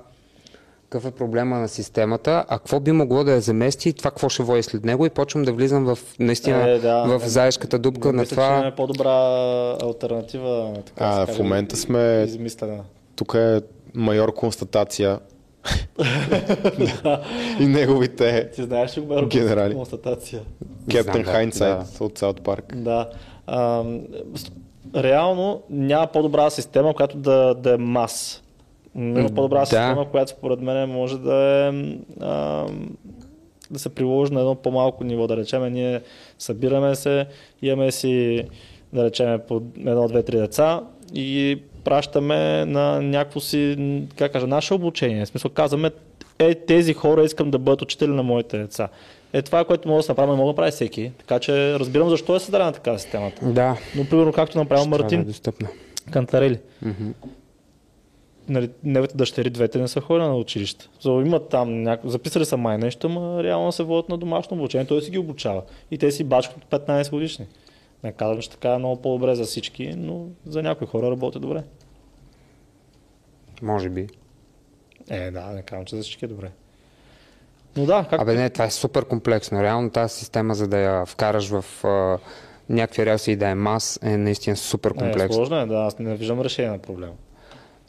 какъв 0.91 1.05
е 1.05 1.11
проблема 1.13 1.57
на 1.57 1.67
системата, 1.67 2.45
а 2.47 2.57
какво 2.57 2.79
би 2.79 2.91
могло 2.91 3.23
да 3.23 3.31
я 3.31 3.41
замести 3.41 3.89
и 3.89 3.93
това 3.93 4.11
какво 4.11 4.29
ще 4.29 4.43
води 4.43 4.63
след 4.63 4.85
него 4.85 5.05
и 5.05 5.09
почвам 5.09 5.43
да 5.43 5.53
влизам 5.53 5.85
в 5.85 5.97
наистина 6.19 6.69
Е, 6.69 6.79
да. 6.79 7.03
в 7.03 7.21
заешката 7.21 7.79
дупка 7.79 8.07
Не 8.07 8.13
на 8.13 8.21
мисля, 8.21 8.29
че 8.29 8.35
това. 8.35 8.47
имаме 8.49 8.71
по-добра 8.71 9.13
альтернатива. 9.83 10.73
Така 10.85 11.05
А, 11.05 11.25
в 11.25 11.39
момента 11.39 11.77
сме- 11.77 12.25
Измислена. 12.27 12.79
Тук 13.15 13.33
е 13.35 13.61
майор 13.95 14.33
констатация 14.33 15.19
и 17.59 17.65
неговите 17.65 18.49
Ти 18.49 18.63
знаеш 18.63 18.97
ли 18.97 19.01
го 19.01 19.25
Генерали. 19.25 19.75
констатация? 19.75 20.41
Кептен 20.91 21.23
Хайнсайт 21.23 21.77
да. 21.97 22.03
от 22.03 22.17
Саут 22.17 22.41
Парк. 22.41 22.75
Да. 22.75 23.09
А, 23.47 23.83
реално 24.95 25.61
няма 25.69 26.07
по-добра 26.07 26.49
система, 26.49 26.93
която 26.93 27.17
да, 27.17 27.53
да 27.53 27.73
е 27.73 27.77
мас. 27.77 28.43
Има 28.95 29.29
по-добра 29.29 29.59
да. 29.59 29.65
система, 29.65 30.09
която 30.11 30.31
според 30.31 30.61
мен 30.61 30.89
може 30.89 31.17
да 31.17 31.35
е 31.35 31.71
а, 32.19 32.65
да 33.71 33.79
се 33.79 33.89
приложи 33.89 34.33
на 34.33 34.39
едно 34.39 34.55
по-малко 34.55 35.03
ниво. 35.03 35.27
Да 35.27 35.37
речеме, 35.37 35.69
ние 35.69 36.01
събираме 36.39 36.95
се, 36.95 37.25
имаме 37.61 37.91
си, 37.91 38.43
да 38.93 39.05
речеме, 39.05 39.37
по 39.37 39.61
едно, 39.77 40.07
две, 40.07 40.23
три 40.23 40.37
деца 40.37 40.81
и 41.13 41.59
пращаме 41.83 42.65
на 42.65 43.01
някакво 43.01 43.39
си, 43.39 43.77
как 44.17 44.31
кажа, 44.31 44.47
наше 44.47 44.73
обучение. 44.73 45.25
В 45.25 45.27
смисъл 45.27 45.51
казваме, 45.51 45.91
е, 46.39 46.55
тези 46.55 46.93
хора 46.93 47.23
искам 47.23 47.51
да 47.51 47.57
бъдат 47.57 47.81
учители 47.81 48.11
на 48.11 48.23
моите 48.23 48.57
деца. 48.57 48.87
Е, 49.33 49.41
това, 49.41 49.63
което 49.65 49.89
може 49.89 49.97
да 49.97 50.03
се 50.03 50.11
направи, 50.11 50.31
не 50.31 50.37
може 50.37 50.51
да 50.51 50.55
прави 50.55 50.71
всеки. 50.71 51.11
Така 51.17 51.39
че 51.39 51.79
разбирам 51.79 52.09
защо 52.09 52.35
е 52.35 52.39
създадена 52.39 52.71
така 52.71 52.97
системата. 52.97 53.45
Да, 53.45 53.77
Но, 53.95 54.05
примерно, 54.05 54.33
както 54.33 54.63
да 54.63 54.81
е 54.81 54.87
Мартин 54.87 55.23
достъпна. 55.23 55.67
Кантарели. 56.11 56.59
Нали, 58.51 58.69
неговите 58.83 59.17
дъщери, 59.17 59.49
двете 59.49 59.79
не 59.79 59.87
са 59.87 60.01
ходили 60.01 60.23
на 60.23 60.35
училище. 60.35 60.89
So, 61.01 61.25
имат 61.25 61.49
там 61.49 61.83
няко... 61.83 62.09
Записали 62.09 62.45
са 62.45 62.57
май 62.57 62.77
нещо, 62.77 63.09
но 63.09 63.43
реално 63.43 63.71
се 63.71 63.83
водят 63.83 64.09
на 64.09 64.17
домашно 64.17 64.57
обучение. 64.57 64.87
Той 64.87 65.01
си 65.01 65.11
ги 65.11 65.17
обучава. 65.17 65.61
И 65.91 65.97
те 65.97 66.11
си 66.11 66.23
бачкат 66.23 66.57
от 66.57 66.87
15 66.87 67.11
годишни. 67.11 67.47
Не 68.03 68.11
казвам, 68.11 68.41
че 68.41 68.49
така 68.49 68.73
е 68.73 68.77
много 68.77 69.01
по-добре 69.01 69.35
за 69.35 69.43
всички, 69.43 69.93
но 69.97 70.25
за 70.45 70.63
някои 70.63 70.87
хора 70.87 71.11
работи 71.11 71.39
добре. 71.39 71.63
Може 73.61 73.89
би. 73.89 74.07
Е, 75.09 75.31
да, 75.31 75.45
не 75.45 75.61
казвам, 75.61 75.85
че 75.85 75.95
за 75.95 76.01
всички 76.01 76.25
е 76.25 76.27
добре. 76.27 76.51
Но 77.77 77.85
да, 77.85 78.05
как 78.09 78.21
Абе 78.21 78.35
не, 78.35 78.49
това 78.49 78.65
е 78.65 78.71
супер 78.71 79.05
комплексно. 79.05 79.63
Реално 79.63 79.89
тази 79.89 80.15
система, 80.15 80.55
за 80.55 80.67
да 80.67 80.77
я 80.77 81.05
вкараш 81.05 81.49
в 81.49 81.85
а, 81.85 82.17
някакви 82.69 83.05
релси 83.05 83.31
и 83.31 83.35
да 83.35 83.47
е 83.47 83.55
мас, 83.55 83.99
е 84.03 84.17
наистина 84.17 84.55
супер 84.55 84.91
е, 84.91 84.93
комплексно. 84.93 85.33
сложно 85.33 85.59
е, 85.59 85.65
да, 85.65 85.75
аз 85.75 85.99
не 85.99 86.15
виждам 86.15 86.41
решение 86.41 86.71
на 86.71 86.79
проблема. 86.79 87.13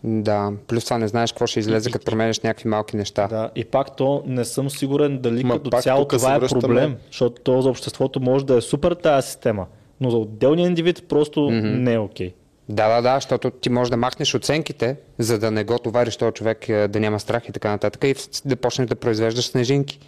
Да, 0.05 0.53
плюс 0.67 0.85
това 0.85 0.99
не 0.99 1.09
знаеш 1.09 1.33
какво 1.33 1.47
ще 1.47 1.61
излезе, 1.61 1.91
като 1.91 2.05
променеш 2.05 2.41
някакви 2.41 2.69
малки 2.69 2.97
неща. 2.97 3.27
Да, 3.27 3.51
и 3.55 3.65
пак 3.65 3.97
то 3.97 4.23
не 4.27 4.45
съм 4.45 4.71
сигурен 4.71 5.19
дали 5.19 5.45
Ма 5.45 5.55
като 5.55 5.81
цяло 5.81 6.05
това 6.05 6.35
е 6.35 6.39
връщаме- 6.39 6.61
проблем, 6.61 6.97
защото 7.07 7.43
то 7.43 7.63
за 7.63 7.69
обществото 7.71 8.21
може 8.21 8.47
да 8.47 8.57
е 8.57 8.61
супер 8.61 8.93
тази 8.93 9.27
система, 9.27 9.67
но 10.01 10.11
за 10.11 10.17
отделния 10.17 10.67
индивид 10.67 11.09
просто 11.09 11.41
mm-hmm. 11.41 11.79
не 11.79 11.93
е 11.93 11.99
окей. 11.99 12.33
Да, 12.69 12.89
да, 12.89 13.03
да, 13.03 13.15
защото 13.15 13.51
ти 13.51 13.71
можеш 13.71 13.91
да 13.91 13.97
махнеш 13.97 14.35
оценките, 14.35 14.97
за 15.19 15.39
да 15.39 15.51
не 15.51 15.65
го 15.65 15.79
товариш 15.79 16.17
този 16.17 16.33
човек 16.33 16.69
е, 16.69 16.89
да 16.89 17.01
няма 17.01 17.21
страх 17.21 17.49
и 17.49 17.53
така 17.53 17.71
нататък 17.71 18.05
и 18.05 18.15
да 18.45 18.57
почнеш 18.57 18.89
да 18.89 18.95
произвеждаш 18.97 19.47
снежинки. 19.47 19.99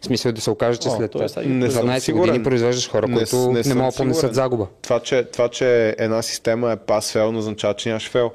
В 0.00 0.04
смисъл 0.04 0.32
да 0.32 0.40
се 0.40 0.50
окаже, 0.50 0.78
че 0.78 0.88
О, 0.88 0.90
след 0.90 1.10
то 1.10 1.18
е 1.18 1.46
Не 1.46 1.70
съм 1.70 1.88
12 1.88 1.98
сигурен. 1.98 2.20
години 2.22 2.44
произвеждаш 2.44 2.90
хора, 2.90 3.08
Не 3.08 3.14
които 3.14 3.36
не 3.36 3.62
не, 3.66 3.74
могат 3.74 3.94
да 3.94 3.96
понесат 3.96 4.20
сигурен. 4.20 4.34
загуба. 4.34 4.66
Това 4.82 5.00
че, 5.00 5.24
това, 5.24 5.48
че 5.48 5.94
една 5.98 6.22
система 6.22 6.72
е 6.72 6.76
пас-фел, 6.76 7.30
не 7.30 7.38
означава, 7.38 7.74
че 7.74 7.88
нямаш 7.88 8.10
фел. 8.10 8.30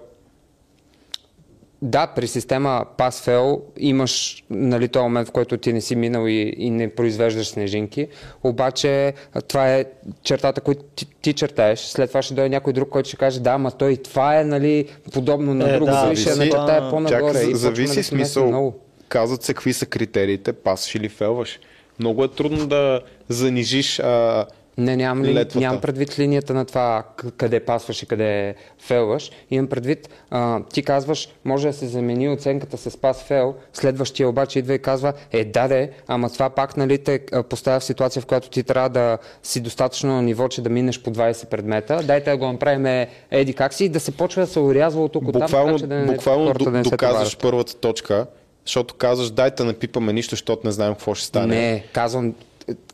Да, 1.82 2.08
при 2.08 2.28
система 2.28 2.86
pass-fail 2.98 3.60
имаш 3.78 4.44
нали, 4.50 4.88
този 4.88 5.04
момент, 5.04 5.28
в 5.28 5.32
който 5.32 5.58
ти 5.58 5.74
не 5.74 5.82
си 5.82 5.96
минал 5.96 6.28
и, 6.28 6.54
и 6.58 6.70
не 6.70 6.96
произвеждаш 6.96 7.48
снежинки, 7.48 8.08
обаче 8.44 9.14
това 9.48 9.74
е 9.76 9.86
чертата, 10.24 10.62
която 10.62 10.84
ти, 10.96 11.06
ти 11.22 11.34
чертаеш. 11.34 11.80
След 11.80 12.10
това 12.10 12.22
ще 12.22 12.34
дойде 12.34 12.50
някой 12.50 12.74
друг, 12.74 12.90
който 12.90 13.08
ще 13.10 13.18
каже, 13.18 13.40
да, 13.40 13.50
ама 13.50 13.72
той 13.72 13.96
това 13.98 14.40
е 14.40 14.44
нали, 14.44 14.88
подобно 15.14 15.54
на 15.54 15.70
Е, 15.70 15.74
друго, 15.74 15.86
да, 15.86 16.06
да, 16.06 16.16
ще 16.16 16.30
зависи. 16.30 16.40
начертая 16.40 16.90
по-нагоре. 16.90 17.34
Чакай, 17.34 17.52
и 17.52 17.56
зависи 17.56 17.94
да 17.94 18.00
месим 18.00 18.04
смисъл. 18.04 18.48
Много. 18.48 18.76
Казват 19.08 19.44
се 19.44 19.54
какви 19.54 19.74
са 19.74 19.86
критериите, 19.86 20.54
пасваш 20.54 20.96
или 20.96 21.10
фелваш. 21.10 21.60
Много 22.00 22.24
е 22.24 22.28
трудно 22.28 22.68
да 22.68 23.02
занижиш 23.30 24.00
а, 24.00 24.46
Не, 24.78 24.96
нямам, 24.96 25.26
ли, 25.26 25.34
Летвата. 25.34 25.60
нямам 25.60 25.82
предвид 25.82 26.20
линията 26.20 26.54
на 26.54 26.66
това 26.66 27.04
къде 27.38 27.60
пасваш 27.60 28.04
и 28.04 28.06
къде 28.06 28.56
фелваш. 28.80 29.32
Имам 29.52 29.68
предвид, 29.68 30.10
а, 30.30 30.64
ти 30.74 30.84
казваш, 30.84 31.30
може 31.46 31.68
да 31.68 31.74
се 31.74 31.88
замени 31.88 32.30
оценката 32.30 32.78
с 32.78 32.98
пас 32.98 33.24
фел, 33.24 33.56
следващия 33.74 34.30
обаче 34.30 34.60
идва 34.60 34.74
и 34.74 34.80
казва, 34.80 35.14
е 35.32 35.46
да 35.46 35.68
де, 35.68 35.92
ама 36.08 36.30
това 36.30 36.50
пак 36.50 36.78
нали, 36.78 36.98
те 36.98 37.20
поставя 37.50 37.80
в 37.80 37.84
ситуация, 37.84 38.22
в 38.22 38.26
която 38.26 38.50
ти 38.50 38.64
трябва 38.64 38.90
да 38.90 39.18
си 39.44 39.62
достатъчно 39.62 40.14
на 40.14 40.22
ниво, 40.22 40.48
че 40.48 40.62
да 40.62 40.70
минеш 40.70 41.02
по 41.02 41.10
20 41.10 41.50
предмета. 41.50 42.04
Дайте 42.04 42.32
да 42.32 42.38
го 42.38 42.52
направим 42.52 42.86
е, 42.86 43.10
еди 43.32 43.54
как 43.54 43.74
си 43.74 43.86
и 43.86 43.90
да 43.90 44.00
се 44.00 44.12
почва 44.12 44.42
да 44.42 44.48
се 44.48 44.60
урязва 44.60 45.04
от 45.04 45.16
от 45.16 45.24
там, 45.24 45.32
Буквално, 45.32 45.68
така 45.68 45.80
че 45.80 45.88
да 45.88 45.96
не, 45.96 46.06
буквално 46.06 46.48
хората 46.48 46.72
да 46.72 46.78
не 46.78 46.84
доказваш 46.84 47.38
първата 47.38 47.76
точка, 47.76 48.28
защото 48.66 48.96
казваш, 48.96 49.32
дайте 49.32 49.56
да 49.56 49.66
напипаме 49.66 50.14
нищо, 50.14 50.36
защото 50.36 50.62
не 50.68 50.72
знаем 50.72 50.94
какво 50.94 51.16
ще 51.16 51.26
стане. 51.26 51.56
Не, 51.56 51.84
казвам, 51.94 52.34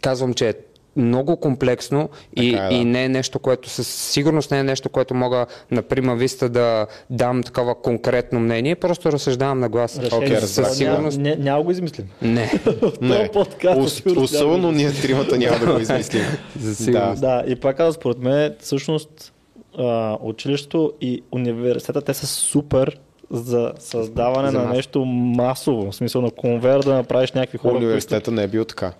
казвам, 0.02 0.34
че 0.34 0.50
е 0.50 0.54
много 0.96 1.38
комплексно 1.38 2.10
и, 2.36 2.52
Така 2.52 2.66
е, 2.66 2.70
да. 2.70 2.76
и 2.76 2.86
не 2.86 3.04
е 3.04 3.10
нещо, 3.10 3.40
което 3.40 3.70
със 3.70 3.88
сигурност 3.88 4.52
не 4.52 4.60
е 4.60 4.64
нещо, 4.64 4.90
което 4.90 5.14
мога 5.14 5.46
на 5.72 5.82
прима 5.82 6.16
виста 6.16 6.50
да 6.50 6.88
дам 7.10 7.44
такова 7.44 7.76
конкретно 7.76 8.40
мнение, 8.40 8.76
просто 8.76 9.12
разсъждавам 9.12 9.60
на 9.60 9.70
глас. 9.70 10.00
Разбрах. 10.00 10.40
със 10.42 10.78
сигурност. 10.78 11.18
Няма, 11.18 11.36
няма 11.36 11.64
го 11.64 11.72
измислим. 11.72 12.06
Не, 12.22 12.46
В 12.82 12.92
Не. 13.02 13.18
този 13.18 13.30
подкаст 13.30 13.80
Ос- 13.80 14.06
няма 14.06 14.22
особено 14.22 14.72
ние 14.72 14.92
тримата 14.92 15.38
няма 15.38 15.60
да 15.60 15.74
го 15.74 15.80
измислим. 15.82 16.24
за 16.60 16.76
сигурност. 16.76 17.22
Да, 17.22 17.44
и 17.48 17.56
пак 17.56 17.78
казвам, 17.78 17.94
според 17.94 18.18
мен, 18.18 18.56
всъщност 18.60 19.34
а, 19.78 20.18
училището 20.22 20.94
и 21.02 21.24
университета, 21.32 22.02
те 22.02 22.14
са 22.14 22.28
супер 22.28 23.00
за 23.32 23.72
създаване 23.80 24.52
За 24.52 24.58
на 24.58 24.66
нещо 24.66 25.06
масово. 25.06 25.92
В 25.92 25.96
смисъл 25.96 26.22
на 26.22 26.32
конвейер 26.32 26.80
да 26.80 26.94
направиш 26.94 27.32
някакви 27.32 27.58
хора. 27.58 27.76
Университета 27.76 28.32
не 28.32 28.44
е 28.44 28.48
бил 28.48 28.66
така. 28.66 28.94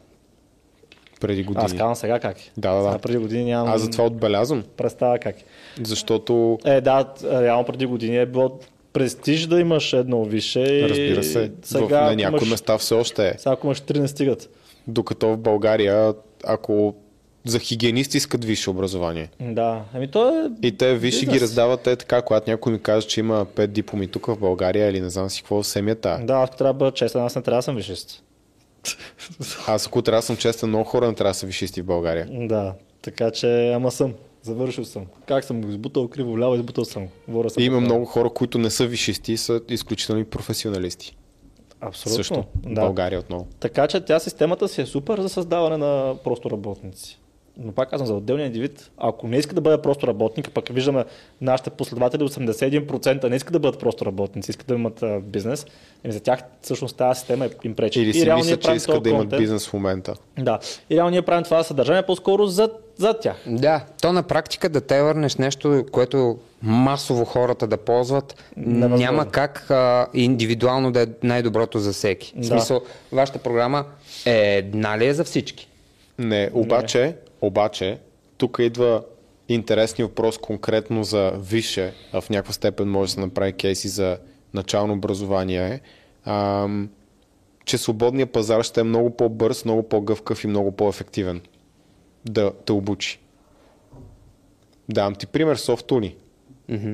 Преди 1.24 1.44
години. 1.44 1.66
Аз 1.66 1.72
казвам 1.72 1.96
сега 1.96 2.20
как 2.20 2.40
е. 2.40 2.52
Да, 2.58 2.74
да, 2.74 2.84
да. 2.84 2.90
Сега 2.90 3.00
преди 3.00 3.18
години 3.18 3.46
нямам 3.46 3.74
Аз 3.74 3.82
затова 3.82 4.06
отбелязвам, 4.06 4.64
представа 4.78 5.20
как 5.20 5.42
е. 5.42 5.44
защото 5.84 6.60
Е, 6.66 6.82
да, 6.82 7.06
реално 7.24 7.66
преди 7.66 7.86
години 7.86 8.18
е 8.18 8.26
било 8.26 8.60
престиж 8.94 9.48
да 9.48 9.60
имаш 9.60 9.94
едно 9.94 10.26
висше. 10.26 10.60
и 10.60 10.90
разбира 10.90 11.24
се, 11.24 11.52
сега, 11.62 12.02
в, 12.02 12.06
на 12.06 12.16
някои 12.16 12.38
имаш, 12.38 12.50
места 12.50 12.78
все 12.78 12.94
още 12.94 13.28
е. 13.28 13.34
Сега 13.38 13.54
ако 13.54 13.68
имаш 13.68 13.82
три 13.82 14.00
не 14.00 14.08
стигат. 14.08 14.50
Докато 14.88 15.28
в 15.28 15.38
България, 15.38 16.14
ако 16.44 16.96
за 17.46 17.60
хигиенисти 17.60 18.18
искат 18.18 18.46
висше 18.46 18.70
образование. 18.70 19.30
Да, 19.40 19.82
ами 19.94 20.08
то 20.08 20.30
е... 20.30 20.68
И 20.68 20.78
те 20.78 20.96
висши 20.96 21.26
ги 21.26 21.42
раздават 21.42 21.82
те 21.82 21.96
така, 21.96 22.22
когато 22.22 22.50
някой 22.50 22.74
ми 22.74 22.80
каже, 22.80 23.08
че 23.08 23.20
има 23.20 23.46
пет 23.46 23.72
дипломи 23.72 24.08
тук 24.08 24.26
в 24.26 24.38
България 24.38 24.90
или 24.90 25.02
не 25.02 25.10
знам 25.10 25.30
си 25.30 25.42
какво, 25.42 25.64
семията. 25.64 26.20
Да, 26.24 26.34
аз 26.34 26.50
трябва 26.50 26.74
да 26.74 26.78
бъда 26.78 26.92
честен, 26.92 27.22
аз 27.22 27.36
не 27.36 27.42
трябва 27.42 27.58
да 27.58 27.64
съм 27.64 27.76
висшист. 27.76 28.24
Аз 29.68 29.88
ако 29.88 30.02
трябва 30.02 30.22
съм 30.22 30.38
честен, 30.38 30.70
много 30.70 30.84
хора 30.84 31.08
не 31.08 31.16
трябва 31.16 31.30
да 31.30 31.36
са 31.36 31.46
висшисти 31.46 31.82
в 31.82 31.86
България. 31.86 32.28
Да, 32.32 32.74
така 33.02 33.32
че, 33.32 33.72
ама 33.74 33.92
съм. 33.92 34.14
Завършил 34.42 34.86
съм. 34.86 35.06
Как 35.28 35.44
съм 35.44 35.62
го 35.62 35.70
избутал 35.70 36.08
криво 36.08 36.34
вляво, 36.34 36.56
избутал 36.56 36.86
съм. 36.86 37.08
Говоря 37.28 37.50
съм 37.50 37.64
И 37.64 37.66
има 37.66 37.82
много 37.82 38.06
хора, 38.06 38.30
които 38.30 38.58
не 38.58 38.70
са 38.70 38.88
висшисти 38.88 39.34
и 39.34 39.38
са 39.38 39.62
изключителни 39.70 40.26
професионалисти. 40.26 41.16
Абсолютно. 41.82 42.16
Също. 42.16 42.44
Да. 42.56 42.82
България 42.82 43.20
отново. 43.20 43.48
Така 43.60 43.88
че 43.88 44.06
тя 44.06 44.20
системата 44.20 44.68
си 44.68 44.82
е 44.82 44.86
супер 44.86 45.22
за 45.22 45.30
създаване 45.30 45.78
на 45.78 46.16
просто 46.24 46.52
работници. 46.52 47.20
Но 47.58 47.72
пак 47.72 47.90
казвам, 47.90 48.08
за 48.08 48.14
отделния 48.14 48.46
индивид, 48.46 48.92
ако 48.98 49.28
не 49.28 49.38
иска 49.38 49.56
да 49.56 49.62
бъде 49.62 49.82
просто 49.82 50.08
работник, 50.08 50.52
пък 50.52 50.70
виждаме 50.70 51.06
нашите 51.42 51.70
последователи 51.70 52.22
81% 52.22 53.30
не 53.30 53.36
искат 53.36 53.54
да 53.54 53.60
бъдат 53.60 53.80
просто 53.80 54.06
работници, 54.06 54.52
искат 54.52 54.68
да 54.68 54.74
имат 54.74 55.04
а, 55.04 55.20
бизнес, 55.20 55.66
ами 56.06 56.14
за 56.14 56.20
тях 56.20 56.40
всъщност 56.62 56.98
тази 56.98 57.20
система 57.20 57.50
им 57.64 57.76
пречи. 57.76 58.02
Или 58.02 58.10
И 58.10 58.14
си 58.14 58.32
ние 58.34 58.58
че 58.58 58.72
искат 58.72 59.04
да 59.04 59.10
имат 59.10 59.22
контент. 59.22 59.42
бизнес 59.42 59.68
в 59.68 59.74
момента. 59.74 60.14
Да. 60.40 60.60
И 60.90 60.96
реално 60.96 61.12
ние 61.12 61.22
правим 61.22 61.44
това 61.44 61.64
съдържание 61.64 62.04
по-скоро 62.04 62.46
зад, 62.46 62.94
зад 62.98 63.22
тях. 63.22 63.36
Да, 63.48 63.86
то 64.02 64.14
на 64.14 64.24
практика 64.24 64.70
да 64.70 64.82
те 64.82 65.02
върнеш 65.02 65.36
нещо, 65.36 65.86
което 65.92 66.38
масово 66.62 67.26
хората 67.26 67.68
да 67.68 67.78
ползват, 67.78 68.44
Невъзможно. 68.58 68.98
няма 68.98 69.26
как 69.26 69.72
а, 69.72 70.08
индивидуално 70.14 70.92
да 70.92 71.02
е 71.02 71.08
най-доброто 71.24 71.80
за 71.80 71.94
всеки. 71.94 72.34
В 72.36 72.40
Да. 72.40 72.46
смисъл, 72.46 72.82
вашата 73.12 73.40
програма 73.40 73.86
е 74.26 74.56
една 74.56 74.98
ли 74.98 75.06
е 75.06 75.14
за 75.14 75.24
всички? 75.24 75.68
Не, 76.20 76.50
обаче, 76.54 77.16
обаче, 77.48 78.00
тук 78.38 78.58
идва 78.60 79.04
интересния 79.50 80.08
въпрос 80.08 80.38
конкретно 80.38 81.04
за 81.04 81.32
висше, 81.38 81.94
а 82.14 82.22
в 82.22 82.30
някаква 82.30 82.54
степен 82.54 82.88
може 82.88 83.10
да 83.10 83.14
се 83.14 83.20
направи 83.20 83.54
кейси 83.54 83.88
за 83.88 84.18
начално 84.54 84.94
образование, 84.94 85.82
ам, 86.26 86.90
че 87.66 87.78
свободният 87.78 88.32
пазар 88.32 88.64
ще 88.64 88.80
е 88.80 88.84
много 88.84 89.10
по-бърз, 89.10 89.66
много 89.66 89.84
по-гъвкав 89.84 90.44
и 90.44 90.48
много 90.48 90.72
по-ефективен 90.72 91.42
да 92.26 92.52
те 92.66 92.72
обучи. 92.72 93.20
Давам 94.90 95.16
ти 95.16 95.28
пример 95.28 95.56
Софтуни. 95.56 96.16
Мгм. 96.70 96.94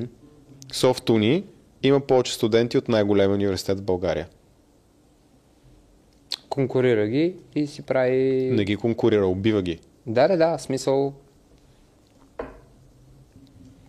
Софтуни 0.72 1.44
има 1.82 2.00
повече 2.00 2.34
студенти 2.34 2.78
от 2.78 2.88
най-големия 2.88 3.34
университет 3.34 3.78
в 3.78 3.82
България. 3.82 4.28
Конкурира 6.48 7.06
ги 7.06 7.36
и 7.54 7.66
си 7.66 7.82
прави... 7.82 8.50
Не 8.52 8.64
ги 8.64 8.76
конкурира, 8.76 9.26
убива 9.26 9.62
ги. 9.62 9.78
Да, 10.06 10.28
да, 10.28 10.36
да, 10.36 10.58
смисъл... 10.58 11.14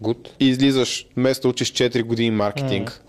Гуд. 0.01 0.35
И 0.39 0.47
излизаш, 0.47 1.07
вместо 1.17 1.49
учиш 1.49 1.73
4 1.73 2.03
години 2.03 2.31
маркетинг. 2.31 3.03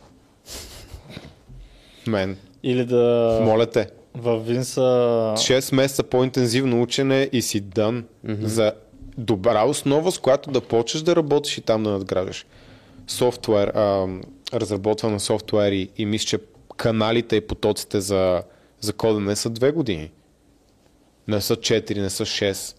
Мен, 2.07 2.36
Или 2.62 2.84
да 2.84 3.38
моля 3.42 3.66
те, 3.66 3.88
в 4.14 4.38
Винса... 4.38 4.80
6 4.80 5.74
месеца 5.74 6.03
по-интензивно 6.03 6.82
учене 6.82 7.28
и 7.32 7.42
си 7.42 7.61
дън 7.61 8.05
за 8.24 8.72
добра 9.18 9.64
основа, 9.64 10.12
с 10.12 10.18
която 10.18 10.50
да 10.50 10.61
почнеш 10.61 11.03
да 11.03 11.16
работиш 11.16 11.59
и 11.59 11.61
там 11.61 11.82
да 11.82 11.90
надграждаш. 11.90 12.46
Софтуер, 13.07 13.68
а, 13.68 14.09
разработване 14.55 15.14
на 15.14 15.20
софтуери 15.20 15.88
и 15.96 16.07
мисля, 16.07 16.26
че 16.26 16.38
каналите 16.76 17.36
и 17.36 17.40
потоците 17.40 18.00
за, 18.00 18.42
за 18.80 18.92
кодене 18.92 19.36
са 19.36 19.50
2 19.50 19.72
години. 19.72 20.11
Не 21.28 21.40
са 21.40 21.57
4, 21.57 22.00
не 22.00 22.11
са 22.11 22.24
6. 22.24 22.76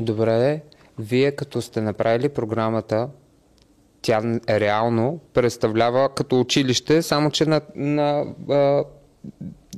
Добре, 0.00 0.60
вие 0.98 1.32
като 1.32 1.62
сте 1.62 1.80
направили 1.80 2.28
програмата, 2.28 3.08
тя 4.02 4.40
реално 4.48 5.20
представлява 5.34 6.08
като 6.14 6.40
училище, 6.40 7.02
само 7.02 7.30
че 7.30 7.44
на, 7.46 7.60
на, 7.74 8.24
а, 8.50 8.84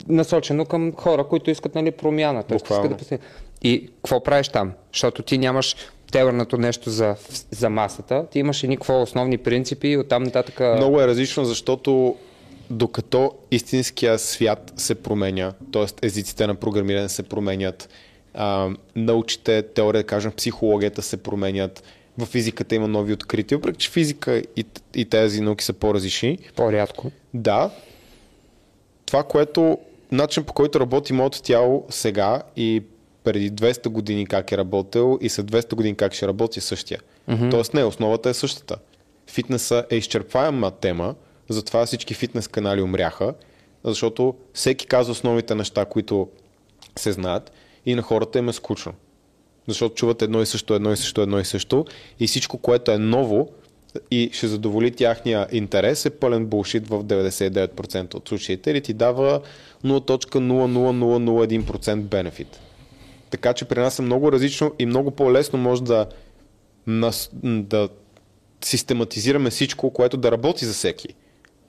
насочено 0.08 0.64
към 0.64 0.92
хора, 0.92 1.24
които 1.24 1.50
искат 1.50 1.74
нали, 1.74 1.90
промяна. 1.90 2.44
Искат 2.54 2.88
да 2.90 2.96
посе- 2.96 3.18
И 3.62 3.90
какво 3.96 4.22
правиш 4.22 4.48
там? 4.48 4.72
Защото 4.92 5.22
ти 5.22 5.38
нямаш 5.38 5.76
телърнато 6.12 6.56
нещо 6.56 6.90
за, 6.90 7.16
за 7.50 7.70
масата, 7.70 8.26
ти 8.30 8.38
имаш 8.38 8.62
едни 8.62 8.76
какво 8.76 9.02
основни 9.02 9.38
принципи 9.38 9.88
и 9.88 9.96
оттам 9.96 10.22
нататък... 10.22 10.60
Много 10.76 11.00
е 11.00 11.06
различно, 11.06 11.44
защото 11.44 12.16
докато 12.70 13.32
истинския 13.50 14.18
свят 14.18 14.72
се 14.76 14.94
променя, 14.94 15.52
т.е. 15.72 16.06
езиците 16.06 16.46
на 16.46 16.54
програмиране 16.54 17.08
се 17.08 17.22
променят, 17.22 17.88
а, 18.34 18.70
научите, 18.96 19.62
теория, 19.62 20.02
да 20.02 20.06
кажем, 20.06 20.32
психологията 20.32 21.02
се 21.02 21.16
променят, 21.16 21.82
в 22.18 22.26
физиката 22.26 22.74
има 22.74 22.88
нови 22.88 23.12
открития, 23.12 23.58
въпреки 23.58 23.78
че 23.78 23.90
физика 23.90 24.42
и, 24.56 24.64
и 24.94 25.04
тези 25.04 25.40
науки 25.40 25.64
са 25.64 25.72
по-различни. 25.72 26.38
По-рядко. 26.56 27.10
Да, 27.34 27.70
това, 29.06 29.22
което, 29.22 29.78
начин 30.12 30.44
по 30.44 30.52
който 30.52 30.80
работи 30.80 31.12
моето 31.12 31.42
тяло 31.42 31.86
сега 31.90 32.42
и 32.56 32.82
преди 33.24 33.52
200 33.52 33.88
години 33.88 34.26
как 34.26 34.52
е 34.52 34.56
работил 34.56 35.18
и 35.20 35.28
след 35.28 35.46
200 35.46 35.74
години 35.74 35.96
как 35.96 36.12
ще 36.12 36.28
работи 36.28 36.58
е 36.58 36.62
същия. 36.62 37.00
Mm-hmm. 37.28 37.50
Тоест 37.50 37.74
не, 37.74 37.84
основата 37.84 38.30
е 38.30 38.34
същата. 38.34 38.76
Фитнеса 39.30 39.84
е 39.90 39.96
изчерпаема 39.96 40.70
тема, 40.70 41.14
затова 41.48 41.86
всички 41.86 42.14
фитнес 42.14 42.48
канали 42.48 42.82
умряха, 42.82 43.34
защото 43.84 44.34
всеки 44.54 44.86
казва 44.86 45.12
основните 45.12 45.54
неща, 45.54 45.84
които 45.84 46.28
се 46.96 47.12
знаят 47.12 47.52
и 47.86 47.94
на 47.94 48.02
хората 48.02 48.38
им 48.38 48.48
е 48.48 48.52
скучно. 48.52 48.92
Защото 49.68 49.94
чуват 49.94 50.22
едно 50.22 50.42
и 50.42 50.46
също, 50.46 50.74
едно 50.74 50.92
и 50.92 50.96
също, 50.96 51.22
едно 51.22 51.38
и 51.38 51.44
също 51.44 51.84
и 52.20 52.26
всичко, 52.26 52.58
което 52.58 52.90
е 52.90 52.98
ново 52.98 53.48
и 54.10 54.30
ще 54.32 54.46
задоволи 54.46 54.90
тяхния 54.90 55.46
интерес 55.52 56.06
е 56.06 56.10
пълен 56.10 56.46
булшит 56.46 56.88
в 56.88 57.04
99% 57.04 58.14
от 58.14 58.28
случаите 58.28 58.70
или 58.70 58.80
ти 58.80 58.94
дава 58.94 59.40
0.00001% 59.84 62.00
бенефит. 62.00 62.60
Така 63.30 63.52
че 63.52 63.64
при 63.64 63.80
нас 63.80 63.98
е 63.98 64.02
много 64.02 64.32
различно 64.32 64.72
и 64.78 64.86
много 64.86 65.10
по-лесно 65.10 65.58
може 65.58 65.82
да, 65.82 66.06
нас, 66.86 67.30
да 67.42 67.88
систематизираме 68.64 69.50
всичко, 69.50 69.90
което 69.90 70.16
да 70.16 70.32
работи 70.32 70.64
за 70.64 70.72
всеки. 70.72 71.08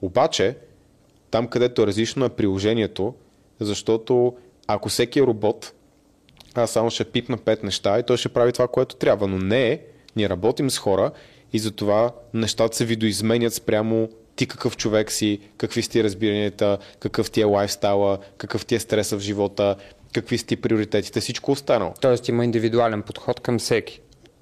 Обаче, 0.02 0.56
там 1.30 1.46
където 1.46 1.82
е 1.82 1.86
различно 1.86 2.24
е 2.24 2.28
приложението, 2.28 3.14
защото 3.60 4.36
ако 4.66 4.88
всеки 4.88 5.18
е 5.18 5.22
робот, 5.22 5.72
аз 6.54 6.70
само 6.70 6.90
ще 6.90 7.04
пипна 7.04 7.36
пет 7.36 7.62
неща 7.62 7.98
и 7.98 8.02
той 8.02 8.16
ще 8.16 8.28
прави 8.28 8.52
това, 8.52 8.68
което 8.68 8.96
трябва. 8.96 9.28
Но 9.28 9.38
не 9.38 9.70
е. 9.70 9.80
Ние 10.16 10.28
работим 10.28 10.70
с 10.70 10.78
хора 10.78 11.10
и 11.52 11.58
затова 11.58 12.12
нещата 12.34 12.76
се 12.76 12.84
видоизменят 12.84 13.54
спрямо 13.54 14.08
ти 14.36 14.46
какъв 14.46 14.76
човек 14.76 15.12
си, 15.12 15.38
какви 15.56 15.82
си 15.82 15.90
ти 15.90 16.04
разбиранията, 16.04 16.78
какъв 16.98 17.30
ти 17.30 17.40
е 17.40 17.44
лайфстайла, 17.44 18.18
какъв 18.36 18.66
ти 18.66 18.74
е 18.74 18.80
стреса 18.80 19.16
в 19.16 19.20
живота, 19.20 19.76
какви 20.12 20.38
са 20.38 20.46
ти 20.46 20.56
приоритетите, 20.56 21.20
всичко 21.20 21.52
останало. 21.52 21.92
Тоест 22.00 22.28
има 22.28 22.44
индивидуален 22.44 23.02
подход 23.02 23.40
към 23.40 23.58
всеки. 23.58 24.00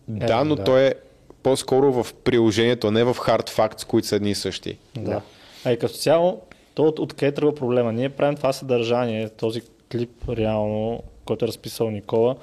Да, 0.09 0.45
но 0.45 0.57
да. 0.57 0.65
той 0.65 0.83
е 0.83 0.95
по-скоро 1.43 2.03
в 2.03 2.15
приложението, 2.15 2.87
а 2.87 2.91
не 2.91 3.05
в 3.05 3.15
hard 3.15 3.51
facts, 3.51 3.87
които 3.87 4.09
са 4.09 4.17
едни 4.17 4.31
и 4.31 4.35
същи. 4.35 4.79
Да. 4.97 5.21
А 5.65 5.73
и 5.73 5.79
като 5.79 5.95
цяло, 5.95 6.41
то 6.75 6.83
от, 6.83 6.99
откъде 6.99 7.33
тръгва 7.33 7.55
проблема? 7.55 7.93
Ние 7.93 8.09
правим 8.09 8.37
това 8.37 8.53
съдържание, 8.53 9.29
този 9.29 9.63
клип 9.93 10.29
реално, 10.29 11.03
който 11.31 11.45
е 11.45 11.49
разписал 11.49 11.91
Никола. 11.91 12.37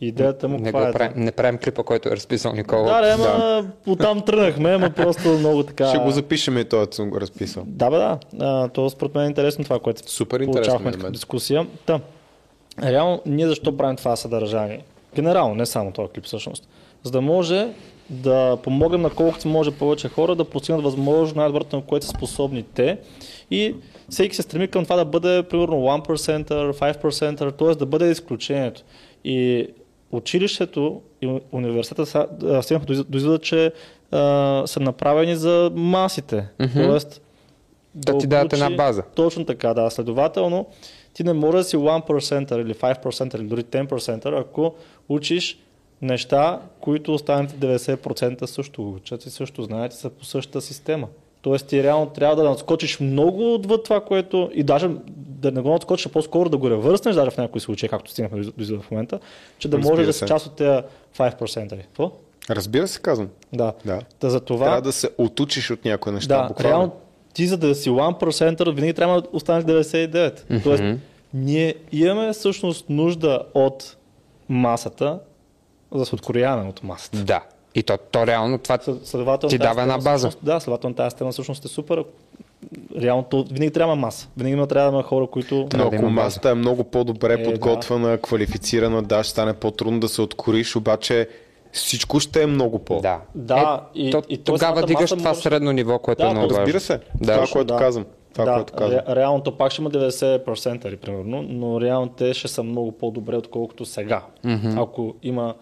Идеята 0.00 0.48
му 0.48 0.58
Не, 0.58 0.64
каква 0.64 0.80
го 0.80 0.88
е? 0.88 0.92
правим, 0.92 1.24
не 1.24 1.32
правим 1.32 1.58
клипа, 1.58 1.82
който 1.82 2.08
е 2.08 2.12
разписал 2.12 2.52
Никола. 2.52 2.82
Да, 2.82 3.00
да, 3.00 3.12
ама 3.12 3.66
оттам 3.86 4.24
тръгнахме, 4.24 4.70
ама 4.70 4.90
просто 4.96 5.28
много 5.28 5.62
така... 5.62 5.88
Ще 5.88 5.98
го 5.98 6.10
запишем 6.10 6.58
и 6.58 6.64
той 6.64 6.86
съм 6.90 7.10
го 7.10 7.20
разписал. 7.20 7.62
Да, 7.66 7.90
бе, 7.90 7.96
да. 7.96 8.18
А, 8.40 8.68
то 8.68 8.90
според 8.90 9.14
мен 9.14 9.24
е 9.24 9.26
интересно 9.26 9.64
това, 9.64 9.78
което 9.78 10.10
Супер 10.10 10.44
получавахме 10.44 10.92
като 10.92 11.10
дискусия. 11.10 11.66
Та, 11.86 12.00
реално, 12.82 13.20
ние 13.26 13.46
защо 13.46 13.76
правим 13.76 13.96
това 13.96 14.16
съдържание? 14.16 14.82
Генерално, 15.14 15.54
не 15.54 15.66
само 15.66 15.92
този 15.92 16.12
клип 16.12 16.24
всъщност. 16.24 16.68
За 17.02 17.10
да 17.10 17.20
може 17.20 17.68
да 18.10 18.58
помогнем 18.62 19.02
на 19.02 19.10
колкото 19.10 19.40
се 19.42 19.48
може 19.48 19.70
повече 19.70 20.08
хора 20.08 20.34
да 20.34 20.44
постигнат 20.44 20.84
възможно 20.84 21.36
най-доброто, 21.36 21.76
на 21.76 21.82
което 21.82 22.06
са 22.06 22.10
способни 22.10 22.62
те. 22.64 22.98
И 23.50 23.74
всеки 24.10 24.36
се 24.36 24.42
стреми 24.42 24.68
към 24.68 24.84
това 24.84 24.96
да 24.96 25.04
бъде 25.04 25.42
примерно 25.42 25.74
1%, 25.76 26.72
5%, 26.72 27.58
т.е. 27.58 27.74
да 27.74 27.86
бъде 27.86 28.10
изключението. 28.10 28.82
И 29.24 29.66
училището 30.12 31.00
и 31.22 31.40
университета 31.52 32.06
стигнаха 32.62 32.86
до 32.86 32.92
из- 32.92 33.04
до 33.04 33.18
извода, 33.18 33.38
че 33.38 33.72
а, 34.10 34.62
са 34.66 34.80
направени 34.80 35.36
за 35.36 35.70
масите. 35.74 36.48
Тоест, 36.74 37.22
Да 37.94 38.18
ти 38.18 38.26
дадат 38.26 38.52
една 38.52 38.70
база. 38.70 39.02
Точно 39.14 39.44
така, 39.44 39.74
да. 39.74 39.90
Следователно, 39.90 40.66
ти 41.14 41.24
не 41.24 41.32
можеш 41.32 41.58
да 41.58 41.64
си 41.64 41.76
1% 41.76 42.62
или 42.62 42.74
5% 42.74 43.36
или 43.36 43.42
дори 43.42 43.62
10%, 43.62 44.40
ако 44.40 44.74
учиш 45.08 45.58
неща, 46.02 46.60
които 46.80 47.14
останалите 47.14 47.54
90% 47.54 48.44
също 48.44 48.90
учат 48.90 49.26
и 49.26 49.30
също 49.30 49.62
знаят 49.62 49.92
и 49.92 49.96
са 49.96 50.10
по 50.10 50.24
същата 50.24 50.60
система. 50.60 51.08
Тоест 51.42 51.66
ти 51.66 51.82
реално 51.82 52.06
трябва 52.06 52.36
да 52.36 52.44
надскочиш 52.44 53.00
много 53.00 53.54
отвъд 53.54 53.84
това, 53.84 54.00
което 54.00 54.50
и 54.54 54.62
даже 54.62 54.90
да 55.16 55.52
не 55.52 55.60
го 55.60 55.68
надскочиш, 55.68 56.06
а 56.06 56.08
по-скоро 56.08 56.48
да 56.48 56.56
го 56.56 56.70
ревърснеш, 56.70 57.14
даже 57.14 57.30
в 57.30 57.38
някои 57.38 57.60
случаи, 57.60 57.88
както 57.88 58.10
стигнахме 58.10 58.40
до 58.40 58.80
в 58.80 58.90
момента, 58.90 59.20
че 59.58 59.68
да 59.68 59.78
можеш 59.78 60.06
да 60.06 60.12
си 60.12 60.24
част 60.26 60.46
от 60.46 60.52
тези 60.52 60.82
5%. 61.18 61.82
Какво? 61.82 62.12
Разбира 62.50 62.88
се, 62.88 63.00
казвам. 63.00 63.28
Да. 63.52 63.72
Да. 63.84 64.00
Та 64.18 64.30
за 64.30 64.40
това... 64.40 64.66
Трябва 64.66 64.82
да 64.82 64.92
се 64.92 65.10
отучиш 65.18 65.70
от 65.70 65.84
някои 65.84 66.12
неща. 66.12 66.42
Да, 66.42 66.48
буквално. 66.48 66.70
реално 66.70 66.92
ти 67.34 67.46
за 67.46 67.56
да 67.56 67.74
си 67.74 67.90
1%, 67.90 68.74
винаги 68.74 68.94
трябва 68.94 69.22
да 69.22 69.28
останеш 69.32 69.64
99%. 69.64 70.62
Тоест, 70.62 70.82
ние 71.34 71.74
имаме 71.92 72.32
всъщност 72.32 72.88
нужда 72.88 73.42
от 73.54 73.96
масата, 74.48 75.18
за 75.94 76.00
да 76.00 76.64
от 76.64 76.82
масата. 76.82 77.18
Да. 77.18 77.40
И 77.74 77.82
то, 77.82 77.98
то 78.02 78.26
реално 78.26 78.58
това 78.58 78.78
След- 78.78 79.06
Следователно, 79.06 79.50
ти 79.50 79.58
дава 79.58 79.82
една 79.82 79.94
база. 79.96 80.16
всъщност- 80.18 80.44
Да, 80.44 80.60
следователно 80.60 80.96
тази 80.96 81.10
система 81.10 81.32
всъщност 81.32 81.64
е 81.64 81.68
супер. 81.68 82.04
Реално 83.00 83.22
то, 83.22 83.44
винаги 83.44 83.70
трябва 83.70 83.96
маса. 83.96 84.28
Винаги 84.36 84.52
има 84.52 84.66
трябва 84.66 84.90
да 84.90 84.96
има 84.96 85.02
хора, 85.02 85.26
които... 85.26 85.54
Но 85.54 85.66
да 85.68 85.82
ако 85.82 85.90
база. 85.92 86.08
масата 86.08 86.50
е 86.50 86.54
много 86.54 86.84
по-добре 86.84 87.32
Е, 87.34 87.44
подготвена, 87.44 88.18
квалифицирана, 88.18 89.02
да, 89.02 89.22
ще 89.22 89.30
стане 89.30 89.52
по-трудно 89.52 90.00
да 90.00 90.08
се 90.08 90.22
откориш, 90.22 90.76
обаче 90.76 91.28
всичко 91.72 92.20
ще 92.20 92.42
е 92.42 92.46
много 92.46 92.78
по. 92.78 93.00
Да. 93.00 93.20
Да, 93.34 93.80
е, 93.94 93.98
и- 93.98 94.10
то, 94.10 94.22
и 94.28 94.38
тогава 94.38 94.82
дигаш 94.82 95.10
това 95.10 95.28
може- 95.28 95.40
средно 95.40 95.72
ниво, 95.72 95.98
което 95.98 96.22
Да, 96.22 96.28
е 96.28 96.30
много 96.30 96.48
то 96.48 96.54
важно. 96.54 96.64
Разбира 96.66 96.80
се. 96.80 97.00
Да. 97.16 97.32
това, 97.34 97.46
което 97.52 97.66
да. 97.66 97.78
казвам. 97.78 98.04
Това, 98.32 98.44
да, 98.44 98.54
което 98.54 98.72
казвам. 98.72 99.00
ре, 99.00 99.16
реално 99.16 99.42
то 99.42 99.56
пак 99.56 99.72
ще 99.72 99.82
има 99.82 99.90
90% 99.90 100.90
ли, 100.90 100.96
примерно, 100.96 101.42
но 101.42 101.80
реално 101.80 102.08
те 102.08 102.34
ще 102.34 102.48
са 102.48 102.62
много 102.62 102.92
по-добре, 102.92 103.36
отколкото 103.36 103.84
сега. 103.84 104.22
Mm-hmm. 104.44 104.82
Ако 104.82 105.14
има 105.22 105.54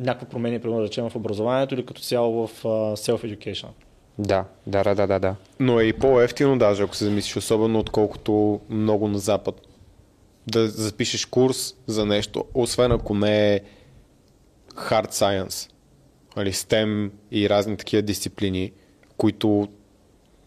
някакви 0.00 0.26
промени, 0.26 0.58
примерно 0.58 0.80
да 0.80 0.86
речем 0.86 1.10
в 1.10 1.16
образованието 1.16 1.74
или 1.74 1.86
като 1.86 2.02
цяло 2.02 2.46
в 2.46 2.62
uh, 2.62 3.12
self-education. 3.12 3.68
Да, 4.18 4.44
да, 4.66 4.84
да, 4.84 4.94
да, 4.94 5.06
да, 5.06 5.18
да. 5.18 5.36
Но 5.60 5.80
е 5.80 5.84
и 5.84 5.92
по-ефтино 5.92 6.58
даже, 6.58 6.82
ако 6.82 6.96
се 6.96 7.04
замислиш, 7.04 7.36
особено 7.36 7.78
отколкото 7.78 8.60
много 8.70 9.08
на 9.08 9.18
запад. 9.18 9.60
Да 10.46 10.68
запишеш 10.68 11.24
курс 11.24 11.74
за 11.86 12.06
нещо, 12.06 12.44
освен 12.54 12.92
ако 12.92 13.14
не 13.14 13.54
е 13.54 13.60
hard 14.74 15.10
science, 15.10 15.70
или 16.38 16.52
STEM 16.52 17.10
и 17.30 17.48
разни 17.48 17.76
такива 17.76 18.02
дисциплини, 18.02 18.72
които 19.16 19.68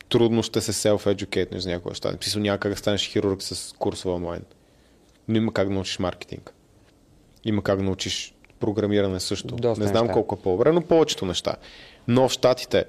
трудно 0.09 0.43
ще 0.43 0.61
се 0.61 0.73
self-educate 0.73 1.57
за 1.57 1.69
някои 1.69 1.89
неща. 1.89 2.09
В 2.19 2.23
смисъл 2.23 2.41
няма 2.41 2.57
как 2.57 2.71
да 2.71 2.77
станеш 2.77 3.09
хирург 3.09 3.41
с 3.41 3.73
курсове 3.73 4.15
онлайн. 4.15 4.41
Но 5.27 5.37
има 5.37 5.53
как 5.53 5.67
да 5.67 5.73
научиш 5.73 5.99
маркетинг. 5.99 6.53
Има 7.43 7.61
как 7.61 7.77
да 7.77 7.83
научиш 7.83 8.33
програмиране 8.63 9.19
също. 9.19 9.55
Доста 9.55 9.83
не 9.83 9.87
знам 9.87 10.03
неща. 10.03 10.13
колко 10.13 10.35
е 10.35 10.43
по-добре, 10.43 10.71
но 10.71 10.81
повечето 10.81 11.25
неща. 11.25 11.55
Но 12.07 12.29
в 12.29 12.31
Штатите 12.31 12.85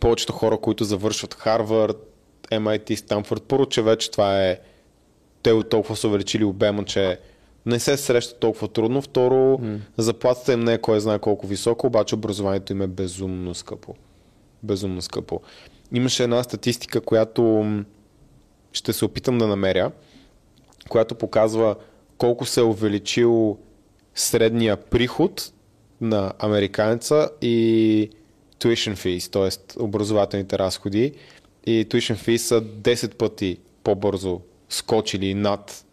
повечето 0.00 0.32
хора, 0.32 0.58
които 0.58 0.84
завършват 0.84 1.34
Харвард, 1.34 1.96
MIT, 2.52 2.94
Станфорд, 2.94 3.42
първо, 3.42 3.66
че 3.66 3.82
вече 3.82 4.10
това 4.10 4.44
е 4.44 4.58
те 5.42 5.62
толкова 5.62 5.96
са 5.96 6.08
увеличили 6.08 6.44
обема, 6.44 6.84
че 6.84 7.18
не 7.66 7.80
се 7.80 7.96
среща 7.96 8.38
толкова 8.38 8.68
трудно. 8.68 9.02
Второ, 9.02 9.34
mm. 9.34 9.78
заплатата 9.96 10.52
им 10.52 10.60
не 10.60 10.72
е 10.72 10.78
кой 10.78 11.00
знае 11.00 11.18
колко 11.18 11.46
високо, 11.46 11.86
обаче 11.86 12.14
образованието 12.14 12.72
им 12.72 12.82
е 12.82 12.86
безумно 12.86 13.54
скъпо. 13.54 13.94
Безумно 14.62 15.02
скъпо. 15.02 15.40
Имаше 15.92 16.22
една 16.22 16.42
статистика, 16.42 17.00
която 17.00 17.64
ще 18.72 18.92
се 18.92 19.04
опитам 19.04 19.38
да 19.38 19.46
намеря, 19.46 19.92
която 20.88 21.14
показва 21.14 21.76
колко 22.18 22.46
се 22.46 22.60
е 22.60 22.64
увеличил 22.64 23.58
средния 24.14 24.76
приход 24.76 25.52
на 26.00 26.32
американеца 26.38 27.30
и 27.42 28.10
tuition 28.58 28.94
fees, 28.94 29.32
т.е. 29.32 29.82
образователните 29.82 30.58
разходи. 30.58 31.12
И 31.66 31.86
tuition 31.88 32.16
fees 32.16 32.36
са 32.36 32.62
10 32.62 33.14
пъти 33.14 33.58
по-бързо 33.84 34.40
скочили 34.68 35.34
над 35.34 35.84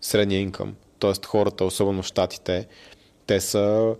средния 0.00 0.40
инкъм. 0.40 0.74
Т.е. 0.98 1.26
хората, 1.26 1.64
особено 1.64 2.02
в 2.02 2.06
Штатите, 2.06 2.66
те 3.26 3.40
са 3.40 3.94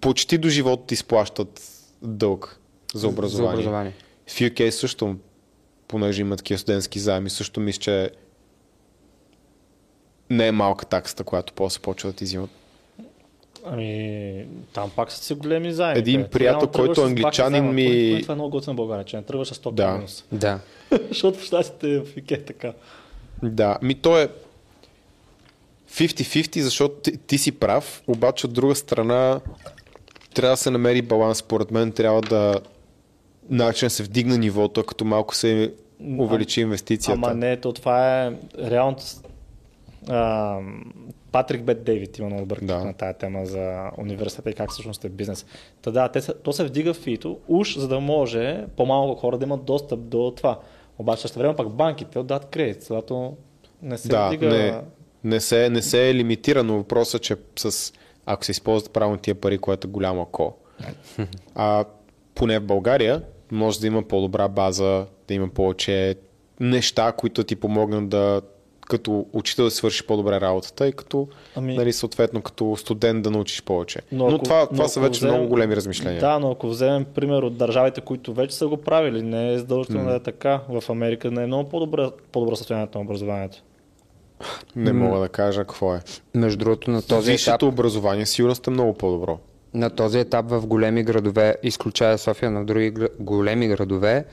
почти 0.00 0.38
до 0.38 0.48
живота 0.48 0.86
ти 0.86 0.94
изплащат 0.94 1.62
дълг 2.02 2.60
за 2.94 3.08
образование. 3.08 3.50
За 3.50 3.60
образование. 3.60 3.94
В 4.26 4.32
UK 4.32 4.70
също, 4.70 5.16
понеже 5.88 6.20
има 6.20 6.36
такива 6.36 6.58
студентски 6.58 6.98
заеми, 6.98 7.30
също 7.30 7.60
мисля, 7.60 7.80
че 7.80 8.10
не 10.30 10.46
е 10.46 10.52
малка 10.52 10.86
таксата, 10.86 11.24
която 11.24 11.52
после 11.52 11.80
почва 11.80 12.10
да 12.10 12.16
ти 12.16 12.24
взимат. 12.24 12.50
Ами, 13.64 14.44
там 14.72 14.90
пак 14.90 15.12
са 15.12 15.24
си 15.24 15.34
големи 15.34 15.72
заеми. 15.72 15.98
Един 15.98 16.24
приятел, 16.24 16.68
който 16.68 16.94
с 16.94 17.04
англичанин 17.04 17.50
заема. 17.52 17.72
ми- 17.72 18.08
поне 18.10 18.22
Това 18.22 18.32
е 18.32 18.36
много 18.36 18.50
готино 18.50 18.74
в 18.74 18.76
България, 18.76 19.04
че 19.04 19.16
не 19.16 19.22
тръгваш 19.22 19.48
с 19.48 19.54
100 19.54 19.70
Да. 19.72 19.92
минус. 19.92 20.24
Да. 20.32 20.58
Защото 21.08 21.38
в 21.38 21.42
щатите 21.42 21.98
в 21.98 22.16
ИКЕ 22.16 22.34
е 22.34 22.42
така. 22.42 22.72
Да, 23.42 23.78
ми 23.82 23.94
то 23.94 24.18
е 24.18 24.28
50-50, 25.90 26.58
защото 26.58 26.94
ти, 26.94 27.16
ти 27.16 27.38
си 27.38 27.52
прав, 27.52 28.02
обаче 28.06 28.46
от 28.46 28.52
друга 28.52 28.74
страна 28.74 29.40
трябва 30.34 30.52
да 30.52 30.56
се 30.56 30.70
намери 30.70 31.02
баланс. 31.02 31.38
Според 31.38 31.70
мен 31.70 31.92
трябва 31.92 32.20
да 32.20 32.60
начин 33.50 33.86
да 33.86 33.90
се 33.90 34.02
вдигне 34.02 34.38
нивото, 34.38 34.84
като 34.84 35.04
малко 35.04 35.34
се 35.34 35.72
увеличи 36.18 36.60
инвестицията. 36.60 37.20
Ама 37.24 37.34
не, 37.34 37.56
то 37.56 37.72
това 37.72 38.26
е 38.26 38.32
реално... 38.60 38.96
А, 40.08 40.58
Патрик 41.32 41.62
Бет 41.62 41.84
Дейвид 41.84 42.18
има 42.18 42.28
много 42.28 42.42
добър 42.42 42.58
Да. 42.62 42.84
на 42.84 42.94
тази 42.94 43.18
тема 43.18 43.46
за 43.46 43.90
университета 43.98 44.50
и 44.50 44.54
как 44.54 44.70
всъщност 44.70 45.04
е 45.04 45.08
бизнес. 45.08 45.46
Та 45.82 45.90
да, 45.90 46.08
те, 46.08 46.20
то 46.32 46.52
се 46.52 46.64
вдига 46.64 46.94
в 46.94 46.96
фито, 46.96 47.38
уж 47.48 47.78
за 47.78 47.88
да 47.88 48.00
може 48.00 48.66
по-малко 48.76 49.20
хора 49.20 49.38
да 49.38 49.46
имат 49.46 49.64
достъп 49.64 50.00
до 50.00 50.32
това. 50.36 50.60
Обаче 50.98 51.22
също 51.22 51.38
време 51.38 51.56
пак 51.56 51.68
банките 51.68 52.18
отдават 52.18 52.46
кредит, 52.46 52.80
защото 52.80 53.36
не 53.82 53.98
се 53.98 54.08
да, 54.08 54.26
вдига... 54.26 54.48
не, 54.48 54.80
не, 55.24 55.40
се, 55.40 55.70
не 55.70 55.82
се 55.82 56.10
е 56.10 56.14
лимитира, 56.14 56.62
но 56.62 56.76
въпросът 56.76 57.20
е, 57.20 57.24
че 57.24 57.36
с, 57.58 57.92
ако 58.26 58.44
се 58.44 58.50
използват 58.50 58.92
правилно 58.92 59.18
тия 59.18 59.34
пари, 59.34 59.58
което 59.58 59.88
е 59.88 59.90
голямо 59.90 60.22
ако. 60.22 60.56
А 61.54 61.84
поне 62.34 62.58
в 62.58 62.64
България 62.64 63.22
може 63.52 63.80
да 63.80 63.86
има 63.86 64.02
по-добра 64.02 64.48
база, 64.48 65.06
да 65.28 65.34
има 65.34 65.48
повече 65.48 66.14
неща, 66.60 67.12
които 67.12 67.44
ти 67.44 67.56
помогнат 67.56 68.08
да 68.08 68.42
като 68.90 69.26
учител 69.32 69.64
да 69.64 69.70
свършиш 69.70 70.04
по-добре 70.04 70.40
работата 70.40 70.88
и 70.88 70.92
като, 70.92 71.28
ами... 71.56 71.76
Нали, 71.76 71.92
съответно, 71.92 72.42
като 72.42 72.76
студент 72.76 73.22
да 73.22 73.30
научиш 73.30 73.62
повече. 73.62 74.00
Но, 74.12 74.18
Но 74.18 74.30
но 74.30 74.36
ако- 74.36 74.44
това, 74.44 74.60
но 74.60 74.66
това 74.68 74.88
са 74.88 75.00
ако 75.00 75.04
вече 75.04 75.18
вземем- 75.18 75.34
много 75.34 75.48
големи 75.48 75.76
размишления. 75.76 76.20
Да, 76.20 76.38
но 76.38 76.50
ако 76.50 76.68
вземем 76.68 77.04
пример 77.04 77.42
от 77.42 77.56
държавите, 77.56 78.00
които 78.00 78.34
вече 78.34 78.56
са 78.56 78.68
го 78.68 78.76
правили, 78.76 79.22
не 79.22 79.52
е 79.52 79.58
задължително 79.58 80.08
да 80.08 80.14
е 80.14 80.20
така. 80.20 80.60
В 80.70 80.90
Америка 80.90 81.30
не 81.30 81.42
е 81.42 81.46
много 81.46 81.68
по-добро, 81.68 82.10
по-добро 82.32 82.56
състоянието 82.56 82.98
на 82.98 83.04
образованието. 83.04 83.62
Не 84.76 84.92
мога 84.92 85.20
да 85.20 85.28
кажа 85.28 85.60
какво 85.60 85.94
е. 85.94 86.00
Между 86.34 86.58
другото, 86.58 86.90
на 86.90 87.02
този 87.02 87.12
етап 87.22 87.32
Висшето 87.32 87.68
образование 87.68 88.26
сигурно 88.26 88.54
е 88.66 88.70
много 88.70 88.94
по-добро. 88.94 89.38
на 89.74 89.90
този 89.90 90.18
етап 90.18 90.46
в 90.48 90.66
големи 90.66 91.02
градове, 91.02 91.56
изключая 91.62 92.18
София, 92.18 92.50
на 92.50 92.64
други 92.64 92.92
големи 93.20 93.68
градове, 93.68 94.24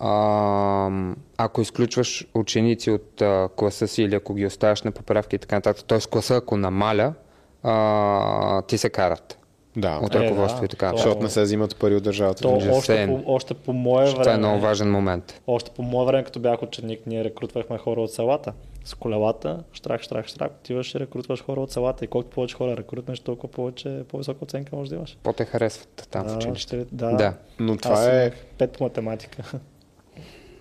А, 0.00 0.90
ако 1.36 1.60
изключваш 1.60 2.26
ученици 2.34 2.90
от 2.90 3.22
а, 3.22 3.48
класа 3.56 3.88
си 3.88 4.02
или 4.02 4.14
ако 4.14 4.34
ги 4.34 4.46
оставяш 4.46 4.82
на 4.82 4.92
поправки 4.92 5.36
и 5.36 5.38
така 5.38 5.56
нататък, 5.56 5.84
т.е. 5.84 5.98
класа 6.00 6.36
ако 6.36 6.56
намаля, 6.56 7.14
а, 7.62 8.62
ти 8.62 8.78
се 8.78 8.90
карат 8.90 9.38
Да, 9.76 10.00
от 10.02 10.14
Е, 10.14 10.18
ръководство 10.20 10.60
да, 10.60 10.64
и 10.64 10.68
така. 10.68 10.90
то- 10.90 10.96
защото 10.96 11.22
не 11.22 11.28
се 11.28 11.42
взимат 11.42 11.76
пари 11.76 11.94
от 11.94 12.02
държавата. 12.02 12.42
То 12.42 12.54
още 12.54 12.92
saying. 12.92 13.24
по, 13.24 13.32
още 13.32 13.54
по 13.54 13.72
мое 13.72 14.06
Това 14.06 14.32
е 14.32 14.38
много 14.38 14.54
време, 14.54 14.68
важен 14.68 14.90
момент. 14.90 15.40
още 15.46 15.70
по 15.70 15.82
мое 15.82 16.06
време, 16.06 16.24
като 16.24 16.40
бях 16.40 16.62
ученик, 16.62 17.00
ние 17.06 17.24
рекрутвахме 17.24 17.78
хора 17.78 18.00
от 18.00 18.12
селата. 18.12 18.52
С 18.84 18.94
колелата, 18.94 19.62
штрак, 19.72 20.02
штрак, 20.02 20.26
штрак, 20.26 20.52
отиваш 20.52 20.94
и 20.94 21.00
рекрутваш 21.00 21.42
хора 21.42 21.60
от 21.60 21.72
селата. 21.72 22.04
И 22.04 22.08
колкото 22.08 22.34
повече 22.34 22.56
хора 22.56 22.76
рекрутнеш, 22.76 23.20
толкова 23.20 23.50
повече, 23.50 24.02
по-висока 24.08 24.44
оценка 24.44 24.76
можеш 24.76 24.88
да 24.88 24.96
имаш. 24.96 25.18
По-те 25.22 25.44
харесват 25.44 26.08
там 26.10 26.22
в 26.22 26.26
да, 26.26 26.36
училище. 26.36 26.60
ще- 26.60 26.86
да. 26.92 27.10
Да. 27.10 27.32
Но 27.58 27.72
Аз 27.72 27.78
това 27.78 28.12
е, 28.12 28.22
имах 28.22 28.34
пет 28.58 28.72
по 28.72 28.84
математика. 28.84 29.42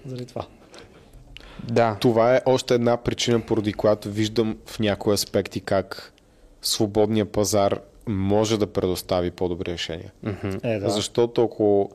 Заради 0.08 0.26
това. 0.26 0.46
Да. 1.64 1.98
това 2.02 2.36
е 2.36 2.42
още 2.46 2.74
една 2.74 2.98
причина, 2.98 3.42
поради 3.42 3.74
която 3.74 4.10
виждам 4.10 4.58
в 4.66 4.80
някои 4.80 5.14
аспекти 5.14 5.62
как 5.62 6.14
свободния 6.62 7.26
пазар 7.26 7.80
може 8.08 8.60
да 8.60 8.68
предостави 8.68 9.32
по-добри 9.32 9.72
решения. 9.72 10.12
Е, 10.64 10.80
да. 10.80 10.90
Защото 10.90 11.44
ако 11.44 11.92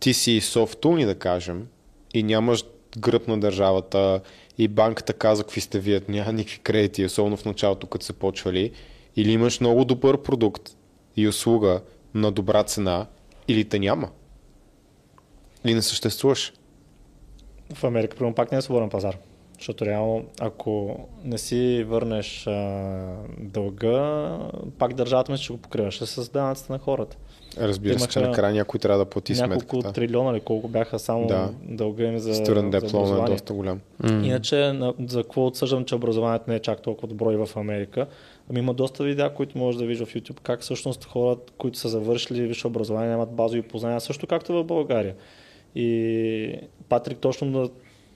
ти 0.00 0.14
си 0.14 0.40
софтуни, 0.40 1.04
да 1.04 1.14
кажем, 1.14 1.66
и 2.14 2.22
нямаш 2.22 2.64
гръб 2.98 3.28
на 3.28 3.40
държавата 3.40 4.20
и 4.58 4.68
банката 4.68 5.12
каза 5.12 5.42
какви 5.42 5.60
сте 5.60 5.78
вие, 5.78 6.00
няма 6.08 6.32
никакви 6.32 6.58
кредити, 6.58 7.04
особено 7.04 7.36
в 7.36 7.44
началото, 7.44 7.86
като 7.86 8.04
са 8.04 8.12
почвали, 8.12 8.72
или 9.16 9.32
имаш 9.32 9.60
много 9.60 9.84
добър 9.84 10.22
продукт 10.22 10.76
и 11.16 11.28
услуга 11.28 11.80
на 12.14 12.32
добра 12.32 12.62
цена, 12.64 13.06
или 13.48 13.64
те 13.64 13.78
няма. 13.78 14.10
Или 15.64 15.74
не 15.74 15.82
съществуваш. 15.82 16.52
В 17.74 17.84
Америка, 17.84 18.16
примерно, 18.16 18.34
пак 18.34 18.52
не 18.52 18.58
е 18.58 18.62
свободен 18.62 18.90
пазар. 18.90 19.16
Защото 19.58 19.86
реално, 19.86 20.24
ако 20.40 21.00
не 21.24 21.38
си 21.38 21.84
върнеш 21.88 22.46
а, 22.46 23.16
дълга, 23.38 24.38
пак 24.78 24.94
държавата 24.94 25.32
ми 25.32 25.38
ще 25.38 25.52
го 25.52 25.58
покриваше 25.58 26.06
с 26.06 26.30
данъците 26.30 26.72
на 26.72 26.78
хората. 26.78 27.16
Разбира 27.58 27.98
се, 27.98 28.08
че 28.08 28.20
накрая 28.20 28.54
някой 28.54 28.80
трябва 28.80 28.98
да 28.98 29.04
плати 29.04 29.32
Няколко 29.32 29.70
сметката. 29.70 29.92
трилиона 29.92 30.30
или 30.30 30.40
колко 30.40 30.68
бяха 30.68 30.98
само 30.98 31.26
Да. 31.26 31.50
дълга 31.62 32.04
им 32.04 32.18
за, 32.18 32.34
за 32.34 32.42
диплом 32.70 33.24
е 33.24 33.30
доста 33.30 33.52
голям. 33.52 33.80
Иначе, 34.04 34.56
на, 34.56 34.94
за 35.08 35.22
какво 35.22 35.46
отсъждам, 35.46 35.84
че 35.84 35.94
образованието 35.94 36.44
не 36.48 36.56
е 36.56 36.60
чак 36.60 36.82
толкова 36.82 37.08
добро 37.08 37.32
и 37.32 37.36
в 37.36 37.48
Америка? 37.56 38.06
Ами 38.50 38.58
има 38.58 38.74
доста 38.74 39.04
видеа, 39.04 39.34
които 39.34 39.58
можеш 39.58 39.78
да 39.78 39.86
видиш 39.86 40.06
в 40.06 40.14
YouTube, 40.14 40.40
как 40.40 40.60
всъщност 40.60 41.04
хората, 41.04 41.52
които 41.58 41.78
са 41.78 41.88
завършили 41.88 42.46
висше 42.46 42.66
образование, 42.66 43.10
нямат 43.10 43.30
базови 43.30 43.62
познания, 43.62 44.00
също 44.00 44.26
както 44.26 44.52
в 44.52 44.64
България. 44.64 45.14
И 45.74 46.60
Патрик 46.88 47.18
точно 47.18 47.46
на 47.50 47.68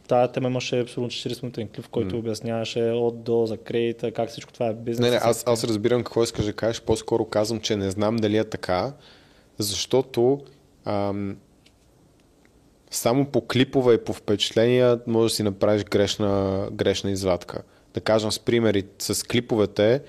тая 0.09 0.33
тема 0.33 0.49
имаше 0.49 0.81
абсолютно 0.81 1.11
40 1.11 1.43
минутен 1.43 1.69
клип, 1.69 1.85
в 1.85 1.89
който 1.89 2.19
обясняваше 2.19 2.81
от 2.81 3.23
до 3.23 3.47
за 3.47 3.57
кредита, 3.57 4.13
как 4.13 4.29
всичко 4.29 4.53
това 4.53 4.67
е 4.67 4.75
бизнес. 4.75 5.05
Не, 5.05 5.11
не, 5.11 5.21
аз, 5.23 5.45
аз 5.47 5.65
разбирам 5.65 6.05
какво 6.05 6.23
искаш 6.23 6.45
да 6.45 6.53
кажеш. 6.53 6.81
По-скоро 6.81 7.25
казвам, 7.25 7.61
че 7.61 7.77
не 7.77 7.91
знам 7.91 8.17
дали 8.17 8.37
е 8.37 8.45
така, 8.45 8.93
защото 9.59 10.41
ам, 10.85 11.37
само 12.91 13.27
по 13.27 13.47
клипове 13.47 13.95
и 13.95 14.05
по 14.05 14.13
впечатления 14.13 15.01
може 15.07 15.33
да 15.33 15.37
си 15.37 15.43
направиш 15.43 15.85
грешна, 15.85 16.69
грешна 16.73 17.11
извадка. 17.11 17.63
Да 17.95 18.01
кажем 18.01 18.33
с 18.33 18.39
примери, 18.39 18.85
с 18.99 19.27
клиповете, 19.27 20.03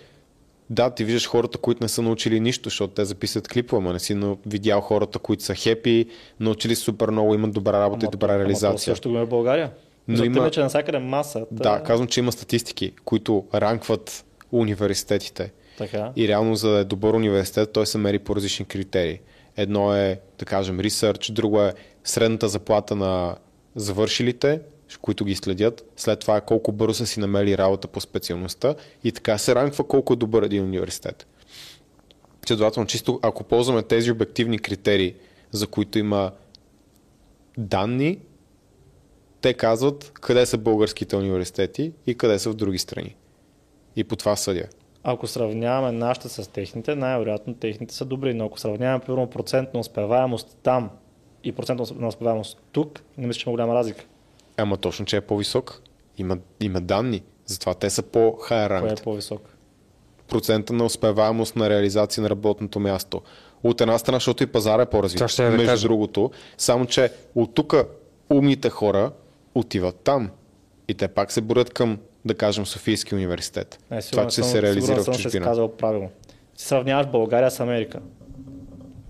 да, 0.69 0.89
ти 0.89 1.03
виждаш 1.03 1.27
хората, 1.27 1.57
които 1.57 1.83
не 1.83 1.89
са 1.89 2.01
научили 2.01 2.39
нищо, 2.39 2.69
защото 2.69 2.93
те 2.93 3.05
записват 3.05 3.47
клипове, 3.47 3.77
ама 3.77 3.93
не 3.93 3.99
си 3.99 4.19
видял 4.45 4.81
хората, 4.81 5.19
които 5.19 5.43
са 5.43 5.55
хепи, 5.55 6.05
научили 6.39 6.75
супер 6.75 7.09
много, 7.09 7.33
имат 7.33 7.53
добра 7.53 7.79
работа 7.79 8.05
и 8.05 8.09
добра 8.09 8.27
Ама 8.27 8.35
то 8.35 8.39
реализация. 8.39 8.79
също 8.79 9.09
го 9.09 9.15
има 9.15 9.25
в 9.25 9.29
България. 9.29 9.71
Но 10.07 10.17
Но 10.17 10.23
има- 10.23 10.37
има... 10.37 10.51
че 10.51 10.59
навсякъде 10.59 10.99
масата. 10.99 11.45
Да, 11.51 11.83
казвам, 11.83 12.07
че 12.07 12.19
има 12.19 12.31
статистики, 12.31 12.91
които 13.05 13.45
ранкват 13.55 14.25
университетите. 14.51 15.51
Така. 15.77 16.11
И 16.15 16.27
реално, 16.27 16.55
за 16.55 16.69
да 16.69 16.77
е 16.79 16.83
добър 16.83 17.13
университет, 17.13 17.71
той 17.73 17.85
се 17.85 17.97
мери 17.97 18.19
по 18.19 18.35
различни 18.35 18.65
критерии. 18.65 19.19
Едно 19.57 19.95
е, 19.95 20.19
да 20.39 20.45
кажем, 20.45 20.79
ресърч, 20.79 21.31
друго 21.31 21.61
е 21.61 21.73
средната 22.03 22.47
заплата 22.47 22.95
на 22.95 23.35
завършилите, 23.75 24.61
които 24.97 25.25
ги 25.25 25.35
следят. 25.35 25.91
След 25.95 26.19
това 26.19 26.41
колко 26.41 26.71
бързо 26.71 26.93
са 26.93 27.07
си 27.07 27.19
намели 27.19 27.57
работа 27.57 27.87
по 27.87 28.01
специалността 28.01 28.75
и 29.03 29.11
така 29.11 29.37
се 29.37 29.55
ранква 29.55 29.87
колко 29.87 30.13
е 30.13 30.15
добър 30.15 30.43
един 30.43 30.63
университет. 30.63 31.27
Следователно, 32.45 32.87
чисто 32.87 33.19
ако 33.21 33.43
ползваме 33.43 33.83
тези 33.83 34.11
обективни 34.11 34.59
критерии, 34.59 35.15
за 35.51 35.67
които 35.67 35.99
има 35.99 36.31
данни, 37.57 38.19
те 39.41 39.53
казват 39.53 40.11
къде 40.21 40.45
са 40.45 40.57
българските 40.57 41.15
университети 41.15 41.93
и 42.07 42.15
къде 42.15 42.39
са 42.39 42.49
в 42.49 42.55
други 42.55 42.77
страни. 42.77 43.15
И 43.95 44.03
по 44.03 44.15
това 44.15 44.35
съдя. 44.35 44.65
Ако 45.03 45.27
сравняваме 45.27 45.91
нашите 45.91 46.29
с 46.29 46.51
техните, 46.51 46.95
най-вероятно 46.95 47.53
техните 47.53 47.93
са 47.93 48.05
добри, 48.05 48.33
но 48.33 48.45
ако 48.45 48.59
сравняваме 48.59 49.29
процент 49.29 49.73
на 49.73 49.79
успеваемост 49.79 50.57
там 50.63 50.89
и 51.43 51.51
процент 51.51 51.79
на 51.95 52.07
успеваемост 52.07 52.61
тук, 52.71 53.01
не 53.17 53.27
мисля, 53.27 53.39
че 53.39 53.49
има 53.49 53.53
голяма 53.53 53.75
разлика. 53.75 54.05
Ама 54.59 54.77
точно, 54.77 55.05
че 55.05 55.17
е 55.17 55.21
по-висок. 55.21 55.81
Има, 56.17 56.37
има 56.59 56.81
данни. 56.81 57.23
Затова 57.45 57.73
те 57.73 57.89
са 57.89 58.03
по-high 58.03 58.79
Кое 58.81 58.91
е 58.91 58.95
по-висок? 58.95 59.41
Процента 60.27 60.73
на 60.73 60.85
успеваемост 60.85 61.55
на 61.55 61.69
реализация 61.69 62.23
на 62.23 62.29
работното 62.29 62.79
място. 62.79 63.21
От 63.63 63.81
една 63.81 63.97
страна, 63.97 64.15
защото 64.15 64.43
и 64.43 64.47
пазара 64.47 64.81
е 64.81 64.85
по-развит. 64.85 65.27
Ще 65.27 65.43
Между 65.43 65.65
кажа. 65.65 65.87
другото, 65.87 66.31
само 66.57 66.85
че 66.85 67.11
от 67.35 67.55
тук 67.55 67.75
умните 68.29 68.69
хора 68.69 69.11
отиват 69.55 69.95
там. 69.95 70.29
И 70.87 70.93
те 70.93 71.07
пак 71.07 71.31
се 71.31 71.41
борят 71.41 71.69
към, 71.69 71.97
да 72.25 72.35
кажем, 72.35 72.65
Софийски 72.65 73.15
университет. 73.15 73.79
Не, 73.91 74.01
Това, 74.01 74.27
че 74.27 74.35
съм, 74.35 74.43
се 74.43 74.61
реализира 74.61 74.95
в 74.95 75.03
съм, 75.03 75.13
че 75.13 75.21
чужбина. 75.21 75.45
казал 75.45 75.67
правилно. 75.69 76.09
Сравняваш 76.55 77.07
България 77.07 77.51
с 77.51 77.59
Америка. 77.59 77.99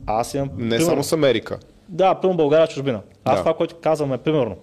Аз 0.05 0.33
имам... 0.33 0.47
Не 0.49 0.55
примерно- 0.57 0.85
само 0.85 1.03
с 1.03 1.13
Америка. 1.13 1.59
Да, 1.89 2.15
примерно 2.15 2.37
България 2.37 2.67
с 2.67 2.73
чужбина. 2.73 3.01
Аз 3.23 3.35
Да. 3.35 3.41
това, 3.41 3.53
което 3.53 3.75
казвам 3.75 4.13
е 4.13 4.17
примерно. 4.17 4.55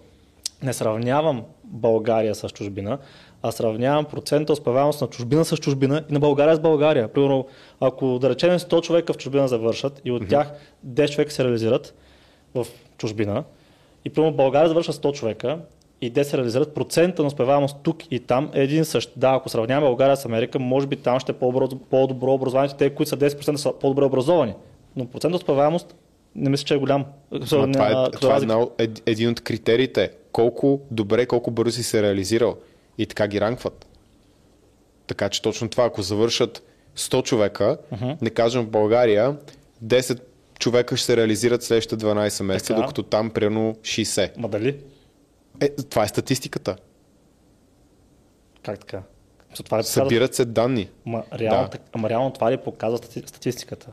Не 0.62 0.72
сравнявам 0.72 1.42
България 1.64 2.34
с 2.34 2.48
чужбина, 2.48 2.98
а 3.42 3.52
сравнявам 3.52 4.04
процента 4.04 4.52
успеваемост 4.52 5.00
на 5.00 5.06
чужбина 5.06 5.44
с 5.44 5.56
чужбина 5.56 6.02
и 6.10 6.12
на 6.12 6.20
България 6.20 6.56
с 6.56 6.60
България. 6.60 7.08
Примерно, 7.08 7.46
ако 7.80 8.18
да 8.18 8.30
речем 8.30 8.58
100 8.58 8.82
човека 8.82 9.12
в 9.12 9.16
чужбина 9.16 9.48
завършат 9.48 10.00
и 10.04 10.12
от 10.12 10.28
тях 10.28 10.52
10 10.86 11.10
човека 11.10 11.30
се 11.32 11.44
реализират 11.44 11.94
в 12.54 12.66
чужбина 12.98 13.44
и 14.04 14.10
примерно 14.10 14.36
България 14.36 14.68
завършат 14.68 14.96
100 14.96 15.12
човека 15.12 15.58
и 16.00 16.12
10 16.12 16.22
се 16.22 16.36
реализират, 16.36 16.74
процента 16.74 17.22
на 17.22 17.28
успеваемост 17.28 17.76
тук 17.82 18.12
и 18.12 18.20
там 18.20 18.50
е 18.54 18.62
един 18.62 18.84
същ. 18.84 19.12
Да, 19.16 19.30
ако 19.30 19.48
сравняваме 19.48 19.86
България 19.86 20.16
с 20.16 20.24
Америка, 20.24 20.58
може 20.58 20.86
би 20.86 20.96
там 20.96 21.20
ще 21.20 21.32
е 21.32 21.34
по-добро, 21.90 22.32
образование, 22.32 22.74
те, 22.78 22.90
които 22.90 23.08
са 23.10 23.16
10% 23.16 23.56
са 23.56 23.72
по-добре 23.72 24.04
образовани. 24.04 24.54
Но 24.96 25.06
процентът 25.06 25.40
успеваемост 25.40 25.94
не 26.34 26.50
мисля, 26.50 26.64
че 26.64 26.74
е 26.74 26.78
голям. 26.78 27.04
Това 27.46 27.62
е, 27.64 28.10
това 28.10 28.30
е 28.30 28.34
разлика. 28.34 28.36
една, 28.36 28.58
от- 28.58 28.74
ед- 28.78 29.02
един 29.06 29.30
от 29.30 29.40
критериите. 29.40 30.10
Колко 30.36 30.80
добре, 30.90 31.26
колко 31.26 31.50
бързо 31.50 31.72
си 31.72 31.82
се 31.82 32.02
реализирал. 32.02 32.56
И 32.98 33.06
така 33.06 33.28
ги 33.28 33.40
ранкват. 33.40 33.86
Така 35.06 35.28
че 35.28 35.42
точно 35.42 35.68
това, 35.68 35.84
ако 35.84 36.02
завършат 36.02 36.62
100 36.96 37.22
човека, 37.24 37.78
не 38.22 38.30
кажем 38.30 38.62
в 38.62 38.70
България, 38.70 39.36
10 39.84 40.20
човека 40.58 40.96
ще 40.96 41.06
се 41.06 41.16
реализират 41.16 41.62
следващите 41.62 41.96
12 41.96 42.42
месеца, 42.42 42.68
Така. 42.68 42.80
докато 42.80 43.02
там 43.02 43.30
примерно 43.30 43.74
60. 43.74 44.36
Ма 44.36 44.48
дали? 44.48 44.80
Е, 45.60 45.68
това 45.70 46.04
е 46.04 46.08
статистиката. 46.08 46.76
Как 48.62 48.78
така? 48.80 49.02
Това 49.54 49.78
ли 49.78 49.82
показва- 49.82 49.84
Събират 49.84 50.34
се 50.34 50.44
данни. 50.44 50.90
Ма, 51.06 51.22
реално, 51.34 51.68
Да. 51.68 51.78
ама 51.92 52.08
реално 52.10 52.32
това 52.32 52.52
ли 52.52 52.56
показва 52.56 52.98
стати- 52.98 53.22
статистиката? 53.26 53.92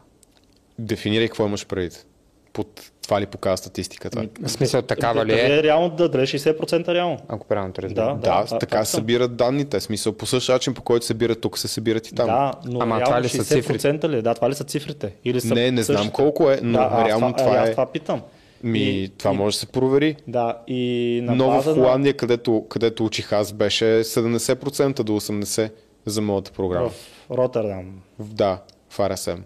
Дефинирай 0.80 1.28
какво 1.28 1.46
имаш 1.46 1.68
предвид. 1.68 2.06
Под 2.54 2.68
това 3.02 3.22
ли 3.22 3.26
показва 3.26 3.58
статистиката? 3.58 4.28
В 4.42 4.50
смисъл 4.50 4.82
такава 4.82 5.26
ли 5.26 5.30
Дали 5.30 5.40
е, 5.42 5.56
е 5.56 5.64
реално 5.64 5.90
да 5.90 6.10
дадеш 6.10 6.32
60% 6.32 6.88
реално? 6.88 7.18
ако 7.28 7.48
правилно 7.48 7.74
те 7.74 7.82
разбирам. 7.82 8.08
Да. 8.10 8.30
Да, 8.32 8.46
това- 8.46 8.60
така 8.60 8.72
това 8.72 8.86
се 8.86 8.92
събират 8.92 9.36
данните. 9.36 9.80
Смисъл, 9.80 10.14
по 10.14 10.26
същия 10.26 10.54
начин, 10.54 10.74
по 10.74 10.82
който 10.82 11.06
се 11.06 11.08
събират 11.08 11.42
тук, 11.42 11.58
се 11.58 11.68
събират 11.68 12.08
и 12.08 12.16
там. 12.16 12.26
Да, 12.28 12.52
но 12.66 12.80
Ама 12.82 12.96
реално 12.96 13.06
това 13.06 13.22
ли 13.22 13.30
са 13.30 13.38
60% 13.38 14.08
ли? 14.08 14.16
е? 14.16 14.22
Да, 14.22 14.34
това 14.34 14.50
ли 14.50 14.56
са 14.56 14.64
цифрите? 14.64 15.14
Или 15.26 15.42
са 15.42 15.54
Не, 15.54 15.72
не 15.72 15.84
знам 15.84 15.98
същите? 15.98 16.14
колко 16.14 16.52
е, 16.52 16.60
но 16.64 16.78
да, 16.78 16.84
аз 16.86 17.08
реално 17.08 17.34
това, 17.34 17.46
това 17.46 17.58
аз 17.58 17.68
е- 17.68 17.72
това 17.72 17.86
питам. 17.86 18.22
Ми, 18.64 18.80
И- 18.80 19.10
това 19.10 19.34
и- 19.34 19.38
може 19.38 19.56
да 19.56 19.60
се 19.60 19.66
провери. 19.66 20.16
Да, 20.28 20.58
и 20.68 21.20
на 21.24 21.36
Но 21.36 21.46
в 21.46 21.56
база 21.56 21.70
на... 21.70 21.76
Холандия, 21.76 22.14
където, 22.14 22.66
където 22.70 23.06
учих 23.06 23.34
аз, 23.34 23.54
беше 23.54 23.86
70% 24.04 25.04
до 25.04 25.14
80% 25.14 25.72
за 26.06 26.22
моята 26.22 26.52
програма. 26.52 26.90
В 26.90 27.10
Роттердам. 27.32 27.86
В... 28.20 28.34
Да, 28.34 28.60
в 28.90 28.98
RSM. 29.00 29.38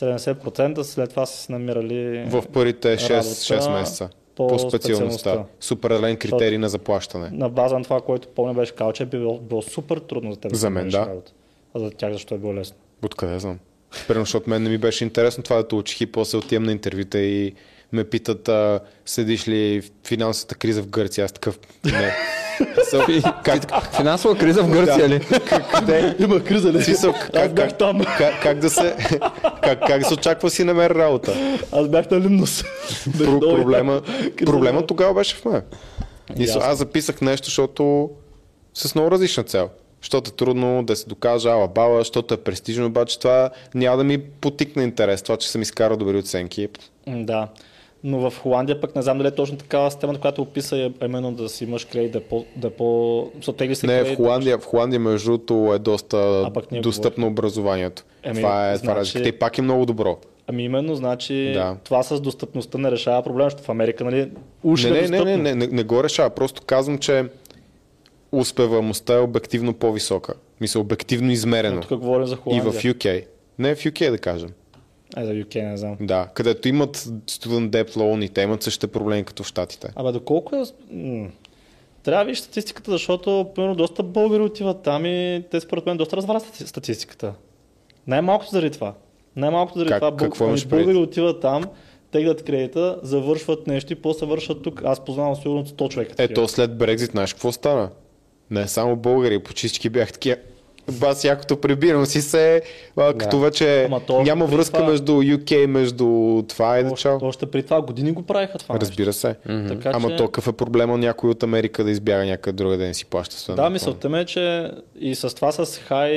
70% 0.00 0.82
след 0.82 1.10
това 1.10 1.26
са 1.26 1.42
се 1.42 1.52
намирали 1.52 2.24
В 2.26 2.44
първите 2.52 2.96
6, 2.96 3.10
работа 3.10 3.28
6 3.28 3.72
месеца. 3.72 4.08
по 4.34 4.48
По, 4.48 4.58
специалността. 4.58 5.44
С 5.60 5.70
определен 5.70 6.16
критерий 6.16 6.58
на 6.58 6.68
заплащане. 6.68 7.30
на 7.32 7.48
база 7.48 7.78
на 7.78 7.84
това, 7.84 8.00
което 8.00 8.28
помня 8.28 8.54
беше 8.54 8.74
казал, 8.74 8.92
че 8.92 9.02
е 9.02 9.06
било, 9.06 9.38
било 9.38 9.62
супер 9.62 9.98
трудно 9.98 10.32
за 10.32 10.40
теб. 10.40 10.54
За 10.54 10.70
мен, 10.70 10.88
да. 10.88 11.06
работа. 11.06 11.32
А 11.74 11.78
за 11.78 11.90
тях 11.90 12.12
защо 12.12 12.34
е 12.34 12.38
било 12.38 12.54
лесно? 12.54 12.76
Откъде 13.04 13.38
знам? 13.38 13.58
Примерно, 14.08 14.24
защото 14.24 14.50
мен 14.50 14.62
не 14.62 14.70
ми 14.70 14.78
беше 14.78 15.04
интересно 15.04 15.42
това 15.42 15.56
да 15.56 15.68
те 15.68 15.74
учих 15.74 16.00
и 16.00 16.06
после 16.06 16.38
отивам 16.38 16.64
на 16.64 16.72
интервюта 16.72 17.18
и 17.18 17.54
ме 17.92 18.04
питат, 18.04 18.48
а, 18.48 18.80
следиш 19.06 19.48
ли 19.48 19.82
финансовата 20.06 20.54
криза 20.54 20.82
в 20.82 20.88
Гърция, 20.88 21.24
аз 21.24 21.32
такъв 21.32 21.58
не. 21.84 22.12
Как, 23.44 23.86
Финансова 23.96 24.38
криза 24.38 24.62
в 24.62 24.70
Гърция 24.70 25.08
ли? 25.08 25.20
къде? 25.74 26.16
Има 26.18 26.44
криза, 26.44 26.72
ли? 26.72 26.82
Смисъл, 26.82 27.12
как, 27.12 27.32
бях 27.32 27.54
как, 27.54 27.78
там. 27.78 28.00
как, 28.18 28.42
как, 28.42 28.58
да 28.58 28.70
се, 28.70 28.96
как, 29.62 29.86
как 29.86 30.00
да 30.00 30.06
се 30.06 30.14
очаква 30.14 30.50
си 30.50 30.64
намери 30.64 30.94
работа? 30.94 31.34
Аз 31.72 31.88
бях 31.88 32.10
на 32.10 32.20
Лимнос. 32.20 32.64
Про, 33.18 33.40
проблема, 33.40 34.02
проблема 34.44 34.86
тогава 34.86 35.14
беше 35.14 35.36
в 35.36 35.44
мен. 35.44 35.62
И 36.38 36.42
Ясно. 36.42 36.60
аз 36.64 36.78
записах 36.78 37.20
нещо, 37.20 37.44
защото 37.44 38.10
с 38.74 38.94
много 38.94 39.10
различна 39.10 39.44
цел. 39.44 39.68
Защото 40.02 40.30
е 40.30 40.36
трудно 40.36 40.82
да 40.84 40.96
се 40.96 41.06
докажа 41.08 41.50
ала 41.50 41.68
бала, 41.68 41.98
защото 41.98 42.34
е 42.34 42.36
престижно, 42.36 42.86
обаче 42.86 43.18
това 43.18 43.50
няма 43.74 43.96
да 43.96 44.04
ми 44.04 44.18
потикне 44.18 44.82
интерес. 44.82 45.22
Това, 45.22 45.36
че 45.36 45.50
съм 45.50 45.62
изкарал 45.62 45.96
добри 45.96 46.16
оценки. 46.16 46.68
Да. 47.06 47.48
Но 48.04 48.30
в 48.30 48.38
Холандия 48.38 48.80
пък 48.80 48.96
не 48.96 49.02
знам 49.02 49.18
дали 49.18 49.28
е 49.28 49.30
точно 49.30 49.56
такава 49.56 49.90
системата, 49.90 50.20
която 50.20 50.42
описа 50.42 50.76
е 50.78 51.04
именно 51.04 51.32
да 51.32 51.48
си 51.48 51.64
имаш 51.64 51.84
кредит, 51.84 52.12
да 52.12 52.18
е 52.18 52.22
по... 52.22 52.44
Да 52.56 52.66
е 52.66 52.70
по... 52.70 53.30
се 53.42 53.86
Не, 53.86 54.00
в 54.00 54.02
кредит, 54.02 54.16
Холандия, 54.16 54.58
в 54.58 54.64
Холандия 54.64 55.00
между 55.00 55.30
другото 55.30 55.74
е 55.74 55.78
доста 55.78 56.50
достъпно 56.72 57.26
образованието. 57.26 58.04
Еми, 58.22 58.36
това 58.36 58.70
е, 58.70 58.74
това 58.74 58.84
значи- 58.84 59.00
разликата 59.00 59.28
и 59.28 59.32
пак 59.32 59.58
е 59.58 59.62
много 59.62 59.86
добро. 59.86 60.18
Ами 60.46 60.64
именно, 60.64 60.94
значи 60.94 61.50
Да. 61.54 61.76
това 61.84 62.02
с 62.02 62.20
достъпността 62.20 62.78
не 62.78 62.90
решава 62.90 63.22
проблема, 63.22 63.46
защото 63.46 63.64
в 63.64 63.68
Америка, 63.68 64.04
нали, 64.04 64.30
уж 64.64 64.84
Не, 64.84 64.88
е 64.88 64.92
не, 64.92 65.00
не, 65.00 65.08
не, 65.08 65.16
достъпно. 65.18 65.42
не, 65.42 65.54
не, 65.54 65.66
не 65.66 65.82
го 65.82 66.04
решава. 66.04 66.30
Просто 66.30 66.62
казвам, 66.62 66.98
че 66.98 67.24
успеваемостта 68.32 69.14
е 69.14 69.20
обективно 69.20 69.74
по-висока. 69.74 70.34
Мисля, 70.60 70.80
обективно 70.80 71.30
измерено. 71.32 71.76
Но 71.76 71.82
Тук 71.82 72.00
говорим 72.00 72.26
за 72.26 72.34
И 72.34 72.38
Холандия. 72.38 72.72
в 72.72 72.76
UK. 72.76 73.24
Не, 73.58 73.74
в 73.74 73.78
UK 73.78 74.10
да 74.10 74.18
кажем. 74.18 74.48
Е, 75.16 75.24
за 75.24 75.32
UK 75.32 75.70
не 75.70 75.76
знам. 75.76 75.96
Да, 76.00 76.28
където 76.34 76.68
имат 76.68 76.96
student 77.26 77.70
debt 77.70 77.90
loan 77.90 78.24
и 78.24 78.28
те 78.28 78.40
имат 78.42 78.62
същите 78.62 78.86
проблеми 78.86 79.24
като 79.24 79.42
в 79.42 79.46
Штатите. 79.46 79.88
Абе, 79.96 80.12
доколко 80.12 80.56
е... 80.56 80.62
Трябва 82.02 82.20
да 82.20 82.26
видиш 82.26 82.38
статистиката, 82.38 82.90
защото 82.90 83.46
примерно 83.54 83.74
доста 83.74 84.02
българи 84.02 84.42
отиват 84.42 84.82
там 84.82 85.06
и 85.06 85.44
те 85.50 85.60
според 85.60 85.86
мен 85.86 85.96
доста 85.96 86.16
развалят 86.16 86.42
стати- 86.42 86.66
статистиката. 86.66 87.32
Най-малкото 88.06 88.50
заради 88.50 88.70
това. 88.70 88.94
Най-малкото 89.36 89.78
заради 89.78 89.90
Как- 89.90 90.00
това. 90.00 90.16
какво 90.16 90.44
ами, 90.44 90.60
българи 90.60 90.86
предвид? 90.86 91.08
отиват 91.08 91.40
там, 91.40 91.64
теглят 92.10 92.44
кредита, 92.44 92.98
завършват 93.02 93.66
нещо 93.66 93.92
и 93.92 93.96
после 93.96 94.26
вършат 94.26 94.62
тук. 94.62 94.82
Аз 94.84 95.04
познавам 95.04 95.36
сигурно 95.36 95.66
100 95.66 95.88
човека. 95.90 96.14
Ето 96.18 96.48
след 96.48 96.78
Брекзит, 96.78 97.10
знаеш 97.10 97.32
какво 97.32 97.52
стана? 97.52 97.90
Не 98.50 98.68
само 98.68 98.96
българи, 98.96 99.42
всички 99.54 99.88
бях 99.88 100.12
такива. 100.12 100.36
Бас 100.92 101.24
якото 101.24 101.56
прибирам 101.56 102.06
си 102.06 102.22
се, 102.22 102.62
а, 102.96 103.14
като 103.14 103.38
вече 103.38 103.84
Ама 103.84 104.00
то 104.00 104.22
няма 104.22 104.46
връзка 104.46 104.76
това- 104.76 104.90
между 104.90 105.12
UK, 105.12 105.66
между 105.66 106.06
това 106.48 106.78
и 106.78 106.82
да 106.84 106.90
още, 106.90 107.02
чао. 107.02 107.18
още 107.22 107.46
при 107.46 107.62
това 107.62 107.82
години 107.82 108.12
го 108.12 108.22
правиха 108.22 108.58
това. 108.58 108.80
Разбира 108.80 109.12
се. 109.12 109.34
Така, 109.68 109.90
Ама 109.94 110.08
че... 110.08 110.16
то 110.16 110.24
какъв 110.24 110.48
е 110.48 110.52
проблема 110.52 110.98
някой 110.98 111.30
от 111.30 111.42
Америка 111.42 111.84
да 111.84 111.90
избяга 111.90 112.24
някъде 112.24 112.56
друга 112.56 112.76
да 112.76 112.84
не 112.84 112.94
си 112.94 113.04
плаща 113.04 113.36
студент? 113.36 113.56
Да, 113.56 113.70
мисълта 113.70 114.08
ми 114.08 114.18
е, 114.20 114.24
че 114.24 114.70
и 115.00 115.14
с 115.14 115.34
това 115.36 115.52
с 115.52 115.78
хай 115.78 116.12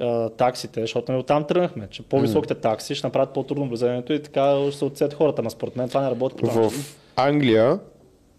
а, 0.00 0.28
таксите, 0.28 0.80
защото 0.80 1.12
нали, 1.12 1.20
оттам 1.20 1.44
тръгнахме, 1.44 1.88
че 1.90 2.02
по-високите 2.02 2.54
такси 2.54 2.94
ще 2.94 3.06
направят 3.06 3.30
по-трудно 3.30 3.68
влизането 3.68 4.12
и 4.12 4.22
така 4.22 4.56
ще 4.68 4.78
се 4.78 4.84
отсеят 4.84 5.14
хората, 5.14 5.42
но 5.42 5.50
според 5.50 5.76
мен 5.76 5.88
това 5.88 6.00
не 6.00 6.10
работи 6.10 6.34
В 6.44 6.72
Англия 7.16 7.78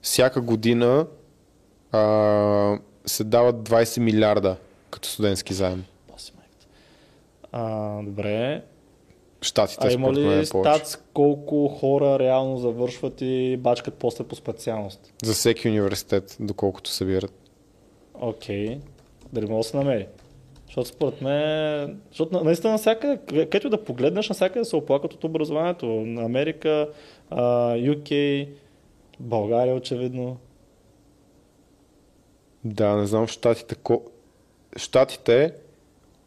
всяка 0.02 0.42
година 0.42 1.06
а, 1.92 2.78
се 3.06 3.24
дават 3.24 3.56
20 3.56 4.00
милиарда 4.00 4.56
като 4.90 5.10
студентски 5.10 5.54
заем. 5.54 5.84
А, 7.52 8.02
добре. 8.04 8.64
Штатите 9.42 9.88
А 9.88 9.92
има 9.92 10.14
ли 10.14 10.34
е 10.40 10.46
стац 10.46 10.98
колко 11.14 11.68
хора 11.68 12.20
реално 12.20 12.58
завършват 12.58 13.22
и 13.22 13.58
бачкат 13.60 13.94
после 13.94 14.24
по 14.24 14.36
специалност? 14.36 15.14
За 15.24 15.34
всеки 15.34 15.70
университет, 15.70 16.38
доколкото 16.40 16.90
събират. 16.90 17.34
Окей. 18.14 18.80
Дали 19.34 19.46
може 19.46 19.58
да 19.58 19.64
се 19.64 19.78
намери? 19.78 20.08
Защото 20.66 20.88
според 20.90 21.22
мен, 21.22 22.02
защото 22.10 22.34
на- 22.38 22.44
наистина 22.44 22.72
навсякъде, 22.74 23.18
къде- 23.18 23.46
където 23.46 23.70
да 23.70 23.84
погледнеш, 23.84 24.30
навсякъде 24.30 24.66
се 24.66 24.76
оплакват 24.76 25.14
от 25.14 25.24
образованието. 25.24 25.86
На 25.86 26.24
Америка, 26.26 26.90
UK, 27.32 28.48
България 29.20 29.76
очевидно. 29.76 30.38
Да, 32.66 32.96
не 32.96 33.08
знам 33.08 33.28
в 33.28 33.32
Штатите. 33.32 33.76
Ко... 34.76 34.80
Штатите 34.80 35.54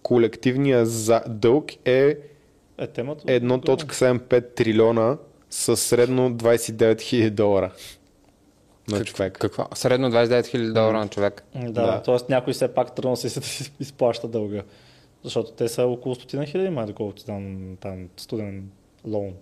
колективния 0.02 0.86
за... 0.86 1.22
дълг 1.28 1.72
е 1.84 2.16
Е, 2.78 2.86
темата. 2.86 3.24
1.75 3.24 4.54
трилиона 4.54 5.16
с 5.50 5.76
средно 5.76 6.30
29 6.30 6.94
000 6.94 7.30
долара 7.30 7.72
на 8.88 9.04
човек. 9.04 9.38
Какво? 9.38 9.66
Средно 9.74 10.10
29 10.10 10.40
000 10.40 10.72
долара 10.72 10.98
на 10.98 11.08
човек. 11.08 11.44
Да, 11.54 11.68
Да. 11.68 11.82
да. 11.82 12.02
т.е. 12.02 12.16
някой 12.28 12.52
все 12.52 12.74
пак 12.74 12.94
тръгна 12.94 13.10
да 13.10 13.16
си 13.16 13.30
си 13.30 13.72
изплаща 13.80 14.28
дълга. 14.28 14.62
Защото 15.24 15.52
те 15.52 15.68
са 15.68 15.86
около 15.86 16.14
стотина 16.14 16.46
хиляди, 16.46 16.68
май 16.70 16.86
доколкото 16.86 17.24
там, 17.24 17.76
там 17.80 18.08
студен 18.16 18.70
лоун. 19.06 19.34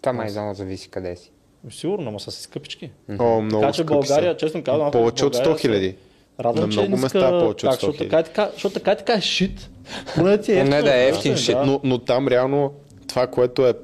Това 0.00 0.12
май 0.12 0.28
само 0.28 0.54
зависи 0.54 0.88
къде 0.90 1.16
си. 1.16 1.32
Сигурно, 1.70 2.10
но 2.10 2.18
са 2.18 2.30
си 2.30 2.42
скъпички. 2.42 2.90
О, 3.18 3.40
много 3.40 3.60
така 3.60 3.72
че 3.72 3.82
скъпи 3.82 3.92
България, 3.92 4.32
са. 4.32 4.36
честно 4.36 4.62
казвам, 4.64 4.90
Повече 4.90 5.24
от 5.24 5.34
100 5.34 5.38
България 5.38 5.58
хиляди. 5.58 5.96
Радвам, 6.40 6.70
На 6.70 6.82
много 6.82 6.96
места 6.96 7.30
повече 7.30 7.66
от 7.66 7.72
такса, 7.72 7.86
100 7.86 7.90
защото 7.90 7.98
така, 7.98 8.20
и 8.20 8.24
така, 8.24 8.50
защото 8.52 8.74
така, 8.74 8.92
и 8.92 8.96
така 8.96 9.12
е 9.12 9.20
шит. 9.20 9.70
Поне 10.14 10.38
ти 10.38 10.52
е 10.52 10.64
Поне 10.64 10.82
да 10.82 10.96
е 10.96 11.08
ефтин 11.08 11.36
шит, 11.36 11.54
да. 11.54 11.66
Но, 11.66 11.80
но 11.84 11.98
там 11.98 12.28
реално 12.28 12.72
това, 13.08 13.26
което 13.26 13.66
е 13.66 13.74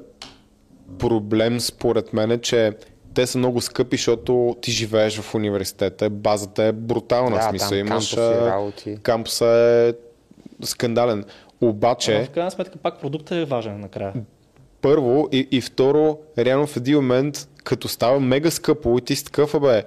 проблем 0.99 1.59
според 1.59 2.13
мен 2.13 2.31
е, 2.31 2.37
че 2.37 2.71
те 3.13 3.27
са 3.27 3.37
много 3.37 3.61
скъпи, 3.61 3.97
защото 3.97 4.55
ти 4.61 4.71
живееш 4.71 5.19
в 5.19 5.35
университета, 5.35 6.09
базата 6.09 6.63
е 6.63 6.71
брутална. 6.71 7.35
Да, 7.35 7.41
смисъл, 7.41 7.69
там 7.69 7.77
имаш, 7.77 8.15
кампуси, 8.15 8.97
кампуса 9.03 9.45
е 9.45 9.93
скандален. 10.65 11.25
Обаче, 11.61 12.15
Ама 12.15 12.25
в 12.25 12.29
крайна 12.29 12.51
сметка 12.51 12.77
пак 12.77 12.99
продуктът 12.99 13.31
е 13.31 13.45
важен 13.45 13.79
накрая. 13.79 14.13
първо 14.81 15.29
и, 15.31 15.47
и 15.51 15.61
второ, 15.61 16.17
реално 16.37 16.67
в 16.67 16.77
един 16.77 16.95
момент, 16.95 17.47
като 17.63 17.87
става 17.87 18.19
мега 18.19 18.51
скъпо 18.51 18.97
и 18.97 19.01
ти 19.01 19.15
си 19.15 19.25
такъв, 19.25 19.59
бе, 19.61 19.83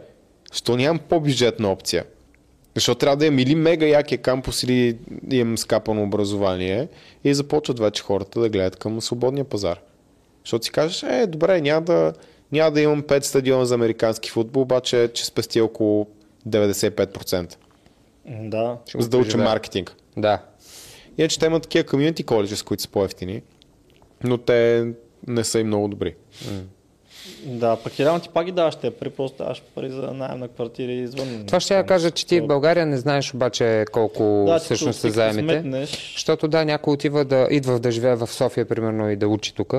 що 0.52 0.76
нямам 0.76 0.98
по-бюджетна 0.98 1.72
опция? 1.72 2.04
Защото 2.76 2.98
трябва 2.98 3.16
да 3.16 3.26
имам 3.26 3.38
или 3.38 3.54
мега 3.54 3.86
якия 3.86 4.18
кампус, 4.18 4.62
или 4.62 4.98
имам 5.30 5.58
скапано 5.58 6.02
образование 6.02 6.88
и 7.24 7.34
започват 7.34 7.78
вече 7.78 8.02
хората 8.02 8.40
да 8.40 8.48
гледат 8.48 8.76
към 8.76 9.00
свободния 9.00 9.44
пазар. 9.44 9.80
Защото 10.44 10.64
си 10.64 10.70
кажеш, 10.70 11.02
е, 11.02 11.26
добре, 11.26 11.60
няма 11.60 11.80
да, 11.80 12.12
няма 12.52 12.70
да 12.70 12.80
имам 12.80 13.02
5 13.02 13.24
стадиона 13.24 13.66
за 13.66 13.74
американски 13.74 14.30
футбол, 14.30 14.62
обаче 14.62 15.10
че 15.14 15.26
спести 15.26 15.60
около 15.60 16.06
95%. 16.48 17.56
М, 18.26 18.50
Да. 18.50 18.78
За 18.98 19.08
да 19.08 19.18
уча 19.18 19.38
маркетинг. 19.38 19.96
Да. 20.16 20.42
Иначе 21.18 21.38
те 21.38 21.46
имат 21.46 21.62
такива 21.62 21.84
комьюнити 21.86 22.22
коледжи, 22.22 22.62
които 22.64 22.82
са 22.82 22.88
по-ефтини, 22.88 23.42
но 24.24 24.38
те 24.38 24.86
не 25.26 25.44
са 25.44 25.60
и 25.60 25.64
много 25.64 25.88
добри. 25.88 26.14
Да, 27.44 27.76
пък 27.76 28.00
реално 28.00 28.20
ти 28.20 28.28
пак 28.28 28.46
ги 28.46 28.52
даваш 28.52 28.76
те 28.76 28.90
пари, 28.90 29.10
просто 29.10 29.38
даваш 29.38 29.62
пари 29.74 29.90
за 29.90 30.02
найем 30.02 30.38
на 30.38 30.48
квартири 30.48 30.92
извън. 30.92 31.44
Това 31.46 31.60
ще 31.60 31.74
я 31.74 31.86
кажа, 31.86 32.10
че 32.10 32.26
ти 32.26 32.40
в 32.40 32.46
България 32.46 32.86
не 32.86 32.98
знаеш 32.98 33.34
обаче 33.34 33.84
колко 33.92 34.44
да, 34.46 34.58
всъщност 34.58 35.00
са 35.00 35.10
заемите. 35.10 35.86
Защото 36.14 36.48
да, 36.48 36.64
някой 36.64 36.94
отива 36.94 37.24
да 37.24 37.48
идва 37.50 37.78
да 37.78 37.90
живее 37.90 38.14
в 38.14 38.26
София, 38.26 38.68
примерно, 38.68 39.10
и 39.10 39.16
да 39.16 39.28
учи 39.28 39.54
тук. 39.54 39.74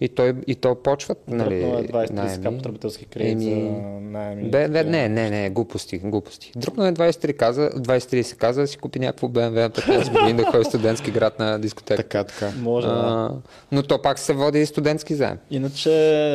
И, 0.00 0.08
той, 0.08 0.34
и 0.46 0.54
то 0.54 0.74
почват, 0.74 1.18
нали, 1.28 1.64
нали, 1.64 1.88
20-30 1.88 2.10
наеми. 2.12 2.56
потребителски 2.56 3.04
кредит 3.04 3.40
за 3.40 3.50
Еми, 3.50 3.70
найеми. 4.02 4.42
Бе, 4.42 4.68
бе, 4.68 4.84
не, 4.84 5.08
не, 5.08 5.30
не, 5.30 5.50
глупости, 5.50 5.98
глупости. 5.98 6.52
Дръпна 6.56 6.88
е 6.88 6.92
23, 6.92 7.32
каза, 7.32 7.70
23 7.70 8.22
се 8.22 8.36
каза 8.36 8.60
да 8.60 8.66
си 8.66 8.76
купи 8.76 8.98
някакво 8.98 9.28
BMW 9.28 9.50
на 9.52 9.70
15 9.70 10.10
години 10.12 10.34
да 10.34 10.44
ходи 10.44 10.64
студентски 10.64 11.10
град 11.10 11.38
на 11.38 11.58
дискотека. 11.58 12.02
Така, 12.02 12.24
така. 12.24 12.52
Може, 12.58 12.86
да. 12.86 12.92
А, 12.92 13.30
но 13.72 13.82
то 13.82 14.02
пак 14.02 14.18
се 14.18 14.32
води 14.32 14.60
и 14.60 14.66
студентски 14.66 15.14
заем. 15.14 15.38
Иначе, 15.50 15.90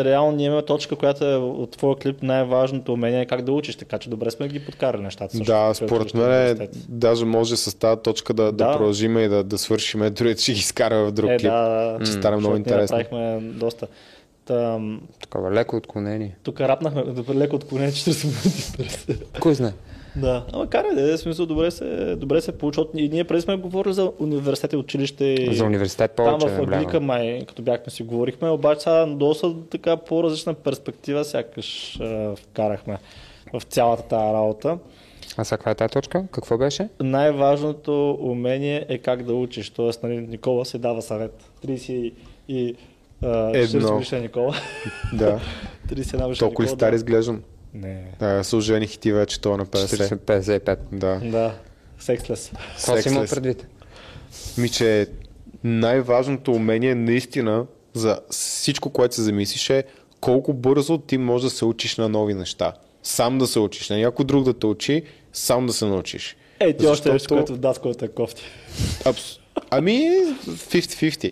реално 0.06 0.32
ние 0.32 0.46
имаме 0.46 0.62
точка, 0.62 0.96
която 0.96 1.26
е 1.26 1.36
от 1.36 1.72
твоя 1.72 1.96
клип 1.96 2.24
най-важното 2.24 2.94
умение 2.94 3.22
е 3.22 3.26
как 3.26 3.42
да 3.42 3.52
учиш, 3.52 3.76
така 3.76 3.98
че 3.98 4.10
добре 4.10 4.32
сме 4.32 4.48
ги 4.48 4.60
подкарали 4.60 5.02
нещата. 5.02 5.32
също, 5.32 5.46
Да, 5.46 5.74
според 5.74 6.14
мен 6.14 6.32
е, 6.32 6.68
даже 6.90 7.26
може 7.26 7.58
с 7.58 7.80
тази 7.80 8.02
точка 8.02 8.34
да, 8.34 8.44
да. 8.44 8.52
Да. 8.52 8.72
продължим 8.72 9.18
и 9.18 9.28
да, 9.28 9.44
да 9.44 9.58
свършим, 9.58 10.00
другите 10.12 10.42
ще 10.42 10.52
ги 10.52 10.60
изкараме 10.60 11.04
в 11.04 11.12
друг 11.12 11.30
Е, 11.30 11.38
клип. 11.38 11.52
да, 11.52 11.98
Ще 12.02 12.12
стане 12.12 12.38
много 12.38 12.56
интересно. 12.56 12.98
Направихме 12.98 13.55
доста. 13.56 13.88
Там, 14.46 15.02
Такова 15.22 15.52
леко 15.52 15.76
отклонение. 15.76 16.38
тук 16.44 16.62
рапнахме 16.62 17.04
добре 17.04 17.36
леко 17.36 17.56
отклонение 17.56 17.92
40 17.92 18.26
минути. 18.26 19.24
Кой 19.40 19.54
знае? 19.54 19.72
да, 20.16 20.46
ама 20.54 20.70
карай 20.70 20.96
да 20.96 21.18
в 21.18 21.20
смисъл 21.20 21.46
добре 21.46 21.72
се, 21.72 22.16
добре 22.16 22.42
се 22.42 22.52
получи. 22.52 22.82
И 22.96 23.10
ние 23.10 23.24
преди 23.24 23.42
сме 23.42 23.58
говорили 23.58 23.94
за 23.94 24.12
университет 24.20 24.74
и 24.74 24.78
училище. 24.78 25.50
За 25.52 25.66
университет 25.66 26.12
Там 26.16 26.26
повече 26.26 26.56
в 26.56 26.58
наблягам. 26.58 26.80
Аглика 26.80 27.00
май, 27.00 27.46
като 27.48 27.62
бяхме 27.62 27.90
си 27.92 28.04
говорихме, 28.04 28.50
обаче 28.50 28.82
сега 28.82 29.06
доста 29.06 29.54
така 29.72 29.98
по-различна 29.98 30.54
перспектива 30.54 31.26
сякаш 31.26 32.00
е, 32.00 32.30
вкарахме 32.36 32.98
в 33.54 33.62
цялата 33.64 34.04
тази 34.04 34.34
работа. 34.34 34.78
А 35.38 35.44
сега 35.44 35.58
каква 35.58 35.72
е 35.72 35.76
тази 35.76 35.92
точка? 35.92 36.24
Какво 36.32 36.58
беше? 36.58 36.90
Най-важното 37.00 38.18
умение 38.22 38.86
е 38.90 38.98
как 38.98 39.24
да 39.24 39.34
учиш. 39.34 39.70
Тоест, 39.70 40.04
нали, 40.04 40.18
Никола 40.18 40.66
се 40.66 40.78
дава 40.78 41.02
съвет. 41.02 41.44
30 41.68 42.14
и 42.48 42.76
а, 43.22 43.28
40 43.28 43.76
Едно. 43.76 43.94
годишен 43.94 44.22
Никола. 44.22 44.56
Да. 45.14 45.40
31 45.88 46.28
беше 46.28 46.40
Толкова 46.40 46.64
ли 46.64 46.68
рекорд, 46.68 46.80
стари 46.80 46.92
да. 46.92 46.96
изглеждам? 46.96 47.42
Не. 47.74 48.04
А, 48.20 48.44
с 48.44 48.54
ожених 48.54 48.98
ти 48.98 49.12
вече, 49.12 49.42
то 49.42 49.54
е 49.54 49.58
на 49.58 49.66
50. 49.66 50.18
40-55. 50.18 50.78
Да. 50.92 51.20
Да. 51.24 51.56
Секслес. 52.00 52.52
Това 52.82 53.02
си 53.02 53.10
има 53.10 53.22
Sexless. 53.22 53.30
предвид. 53.30 53.68
Ми, 54.58 54.70
че 54.70 55.08
най-важното 55.64 56.52
умение 56.52 56.96
наистина 56.96 57.66
за 57.94 58.20
всичко, 58.30 58.90
което 58.90 59.16
се 59.16 59.22
замислиш 59.22 59.70
е 59.70 59.84
колко 60.20 60.54
бързо 60.54 60.98
ти 60.98 61.18
можеш 61.18 61.44
да 61.44 61.50
се 61.50 61.66
учиш 61.66 61.98
на 61.98 62.10
нови 62.10 62.34
неща. 62.34 62.74
Сам 63.04 63.38
да 63.38 63.48
се 63.48 63.60
учиш, 63.60 63.90
не 63.90 63.98
някой 63.98 64.26
друг 64.26 64.44
да 64.44 64.54
те 64.54 64.66
учи, 64.66 65.04
сам 65.34 65.68
да 65.68 65.74
се 65.74 65.86
научиш. 65.86 66.36
Ей, 66.60 66.78
ти 66.78 66.88
още 66.88 67.10
нещо, 67.10 67.24
Защото- 67.24 67.36
което 67.36 67.54
в 67.54 67.58
даскалата 67.58 68.06
е 68.06 68.08
кофти. 68.08 68.44
Абс... 69.06 69.38
Ами, 69.70 70.00
50-50. 70.48 71.32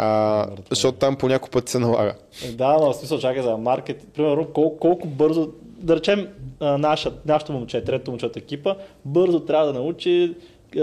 А, 0.00 0.46
защото 0.70 0.98
там 0.98 1.16
по 1.16 1.28
някой 1.28 1.50
път 1.50 1.68
се 1.68 1.78
налага. 1.78 2.14
Е, 2.44 2.52
Да, 2.52 2.78
но 2.80 2.92
в 2.92 2.96
смисъл 2.96 3.18
чакай 3.18 3.42
за 3.42 3.56
маркет. 3.56 4.06
Примерно, 4.14 4.44
колко, 4.44 4.78
колко 4.78 5.08
бързо, 5.08 5.48
да 5.62 5.96
речем, 5.96 6.28
наша, 6.60 7.12
нашето 7.26 7.52
момче, 7.52 7.84
трето 7.84 8.10
момче 8.10 8.26
от 8.26 8.36
екипа, 8.36 8.74
бързо 9.04 9.40
трябва 9.40 9.66
да 9.66 9.72
научи 9.72 10.34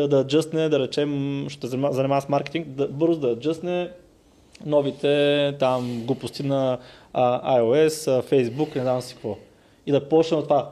да 0.09 0.19
аджъстне, 0.19 0.69
да 0.69 0.79
речем, 0.79 1.09
ще 1.49 1.67
занима- 1.67 1.91
занимава 1.91 2.21
с 2.21 2.29
маркетинг, 2.29 2.67
да, 2.67 2.87
бързо 2.87 3.19
да 3.19 3.27
аджъстне 3.31 3.89
новите 4.65 5.55
там 5.59 6.01
глупости 6.05 6.43
на 6.43 6.77
а, 7.13 7.59
iOS, 7.59 8.07
а, 8.11 8.21
Facebook, 8.23 8.75
не 8.75 8.81
знам 8.81 9.01
си 9.01 9.13
какво. 9.13 9.37
И 9.85 9.91
да 9.91 10.09
почне 10.09 10.37
от 10.37 10.43
това. 10.43 10.69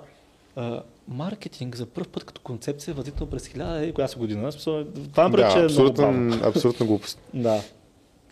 А, 0.56 0.82
маркетинг 1.08 1.76
за 1.76 1.86
първ 1.86 2.08
път 2.12 2.24
като 2.24 2.42
концепция 2.42 2.92
е 2.92 2.96
възникнал 2.96 3.30
през 3.30 3.48
1000 3.48 3.84
и 3.84 3.94
коя 3.94 4.08
си 4.08 4.18
година. 4.18 4.52
Това 5.12 5.30
ме 5.30 5.38
Да, 5.38 5.50
че 5.50 5.58
е 5.58 5.62
много 5.62 5.66
абсолютно, 5.68 6.40
абсолютно 6.44 6.86
глупост. 6.86 7.20
Да. 7.34 7.62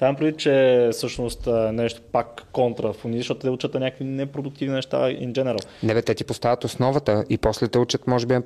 Това 0.02 0.08
имам 0.08 0.16
предвид, 0.16 0.38
че 0.38 0.90
всъщност 0.92 1.48
нещо 1.74 2.02
пак 2.12 2.44
контра 2.52 2.94
в 2.94 3.06
уни, 3.06 3.18
защото 3.18 3.40
те 3.40 3.50
учат 3.50 3.74
някакви 3.74 4.04
непродуктивни 4.06 4.76
неща 4.76 4.98
in 4.98 5.32
general. 5.32 5.66
Не 5.84 5.94
бе, 5.94 6.02
те 6.02 6.16
ти 6.16 6.24
поставят 6.24 6.64
основата 6.64 7.24
и 7.30 7.38
после 7.38 7.68
те 7.68 7.78
учат, 7.78 8.08
може 8.08 8.26
би, 8.26 8.40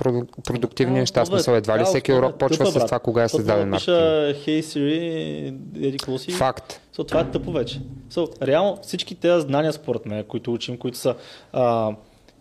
продуктивни 0.45 0.93
Да, 0.93 0.99
неща. 0.99 1.21
е- 1.21 1.25
Смисъл, 1.25 1.55
едва 1.55 1.75
ли 1.75 1.79
да, 1.79 1.85
всеки 1.85 2.13
урок 2.13 2.35
почва 2.39 2.65
тъпа, 2.65 2.79
с 2.79 2.85
това, 2.85 2.99
кога 2.99 3.23
е 3.23 3.29
създаден 3.29 3.63
да 3.63 3.65
маркетинг. 3.65 3.97
пиша 3.97 4.51
Hey 4.51 4.59
Siri, 4.59 5.55
еди 5.87 6.19
си. 6.19 6.31
Факт. 6.31 6.81
So, 6.95 7.07
това 7.07 7.19
е 7.19 7.31
тъпо 7.31 7.51
вече. 7.51 7.79
So, 8.11 8.47
реално 8.47 8.79
всички 8.81 9.15
тези 9.15 9.41
знания, 9.41 9.73
според 9.73 10.05
мен, 10.05 10.23
които 10.23 10.53
учим, 10.53 10.77
които 10.77 10.97
са 10.97 11.15
а, 11.53 11.91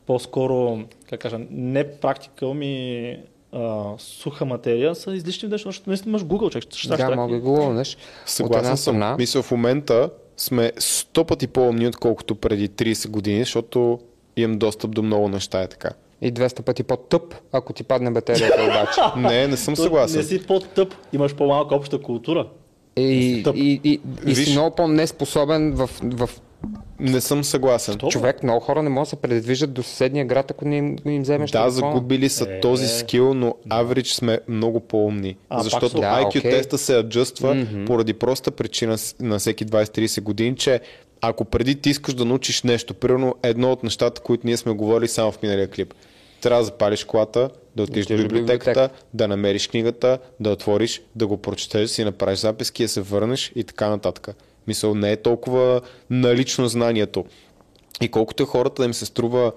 по-скоро, 0.07 0.79
как 1.11 1.21
кажа, 1.21 1.39
не 1.51 1.91
практикал 1.91 2.55
ми 2.55 3.17
а, 3.55 3.85
суха 3.99 4.45
материя, 4.45 4.95
са 4.95 5.15
излишни 5.15 5.49
в 5.49 5.73
защото 5.73 5.91
наистина 5.91 6.11
имаш 6.11 6.23
Google, 6.23 6.51
човек. 6.51 6.65
ще 6.73 6.89
Да, 6.89 7.17
мога 7.17 7.35
да 7.35 7.41
една 7.71 7.85
Съгласен 8.27 8.77
съм. 8.77 8.77
страна, 8.77 9.17
Мисля, 9.19 9.43
в 9.43 9.51
момента 9.51 10.11
сме 10.37 10.73
100 10.73 11.25
пъти 11.25 11.47
по-умни, 11.47 11.89
отколкото 11.89 12.35
преди 12.35 12.69
30 12.69 13.09
години, 13.09 13.39
защото 13.39 13.99
имам 14.37 14.59
достъп 14.59 14.91
до 14.91 15.03
много 15.03 15.29
неща 15.29 15.63
е 15.63 15.69
така. 15.69 15.91
и 16.21 16.33
200 16.33 16.63
пъти 16.63 16.83
по-тъп, 16.83 17.35
ако 17.53 17.73
ти 17.73 17.83
падне 17.83 18.11
батерията 18.11 18.63
обаче. 18.63 19.01
Не, 19.29 19.47
не 19.47 19.57
съм 19.57 19.77
съгласен. 19.77 20.19
Не 20.19 20.25
си 20.25 20.47
по-тъп, 20.47 20.95
имаш 21.13 21.35
по-малка 21.35 21.75
обща 21.75 22.03
култура. 22.03 22.47
И, 22.97 23.43
Тъп. 23.45 23.57
и, 23.57 23.81
и, 23.85 24.01
и 24.27 24.35
си 24.35 24.51
много 24.51 24.77
по-неспособен 24.77 25.73
в, 25.73 25.91
в 26.03 26.31
Не 27.01 27.21
съм 27.21 27.45
съгласен. 27.45 27.99
Човек. 28.01 28.43
Много 28.43 28.61
хора 28.61 28.83
не 28.83 28.89
могат 28.89 29.07
да 29.07 29.11
се 29.11 29.17
предвижат 29.17 29.73
до 29.73 29.83
съседния 29.83 30.25
град, 30.25 30.51
ако 30.51 30.65
не 30.65 30.77
им, 30.77 30.97
не 31.05 31.15
им 31.15 31.23
вземеш 31.23 31.51
Да, 31.51 31.63
телефона. 31.63 31.93
загубили 31.93 32.29
са 32.29 32.45
Е, 32.47 32.61
този 32.61 32.85
е. 32.85 32.89
скил, 32.89 33.35
но 33.35 33.55
average 33.69 34.07
сме 34.09 34.39
много 34.49 34.81
по-умни. 34.81 35.37
А, 35.49 35.63
защото 35.63 35.89
са- 35.89 35.97
Да, 35.97 36.21
IQ 36.23 36.27
окей. 36.29 36.41
теста 36.43 36.79
се 36.79 36.99
аджъства 36.99 37.57
поради 37.87 38.13
проста 38.15 38.51
причина 38.51 38.97
на 39.21 39.39
всеки 39.39 39.67
20-30 39.67 40.21
години, 40.21 40.57
че 40.57 40.81
ако 41.21 41.45
преди 41.45 41.75
ти 41.75 41.91
искаш 41.91 42.15
да 42.15 42.25
научиш 42.25 42.63
нещо, 42.63 42.95
примерно 42.95 43.35
едно 43.43 43.73
от 43.73 43.83
нещата, 43.83 44.21
които 44.21 44.47
ние 44.47 44.57
сме 44.57 44.73
говорили 44.73 45.09
само 45.09 45.33
в 45.33 45.43
миналия 45.43 45.69
клип, 45.69 45.95
трябва 46.41 46.61
да 46.61 46.67
запалиш 46.67 47.05
колата, 47.05 47.51
да 47.77 47.83
отидеш 47.83 48.07
до 48.07 48.17
библиотеката, 48.17 48.71
библиотека. 48.71 49.05
да 49.15 49.29
намериш 49.29 49.69
книгата, 49.69 50.19
да 50.41 50.51
отвориш, 50.51 51.03
да 51.15 51.27
го 51.27 51.37
прочетеш, 51.37 51.83
да 51.83 51.89
си 51.89 52.05
направиш 52.05 52.39
записки, 52.39 52.83
да 52.83 52.89
се 52.89 53.01
върнеш 53.01 53.53
и 53.55 53.65
така 53.65 53.89
нататък. 53.89 54.37
Мисъл, 54.67 54.95
не 54.95 55.13
е 55.13 55.17
толкова 55.17 55.81
налично 56.11 56.69
знанието. 56.69 57.25
И 58.01 58.09
колкото 58.09 58.43
е 58.43 58.47
хората 58.47 58.83
да 58.83 58.87
им 58.87 58.95
се 58.95 59.07
струва 59.07 59.53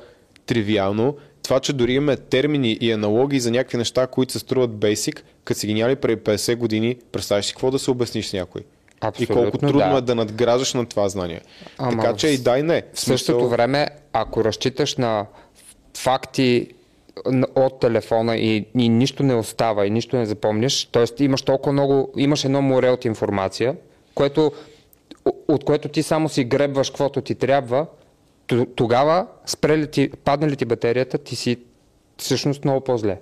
тривиално, 0.46 1.18
това, 1.44 1.60
че 1.60 1.74
дори 1.74 1.94
имаме 1.94 2.18
термини 2.18 2.78
и 2.82 2.92
аналогии 2.92 3.40
за 3.40 3.52
някакви 3.52 3.78
неща, 3.78 4.08
които 4.08 4.34
се 4.34 4.40
струват 4.40 4.72
basic, 4.72 5.22
като 5.44 5.60
си 5.60 5.68
ги 5.68 5.74
няли 5.74 5.96
преди 5.96 6.22
50 6.22 6.56
години, 6.56 6.98
представяш 7.12 7.46
си 7.46 7.54
какво 7.54 7.72
да 7.72 7.80
се 7.80 7.92
обясниш 7.92 8.28
с 8.28 8.34
някой. 8.34 8.62
Абсолютно, 9.02 9.36
и 9.36 9.38
колко 9.38 9.58
трудно 9.58 9.92
да. 9.92 9.98
е 9.98 10.02
да 10.02 10.16
надграждаш 10.16 10.74
на 10.74 10.86
това 10.86 11.10
знание. 11.10 11.42
Ама 11.78 12.04
така 12.04 12.18
че 12.18 12.28
и 12.28 12.38
дай 12.38 12.64
не. 12.64 12.84
В 12.94 13.00
същото 13.00 13.50
време, 13.50 13.88
ако 14.14 14.44
разчиташ 14.44 14.96
на 14.96 15.26
факти 15.98 16.68
от 17.56 17.80
телефона 17.80 18.38
и, 18.38 18.66
и 18.78 18.90
нищо 18.90 19.24
не 19.24 19.36
остава 19.36 19.86
и 19.86 19.90
нищо 19.90 20.18
не 20.18 20.26
запомняш, 20.26 20.86
т.е. 20.86 21.24
имаш 21.24 21.42
толкова 21.42 21.74
много, 21.74 22.14
имаш 22.18 22.46
едно 22.46 22.62
море 22.62 22.90
от 22.90 23.06
информация, 23.06 23.76
което, 24.16 24.52
от 25.48 25.64
което 25.64 25.90
ти 25.90 26.04
само 26.04 26.30
си 26.30 26.44
гребваш 26.44 26.90
каквото 26.90 27.22
ти 27.22 27.36
трябва, 27.36 27.86
тогава 28.76 29.28
спре 29.46 29.78
ли 29.78 29.88
ти, 29.88 30.10
падне 30.24 30.50
ли 30.50 30.56
ти 30.56 30.66
батерията, 30.66 31.18
ти 31.18 31.36
си 31.36 31.58
всъщност 32.18 32.64
много 32.64 32.82
по-зле. 32.82 33.18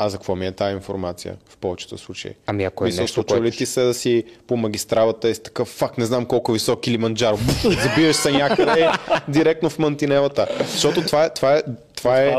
А 0.00 0.08
за 0.08 0.16
какво 0.16 0.36
ми 0.36 0.46
е 0.46 0.52
тази 0.52 0.74
информация 0.74 1.36
в 1.48 1.56
повечето 1.56 1.98
случаи? 1.98 2.32
Ами 2.46 2.64
ако 2.64 2.84
е 2.84 2.86
Мисля, 2.86 3.00
нещо, 3.00 3.14
случва 3.14 3.36
ли 3.36 3.40
което... 3.40 3.56
ти 3.56 3.66
се 3.66 3.82
да 3.82 3.94
си 3.94 4.24
по 4.46 4.56
магистралата 4.56 5.28
и 5.28 5.34
си 5.34 5.42
такъв, 5.42 5.68
фак, 5.68 5.98
не 5.98 6.04
знам 6.04 6.26
колко 6.26 6.52
висок 6.52 6.80
Килиманджаро, 6.80 7.36
забиваш 7.84 8.16
се 8.16 8.32
някъде 8.32 8.88
директно 9.28 9.70
в 9.70 9.78
мантинелата. 9.78 10.46
Защото 10.60 11.02
това 11.02 11.24
е, 11.24 11.30
това 11.30 11.56
е, 11.56 11.62
това 11.96 12.22
е, 12.22 12.34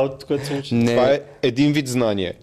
Това 0.86 1.10
е 1.10 1.14
е 1.14 1.22
един 1.41 1.74
вид 1.74 1.88
знание. 1.88 2.34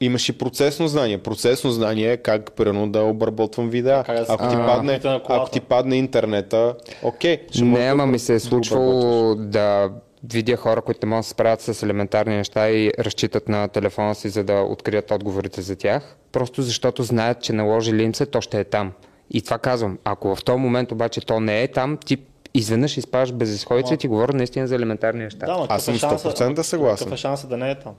Имаш 0.00 0.28
и 0.28 0.32
процесно 0.32 0.88
знание. 0.88 1.18
Процесно 1.18 1.70
знание 1.70 2.12
е 2.12 2.16
как 2.16 2.52
примерно 2.52 2.90
да 2.90 3.02
обработвам 3.02 3.70
видеа. 3.70 4.02
Как 4.06 4.16
да 4.16 4.26
Ако 4.28 4.48
ти, 4.48 4.56
падне, 4.56 5.00
ако 5.04 5.50
ти 5.50 5.60
падне 5.60 5.96
интернета, 5.96 6.74
окей. 7.02 7.38
можеш 7.42 7.60
Не, 7.60 7.78
да 7.78 7.84
ама 7.84 8.04
го- 8.04 8.10
ми 8.10 8.18
се 8.18 8.32
е 8.32 8.34
да 8.34 8.40
случвало 8.40 9.34
да 9.34 9.90
видя 10.24 10.56
хора, 10.56 10.82
които 10.82 11.06
не 11.06 11.10
могат 11.10 11.20
да 11.20 11.24
се 11.24 11.30
справят 11.30 11.60
с 11.60 11.82
елементарни 11.82 12.36
неща 12.36 12.70
и 12.70 12.92
разчитат 12.98 13.48
на 13.48 13.68
телефона 13.68 14.14
си, 14.14 14.28
за 14.28 14.44
да 14.44 14.54
открият 14.54 15.10
отговорите 15.10 15.62
за 15.62 15.76
тях, 15.76 16.16
просто 16.32 16.62
защото 16.62 17.02
знаят, 17.02 17.42
че 17.42 17.52
наложи 17.52 17.92
ли 17.92 18.02
им 18.02 18.14
се, 18.14 18.26
то 18.26 18.40
ще 18.40 18.60
е 18.60 18.64
там. 18.64 18.92
И 19.30 19.42
това 19.42 19.58
казвам. 19.58 19.98
Ако 20.04 20.36
в 20.36 20.44
този 20.44 20.58
момент 20.58 20.92
обаче 20.92 21.20
то 21.20 21.40
не 21.40 21.62
е 21.62 21.68
там, 21.68 21.96
ти 21.96 22.16
изведнъж 22.54 22.96
изпадаш 22.96 23.32
безисходица 23.32 23.94
и 23.94 23.96
ти 23.96 24.08
говоря 24.08 24.32
наистина 24.32 24.66
за 24.66 24.74
елементарни 24.74 25.24
неща. 25.24 25.46
Да, 25.46 25.66
Аз 25.68 25.84
съм 25.84 25.94
какъв 25.94 26.12
е 26.12 26.28
шанса- 26.28 26.52
100% 26.52 26.60
съгласен. 26.62 27.04
Какъв 27.04 27.14
е 27.14 27.20
шанса 27.20 27.46
да 27.46 27.56
не 27.56 27.70
е 27.70 27.74
там? 27.74 27.94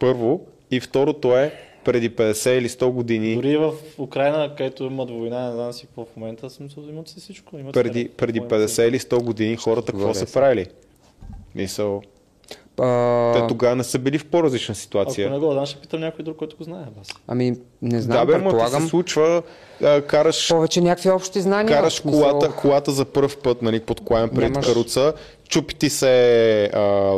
Първо. 0.00 0.40
И 0.70 0.80
второто 0.80 1.36
е, 1.38 1.52
преди 1.84 2.10
50 2.10 2.50
или 2.50 2.68
100 2.68 2.90
години, 2.90 3.34
Дори 3.34 3.56
в 3.56 3.72
Украина, 3.98 4.54
където 4.56 4.84
имат 4.84 5.10
война, 5.10 5.46
не 5.46 5.52
знам 5.52 5.72
си 5.72 5.86
какво 5.86 6.04
в 6.04 6.16
момента, 6.16 6.50
съм 6.50 6.68
имат 6.90 7.08
си 7.08 7.20
всичко. 7.20 7.58
Имат 7.58 7.74
преди, 7.74 8.08
преди 8.08 8.40
какво 8.40 8.56
имат 8.56 8.70
си. 8.70 8.80
50 8.80 8.88
или 8.88 8.98
100 8.98 9.22
години 9.22 9.56
хората 9.56 9.92
какво 9.92 10.14
са 10.14 10.32
правили? 10.32 10.66
Мисъл, 11.54 12.02
А, 12.78 13.32
те 13.34 13.46
тогава 13.46 13.76
не 13.76 13.84
са 13.84 13.98
били 13.98 14.18
в 14.18 14.26
по-различна 14.26 14.72
Ако 14.72 14.80
ситуация. 14.80 15.30
не 15.30 15.38
го 15.38 15.52
знам, 15.52 15.66
ще 15.66 15.80
питам 15.80 16.00
някой 16.00 16.24
друг, 16.24 16.36
който 16.36 16.56
го 16.56 16.64
знае. 16.64 16.84
Бас. 16.98 17.08
Ами, 17.28 17.50
не 17.82 17.90
Да, 17.90 18.02
знам, 18.02 18.26
бе, 18.26 18.32
ма 18.32 18.38
ти 18.38 18.44
предполагам. 18.44 18.82
се 18.82 18.88
случва, 18.88 19.42
а, 19.82 20.02
караш, 20.02 20.48
Повече 20.48 20.80
някакви 20.80 21.10
общи 21.10 21.40
знания. 21.40 21.76
караш 21.76 22.00
колата, 22.00 22.52
колата 22.52 22.90
за 22.90 23.04
първ 23.04 23.36
път, 23.36 23.62
нали, 23.62 23.80
под 23.80 24.00
колан 24.00 24.28
пред 24.30 24.50
Нямаш- 24.50 24.66
каруца, 24.66 25.12
чупи 25.48 25.74
ти 25.74 25.90
се 25.90 26.14
а, 26.64 27.12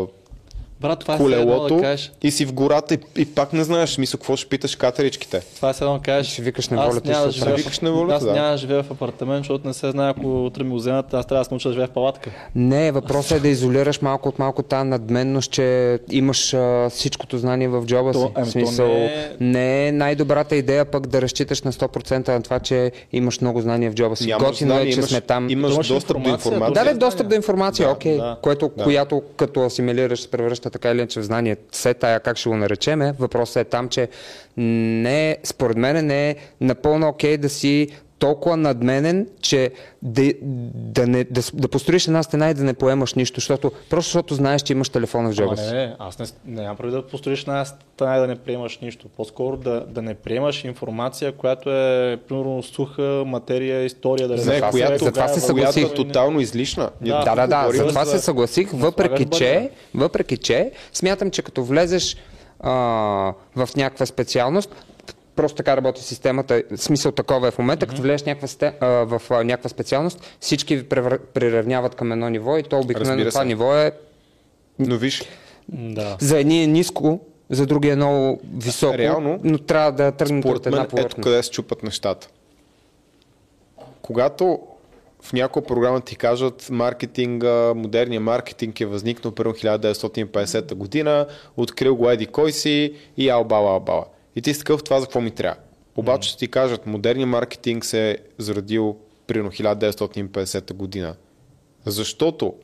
Брат, 0.84 0.98
това 0.98 1.14
е 1.14 1.18
колелото 1.18 1.76
да 1.76 1.82
кажеш. 1.82 2.12
и 2.22 2.30
си 2.30 2.44
в 2.44 2.52
гората 2.52 2.94
и, 2.94 2.98
и 3.16 3.24
пак 3.26 3.52
не 3.52 3.64
знаеш, 3.64 3.98
мисъл, 3.98 4.18
какво 4.18 4.36
ще 4.36 4.48
питаш 4.48 4.76
катеричките. 4.76 5.40
Това 5.56 5.68
е 5.70 5.74
едно 5.80 5.94
да 5.94 6.00
кажеш. 6.00 6.32
Ще 6.32 6.42
викаш 6.42 6.68
на 6.68 6.76
аз 6.76 6.88
волята, 6.88 7.10
няма 7.10 7.26
да 7.26 7.30
ще 7.30 7.38
живея, 7.40 7.56
викаш 7.56 7.78
в... 7.78 7.82
на 7.82 7.92
волята, 7.92 8.14
аз 8.16 8.24
да. 8.24 8.32
няма 8.32 8.50
да 8.50 8.56
живея 8.56 8.82
в 8.82 8.90
апартамент, 8.90 9.38
защото 9.38 9.68
не 9.68 9.74
се 9.74 9.90
знае, 9.90 10.10
ако 10.10 10.44
утре 10.44 10.64
ми 10.64 10.70
го 10.70 10.76
вземат, 10.76 11.14
аз 11.14 11.26
трябва 11.26 11.40
да 11.40 11.44
се 11.44 11.54
науча 11.54 11.68
да 11.68 11.72
живея 11.72 11.88
в 11.88 11.90
палатка. 11.90 12.30
Не, 12.54 12.92
въпросът 12.92 13.38
е 13.38 13.40
да 13.40 13.48
изолираш 13.48 14.02
малко 14.02 14.28
от 14.28 14.38
малко 14.38 14.62
тази 14.62 14.88
надменност, 14.88 15.50
че 15.50 15.64
имаш 16.10 16.54
а, 16.54 16.90
всичкото 16.90 17.38
знание 17.38 17.68
в 17.68 17.84
джоба 17.86 18.12
То- 18.12 18.18
си. 18.20 18.26
ами, 18.34 18.46
смисъл, 18.46 18.88
не 18.88 19.04
е- 19.04 19.28
не 19.40 19.88
е 19.88 19.92
най-добрата 19.92 20.56
идея 20.56 20.84
пък 20.84 21.06
да 21.06 21.22
разчиташ 21.22 21.62
на 21.62 21.72
100% 21.72 22.28
на 22.28 22.42
това, 22.42 22.58
че 22.58 22.92
имаш 23.12 23.40
много 23.40 23.60
знание 23.60 23.90
в 23.90 23.94
джоба 23.94 24.16
си. 24.16 24.26
Нямаш 24.26 24.48
Готино 24.48 24.72
е, 24.72 24.74
знание, 24.74 24.92
че 24.92 24.98
имаш, 24.98 25.10
сме 25.10 25.20
там. 25.20 25.50
имаш 25.50 25.72
Имаш 25.74 25.88
достъп 25.88 26.22
до 26.22 26.28
информация. 26.28 26.84
Да, 26.84 26.94
достъп 26.94 27.28
до 27.28 27.34
информация, 27.34 27.86
Да, 27.86 27.92
окей, 27.92 28.16
да. 28.16 28.36
което, 28.42 28.70
Да. 28.76 28.84
която 28.84 29.22
като 29.36 29.60
асимилираш 29.60 30.20
се 30.20 30.30
превръща 30.30 30.70
така 30.74 30.90
или 30.90 30.98
иначе 30.98 31.20
в 31.20 31.24
знание. 31.24 31.56
Все 31.70 31.94
тая 31.94 32.20
как 32.20 32.36
ще 32.36 32.48
го 32.48 32.56
наречеме, 32.56 33.12
въпросът 33.18 33.56
е 33.56 33.64
там, 33.64 33.88
че 33.88 34.08
не, 34.56 35.38
според 35.44 35.76
мен 35.76 36.06
не 36.06 36.30
е 36.30 36.36
напълно 36.60 37.08
окей 37.08 37.36
да 37.36 37.48
си 37.48 37.88
толкова 38.18 38.56
надменен, 38.56 39.26
че 39.40 39.70
да, 40.02 40.32
да, 40.74 41.06
не, 41.06 41.24
да, 41.24 41.42
да 41.54 41.68
построиш 41.68 42.06
една 42.06 42.22
стена 42.22 42.50
и 42.50 42.54
да 42.54 42.64
не 42.64 42.74
поемаш 42.74 43.14
нищо, 43.14 43.40
защото, 43.40 43.72
просто 43.90 44.08
защото 44.08 44.34
знаеш, 44.34 44.62
че 44.62 44.72
имаш 44.72 44.88
телефона 44.88 45.32
в 45.32 45.34
джоба 45.34 45.56
си. 45.56 45.64
не, 45.64 45.72
не, 45.72 45.96
аз 45.98 46.18
не, 46.18 46.26
не 46.46 46.62
нямам 46.62 46.76
прави 46.76 46.92
да 46.92 47.06
построиш 47.06 47.40
една 47.40 47.64
стана 47.64 48.16
и 48.16 48.20
да 48.20 48.26
не 48.26 48.36
приемаш 48.36 48.78
нищо. 48.78 49.08
По-скоро 49.16 49.56
да, 49.56 49.80
да 49.80 50.02
не 50.02 50.14
приемаш 50.14 50.64
информация, 50.64 51.32
която 51.32 51.70
е, 51.70 52.18
примерно, 52.28 52.62
суха 52.62 53.22
материя, 53.26 53.84
история, 53.84 54.28
да 54.28 54.34
не 54.34 54.40
знаеш 54.40 54.60
която, 54.60 54.92
къде, 54.92 54.98
затова 54.98 55.22
кога 55.22 55.40
се 55.40 55.46
е, 55.46 55.54
която 55.54 55.72
съгласих. 55.72 55.92
е 55.92 55.94
тотално 55.94 56.40
излишна. 56.40 56.90
Да. 57.00 57.24
Да, 57.24 57.34
да, 57.34 57.46
да, 57.46 57.76
за 57.76 57.86
това 57.86 58.04
за- 58.04 58.10
се 58.10 58.18
съгласих, 58.18 58.68
въпреки 58.72 59.22
слагаш 59.22 59.38
че, 59.38 59.70
въпреки 59.94 60.36
че, 60.36 60.70
смятам, 60.92 61.30
че 61.30 61.42
като 61.42 61.64
влезеш 61.64 62.16
а, 62.60 62.72
в 63.56 63.68
някаква 63.76 64.06
специалност, 64.06 64.70
просто 65.36 65.56
така 65.56 65.76
работи 65.76 66.02
системата, 66.02 66.62
смисъл 66.76 67.12
такова 67.12 67.48
е 67.48 67.50
в 67.50 67.58
момента, 67.58 67.86
като 67.86 68.02
влезеш 68.02 68.22
някаква 68.22 68.48
сте, 68.48 68.72
а, 68.80 68.86
в 68.86 69.22
а, 69.30 69.44
някаква 69.44 69.68
специалност, 69.68 70.36
всички 70.40 70.76
ви 70.76 70.84
превър- 70.84 71.18
приравняват 71.18 71.94
към 71.94 72.12
едно 72.12 72.28
ниво 72.28 72.58
и 72.58 72.62
то 72.62 72.78
обикновено 72.78 73.24
това 73.24 73.44
ниво 73.44 73.74
е 73.74 73.92
Но 74.78 74.96
виж, 74.96 75.22
Да. 75.68 76.16
за 76.20 76.38
едни 76.38 76.62
е 76.62 76.66
ниско, 76.66 77.20
за 77.50 77.66
други 77.66 77.88
е 77.88 77.96
много 77.96 78.40
високо, 78.54 78.98
Реално, 78.98 79.40
но 79.44 79.58
трябва 79.58 79.92
да 79.92 80.12
тръгнете 80.12 80.48
от 80.48 80.66
една 80.66 80.80
ето 80.80 80.88
повърхност. 80.88 81.22
къде 81.22 81.42
се 81.42 81.50
чупат 81.50 81.82
нещата. 81.82 82.28
Когато 84.02 84.58
в 85.22 85.32
някоя 85.32 85.66
програма 85.66 86.00
ти 86.00 86.16
кажат 86.16 86.68
маркетинга, 86.70 87.74
модерния 87.74 88.20
маркетинг 88.20 88.80
е 88.80 88.86
възникнал 88.86 89.32
първо 89.32 89.52
1950 89.52 90.74
година, 90.74 91.26
открил 91.56 91.96
го 91.96 92.10
еди 92.10 92.26
кой 92.26 92.52
си 92.52 92.94
и 93.16 93.28
албала, 93.28 93.70
албала. 93.70 94.04
И 94.36 94.42
ти 94.42 94.54
си 94.54 94.58
такъв 94.58 94.84
това 94.84 95.00
за 95.00 95.06
какво 95.06 95.20
ми 95.20 95.30
трябва. 95.30 95.60
Обаче 95.96 96.28
ще 96.28 96.38
ти 96.38 96.48
кажат, 96.48 96.86
модерният 96.86 97.30
маркетинг 97.30 97.84
се 97.84 98.10
е 98.10 98.16
зародил 98.38 98.96
примерно 99.26 99.50
1950 99.50 100.72
година. 100.72 101.14
Защото 101.84 102.54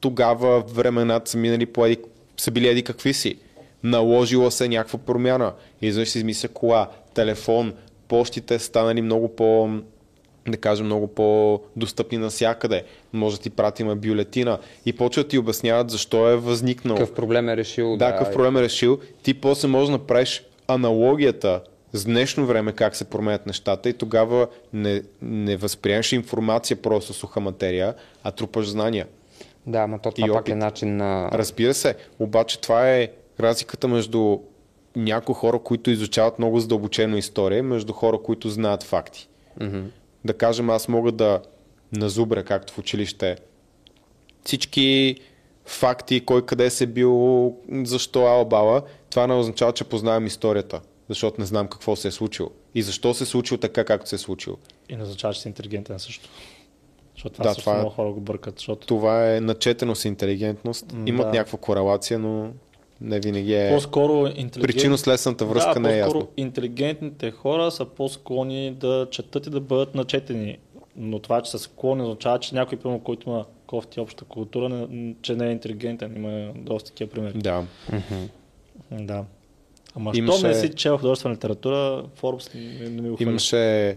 тогава 0.00 0.60
времената 0.60 1.30
са 1.30 1.38
минали 1.38 1.66
по 1.66 1.86
еди, 1.86 1.96
са 2.36 2.50
били 2.50 2.68
еди 2.68 2.82
какви 2.82 3.12
си. 3.12 3.38
Наложила 3.82 4.50
се 4.50 4.68
някаква 4.68 4.98
промяна. 4.98 5.52
И 5.82 5.86
изведнъж 5.86 6.08
се 6.08 6.18
измисля 6.18 6.48
кола, 6.48 6.90
телефон, 7.14 7.72
почтите 8.08 8.58
станали 8.58 9.02
много 9.02 9.36
по 9.36 9.68
да 10.48 10.56
кажем, 10.56 10.86
много 10.86 11.06
по-достъпни 11.06 12.18
навсякъде. 12.18 12.84
Може 13.12 13.36
да 13.36 13.42
ти 13.42 13.50
пратим 13.50 13.94
бюлетина 13.96 14.58
и 14.86 14.92
почват 14.92 15.26
да 15.26 15.30
ти 15.30 15.38
обясняват 15.38 15.90
защо 15.90 16.28
е 16.28 16.36
възникнал. 16.36 16.96
Какъв 16.96 17.14
проблем 17.14 17.48
е 17.48 17.56
решил 17.56 17.96
Да, 17.96 18.12
какъв 18.12 18.32
проблем 18.32 18.56
е 18.56 18.62
решил. 18.62 18.98
Ти 19.22 19.34
после 19.34 19.68
можеш 19.68 19.86
да 19.86 19.92
направиш 19.92 20.44
аналогията 20.74 21.60
с 21.92 22.04
днешно 22.04 22.46
време 22.46 22.72
как 22.72 22.96
се 22.96 23.04
променят 23.04 23.46
нещата 23.46 23.88
и 23.88 23.92
тогава 23.92 24.46
не, 24.72 25.02
не 25.22 25.56
възприемаш 25.56 26.12
информация 26.12 26.76
просто 26.82 27.12
суха 27.12 27.40
материя, 27.40 27.94
а 28.24 28.30
трупаш 28.30 28.68
знания. 28.68 29.06
Да, 29.66 29.78
ама 29.78 29.98
то 29.98 30.10
това 30.10 30.28
И 30.28 30.30
пак 30.30 30.40
опит. 30.40 30.52
е 30.52 30.56
начин 30.56 30.96
на... 30.96 31.30
Разбира 31.32 31.74
се, 31.74 31.94
обаче 32.18 32.60
това 32.60 32.90
е 32.90 33.08
разликата 33.40 33.88
между 33.88 34.38
някои 34.96 35.34
хора, 35.34 35.58
които 35.58 35.90
изучават 35.90 36.38
много 36.38 36.60
задълбочено 36.60 37.16
история, 37.16 37.62
между 37.62 37.92
хора, 37.92 38.18
които 38.22 38.48
знаят 38.48 38.82
факти. 38.82 39.28
Мгм. 39.60 39.80
Да 40.24 40.34
кажем, 40.34 40.70
аз 40.70 40.88
мога 40.88 41.12
да 41.12 41.40
назубря, 41.92 42.44
както 42.44 42.72
в 42.72 42.78
училище, 42.78 43.36
всички 44.44 45.16
факти, 45.66 46.24
кой 46.24 46.46
къде 46.46 46.70
се 46.70 46.86
бил, 46.86 47.56
защо 47.72 48.26
албала, 48.26 48.82
това 49.10 49.26
не 49.26 49.34
означава, 49.34 49.72
че 49.72 49.84
познавам 49.84 50.26
историята, 50.26 50.80
защото 51.08 51.40
не 51.40 51.46
знам 51.46 51.68
какво 51.68 51.96
се 51.96 52.08
е 52.08 52.10
случило 52.10 52.50
и 52.74 52.82
защо 52.82 53.14
се 53.14 53.24
е 53.24 53.26
случило 53.26 53.58
така, 53.58 53.84
както 53.84 54.08
се 54.08 54.14
е 54.14 54.18
случило. 54.18 54.56
И 54.88 54.96
не 54.96 55.02
означава, 55.02 55.34
че 55.34 55.40
си 55.40 55.48
интелигентен 55.48 55.98
също. 55.98 56.28
Защото 57.14 57.32
това 57.32 57.44
Да, 57.44 57.48
също 57.50 57.62
това 57.62 57.72
е- 57.72 57.78
много 57.78 57.90
хора 57.90 58.12
го 58.12 58.20
бъркат. 58.20 58.58
Защото 58.58 58.86
Това 58.86 59.34
е 59.36 59.40
начетеност 59.40 60.04
и 60.04 60.08
интелигентност. 60.08 60.92
М, 60.92 61.04
Имат 61.06 61.26
да. 61.26 61.32
някаква 61.32 61.58
корелация, 61.58 62.18
но 62.18 62.50
не 63.00 63.20
винаги 63.20 63.54
е... 63.54 63.70
по-скоро 63.74 64.26
интелигент... 64.26 64.62
Причинно-следствената 64.62 65.44
връзка 65.44 65.74
да, 65.74 65.80
не 65.80 65.98
е 65.98 66.02
по-скоро 66.02 66.18
ясна. 66.18 66.32
интелигентните 66.36 67.30
хора 67.30 67.70
са 67.70 67.84
по-склонни 67.84 68.70
да 68.70 69.08
четат 69.10 69.46
и 69.46 69.50
да 69.50 69.60
бъдат 69.60 69.94
начетени. 69.94 70.58
Но 70.96 71.18
това, 71.18 71.42
че 71.42 71.50
са 71.50 71.58
склонни, 71.58 72.02
означава, 72.02 72.38
че 72.38 72.54
някой, 72.54 72.78
примерно, 72.78 73.00
който 73.00 73.30
има 73.30 73.44
кофти 73.66 74.00
обща 74.00 74.24
култура, 74.24 74.68
не, 74.68 75.14
че 75.22 75.34
не 75.36 75.48
е 75.48 75.52
интелигентен. 75.52 76.16
Има 76.16 76.52
доста 76.56 76.90
такива 76.90 77.10
примери. 77.10 77.38
Да. 77.38 77.64
Да. 78.90 79.24
Ама 79.94 80.12
Имаше- 80.14 80.38
що 80.38 80.48
не 80.48 80.54
си 80.54 80.68
чел 80.68 80.96
художествена 80.98 81.34
литература, 81.34 82.04
Forbes 82.22 82.54
не, 82.54 82.88
не 82.88 83.02
ми 83.02 83.10
го 83.10 83.16
хвали. 83.16 83.30
Имаше 83.30 83.96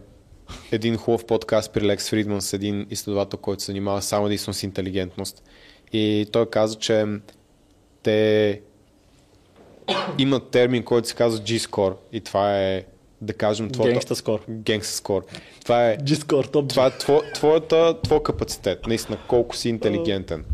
един 0.71 0.97
хубав 0.97 1.25
подкаст 1.25 1.73
при 1.73 1.85
Лекс 1.85 2.09
Фридман 2.09 2.41
с 2.41 2.53
един 2.53 2.87
изследовател, 2.89 3.39
който 3.39 3.63
се 3.63 3.65
занимава 3.65 4.01
само 4.01 4.25
единствено 4.25 4.53
с 4.53 4.63
интелигентност. 4.63 5.43
И 5.93 6.27
той 6.31 6.49
каза, 6.49 6.75
че 6.75 7.05
те 8.03 8.61
имат 10.17 10.49
термин, 10.49 10.83
който 10.83 11.07
се 11.07 11.15
казва 11.15 11.43
G-score. 11.43 11.95
И 12.11 12.21
това 12.21 12.59
е, 12.59 12.83
да 13.21 13.33
кажем, 13.33 13.69
твоята... 13.69 13.93
Генгста 13.93 14.15
скор. 14.15 14.45
Gangsta 14.49 14.81
score. 14.81 15.23
Това 15.61 15.89
е, 15.89 15.97
G-score, 15.97 16.51
топ 16.51 16.69
това 16.69 16.85
е 16.85 16.97
тво, 16.97 17.21
твоята, 17.33 18.01
твой 18.03 18.23
капацитет, 18.23 18.87
наистина, 18.87 19.17
колко 19.27 19.55
си 19.55 19.69
интелигентен. 19.69 20.45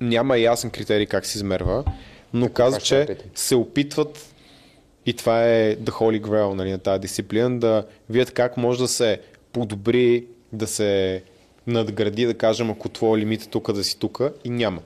Няма 0.00 0.38
ясен 0.38 0.70
критерий 0.70 1.06
как 1.06 1.26
се 1.26 1.38
измерва, 1.38 1.84
но 2.34 2.48
каза, 2.48 2.80
че 2.80 3.16
се 3.34 3.54
опитват 3.56 4.34
и 5.06 5.12
това 5.14 5.44
е 5.44 5.76
the 5.76 5.90
holy 5.90 6.20
grail 6.20 6.54
нали, 6.54 6.70
на 6.70 6.78
тази 6.78 7.00
дисциплина, 7.00 7.58
да 7.58 7.86
видят 8.10 8.30
как 8.30 8.56
може 8.56 8.78
да 8.78 8.88
се 8.88 9.20
подобри, 9.52 10.26
да 10.52 10.66
се 10.66 11.22
надгради, 11.66 12.26
да 12.26 12.34
кажем, 12.34 12.70
ако 12.70 12.88
твой 12.88 13.18
лимит 13.18 13.42
е 13.42 13.46
тук, 13.46 13.72
да 13.72 13.84
си 13.84 13.98
тук 13.98 14.20
и 14.44 14.50
няма. 14.50 14.82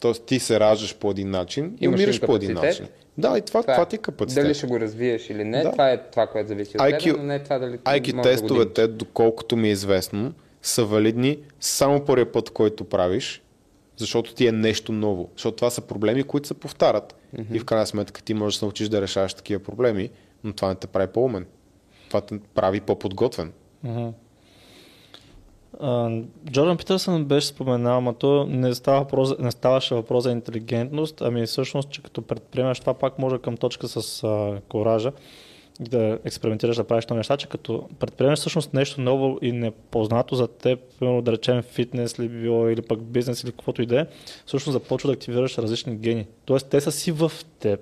Тоест 0.00 0.24
ти 0.24 0.38
се 0.38 0.60
раждаш 0.60 0.96
по 0.96 1.10
един 1.10 1.30
начин 1.30 1.76
и 1.80 1.84
Имаш 1.84 2.00
умираш 2.00 2.20
по 2.20 2.36
един 2.36 2.52
начин. 2.52 2.86
Да, 3.18 3.38
и 3.38 3.40
това, 3.40 3.62
това, 3.62 3.74
това 3.74 3.86
ти 3.86 3.96
е 3.96 3.98
капацитет. 3.98 4.44
Дали 4.44 4.54
ще 4.54 4.66
го 4.66 4.80
развиеш 4.80 5.30
или 5.30 5.44
не, 5.44 5.62
Да. 5.62 5.72
това 5.72 5.90
е 5.90 6.10
това, 6.10 6.26
което 6.26 6.48
зависи 6.48 6.76
от 6.76 6.82
IQ 6.82 7.04
теб, 7.04 7.16
но 7.16 7.22
не 7.22 7.34
е 7.34 7.42
това 7.42 7.58
дали 7.58 7.78
IQ 7.78 8.14
можеш 8.14 8.14
да 8.14 8.22
тестовете, 8.22 8.86
доколкото 8.86 9.56
ми 9.56 9.68
е 9.68 9.72
известно, 9.72 10.32
са 10.62 10.84
валидни 10.84 11.38
само 11.60 12.04
първия 12.04 12.32
път, 12.32 12.50
който 12.50 12.84
правиш, 12.84 13.42
защото 14.00 14.34
ти 14.34 14.46
е 14.46 14.52
нещо 14.52 14.92
ново. 14.92 15.28
Защото 15.36 15.56
това 15.56 15.70
са 15.70 15.80
проблеми, 15.80 16.22
които 16.22 16.48
се 16.48 16.54
повтарят. 16.54 17.14
И 17.52 17.58
в 17.58 17.64
крайна 17.64 17.86
сметка 17.86 18.22
ти 18.22 18.34
можеш 18.34 18.56
да 18.56 18.58
се 18.58 18.64
научиш 18.64 18.88
да 18.88 19.02
решаваш 19.02 19.34
такива 19.34 19.62
проблеми, 19.62 20.10
но 20.44 20.52
това 20.52 20.68
не 20.68 20.74
те 20.74 20.86
прави 20.86 21.12
по-умен. 21.12 21.46
Това 22.08 22.20
те 22.20 22.40
прави 22.54 22.80
по-подготвен. 22.80 23.52
А, 25.80 26.10
Джордан 26.50 26.76
Питърсън 26.76 27.24
беше 27.24 27.46
споменал, 27.46 27.96
ама 27.96 28.14
то 28.14 28.46
не, 28.46 28.74
става 28.74 28.98
въпрос, 28.98 29.38
не 29.38 29.50
ставаше 29.50 29.94
въпрос 29.94 30.24
за 30.24 30.30
интелигентност, 30.30 31.22
ами 31.22 31.46
всъщност, 31.46 31.90
че 31.90 32.02
като 32.02 32.22
предприемаш 32.22 32.80
това 32.80 32.94
пак 32.94 33.18
може 33.18 33.38
към 33.38 33.56
точка 33.56 33.88
с 33.88 34.24
а, 34.24 34.60
коража 34.68 35.12
да 35.80 36.18
експериментираш, 36.24 36.76
да 36.76 36.84
правиш 36.84 37.06
нови 37.06 37.18
неща, 37.18 37.36
че 37.36 37.48
като 37.48 37.88
предприемеш 37.98 38.38
всъщност 38.38 38.74
нещо 38.74 39.00
ново 39.00 39.38
и 39.42 39.52
непознато 39.52 40.34
за 40.34 40.48
теб, 40.48 40.78
примерно 40.98 41.22
да 41.22 41.32
речем 41.32 41.62
фитнес 41.62 42.20
ли 42.20 42.28
било, 42.28 42.68
или 42.68 42.82
пък 42.82 43.02
бизнес 43.02 43.42
или 43.42 43.50
каквото 43.50 43.82
и 43.82 43.86
да 43.86 44.00
е, 44.00 44.06
всъщност 44.46 44.72
започва 44.72 45.08
да 45.08 45.12
активираш 45.12 45.58
различни 45.58 45.96
гени. 45.96 46.26
Тоест 46.44 46.70
те 46.70 46.80
са 46.80 46.92
си 46.92 47.12
в 47.12 47.32
теб, 47.58 47.80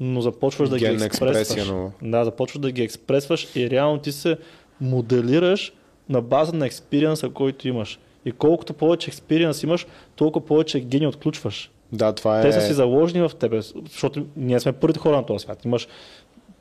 но 0.00 0.20
започваш 0.20 0.68
да 0.68 0.78
Генна 0.78 0.98
ги 0.98 1.04
експресваш. 1.04 1.68
нова. 1.68 1.90
Да, 2.02 2.24
започваш 2.24 2.60
да 2.60 2.72
ги 2.72 2.82
експресваш 2.82 3.56
и 3.56 3.70
реално 3.70 3.98
ти 3.98 4.12
се 4.12 4.36
моделираш 4.80 5.72
на 6.08 6.22
база 6.22 6.52
на 6.52 6.66
експириенса, 6.66 7.28
който 7.28 7.68
имаш. 7.68 7.98
И 8.24 8.32
колкото 8.32 8.74
повече 8.74 9.10
експириенс 9.10 9.62
имаш, 9.62 9.86
толкова 10.16 10.46
повече 10.46 10.80
гени 10.80 11.06
отключваш. 11.06 11.70
Да, 11.92 12.12
това 12.12 12.38
е... 12.38 12.42
Те 12.42 12.52
са 12.52 12.60
си 12.60 12.72
заложени 12.72 13.28
в 13.28 13.34
тебе, 13.38 13.60
защото 13.90 14.26
ние 14.36 14.60
сме 14.60 14.72
първите 14.72 14.98
хора 14.98 15.16
на 15.16 15.26
този 15.26 15.42
свят. 15.42 15.64
Имаш 15.64 15.88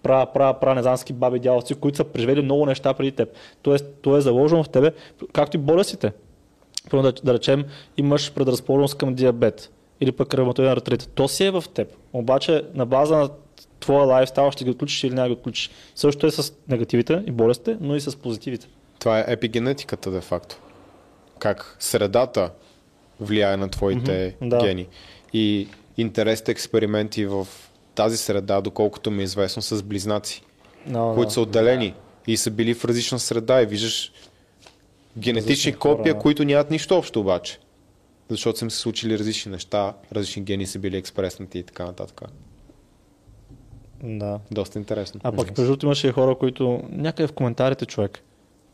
пра, 0.04 0.26
пра, 0.26 0.54
пра, 0.54 0.76
незански 0.76 1.14
баби 1.14 1.40
дяволци, 1.40 1.76
които 1.76 1.96
са 1.96 2.04
преживели 2.04 2.42
много 2.42 2.66
неща 2.66 2.94
преди 2.94 3.12
теб. 3.12 3.30
Тоест, 3.62 3.86
то 4.02 4.18
е 4.18 4.22
заложено 4.22 4.64
в 4.64 4.70
тебе, 4.70 4.92
както 5.34 5.58
и 5.58 5.60
болестите. 5.60 6.12
Първо 6.90 7.04
да, 7.04 7.14
да 7.24 7.34
речем, 7.34 7.66
имаш 7.98 8.34
предразположеност 8.34 8.98
към 8.98 9.16
диабет 9.16 9.72
или 10.02 10.12
пък 10.12 10.34
ревматоиден 10.34 10.74
артрит. 10.74 11.10
То 11.16 11.28
си 11.28 11.46
е 11.46 11.52
в 11.52 11.64
теб. 11.74 11.94
Обаче 12.14 12.64
на 12.74 12.86
база 12.86 13.18
на 13.18 13.30
твоя 13.80 14.06
лайфстайл 14.06 14.52
ще 14.52 14.64
ги 14.64 14.70
отключиш 14.70 15.04
или 15.04 15.14
няма 15.14 15.28
ги 15.28 15.34
отключиш. 15.34 15.70
Също 15.96 16.28
е 16.28 16.32
с 16.32 16.54
негативите 16.68 17.24
и 17.28 17.32
болестите, 17.32 17.78
но 17.82 17.96
и 17.96 18.02
с 18.02 18.16
позитивите. 18.16 18.68
Това 19.00 19.20
е 19.20 19.26
епигенетиката, 19.28 20.12
де 20.12 20.22
факто. 20.22 20.56
Как 21.40 21.78
средата 21.80 22.52
влияе 23.20 23.58
на 23.58 23.70
твоите 23.70 24.36
Мгм, 24.42 24.50
да. 24.50 24.66
гени. 24.66 24.88
И 25.34 25.68
интересните 25.98 26.52
експерименти 26.52 27.26
в 27.26 27.48
тази 27.96 28.18
среда, 28.18 28.62
доколкото 28.62 29.12
ми 29.12 29.22
е 29.22 29.24
известно, 29.24 29.62
с 29.62 29.84
близнаци, 29.84 30.44
No, 30.90 31.16
които 31.16 31.34
са 31.34 31.42
отделени 31.42 31.94
и 32.28 32.38
са 32.38 32.52
били 32.52 32.74
в 32.74 32.86
различна 32.86 33.20
среда 33.20 33.62
и 33.62 33.66
виждаш 33.66 34.12
генетични 35.18 35.72
хора, 35.72 35.98
копия, 35.98 36.14
да. 36.14 36.20
които 36.20 36.44
нямат 36.44 36.72
нищо 36.72 36.98
общо 36.98 37.20
обаче. 37.20 37.60
Защото 38.30 38.60
са 38.60 38.66
им 38.66 38.72
се 38.72 38.78
случили 38.78 39.20
различни 39.20 39.52
неща, 39.52 39.94
различни 40.12 40.42
гени 40.42 40.68
са 40.68 40.80
били 40.80 40.98
експреснати 40.98 41.60
и 41.60 41.64
така 41.64 41.86
нататък. 41.86 42.22
да. 44.04 44.40
Доста 44.52 44.80
интересно. 44.80 45.22
А 45.24 45.32
пък 45.32 45.48
между 45.48 45.64
другото 45.64 45.86
имаше 45.86 46.08
и 46.08 46.12
хора, 46.12 46.36
които 46.36 46.84
някъде 46.90 47.28
в 47.28 47.34
коментарите 47.34 47.86
човек 47.86 48.20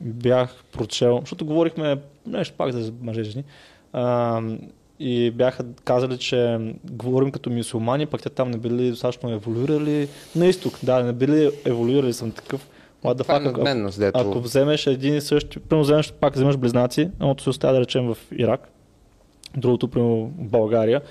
бях 0.02 0.64
прочел, 0.72 1.20
защото 1.20 1.46
говорихме 1.46 2.02
нещо 2.26 2.56
пак 2.58 2.72
за 2.72 2.94
мъже 3.02 3.22
и 3.22 3.24
жени, 3.24 3.44
и 5.00 5.32
бяха 5.32 5.66
казали, 5.84 6.18
че 6.18 6.60
говорим 6.84 7.32
като 7.32 7.50
мюсулмани, 7.50 8.06
пък 8.06 8.22
те 8.22 8.30
там 8.30 8.52
не 8.52 8.58
били 8.58 8.90
достатъчно 8.90 9.32
еволюирали. 9.32 10.08
На 10.36 10.46
изток, 10.46 10.74
да, 10.84 11.04
не 11.04 11.14
били 11.14 11.52
еволюирали, 11.66 12.14
съм 12.14 12.32
такъв. 12.32 12.68
What 13.04 13.14
the 13.14 13.24
Това 13.24 13.36
е 13.36 13.40
fuck, 13.40 13.88
ако, 13.88 14.00
дето... 14.00 14.20
ако 14.20 14.40
вземеш 14.40 14.88
един 14.88 15.16
и 15.16 15.22
същи, 15.22 15.60
примерно 15.60 15.84
вземеш 15.84 16.14
пак 16.14 16.36
вземеш 16.36 16.58
близнаци, 16.58 17.02
едното 17.02 17.44
се 17.44 17.50
оставя 17.50 17.74
да 17.74 17.80
речем 17.80 18.08
в 18.08 18.18
Ирак, 18.32 18.70
другото 19.58 19.88
примерно 19.88 20.26
в 20.26 20.50
България, 20.50 21.02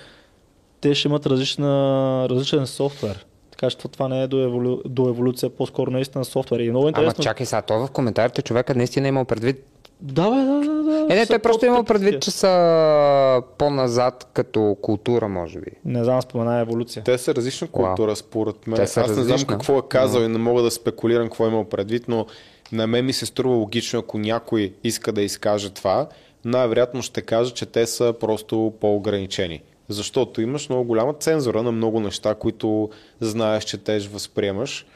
те 0.81 0.95
ще 0.95 1.09
имат 1.09 1.27
различна, 1.27 2.27
различен 2.31 2.67
софтуер. 2.67 3.27
Така 3.51 3.71
че 3.71 3.77
това 3.77 4.09
не 4.09 4.23
е 4.23 4.27
до, 4.27 4.39
еволю, 4.39 4.83
до 4.85 5.09
еволюция, 5.09 5.51
по-скоро 5.51 5.91
наистина 5.91 6.25
софтуер. 6.25 6.61
И 6.61 6.67
е 6.67 6.71
много 6.71 6.85
Ама 6.85 6.89
интересно. 6.89 7.25
чакай 7.25 7.47
сега, 7.47 7.63
то 7.63 7.87
в 7.87 7.91
коментарите 7.91 8.43
човека 8.43 8.75
наистина 8.75 9.07
е 9.07 9.09
имал 9.09 9.25
предвид. 9.25 9.65
Да, 10.01 10.31
бе, 10.31 10.37
да, 10.37 10.61
да, 10.61 10.83
да. 10.83 11.07
Е, 11.11 11.17
не, 11.17 11.27
той 11.27 11.39
просто 11.39 11.67
имал 11.67 11.79
по-критики. 11.79 12.05
предвид, 12.05 12.23
че 12.23 12.31
са 12.31 13.43
по-назад 13.59 14.31
като 14.33 14.77
култура, 14.83 15.29
може 15.29 15.61
би. 15.61 15.71
Не 15.85 16.05
знам, 16.05 16.23
спомена 16.23 16.61
еволюция. 16.61 17.05
Те 17.05 17.19
са 17.19 17.35
различна 17.35 17.69
култура, 17.69 18.17
според 18.17 18.67
мен. 18.67 18.77
Те 18.77 18.87
са 18.87 19.01
Аз 19.01 19.09
не 19.09 19.15
знам 19.15 19.25
различна, 19.25 19.47
какво 19.55 19.79
е 19.79 19.83
казал 19.89 20.23
и 20.23 20.29
не 20.29 20.39
мога 20.39 20.63
да 20.63 20.71
спекулирам 20.71 21.27
какво 21.27 21.45
е 21.45 21.49
имал 21.49 21.65
предвид, 21.65 22.05
но 22.09 22.27
на 22.73 22.87
мен 22.87 23.05
ми 23.07 23.13
се 23.13 23.27
струва 23.27 23.57
логично, 23.57 23.99
ако 23.99 24.19
някой 24.19 24.73
иска 24.85 25.13
да 25.13 25.23
изкаже 25.23 25.71
това, 25.71 26.09
най-вероятно 26.45 27.03
ще 27.03 27.23
каже, 27.23 27.55
че 27.55 27.67
те 27.67 27.87
са 27.87 28.15
просто 28.21 28.73
по-ограничени. 28.81 29.63
Защото 29.89 30.41
имаш 30.41 30.69
много 30.69 30.85
голяма 30.85 31.15
цензура 31.15 31.63
на 31.63 31.73
много 31.73 32.01
неща, 32.01 32.35
които 32.35 32.91
знаеш, 33.21 33.65
че 33.65 33.79
теж 33.79 34.07
възприемаш, 34.07 34.87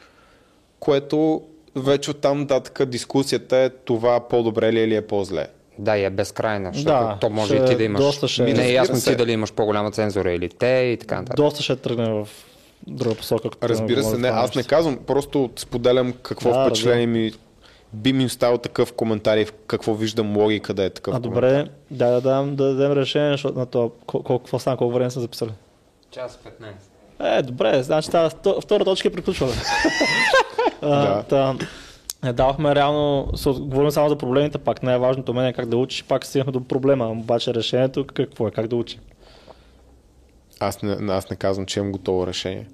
което 0.79 1.41
вече 1.75 2.11
оттам 2.11 2.39
нататък 2.39 2.85
дискусията 2.85 3.57
е 3.57 3.69
това 3.69 4.19
по-добре 4.21 4.73
ли 4.73 4.79
е 4.79 4.83
или 4.83 4.95
е 4.95 5.01
по-зле. 5.01 5.47
Да, 5.79 5.97
и 5.97 6.03
е 6.03 6.09
безкрайна, 6.09 6.71
защото 6.73 6.87
Да, 6.97 7.17
то 7.21 7.29
може 7.29 7.55
ще 7.55 7.63
и 7.63 7.67
ти 7.67 7.75
да 7.75 7.83
имаш. 7.83 8.01
доста 8.01 8.27
ще- 8.27 8.43
Не 8.43 8.65
е 8.65 8.71
ясно 8.71 8.95
се. 8.95 9.09
ти 9.11 9.15
дали 9.15 9.31
имаш 9.31 9.53
по-голяма 9.53 9.91
цензура 9.91 10.31
или 10.31 10.49
те 10.49 10.67
и 10.93 10.97
така 10.97 11.15
нататък. 11.15 11.35
Доста 11.35 11.63
ще 11.63 11.75
тръгне 11.75 12.09
в 12.09 12.27
друга 12.87 13.15
посока. 13.15 13.49
като 13.49 13.69
Разбира 13.69 14.03
се, 14.03 14.17
не, 14.17 14.27
аз 14.27 14.55
не 14.55 14.63
казвам, 14.63 14.97
просто 14.97 15.49
споделям 15.55 16.13
какво 16.13 16.51
Да, 16.51 16.65
впечатление 16.65 17.07
ми 17.07 17.31
би 17.93 18.13
ми 18.13 18.25
оставил 18.25 18.57
такъв 18.57 18.93
коментар 18.93 19.37
и 19.37 19.45
в 19.45 19.53
какво 19.67 19.93
виждам 19.93 20.37
логика 20.37 20.73
да 20.73 20.83
е 20.83 20.89
такъв 20.89 21.13
А 21.13 21.17
коментар. 21.17 21.41
добре, 21.41 21.67
дай 21.91 22.11
да, 22.11 22.21
дам, 22.21 22.55
да 22.55 22.65
дадем 22.65 22.93
решение 22.93 23.31
защото 23.31 23.59
на 23.59 23.65
това. 23.65 23.89
Кол- 24.07 24.23
Колко, 24.23 24.59
стана, 24.59 24.77
колко 24.77 24.93
време 24.93 25.11
са 25.11 25.19
записали? 25.19 25.51
Час 26.11 26.39
15. 26.61 26.90
Е, 27.21 27.41
добре, 27.41 27.83
значи 27.83 28.09
тази 28.09 28.35
вто- 28.35 28.61
втора 28.61 28.85
точка 28.85 29.07
е 29.07 29.11
приключваме. 29.11 29.53
Да. 30.81 31.23
Та, 31.23 31.55
не 32.23 32.33
давахме 32.33 32.75
реално, 32.75 33.27
се- 33.35 33.49
говорим 33.49 33.91
само 33.91 34.09
за 34.09 34.17
проблемите, 34.17 34.57
пак 34.57 34.83
най-важното 34.83 35.33
мен 35.33 35.45
е 35.45 35.53
как 35.53 35.65
да 35.65 35.77
учиш, 35.77 36.03
пак 36.03 36.25
стигнахме 36.25 36.51
до 36.51 36.61
проблема, 36.61 37.07
обаче 37.07 37.53
решението 37.53 38.05
какво 38.05 38.47
е, 38.47 38.51
как 38.51 38.67
да 38.67 38.75
учи. 38.75 38.99
Аз 40.59 40.81
не, 40.81 41.11
аз 41.11 41.29
не 41.29 41.35
казвам, 41.35 41.65
че 41.65 41.79
имам 41.79 41.91
готово 41.91 42.27
решение. 42.27 42.67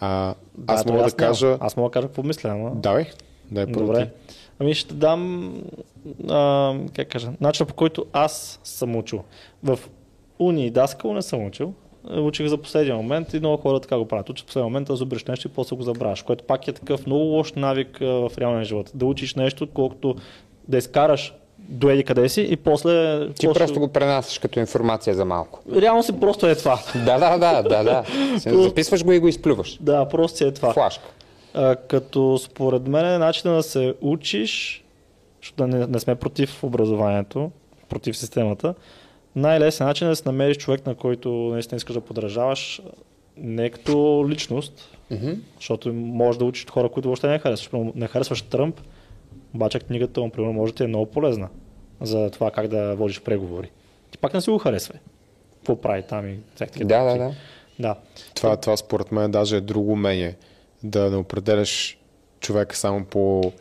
А, 0.00 0.34
Да, 0.54 0.74
аз 0.74 0.84
мога 0.84 0.92
да 0.92 0.98
нямам. 0.98 1.10
кажа... 1.12 1.56
Аз 1.60 1.76
мога 1.76 1.88
да 1.88 1.92
кажа 1.92 2.06
какво 2.06 2.22
мисля, 2.22 2.50
ама... 2.50 2.70
Давай, 2.74 3.06
дай 3.50 3.66
първо 3.66 3.86
Добре. 3.86 4.06
ти. 4.06 4.10
Ами 4.58 4.74
ще 4.74 4.94
дам, 4.94 5.52
а, 6.30 6.74
как 6.96 7.08
кажа, 7.08 7.30
начин 7.40 7.66
по 7.66 7.74
който 7.74 8.06
аз 8.12 8.60
съм 8.64 8.96
учил. 8.96 9.22
В 9.62 9.78
уни 10.38 10.66
и 10.66 10.70
даскал 10.70 11.14
не 11.14 11.22
съм 11.22 11.46
учил. 11.46 11.74
Е, 12.10 12.20
Учих 12.20 12.46
за 12.46 12.58
последния 12.58 12.96
момент 12.96 13.34
и 13.34 13.38
много 13.38 13.56
хора 13.56 13.80
така 13.80 13.98
го 13.98 14.08
правят. 14.08 14.30
Учат 14.30 14.44
в 14.44 14.46
последния 14.46 14.64
момент 14.64 14.86
да 14.86 14.96
забереш 14.96 15.24
нещо 15.24 15.48
и 15.48 15.50
после 15.50 15.76
го 15.76 15.82
забравяш, 15.82 16.22
което 16.22 16.44
пак 16.44 16.68
е 16.68 16.72
такъв 16.72 17.06
много 17.06 17.24
лош 17.24 17.52
навик 17.52 18.00
а, 18.00 18.06
в 18.06 18.32
реалния 18.38 18.64
живот. 18.64 18.90
Да 18.94 19.06
учиш 19.06 19.34
нещо, 19.34 19.68
колкото 19.74 20.16
да 20.68 20.78
изкараш 20.78 21.34
до 21.58 21.90
еди 21.90 22.04
къде 22.04 22.28
си 22.28 22.46
и 22.50 22.56
после... 22.56 23.20
Ти 23.34 23.46
после- 23.46 23.60
просто 23.60 23.80
го 23.80 23.88
пренасяш 23.88 24.38
като 24.38 24.60
информация 24.60 25.14
за 25.14 25.24
малко. 25.24 25.60
Реално 25.76 26.02
си 26.02 26.20
просто 26.20 26.46
е 26.46 26.54
това. 26.54 26.78
Да, 26.94 27.18
да, 27.18 27.38
да, 27.38 27.62
да, 27.62 27.84
да. 27.84 28.04
Записваш 28.62 29.04
го 29.04 29.12
и 29.12 29.18
го 29.18 29.28
изплюваш. 29.28 29.78
Да, 29.80 30.08
просто 30.08 30.38
си 30.38 30.44
е 30.44 30.52
това. 30.52 30.72
Флашка. 30.72 31.04
А, 31.54 31.76
като 31.76 32.38
според 32.38 32.86
мен 32.88 33.06
е 33.06 33.18
начинът 33.18 33.56
да 33.56 33.62
се 33.62 33.94
учиш, 34.00 34.84
защото 35.40 35.56
да 35.56 35.66
не, 35.66 35.86
не 35.86 36.00
сме 36.00 36.14
против 36.14 36.64
образованието, 36.64 37.50
против 37.88 38.16
системата, 38.16 38.74
най-лесният 39.36 39.88
начин 39.88 40.06
е 40.06 40.10
да 40.10 40.16
се 40.16 40.22
намериш 40.26 40.56
човек, 40.56 40.86
на 40.86 40.94
който 40.94 41.28
наистина 41.30 41.76
искаш 41.76 41.94
да 41.94 42.00
подражаваш, 42.00 42.82
не 43.36 43.70
като 43.70 44.26
личност, 44.28 44.96
Мгм. 45.10 45.30
защото 45.56 45.92
може 45.92 46.38
да 46.38 46.44
учиш 46.44 46.66
хора, 46.66 46.88
които 46.88 47.08
въобще 47.08 47.28
не 47.28 47.38
харесваш. 47.38 47.70
Не 47.94 48.06
харесваш 48.08 48.42
Тръмп, 48.42 48.80
обаче 49.54 49.78
книгата 49.78 50.20
му, 50.20 50.30
примерно, 50.30 50.52
може 50.52 50.72
да 50.72 50.76
ти 50.76 50.84
е 50.84 50.86
много 50.86 51.06
полезна 51.06 51.48
за 52.00 52.30
това 52.30 52.50
как 52.50 52.68
да 52.68 52.94
водиш 52.96 53.20
преговори. 53.20 53.70
Ти 54.10 54.18
пак 54.18 54.34
не 54.34 54.40
си 54.40 54.50
го 54.50 54.58
харесвай. 54.58 55.00
Какво 55.54 55.80
прави 55.80 56.02
там 56.02 56.28
и 56.28 56.38
всякакви 56.54 56.84
Да, 56.84 57.04
да, 57.04 57.18
да. 57.18 57.34
да. 57.78 57.96
Това, 58.34 58.56
това 58.56 58.76
според 58.76 59.12
мен 59.12 59.30
даже 59.30 59.56
е 59.56 59.60
друго 59.60 59.92
умение. 59.92 60.36
Да 60.82 61.10
не 61.10 61.16
определяш 61.16 61.98
човека 62.40 62.76
само 62.76 63.04
по 63.04 63.52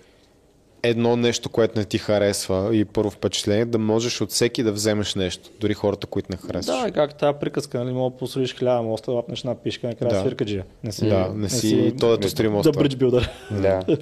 едно 0.83 1.15
нещо, 1.15 1.49
което 1.49 1.79
не 1.79 1.85
ти 1.85 1.97
харесва 1.97 2.75
и 2.75 2.85
първо 2.85 3.09
впечатление, 3.09 3.65
да 3.65 3.77
можеш 3.77 4.21
от 4.21 4.29
всеки 4.29 4.63
да 4.63 4.71
вземеш 4.71 5.15
нещо, 5.15 5.49
дори 5.59 5.73
хората, 5.73 6.07
които 6.07 6.27
не 6.31 6.37
харесваш. 6.37 6.81
Да, 6.81 6.91
как 6.91 7.17
тази 7.17 7.37
приказка, 7.39 7.83
нали, 7.83 7.93
мога 7.93 8.11
да 8.11 8.17
посолиш 8.17 8.55
хиляда 8.57 8.81
моста, 8.81 9.11
лапнеш 9.11 9.39
една 9.39 9.55
пишка, 9.55 9.87
накрая 9.87 10.09
Да. 10.09 10.15
да. 10.15 10.21
свирка 10.21 10.45
джия. 10.45 10.65
Не 10.83 10.91
си, 10.91 11.09
Да, 11.09 11.31
не 11.35 11.49
си 11.49 11.93
той 11.99 12.17
да 12.17 12.29
строи 12.29 12.49
моста. 12.49 12.71
Да 12.71 12.79
бридж 12.79 12.95
билдър. 12.95 13.29
Да. 13.51 13.97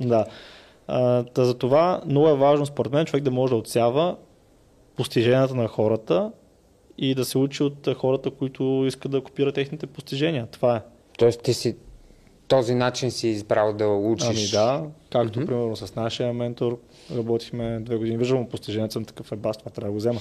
да. 0.00 0.26
А, 0.88 1.22
та 1.22 1.44
за 1.44 1.54
това 1.54 2.02
много 2.06 2.28
е 2.28 2.34
важно 2.34 2.66
според 2.66 2.92
мен 2.92 3.06
човек 3.06 3.24
да 3.24 3.30
може 3.30 3.50
да 3.50 3.56
отсява 3.56 4.16
постиженията 4.96 5.54
на 5.54 5.68
хората 5.68 6.32
и 6.98 7.14
да 7.14 7.24
се 7.24 7.38
учи 7.38 7.62
от 7.62 7.88
хората, 7.96 8.30
които 8.30 8.84
искат 8.86 9.10
да 9.12 9.20
копират 9.20 9.54
техните 9.54 9.86
постижения. 9.86 10.46
Това 10.46 10.76
е. 10.76 10.80
Тоест 11.18 11.42
ти 11.42 11.54
си 11.54 11.76
този 12.48 12.74
начин 12.74 13.10
си 13.10 13.28
избрал 13.28 13.72
да 13.72 13.88
учиш. 13.88 14.26
Ами 14.28 14.64
да, 14.64 14.84
както 15.12 15.40
mm-hmm. 15.40 15.46
примерно 15.46 15.76
с 15.76 15.94
нашия 15.94 16.32
ментор 16.32 16.78
работихме 17.16 17.80
две 17.80 17.96
години. 17.96 18.16
Виждам 18.16 18.38
му 18.38 18.48
постиженията, 18.48 18.92
съм 18.92 19.04
такъв 19.04 19.32
е 19.32 19.36
бас, 19.36 19.56
това 19.56 19.70
трябва 19.70 19.88
да 19.88 19.92
го 19.92 19.98
взема 19.98 20.20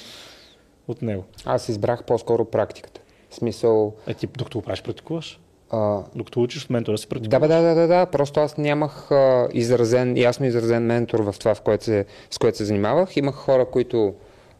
от 0.87 1.01
него. 1.01 1.23
Аз 1.45 1.69
избрах 1.69 2.03
по-скоро 2.03 2.45
практиката. 2.45 3.01
В 3.29 3.35
смисъл... 3.35 3.93
Е, 4.07 4.13
ти 4.13 4.27
докато 4.27 4.57
го 4.57 4.63
правиш, 4.63 4.83
практикуваш. 4.83 5.39
А, 5.69 6.03
Докато 6.15 6.41
учиш 6.41 6.65
в 6.65 6.69
ментора 6.69 6.97
си 6.97 7.05
да, 7.05 7.09
практикуваш. 7.09 7.41
бе, 7.41 7.47
да, 7.47 7.61
да, 7.61 7.75
да, 7.75 7.87
да, 7.87 8.05
просто 8.05 8.39
аз 8.39 8.57
нямах 8.57 9.11
а, 9.11 9.47
изразен, 9.53 10.17
ясно 10.17 10.45
изразен 10.45 10.83
ментор 10.83 11.19
в 11.19 11.35
това, 11.39 11.55
в 11.55 11.61
което 11.61 11.83
се, 11.83 12.05
с 12.31 12.37
което 12.37 12.57
се 12.57 12.65
занимавах. 12.65 13.17
Имах 13.17 13.35
хора, 13.35 13.65
които 13.65 14.13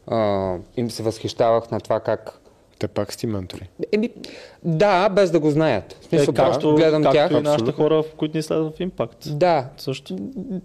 а, 0.08 0.56
им 0.78 0.92
се 0.92 1.04
възхищавах 1.04 1.72
на 1.72 1.80
това 1.80 2.00
как 2.00 2.42
Те 2.80 2.88
пак 2.88 3.14
си 3.14 3.28
ментори. 3.28 3.70
Еми, 3.92 4.10
да, 4.64 5.10
без 5.10 5.32
да 5.32 5.40
го 5.40 5.50
знаят. 5.50 5.94
В 5.94 6.06
Е, 6.06 6.08
смисъл, 6.08 6.34
просто 6.34 6.52
както, 6.52 6.76
гледам 6.76 7.04
както 7.04 7.16
тях. 7.18 7.32
и 7.32 7.42
нашите 7.42 7.72
хора, 7.72 8.04
в 8.04 8.16
които 8.18 8.38
ни 8.38 8.44
следват 8.44 8.78
в 8.78 8.80
импакт. 8.80 9.18
Да, 9.28 9.66
Също. 9.78 10.16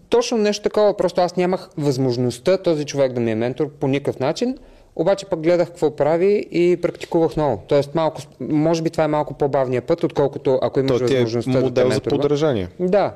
точно 0.09 0.39
нещо 0.39 0.63
такова. 0.63 0.97
Просто 0.97 1.21
аз 1.21 1.37
нямах 1.37 1.69
възможността 1.77 2.59
този 2.59 2.85
човек 2.85 3.13
да 3.13 3.21
ми 3.21 3.31
е 3.31 3.35
ментор 3.35 3.71
по 3.71 3.89
никакъв 3.89 4.21
начин. 4.21 4.59
Обаче 4.97 5.27
пък 5.27 5.41
гледах 5.41 5.69
какво 5.69 5.97
прави 5.97 6.47
и 6.51 6.77
практикувах 6.77 7.37
много. 7.37 7.63
Тоест, 7.69 7.95
малко, 7.95 8.21
може 8.41 8.83
би 8.83 8.91
това 8.91 9.05
е 9.05 9.09
малко 9.09 9.35
по-бавния 9.35 9.83
път, 9.83 10.05
отколкото 10.05 10.59
ако 10.63 10.81
имаш 10.81 10.89
То 10.91 11.05
е 11.05 11.07
възможността 11.07 11.51
да 11.51 11.59
те 11.59 11.65
модел 11.65 11.85
за 11.85 11.89
менторва. 11.91 12.17
подражание. 12.17 12.69
Да. 12.81 13.15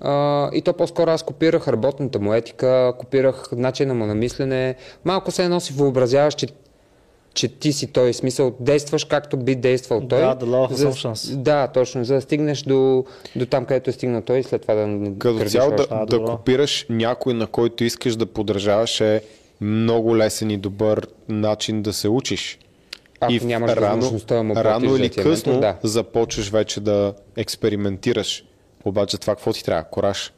А, 0.00 0.50
и 0.52 0.62
то 0.62 0.72
по-скоро 0.72 1.10
аз 1.10 1.22
копирах 1.22 1.68
работната 1.68 2.18
му 2.20 2.34
етика, 2.34 2.92
копирах 2.98 3.48
начина 3.52 3.94
му 3.94 4.06
на 4.06 4.14
мислене. 4.14 4.74
Малко 5.04 5.30
се 5.30 5.44
едно 5.44 5.60
си 5.60 5.72
въобразяваш, 5.72 6.34
че, 6.34 6.46
че 7.34 7.48
ти 7.48 7.72
си 7.72 7.86
той. 7.86 8.12
Смисъл, 8.12 8.54
действаш 8.60 9.04
както 9.04 9.36
би 9.36 9.54
действал 9.54 10.00
той. 10.08 10.20
Да, 10.20 10.36
the 10.36 10.44
law 10.44 10.72
за, 10.72 10.92
assumptions. 10.92 11.36
да, 11.36 11.66
точно. 11.66 12.04
За 12.04 12.14
да 12.14 12.20
стигнеш 12.20 12.62
до, 12.62 13.04
до 13.36 13.46
там, 13.46 13.64
където 13.64 13.90
е 13.90 13.92
стигнал 13.92 14.22
той 14.22 14.38
и 14.38 14.42
след 14.42 14.62
това 14.62 14.74
да 14.74 15.12
Като 15.18 15.44
цяло 15.44 15.70
да, 15.70 15.86
да 15.86 16.06
добро. 16.06 16.26
копираш 16.26 16.86
някой, 16.88 17.34
на 17.34 17.46
който 17.46 17.84
искаш 17.84 18.16
да 18.16 18.26
подражаваш 18.26 19.00
е 19.00 19.22
много 19.60 20.16
лесен 20.16 20.50
и 20.50 20.56
добър 20.56 21.06
начин 21.28 21.82
да 21.82 21.92
се 21.92 22.08
учиш. 22.08 22.58
Ако 23.20 23.32
и 23.32 23.40
нямаш 23.40 23.74
възможността 23.74 24.34
да 24.34 24.42
му 24.42 24.56
рано 24.56 24.96
или 24.96 25.10
късно 25.10 25.60
да. 25.60 25.76
започваш 25.82 26.50
вече 26.50 26.80
да 26.80 27.14
експериментираш. 27.36 28.44
Обаче 28.84 29.18
това 29.18 29.34
какво 29.34 29.52
ти 29.52 29.64
трябва? 29.64 29.84
Кораж, 29.84 30.32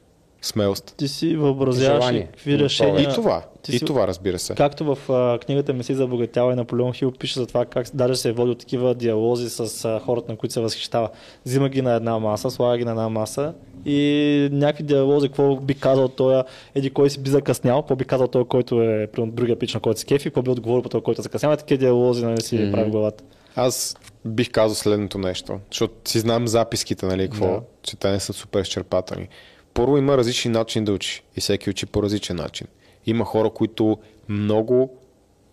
смелост. 0.47 0.95
Ти 0.97 1.09
си 1.09 1.37
въобразяваш 1.37 2.07
какви 2.07 2.53
И 2.53 2.59
решения. 2.59 3.11
И 3.11 3.15
това, 3.15 3.43
ти 3.63 3.77
и 3.77 3.79
си- 3.79 3.85
това 3.85 4.07
разбира 4.07 4.39
се. 4.39 4.55
Както 4.55 4.95
в 4.95 5.13
а, 5.13 5.39
книгата 5.39 5.73
ми 5.73 5.85
си 5.85 5.95
за 5.95 6.07
богатява 6.07 6.53
и 6.53 6.57
Наполеон 6.57 6.93
Хил 6.93 7.13
пише 7.13 7.41
за 7.41 7.47
това 7.47 7.65
как 7.65 7.87
даже 7.95 8.17
се 8.17 8.29
е 8.29 8.33
водил 8.33 8.55
такива 8.55 8.95
диалози 8.95 9.51
с 9.51 9.85
а, 9.85 10.01
хората, 10.05 10.33
на 10.33 10.39
които 10.39 10.53
се 10.53 10.61
възхищава. 10.61 11.09
Взима 11.47 11.69
ги 11.69 11.83
на 11.83 11.95
една 11.95 12.19
маса, 12.19 12.51
слага 12.51 12.79
ги 12.79 12.85
на 12.85 12.91
една 12.91 13.09
маса 13.09 13.55
и 13.87 14.49
някакви 14.53 14.85
диалози, 14.85 15.29
какво 15.29 15.57
би 15.57 15.75
казал 15.75 16.09
той, 16.09 16.43
еди 16.75 16.91
кой 16.91 17.11
си 17.11 17.21
би 17.21 17.31
закъснял, 17.31 17.83
какво 17.83 17.97
би 17.97 18.05
казал 18.05 18.29
той, 18.29 18.45
който 18.45 18.83
е 18.83 19.07
примерно, 19.07 19.33
другия 19.33 19.59
пич, 19.59 19.75
на 19.75 19.81
който 19.81 20.01
се 20.01 20.07
кефи, 20.07 20.25
какво 20.25 20.43
би 20.43 20.51
отговорил 20.51 20.83
по 20.83 20.89
този, 20.89 21.03
който 21.03 21.21
е 21.21 21.23
закъснял. 21.23 21.53
И 21.53 21.57
такива 21.57 21.79
диалози 21.79 22.25
нали, 22.25 22.41
си 22.41 22.57
mm-hmm. 22.59 22.73
прави 22.73 22.91
главата. 22.91 23.25
Аз 23.57 23.97
бих 24.25 24.51
казал 24.51 24.75
следното 24.75 25.19
нещо, 25.19 25.59
защото 25.71 26.11
си 26.11 26.19
знам 26.19 26.49
записките, 26.49 27.07
нали, 27.07 27.23
какво, 27.23 27.47
Да. 27.47 27.61
че 27.83 27.97
те 27.97 28.11
не 28.11 28.21
са 28.21 28.33
супер 28.33 28.61
изчерпателни. 28.61 29.29
Първо 29.77 29.99
има 29.99 30.17
различни 30.17 30.51
начини 30.51 30.85
да 30.85 30.93
учи 30.93 31.23
и 31.37 31.41
всеки 31.41 31.71
учи 31.71 31.87
по 31.87 32.03
различен 32.03 32.37
начин. 32.37 32.67
Има 33.07 33.25
хора, 33.25 33.51
които 33.51 33.99
много 34.29 34.97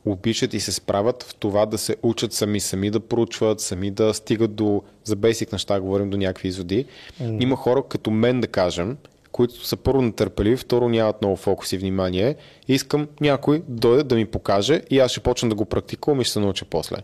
обичат 0.06 0.54
и 0.54 0.60
се 0.60 0.72
справят 0.72 1.24
в 1.24 1.36
това 1.36 1.66
да 1.66 1.78
се 1.78 1.96
учат 2.04 2.34
сами, 2.34 2.60
сами 2.60 2.90
да 2.90 3.00
проучват, 3.00 3.60
сами 3.60 3.92
да 3.92 4.14
стигат 4.14 4.56
до, 4.56 4.82
за 5.04 5.16
бейсик 5.16 5.52
неща, 5.52 5.80
говорим 5.80 6.10
до 6.10 6.18
някакви 6.18 6.48
изводи. 6.48 6.86
Mm. 7.22 7.44
Има 7.44 7.56
хора 7.56 7.84
като 7.90 8.12
мен, 8.12 8.42
да 8.42 8.48
кажем, 8.48 8.98
които 9.32 9.66
са 9.66 9.78
първо 9.78 10.02
нетърпеливи, 10.02 10.58
второ 10.58 10.90
нямат 10.90 11.22
много 11.22 11.36
фокус 11.36 11.72
и 11.72 11.78
внимание. 11.78 12.36
Искам 12.68 13.08
някой 13.22 13.60
да 13.60 13.80
дойде 13.80 14.04
да 14.04 14.16
ми 14.16 14.26
покаже 14.26 14.82
и 14.90 15.00
аз 15.00 15.12
ще 15.12 15.20
почна 15.20 15.50
да 15.50 15.56
го 15.56 15.66
практикувам 15.66 16.22
и 16.22 16.24
ще 16.24 16.34
се 16.34 16.40
науча 16.40 16.66
после. 16.66 16.98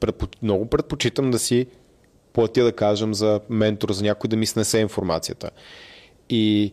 Предпо... 0.00 0.26
Много 0.42 0.66
предпочитам 0.66 1.30
да 1.30 1.38
си 1.38 1.66
платя, 2.32 2.64
да 2.64 2.72
кажем, 2.72 3.14
за 3.14 3.40
ментор, 3.48 3.92
за 3.92 4.04
някой 4.04 4.28
да 4.28 4.36
ми 4.36 4.46
снесе 4.46 4.78
информацията. 4.78 5.50
И 6.34 6.72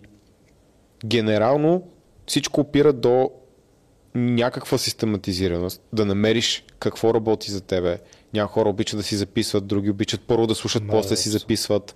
генерално 1.05 1.83
всичко 2.27 2.61
опира 2.61 2.93
до 2.93 3.31
някаква 4.15 4.77
систематизираност, 4.77 5.81
да 5.93 6.05
намериш 6.05 6.63
какво 6.79 7.13
работи 7.13 7.51
за 7.51 7.61
тебе. 7.61 7.99
Някои 8.33 8.53
хора 8.53 8.69
обичат 8.69 8.99
да 8.99 9.03
си 9.03 9.15
записват, 9.15 9.67
други 9.67 9.89
обичат 9.89 10.21
първо 10.21 10.47
да 10.47 10.55
слушат, 10.55 10.83
Малец. 10.83 11.01
после 11.01 11.15
си 11.15 11.29
записват. 11.29 11.95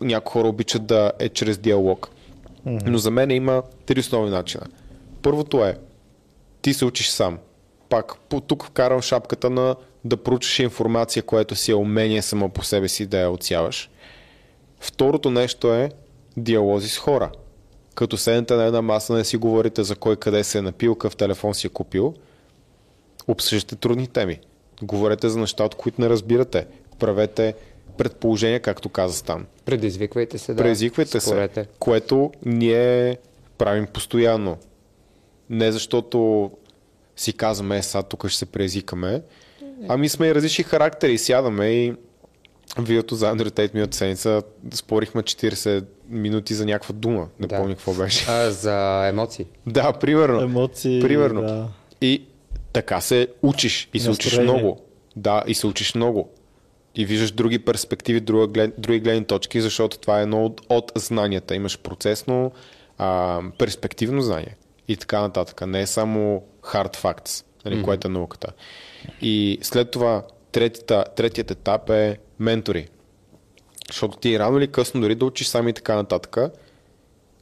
Някои 0.00 0.32
хора 0.32 0.48
обичат 0.48 0.86
да 0.86 1.12
е 1.18 1.28
чрез 1.28 1.58
диалог. 1.58 2.10
Mm-hmm. 2.66 2.86
Но 2.86 2.98
за 2.98 3.10
мен 3.10 3.30
има 3.30 3.62
три 3.86 4.00
основни 4.00 4.30
начина. 4.30 4.64
Първото 5.22 5.64
е, 5.64 5.78
ти 6.62 6.74
се 6.74 6.84
учиш 6.84 7.08
сам. 7.08 7.38
Пак, 7.88 8.12
тук 8.46 8.64
вкарам 8.64 9.02
шапката 9.02 9.50
на 9.50 9.76
да 10.04 10.16
проучиш 10.16 10.58
информация, 10.58 11.22
което 11.22 11.56
си 11.56 11.70
е 11.70 11.74
умение 11.74 12.22
само 12.22 12.48
по 12.48 12.64
себе 12.64 12.88
си 12.88 13.06
да 13.06 13.18
я 13.18 13.30
отсяваш. 13.30 13.90
Второто 14.80 15.30
нещо 15.30 15.74
е 15.74 15.90
диалози 16.42 16.88
с 16.88 16.98
хора. 16.98 17.30
Като 17.94 18.16
седнете 18.16 18.54
на 18.54 18.64
една 18.64 18.82
маса, 18.82 19.14
не 19.14 19.24
си 19.24 19.36
говорите 19.36 19.84
за 19.84 19.96
кой 19.96 20.16
къде 20.16 20.44
се 20.44 20.58
е 20.58 20.62
напил, 20.62 20.94
какъв 20.94 21.16
телефон 21.16 21.54
си 21.54 21.66
е 21.66 21.70
купил, 21.70 22.14
обсъждате 23.28 23.76
трудни 23.76 24.06
теми. 24.06 24.40
Говорете 24.82 25.28
за 25.28 25.38
неща, 25.38 25.64
от 25.64 25.74
които 25.74 26.00
не 26.00 26.08
разбирате. 26.08 26.66
Правете 26.98 27.54
предположения, 27.98 28.60
както 28.60 28.88
каза 28.88 29.14
Стан. 29.14 29.46
Предизвиквайте 29.64 30.38
се, 30.38 30.54
да. 30.54 30.62
Предизвиквайте 30.62 31.20
спорете. 31.20 31.62
се, 31.64 31.68
което 31.78 32.32
ние 32.46 33.16
правим 33.58 33.86
постоянно. 33.86 34.56
Не 35.50 35.72
защото 35.72 36.50
си 37.16 37.32
казваме, 37.32 37.78
е, 37.78 37.82
сега 37.82 38.02
тук 38.02 38.28
ще 38.28 38.38
се 38.38 38.46
преизикаме, 38.46 39.22
ами 39.88 40.08
сме 40.08 40.26
и 40.26 40.34
различни 40.34 40.64
характери. 40.64 41.18
Сядаме 41.18 41.66
и 41.66 41.94
Вието 42.78 43.14
за 43.14 43.34
Andrew 43.34 43.50
Tate 43.50 43.74
миналата 43.74 43.96
седмица 43.96 44.42
спорихме 44.74 45.22
40 45.22 45.84
минути 46.08 46.54
за 46.54 46.66
някаква 46.66 46.92
дума. 46.92 47.28
Не 47.40 47.46
да. 47.46 47.56
помня 47.56 47.74
какво 47.74 47.94
беше. 47.94 48.26
А, 48.28 48.50
за 48.50 49.06
емоции. 49.08 49.46
Да, 49.66 49.92
примерно. 49.92 50.40
Емоции. 50.40 51.00
Примерно. 51.00 51.42
Да. 51.42 51.68
И 52.00 52.22
така 52.72 53.00
се 53.00 53.28
учиш. 53.42 53.88
И 53.94 54.00
се 54.00 54.10
учиш 54.10 54.38
много. 54.38 54.80
Да, 55.16 55.42
и 55.46 55.54
се 55.54 55.66
учиш 55.66 55.94
много. 55.94 56.30
И 56.94 57.04
виждаш 57.04 57.30
други 57.30 57.58
перспективи, 57.58 58.20
други, 58.20 58.52
глед, 58.52 58.74
други 58.78 59.00
гледни 59.00 59.24
точки, 59.24 59.60
защото 59.60 59.98
това 59.98 60.18
е 60.18 60.22
едно 60.22 60.44
от, 60.44 60.60
от 60.68 60.92
знанията. 60.94 61.54
Имаш 61.54 61.78
процесно, 61.78 62.52
а, 62.98 63.40
перспективно 63.58 64.22
знание. 64.22 64.56
И 64.88 64.96
така 64.96 65.20
нататък. 65.20 65.66
Не 65.66 65.80
е 65.80 65.86
само 65.86 66.42
hard 66.62 66.96
facts, 66.96 67.44
нали, 67.64 67.76
mm-hmm. 67.76 67.84
което 67.84 68.08
е 68.08 68.10
науката. 68.10 68.52
И 69.22 69.58
след 69.62 69.90
това 69.90 70.22
третията, 70.52 71.04
третият 71.16 71.50
етап 71.50 71.90
е 71.90 72.18
ментори. 72.38 72.88
Защото 73.90 74.18
ти 74.18 74.38
рано 74.38 74.58
или 74.58 74.72
късно, 74.72 75.00
дори 75.00 75.14
да 75.14 75.24
учиш 75.24 75.46
сами 75.46 75.70
и 75.70 75.74
така 75.74 75.94
нататък, 75.94 76.36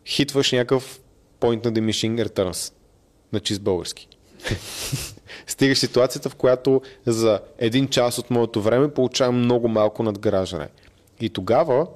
хитваш 0.07 0.53
някакъв 0.53 1.01
point 1.41 1.65
на 1.65 1.73
diminishing 1.73 2.29
returns 2.29 2.73
на 3.33 3.41
чист 3.41 3.63
български. 3.63 4.09
Стигаш 5.47 5.79
ситуацията, 5.79 6.31
в 6.31 6.35
която 6.35 6.83
за 7.07 7.41
един 7.59 7.89
час 7.89 8.19
от 8.19 8.31
моето 8.31 8.63
време 8.63 8.95
получавам 8.95 9.39
много 9.39 9.69
малко 9.69 10.03
надграждане. 10.03 10.69
И 11.21 11.31
тогава 11.31 11.87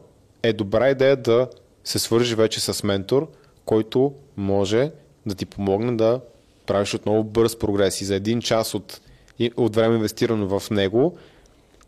е 0.42 0.52
добра 0.52 0.90
идея 0.90 1.16
да 1.16 1.48
се 1.84 1.98
свържи 1.98 2.34
вече 2.34 2.60
с 2.60 2.82
ментор, 2.82 3.28
който 3.64 4.14
може 4.36 4.90
да 5.26 5.34
ти 5.34 5.46
помогне 5.46 5.96
да 5.96 6.20
правиш 6.66 6.94
отново 6.94 7.24
бърз 7.24 7.58
прогрес. 7.58 8.00
И 8.00 8.04
за 8.04 8.14
един 8.14 8.40
час 8.40 8.74
от, 8.74 9.00
от 9.56 9.76
време 9.76 9.94
инвестирано 9.94 10.58
в 10.58 10.70
него, 10.70 11.18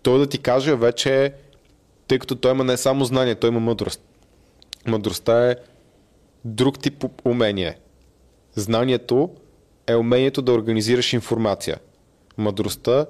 той 0.03 0.19
да 0.19 0.27
ти 0.27 0.39
каже 0.39 0.75
вече, 0.75 1.33
тъй 2.13 2.19
като 2.19 2.37
той 2.37 2.51
има 2.53 2.65
не 2.65 2.77
само 2.77 3.05
знание, 3.05 3.35
той 3.35 3.51
има 3.51 3.61
мъдрост. 3.61 4.01
Мъдростта 4.87 5.51
е 5.51 5.57
друг 6.45 6.79
тип 6.79 7.05
умение. 7.25 7.77
Знанието 8.55 9.31
е 9.87 9.95
умението 9.95 10.43
да 10.43 10.53
организираш 10.53 11.13
информация. 11.13 11.77
Мъдростта 12.37 13.07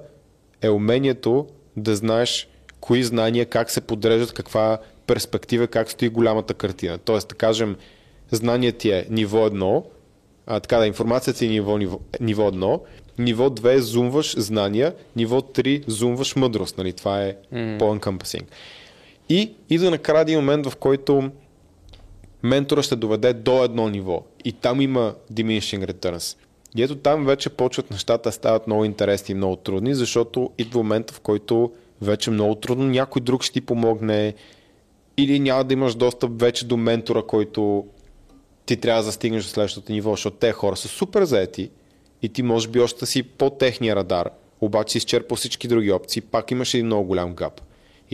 е 0.61 0.69
умението 0.69 1.47
да 1.77 1.95
знаеш 1.95 2.47
кои 2.79 3.03
знания, 3.03 3.45
как 3.45 3.71
се 3.71 3.81
подреждат, 3.81 4.33
каква 4.33 4.77
перспектива, 5.07 5.67
как 5.67 5.91
стои 5.91 6.09
голямата 6.09 6.53
картина. 6.53 6.97
Тоест, 6.97 7.27
да 7.27 7.35
кажем, 7.35 7.75
знанието 8.31 8.77
ти 8.77 8.91
е 8.91 9.07
ниво 9.09 9.45
едно, 9.45 9.85
а, 10.47 10.59
така 10.59 10.77
да, 10.77 10.87
информацията 10.87 11.45
е 11.45 11.47
ниво, 11.47 11.77
ниво, 11.77 11.99
ниво 12.19 12.47
едно, 12.47 12.81
Ниво 13.17 13.49
2 13.49 13.77
зумваш 13.77 14.39
знания, 14.39 14.93
ниво 15.15 15.41
3 15.41 15.83
зумваш 15.87 16.35
мъдрост. 16.35 16.77
Нали? 16.77 16.93
Това 16.93 17.23
е 17.23 17.35
mm. 17.53 17.79
по-encompassing. 17.79 18.43
И 19.29 19.53
идва 19.69 19.91
накрая 19.91 20.21
един 20.21 20.39
момент, 20.39 20.67
в 20.67 20.75
който 20.75 21.31
ментора 22.43 22.83
ще 22.83 22.95
доведе 22.95 23.33
до 23.33 23.63
едно 23.63 23.89
ниво. 23.89 24.23
И 24.45 24.51
там 24.51 24.81
има 24.81 25.13
diminishing 25.33 25.91
returns. 25.91 26.37
И 26.75 26.83
ето 26.83 26.95
там 26.95 27.25
вече 27.25 27.49
почват 27.49 27.91
нещата 27.91 28.31
стават 28.31 28.67
много 28.67 28.85
интересни 28.85 29.31
и 29.31 29.35
много 29.35 29.55
трудни, 29.55 29.95
защото 29.95 30.51
идва 30.57 30.83
момент, 30.83 31.11
в 31.11 31.19
който 31.19 31.71
вече 32.01 32.31
много 32.31 32.55
трудно 32.55 32.85
някой 32.85 33.21
друг 33.21 33.43
ще 33.43 33.53
ти 33.53 33.61
помогне 33.61 34.33
или 35.17 35.39
няма 35.39 35.63
да 35.63 35.73
имаш 35.73 35.95
достъп 35.95 36.39
вече 36.39 36.65
до 36.65 36.77
ментора, 36.77 37.23
който 37.23 37.85
ти 38.65 38.77
трябва 38.77 39.03
да 39.03 39.11
стигнеш 39.11 39.43
до 39.43 39.49
следващото 39.49 39.91
ниво, 39.91 40.11
защото 40.11 40.37
те 40.37 40.51
хора 40.51 40.75
са 40.75 40.87
супер 40.87 41.23
заети 41.23 41.69
и 42.21 42.29
ти 42.29 42.43
може 42.43 42.67
би 42.67 42.79
още 42.79 43.05
си 43.05 43.23
по 43.23 43.49
техния 43.49 43.95
радар, 43.95 44.29
обаче 44.61 44.91
си 44.91 44.97
изчерпал 44.97 45.37
всички 45.37 45.67
други 45.67 45.91
опции, 45.91 46.21
пак 46.21 46.51
имаш 46.51 46.73
един 46.73 46.85
много 46.85 47.07
голям 47.07 47.33
гап. 47.33 47.61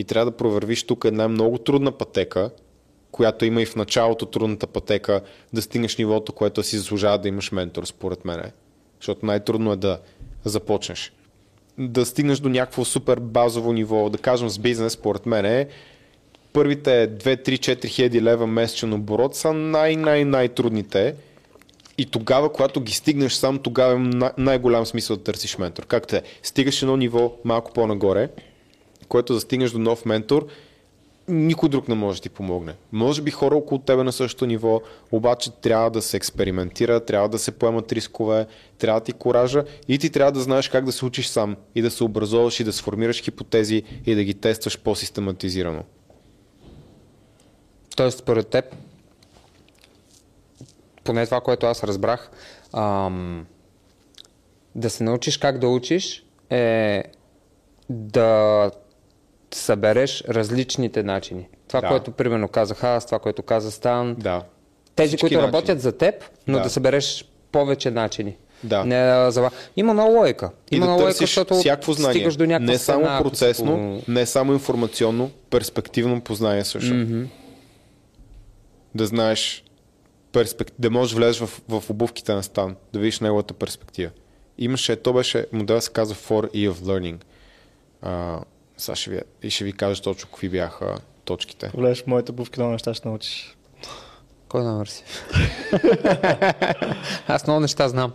И 0.00 0.04
трябва 0.04 0.30
да 0.30 0.36
провървиш 0.36 0.82
тук 0.82 1.04
една 1.04 1.28
много 1.28 1.58
трудна 1.58 1.92
пътека, 1.92 2.50
която 3.10 3.44
има 3.44 3.62
и 3.62 3.66
в 3.66 3.76
началото 3.76 4.26
трудната 4.26 4.66
пътека, 4.66 5.20
да 5.52 5.62
стигнеш 5.62 5.96
нивото, 5.96 6.32
което 6.32 6.62
си 6.62 6.78
заслужава 6.78 7.18
да 7.18 7.28
имаш 7.28 7.52
ментор, 7.52 7.84
според 7.84 8.24
мен. 8.24 8.50
Защото 9.00 9.26
най-трудно 9.26 9.72
е 9.72 9.76
да 9.76 9.98
започнеш. 10.44 11.12
Да 11.78 12.06
стигнеш 12.06 12.38
до 12.38 12.48
някакво 12.48 12.84
супер 12.84 13.20
базово 13.20 13.72
ниво, 13.72 14.10
да 14.10 14.18
кажем 14.18 14.48
с 14.48 14.58
бизнес, 14.58 14.92
според 14.92 15.26
мен 15.26 15.44
е 15.44 15.68
първите 16.52 17.10
2-3-4 17.16 17.86
хиляди 17.86 18.22
лева 18.22 18.46
месечен 18.46 18.92
оборот 18.92 19.36
са 19.36 19.52
най-най-най-трудните 19.52 21.14
и 21.98 22.06
тогава, 22.06 22.52
когато 22.52 22.80
ги 22.80 22.92
стигнеш 22.92 23.32
сам, 23.32 23.58
тогава 23.58 23.94
има 23.94 24.32
най-голям 24.38 24.86
смисъл 24.86 25.16
да 25.16 25.22
търсиш 25.22 25.58
ментор. 25.58 25.86
Както 25.86 26.16
е, 26.16 26.22
стигаш 26.42 26.82
едно 26.82 26.96
ниво 26.96 27.32
малко 27.44 27.72
по-нагоре, 27.72 28.28
което 29.10 29.34
да 29.34 29.40
стигнеш 29.40 29.70
до 29.70 29.78
нов 29.78 30.04
ментор, 30.04 30.46
никой 31.28 31.68
друг 31.68 31.88
не 31.88 31.94
може 31.94 32.18
да 32.18 32.22
ти 32.22 32.28
помогне. 32.28 32.74
Може 32.92 33.22
би 33.22 33.30
хора 33.30 33.56
около 33.56 33.80
тебе 33.80 34.02
на 34.02 34.12
същото 34.12 34.46
ниво, 34.46 34.80
обаче 35.12 35.50
трябва 35.50 35.90
да 35.90 36.02
се 36.02 36.16
експериментира, 36.16 37.04
трябва 37.04 37.28
да 37.28 37.38
се 37.38 37.50
поемат 37.50 37.92
рискове, 37.92 38.46
трябва 38.78 39.00
да 39.00 39.04
ти 39.04 39.12
коража 39.12 39.64
и 39.88 39.98
ти 39.98 40.10
трябва 40.10 40.32
да 40.32 40.40
знаеш 40.40 40.68
как 40.68 40.84
да 40.84 40.92
се 40.92 41.04
учиш 41.04 41.26
сам 41.26 41.56
и 41.74 41.82
да 41.82 41.90
се 41.90 42.04
образоваш 42.04 42.60
и 42.60 42.64
да 42.64 42.72
сформираш 42.72 43.22
хипотези 43.22 43.82
и 44.06 44.14
да 44.14 44.24
ги 44.24 44.34
тестваш 44.34 44.78
по-систематизирано. 44.78 45.84
Тоест, 47.96 48.18
според 48.18 48.48
теб, 48.48 48.64
поне 51.04 51.24
това, 51.24 51.40
което 51.40 51.66
аз 51.66 51.84
разбрах, 51.84 52.30
ам, 52.72 53.46
да 54.74 54.90
се 54.90 55.04
научиш 55.04 55.38
как 55.38 55.58
да 55.58 55.68
учиш 55.68 56.24
е 56.50 57.04
да 57.90 58.70
събереш 59.54 60.24
различните 60.28 61.02
начини. 61.02 61.48
Това, 61.68 61.80
да. 61.80 61.88
което 61.88 62.10
примерно 62.10 62.48
казах 62.48 62.84
аз, 62.84 63.06
това, 63.06 63.18
което 63.18 63.42
каза 63.42 63.70
Стан. 63.70 64.14
Да. 64.18 64.42
Тези, 64.96 65.08
Всички 65.08 65.20
които 65.20 65.34
начини. 65.34 65.46
работят 65.46 65.80
за 65.80 65.92
теб, 65.92 66.14
но 66.46 66.56
да, 66.56 66.62
да 66.62 66.70
събереш 66.70 67.24
повече 67.52 67.90
начини. 67.90 68.36
Да. 68.64 68.84
Не, 68.84 69.30
за... 69.30 69.50
Има 69.76 69.92
много 69.94 70.12
лойка. 70.12 70.50
Има 70.70 70.86
да 70.86 70.92
много 70.92 71.12
защото 71.12 71.54
всяко 71.54 71.92
знание. 71.92 72.14
стигаш 72.14 72.36
до 72.36 72.46
някаква 72.46 72.72
Не 72.72 72.78
само 72.78 73.04
стена, 73.04 73.22
процесно, 73.22 74.02
по... 74.06 74.12
не 74.12 74.26
само 74.26 74.52
информационно, 74.52 75.30
перспективно 75.50 76.20
познание 76.20 76.64
също. 76.64 76.94
Mm-hmm. 76.94 77.26
Да 78.94 79.06
знаеш 79.06 79.64
перспект... 80.32 80.74
да 80.78 80.90
можеш 80.90 81.14
влезеш 81.16 81.40
в, 81.40 81.62
в 81.68 81.90
обувките 81.90 82.34
на 82.34 82.42
Стан, 82.42 82.76
да 82.92 82.98
видиш 82.98 83.20
неговата 83.20 83.54
перспектива. 83.54 84.10
Имаше, 84.58 84.96
то 84.96 85.12
беше, 85.12 85.46
модел 85.52 85.80
се 85.80 85.90
казва 85.90 86.16
4E 86.16 86.70
of 86.70 86.74
Learning. 86.74 87.16
А, 88.02 88.40
сега 88.80 88.96
ще 88.96 89.10
ви, 89.10 89.20
и 89.42 89.50
ще 89.50 89.64
ви 89.64 89.72
кажа 89.72 90.02
точно 90.02 90.28
какви 90.30 90.48
бяха 90.48 90.98
точките. 91.24 91.70
В 91.74 92.06
моите 92.06 92.32
обувки, 92.32 92.60
много 92.60 92.72
неща 92.72 92.94
ще 92.94 93.08
научиш. 93.08 93.56
Кой 94.48 94.64
номер 94.64 94.86
си? 94.86 95.04
Аз 97.28 97.46
много 97.46 97.60
неща 97.60 97.88
знам. 97.88 98.12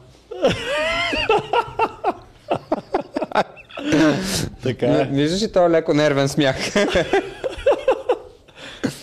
Така 4.63 4.85
е. 4.85 5.05
виждаш 5.05 5.41
ли 5.41 5.51
този 5.51 5.71
леко 5.71 5.93
нервен 5.93 6.29
смях? 6.29 6.55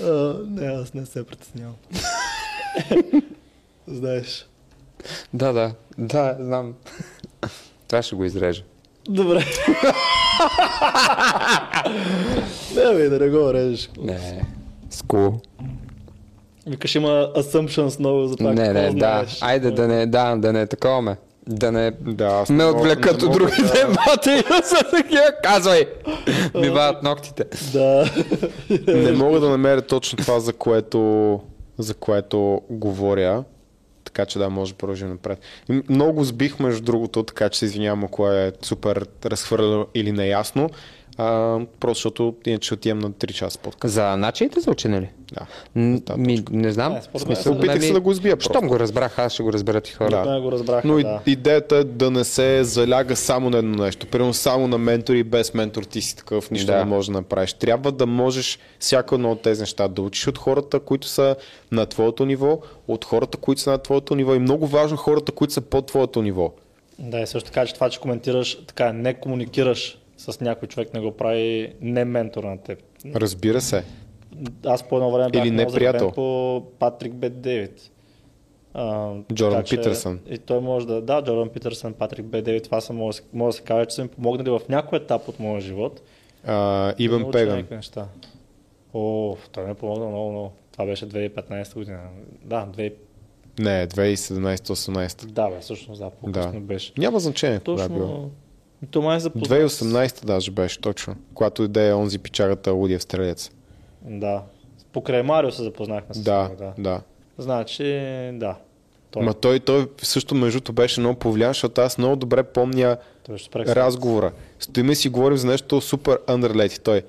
А, 0.02 0.36
не, 0.48 0.66
аз 0.66 0.94
не 0.94 1.06
се 1.06 1.26
притеснявам. 1.26 1.74
Знаеш. 3.86 4.47
да, 5.34 5.52
да. 5.52 5.74
Да, 5.98 6.36
знам. 6.40 6.74
Това 7.89 8.02
ще 8.02 8.16
го 8.16 8.24
изрежа. 8.24 8.62
Добре. 9.09 9.44
Не, 12.76 12.94
бе, 12.94 13.09
да 13.09 13.18
не 13.18 13.28
го 13.28 13.54
режеш. 13.54 13.90
Не. 13.98 14.44
Скул. 14.90 15.32
Викаш 16.66 16.94
има 16.94 17.09
assumptions 17.36 17.98
много 17.98 18.26
за 18.26 18.36
това. 18.36 18.52
Не, 18.52 18.68
не, 18.68 18.82
да. 18.84 18.90
знаеш. 18.90 19.38
Айде 19.40 19.70
да 19.70 19.88
не, 19.88 20.06
да, 20.06 20.36
да 20.36 20.52
не 20.52 20.66
такова 20.66 21.02
ме. 21.02 21.16
Да 21.46 21.72
не 21.72 21.90
Да, 22.00 22.44
ме 22.50 22.64
отвлекат 22.64 23.22
от 23.22 23.32
другите 23.32 23.62
да- 23.62 23.86
бати 23.88 24.30
и 24.30 24.42
да 24.42 24.62
са 24.64 24.84
такива. 24.90 25.24
Казвай! 25.42 25.86
Ми 26.54 26.68
вадат 26.68 27.02
ногтите. 27.02 27.44
Да. 27.72 28.10
Не 28.88 29.12
мога 29.12 29.40
да 29.40 29.48
намеря 29.48 29.82
точно 29.82 30.16
това, 30.18 30.40
за 30.40 30.52
което, 30.52 31.40
за 31.78 31.94
което 31.94 32.60
говоря. 32.70 33.44
Така 34.12 34.26
че 34.26 34.39
да, 34.39 34.51
може 34.51 34.72
да 34.72 34.78
продължим 34.78 35.09
напред. 35.09 35.40
Много 35.89 36.24
сбих 36.24 36.59
между 36.59 36.82
другото, 36.82 37.22
така 37.22 37.48
че 37.48 37.59
се 37.59 37.64
извинявам, 37.64 38.05
ако 38.05 38.28
е 38.28 38.52
супер 38.62 39.06
разхвърляно 39.24 39.86
или 39.94 40.12
неясно. 40.12 40.70
А, 41.18 41.59
просто 41.80 41.98
защото 41.98 42.34
иначе 42.47 42.66
ще 42.66 42.74
отивам 42.74 42.98
на 42.98 43.10
3 43.10 43.32
часа 43.32 43.59
подкаст. 43.59 43.94
За 43.94 44.16
начините 44.16 44.60
за 44.60 44.70
учене 44.70 45.01
ли? 45.01 45.10
Да. 45.32 46.01
Тази 46.01 46.20
Ми, 46.20 46.44
не 46.51 46.72
знам. 46.72 46.93
Не, 46.93 47.20
смисъл, 47.20 47.52
Опитах 47.52 47.76
нали, 47.76 47.86
се 47.86 47.93
да 47.93 48.01
го 48.01 48.12
избия 48.12 48.36
просто. 48.36 48.52
Щом 48.52 48.68
го 48.68 48.80
разбрах, 48.80 49.18
аз 49.18 49.32
ще 49.32 49.43
го 49.43 49.52
разберат 49.52 49.89
и 49.89 49.93
хората. 49.93 50.30
Да, 50.30 50.40
го 50.40 50.52
разбрах. 50.52 50.84
Но 50.84 50.98
и, 50.98 51.02
да. 51.02 51.20
идеята 51.26 51.76
е 51.76 51.84
да 51.84 52.10
не 52.10 52.24
се 52.24 52.64
заляга 52.64 53.16
само 53.16 53.51
на 53.51 53.59
едно 53.59 53.84
нещо. 53.84 54.06
Примерно 54.06 54.34
само 54.34 54.68
на 54.68 54.78
ментори 54.78 55.18
и 55.18 55.22
без 55.22 55.55
ментор 55.55 55.82
ти 55.82 56.01
си 56.02 56.16
такъв, 56.16 56.51
нищо 56.51 56.66
Да. 56.66 56.78
не 56.78 56.84
можеш 56.84 57.06
да 57.06 57.12
направиш. 57.12 57.52
Трябва 57.52 57.93
да 57.93 58.06
можеш 58.06 58.59
всяко 58.78 59.14
едно 59.14 59.32
от 59.32 59.43
тези 59.43 59.60
неща 59.60 59.89
да 59.89 60.02
учиш 60.02 60.26
от 60.26 60.39
хората, 60.39 60.80
които 60.80 61.06
са 61.06 61.36
на 61.72 61.86
твоето 61.86 62.26
ниво, 62.26 62.60
от 62.89 63.05
хората, 63.05 63.39
които 63.39 63.60
са 63.60 63.70
на 63.70 63.78
твоето 63.78 64.14
ниво 64.14 64.34
и 64.34 64.39
много 64.39 64.66
важно 64.66 64.97
хората, 64.97 65.32
които 65.32 65.52
са 65.52 65.60
под 65.60 65.86
твоето 65.86 66.22
ниво. 66.22 66.52
Да, 66.98 67.20
и 67.20 67.26
също 67.26 67.51
така, 67.51 67.66
че 67.66 67.74
това, 67.74 67.90
че 67.90 68.01
коментираш, 68.01 68.59
така, 68.66 68.93
не 68.93 69.14
комуникираш 69.14 69.98
с 70.24 70.40
някой 70.40 70.68
човек, 70.68 70.94
не 70.94 71.00
го 71.00 71.12
прави 71.12 71.74
не 71.80 72.04
ментор 72.04 72.44
на 72.44 72.58
теб. 72.58 72.78
Разбира 73.06 73.60
се. 73.60 73.84
Аз 74.66 74.82
по 74.82 74.96
едно 74.96 75.10
време 75.10 75.30
бях 75.30 75.42
Или 75.42 75.50
неприятел. 75.50 75.98
залюбен 76.00 76.14
по 76.14 76.62
Патрик 76.78 77.14
Бет 77.14 77.40
Дейвид. 77.40 77.90
А, 78.74 79.12
Джордан 79.34 79.64
че- 79.64 79.76
Питърсън. 79.76 80.20
И 80.30 80.38
той 80.38 80.60
може 80.60 80.86
да, 80.86 81.00
да, 81.00 81.22
Джордан 81.22 81.48
Питърсън, 81.48 81.92
Патрик 81.92 82.24
Бет 82.24 82.44
Дейвид, 82.44 82.64
това 82.64 82.80
са, 82.80 82.92
може, 82.92 83.18
да 83.18 83.24
може 83.32 83.48
да 83.48 83.58
се 83.58 83.62
каже, 83.62 83.86
че 83.86 83.94
са 83.94 84.02
ми 84.02 84.08
помогнали 84.08 84.50
в 84.50 84.60
някой 84.68 84.98
етап 84.98 85.28
от 85.28 85.40
моя 85.40 85.60
живот. 85.60 86.00
А, 86.46 86.94
Иван 86.98 87.20
Науча 87.20 87.38
Пеган. 87.38 87.64
Неща. 87.70 88.06
О, 88.94 89.36
той 89.52 89.64
ми 89.64 89.70
е 89.70 89.74
помогнал 89.74 90.08
много, 90.08 90.30
много. 90.30 90.52
Това 90.72 90.86
беше 90.86 91.06
2015 91.06 91.74
година. 91.74 92.00
Да, 92.44 92.66
2... 92.68 92.92
Не, 93.58 93.86
2017-18. 93.86 95.24
да, 95.24 95.48
бе, 95.48 95.60
всъщност, 95.60 96.00
да, 96.00 96.10
по-късно 96.10 96.52
Да. 96.52 96.60
беше. 96.60 96.92
Няма 96.98 97.20
значение 97.20 97.60
кога 97.60 97.84
е 97.84 97.88
било. 97.88 98.30
То 98.90 99.02
май 99.02 99.20
запознах. 99.20 99.59
2018 99.59 100.24
даже 100.24 100.50
беше 100.50 100.80
точно, 100.80 101.16
когато 101.34 101.62
иде 101.62 101.92
онзи 101.92 102.18
пичагата 102.18 102.72
Лудиев 102.72 103.02
стрелец. 103.02 103.50
Да. 104.02 104.42
Покрай 104.92 105.22
Марио 105.22 105.52
се 105.52 105.62
запознахме 105.62 106.14
с 106.14 106.20
Да, 106.20 106.50
да. 106.59 106.72
да. 106.78 107.00
Значи, 107.38 107.84
да. 108.32 108.56
Той, 109.10 109.22
Ма 109.22 109.34
той, 109.34 109.60
той 109.60 109.86
също 110.02 110.34
между 110.34 110.59
другото 110.59 110.72
беше 110.72 111.00
много 111.00 111.18
повлиян, 111.18 111.50
защото 111.50 111.80
аз 111.80 111.98
много 111.98 112.16
добре 112.16 112.42
помня 112.42 112.96
разговора. 113.54 114.32
Стоиме 114.60 114.94
си 114.94 115.09
говорим 115.09 115.36
за 115.36 115.46
нещо 115.46 115.80
супер 115.80 116.18
underrated. 116.18 116.82
Той, 116.82 117.02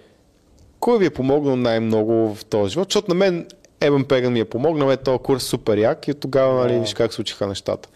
кой 0.80 1.00
ви 1.00 1.06
е 1.06 1.10
помогнал 1.10 1.56
най-много 1.56 2.36
в 2.36 2.46
този 2.46 2.72
живот? 2.72 2.88
Защото 2.90 3.12
на 3.12 3.16
мен 3.16 3.48
Ебен 3.82 4.06
Пеган 4.06 4.34
ми 4.34 4.40
е 4.40 4.46
помогнал, 4.46 4.92
е 4.92 4.98
този 4.98 5.20
курс 5.20 5.44
супер 5.44 5.78
як 5.78 6.08
и 6.08 6.14
тогава, 6.14 6.64
нали, 6.64 6.80
виж 6.80 6.94
как 6.94 7.14
се 7.14 7.22
учиха 7.22 7.48
нещата. 7.48 7.90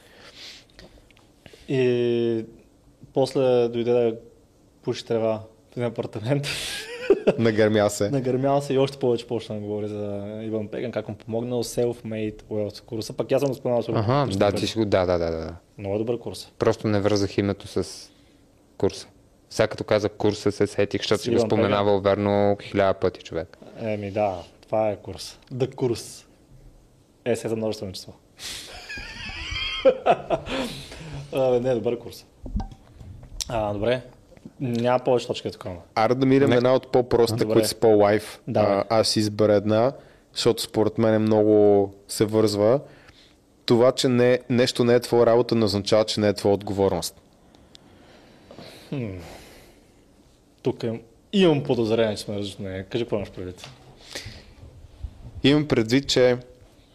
И 1.70 2.46
после 3.18 3.68
дойде 3.68 3.92
да 3.92 4.16
пуши 4.82 5.06
трева 5.06 5.44
в 5.70 5.72
един 5.72 5.84
апартамент. 5.84 6.48
Нагърмя 7.38 7.90
се. 7.90 8.10
Нагърмял 8.10 8.62
се 8.62 8.74
и 8.74 8.78
още 8.78 8.98
повече 8.98 9.28
почна 9.28 9.56
да 9.56 9.62
говори 9.62 9.88
за 9.88 10.40
Иван 10.44 10.68
Пеган, 10.68 10.92
как 10.92 11.10
му 11.10 11.16
помогнал 11.16 11.64
self-made 11.64 12.42
wealth 12.42 12.82
курса. 12.82 13.14
Пак 13.14 13.32
аз 13.32 13.42
съм 13.42 13.50
го 13.50 13.56
споменал. 13.56 13.84
с 13.84 13.90
Аха, 13.90 14.28
да, 14.38 14.52
ти 14.52 14.68
си 14.68 14.78
го, 14.78 14.86
да, 14.86 15.06
да, 15.06 15.18
да, 15.18 15.32
да. 15.32 15.56
Много 15.78 15.96
е 15.96 15.98
добър 15.98 16.20
курс. 16.20 16.52
Просто 16.60 16.88
не 16.88 17.00
вързах 17.00 17.38
името 17.38 17.68
с 17.68 18.10
курса. 18.78 19.08
Сега 19.50 19.68
като 19.68 19.84
казах 19.84 20.12
курса 20.12 20.52
се 20.52 20.68
сетих, 20.68 21.02
защото 21.02 21.24
си 21.24 21.30
го 21.30 21.40
споменавал 21.40 22.02
верно 22.02 22.58
хиляда 22.62 23.00
пъти 23.00 23.24
човек. 23.24 23.58
Еми 23.82 24.12
да, 24.12 24.44
това 24.62 24.90
е 24.90 24.96
курс. 24.96 25.40
Да 25.52 25.70
курс. 25.70 26.26
Е, 27.26 27.36
се 27.36 27.48
за 27.48 27.56
множествено 27.56 27.92
число. 27.92 28.14
не, 31.62 31.74
добър 31.74 32.00
курс. 32.00 32.26
А, 33.50 33.74
добре. 33.74 34.02
Няма 34.60 35.00
повече 35.00 35.28
точки 35.28 35.52
такова. 35.52 35.76
Аре 35.96 36.16
да 36.16 36.26
мирам 36.26 36.52
една 36.52 36.74
от 36.74 36.92
по-простите, 36.92 37.46
които 37.46 37.68
са 37.68 37.76
по-лайф. 37.76 38.40
Давай. 38.48 38.78
А, 38.78 38.84
аз 38.90 39.16
избера 39.16 39.54
една, 39.54 39.92
защото 40.34 40.62
според 40.62 40.98
мен 40.98 41.22
много 41.22 41.94
се 42.08 42.26
вързва. 42.26 42.80
Това, 43.66 43.92
че 43.92 44.08
не, 44.08 44.40
нещо 44.50 44.84
не 44.84 44.96
е 44.96 45.00
твоя 45.00 45.26
работа, 45.26 45.56
не 45.56 45.66
означава, 45.66 46.04
че 46.04 46.20
не 46.20 46.28
е 46.28 46.34
твоя 46.34 46.56
отговорност. 46.56 47.22
Тук 50.62 50.84
им, 50.84 51.02
имам 51.34 51.64
подозрение, 51.64 52.16
че 52.16 52.24
сме 52.24 52.36
различно. 52.36 52.66
мнение. 52.66 52.84
Кажи 52.84 53.04
какво 53.04 53.16
имаш 53.16 53.32
предвид. 53.32 53.70
Имам 55.44 55.68
предвид, 55.68 56.08
че 56.08 56.38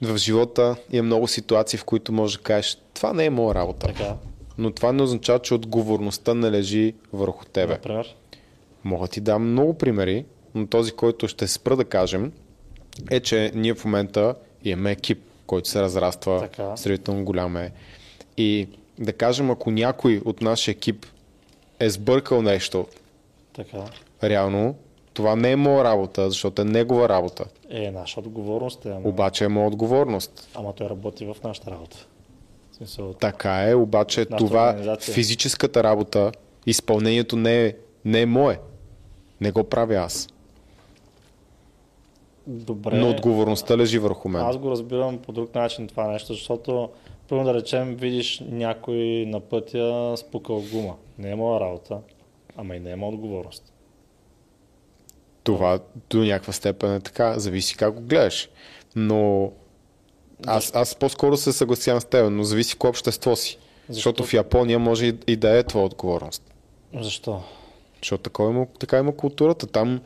в 0.03 0.17
живота 0.17 0.77
има 0.93 1.03
много 1.03 1.29
ситуации, 1.29 1.79
в 1.79 1.85
които 1.85 2.13
можеш 2.13 2.37
да 2.37 2.43
кажеш, 2.43 2.79
това 2.95 3.13
не 3.13 3.25
е 3.25 3.31
моя 3.31 3.55
работа. 3.55 3.87
Така, 3.87 4.15
Но 4.63 4.71
това 4.71 4.93
не 4.93 5.03
означава, 5.03 5.39
че 5.39 5.55
отговорността 5.55 6.35
не 6.35 6.51
лежи 6.51 6.95
върху 7.13 7.45
тебе. 7.45 7.73
например. 7.73 8.17
Мога 8.85 9.09
ти 9.09 9.21
дам 9.21 9.51
много 9.51 9.75
примери, 9.75 10.25
но 10.55 10.67
този, 10.67 10.93
който 10.93 11.29
ще 11.29 11.49
спра 11.49 11.77
да 11.77 11.85
кажем, 11.85 12.33
е, 13.11 13.21
че 13.21 13.53
ние 13.55 13.75
в 13.75 13.85
момента 13.85 14.35
имаме 14.65 14.91
екип, 14.91 15.23
който 15.47 15.69
се 15.69 15.83
разраства, 15.83 16.41
Така. 16.41 16.77
сравнително 16.77 17.25
голям 17.25 17.57
е. 17.57 17.73
И 18.37 18.69
да 18.99 19.13
кажем, 19.13 19.51
ако 19.51 19.71
някой 19.71 20.23
от 20.25 20.41
нашия 20.41 20.73
екип 20.73 21.07
е 21.81 21.91
сбъркал 21.91 22.43
нещо, 22.43 22.87
Така. 23.53 23.85
реално, 24.25 24.75
това 25.15 25.37
не 25.37 25.51
е 25.51 25.57
моя 25.57 25.85
работа, 25.85 26.31
защото 26.31 26.63
е 26.63 26.65
негова 26.65 27.09
работа. 27.09 27.45
Е, 27.71 27.91
наша 27.91 28.21
отговорност 28.21 28.85
е, 28.85 28.89
ама, 28.89 29.09
Обаче 29.09 29.45
е 29.45 29.49
моя 29.49 29.67
отговорност. 29.67 30.49
ама 30.55 30.73
той 30.73 30.89
работи 30.89 31.25
в 31.27 31.37
нашата 31.45 31.71
работа. 31.71 32.07
Смисъл, 32.73 33.15
Така 33.15 33.71
е, 33.71 33.75
обаче 33.75 34.25
това, 34.25 34.97
физическата 35.01 35.85
работа, 35.85 36.33
изпълнението 36.67 37.37
не 37.37 37.67
е, 37.67 37.75
не 38.05 38.21
е 38.21 38.27
мое. 38.27 38.61
Не 39.41 39.51
го 39.51 39.65
правя 39.65 39.95
аз. 39.95 40.29
добре. 42.47 42.99
Но 42.99 43.11
отговорността 43.11 43.77
лежи 43.77 43.99
върху 43.99 44.29
мен. 44.29 44.43
Аз 44.43 44.59
го 44.59 44.71
разбирам 44.71 45.19
по 45.19 45.33
друг 45.33 45.55
начин 45.55 45.89
това 45.89 46.07
нещо, 46.07 46.35
защото, 46.35 46.91
първо 47.29 47.45
да 47.45 47.55
речем, 47.55 47.97
видиш 47.97 48.43
някой 48.49 49.25
на 49.29 49.41
пътя 49.41 50.15
спукал 50.17 50.63
гума. 50.73 50.95
Не 51.19 51.31
е 51.31 51.35
моя 51.35 51.61
работа, 51.61 51.99
ама 52.57 52.77
и 52.77 52.81
не 52.81 52.91
е 52.91 52.97
моя 52.97 53.13
отговорност. 53.13 53.73
Това 55.43 55.79
до 56.11 56.19
някаква 56.19 56.53
степен 56.53 56.95
е 56.95 57.01
така, 57.01 57.39
зависи 57.39 57.77
как 57.77 57.95
го 57.95 58.01
гледаш. 58.01 58.49
Но 58.97 59.53
аз, 60.47 60.75
аз 60.75 60.95
по-скоро 60.95 61.37
се 61.37 61.53
съгласявам 61.53 62.01
с 62.01 62.05
теб, 62.05 62.31
но 62.31 62.43
зависи 62.43 62.77
кое 62.77 62.91
общество 62.91 63.37
си. 63.37 63.59
Защото 63.89 64.23
Защо? 64.23 64.31
в 64.31 64.35
Япония 64.35 64.79
може 64.79 65.07
и, 65.07 65.15
и 65.27 65.37
да 65.37 65.59
е 65.59 65.63
твоя 65.63 65.85
отговорност. 65.87 66.43
Защо? 67.01 67.41
Защото 68.03 68.23
такова 68.23 68.51
има, 68.51 68.67
така 68.79 68.99
има 68.99 69.17
културата. 69.17 69.67
Там 69.67 70.01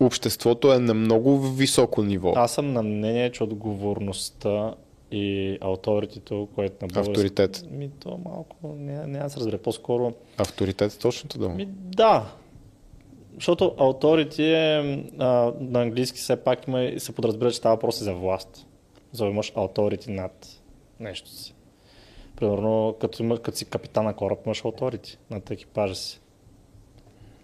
обществото 0.00 0.72
е 0.72 0.78
на 0.78 0.94
много 0.94 1.38
високо 1.40 2.02
ниво. 2.02 2.32
Аз 2.36 2.52
съм 2.52 2.72
на 2.72 2.82
мнение, 2.82 3.32
че 3.32 3.44
отговорността 3.44 4.74
и 5.10 5.58
авторитето, 5.60 6.48
което 6.54 6.76
на 6.82 6.88
български... 6.88 7.10
Авторитет. 7.10 7.64
Ми, 7.70 7.90
то 8.00 8.20
малко, 8.24 8.56
не, 8.78 9.06
не 9.06 9.18
аз 9.18 9.36
разбере, 9.36 9.58
по-скоро... 9.58 10.12
Авторитет 10.38 10.92
е 10.92 10.98
точното 10.98 11.38
дума. 11.38 11.54
Ми, 11.54 11.68
да. 11.70 12.26
Защото 13.34 13.64
authority 13.64 14.40
е, 14.40 15.04
а, 15.18 15.52
на 15.60 15.82
английски 15.82 16.18
все 16.18 16.36
пак 16.36 16.66
има, 16.68 16.82
и 16.82 17.00
се 17.00 17.12
подразбира, 17.12 17.50
че 17.50 17.56
става 17.56 17.74
въпрос 17.74 18.00
и 18.00 18.04
за 18.04 18.14
власт. 18.14 18.66
За 19.14 19.24
да 19.24 19.30
имаш 19.30 19.52
authority 19.52 20.08
над 20.08 20.62
нещо 21.00 21.30
си. 21.30 21.54
Примерно, 22.36 22.96
като, 23.00 23.22
има, 23.22 23.38
като 23.38 23.58
си 23.58 23.64
капитан 23.64 24.04
на 24.04 24.14
кораб, 24.14 24.38
имаш 24.46 24.62
authority 24.62 25.16
над 25.30 25.50
екипажа 25.50 25.94
си. 25.94 26.20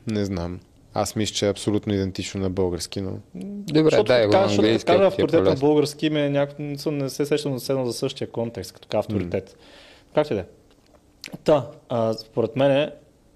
Не 0.07 0.25
знам. 0.25 0.61
Аз 0.95 1.17
мисля, 1.17 1.35
че 1.35 1.47
е 1.47 1.51
абсолютно 1.51 1.95
идентично 1.95 2.41
на 2.41 2.51
български, 2.51 3.01
но... 3.01 3.11
Добре, 3.35 3.83
защото 3.83 4.05
дай 4.05 4.27
го 4.27 4.33
на 4.33 4.39
английски. 4.39 4.87
ти 4.87 4.93
е 4.93 5.05
авторитет 5.05 5.45
на 5.45 5.55
български 5.55 6.11
ме 6.11 6.29
няк... 6.29 6.59
не 6.59 7.09
се 7.11 7.27
сещам 7.27 7.59
за 7.59 7.65
седно 7.65 7.87
за 7.87 7.93
същия 7.93 8.31
контекст, 8.31 8.73
като 8.73 8.89
така 8.89 8.99
авторитет. 8.99 9.57
Как 10.15 10.29
ти 10.29 10.35
да 10.35 10.41
е? 10.41 10.45
Та, 11.45 11.71
а, 11.89 12.13
според 12.13 12.57
мен 12.57 12.71
е, 12.71 12.93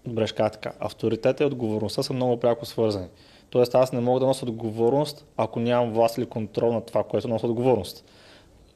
добре 0.06 0.26
ще 0.26 0.36
кажа 0.36 0.50
така, 0.50 0.72
авторитет 0.78 1.40
и 1.40 1.44
отговорността 1.44 2.02
са 2.02 2.12
много 2.12 2.40
пряко 2.40 2.66
свързани. 2.66 3.06
Тоест 3.50 3.74
аз 3.74 3.92
не 3.92 4.00
мога 4.00 4.20
да 4.20 4.26
нося 4.26 4.44
отговорност, 4.44 5.26
ако 5.36 5.60
нямам 5.60 5.92
власт 5.92 6.18
или 6.18 6.26
контрол 6.26 6.72
на 6.72 6.80
това, 6.80 7.04
което 7.04 7.28
нося 7.28 7.46
отговорност. 7.46 8.04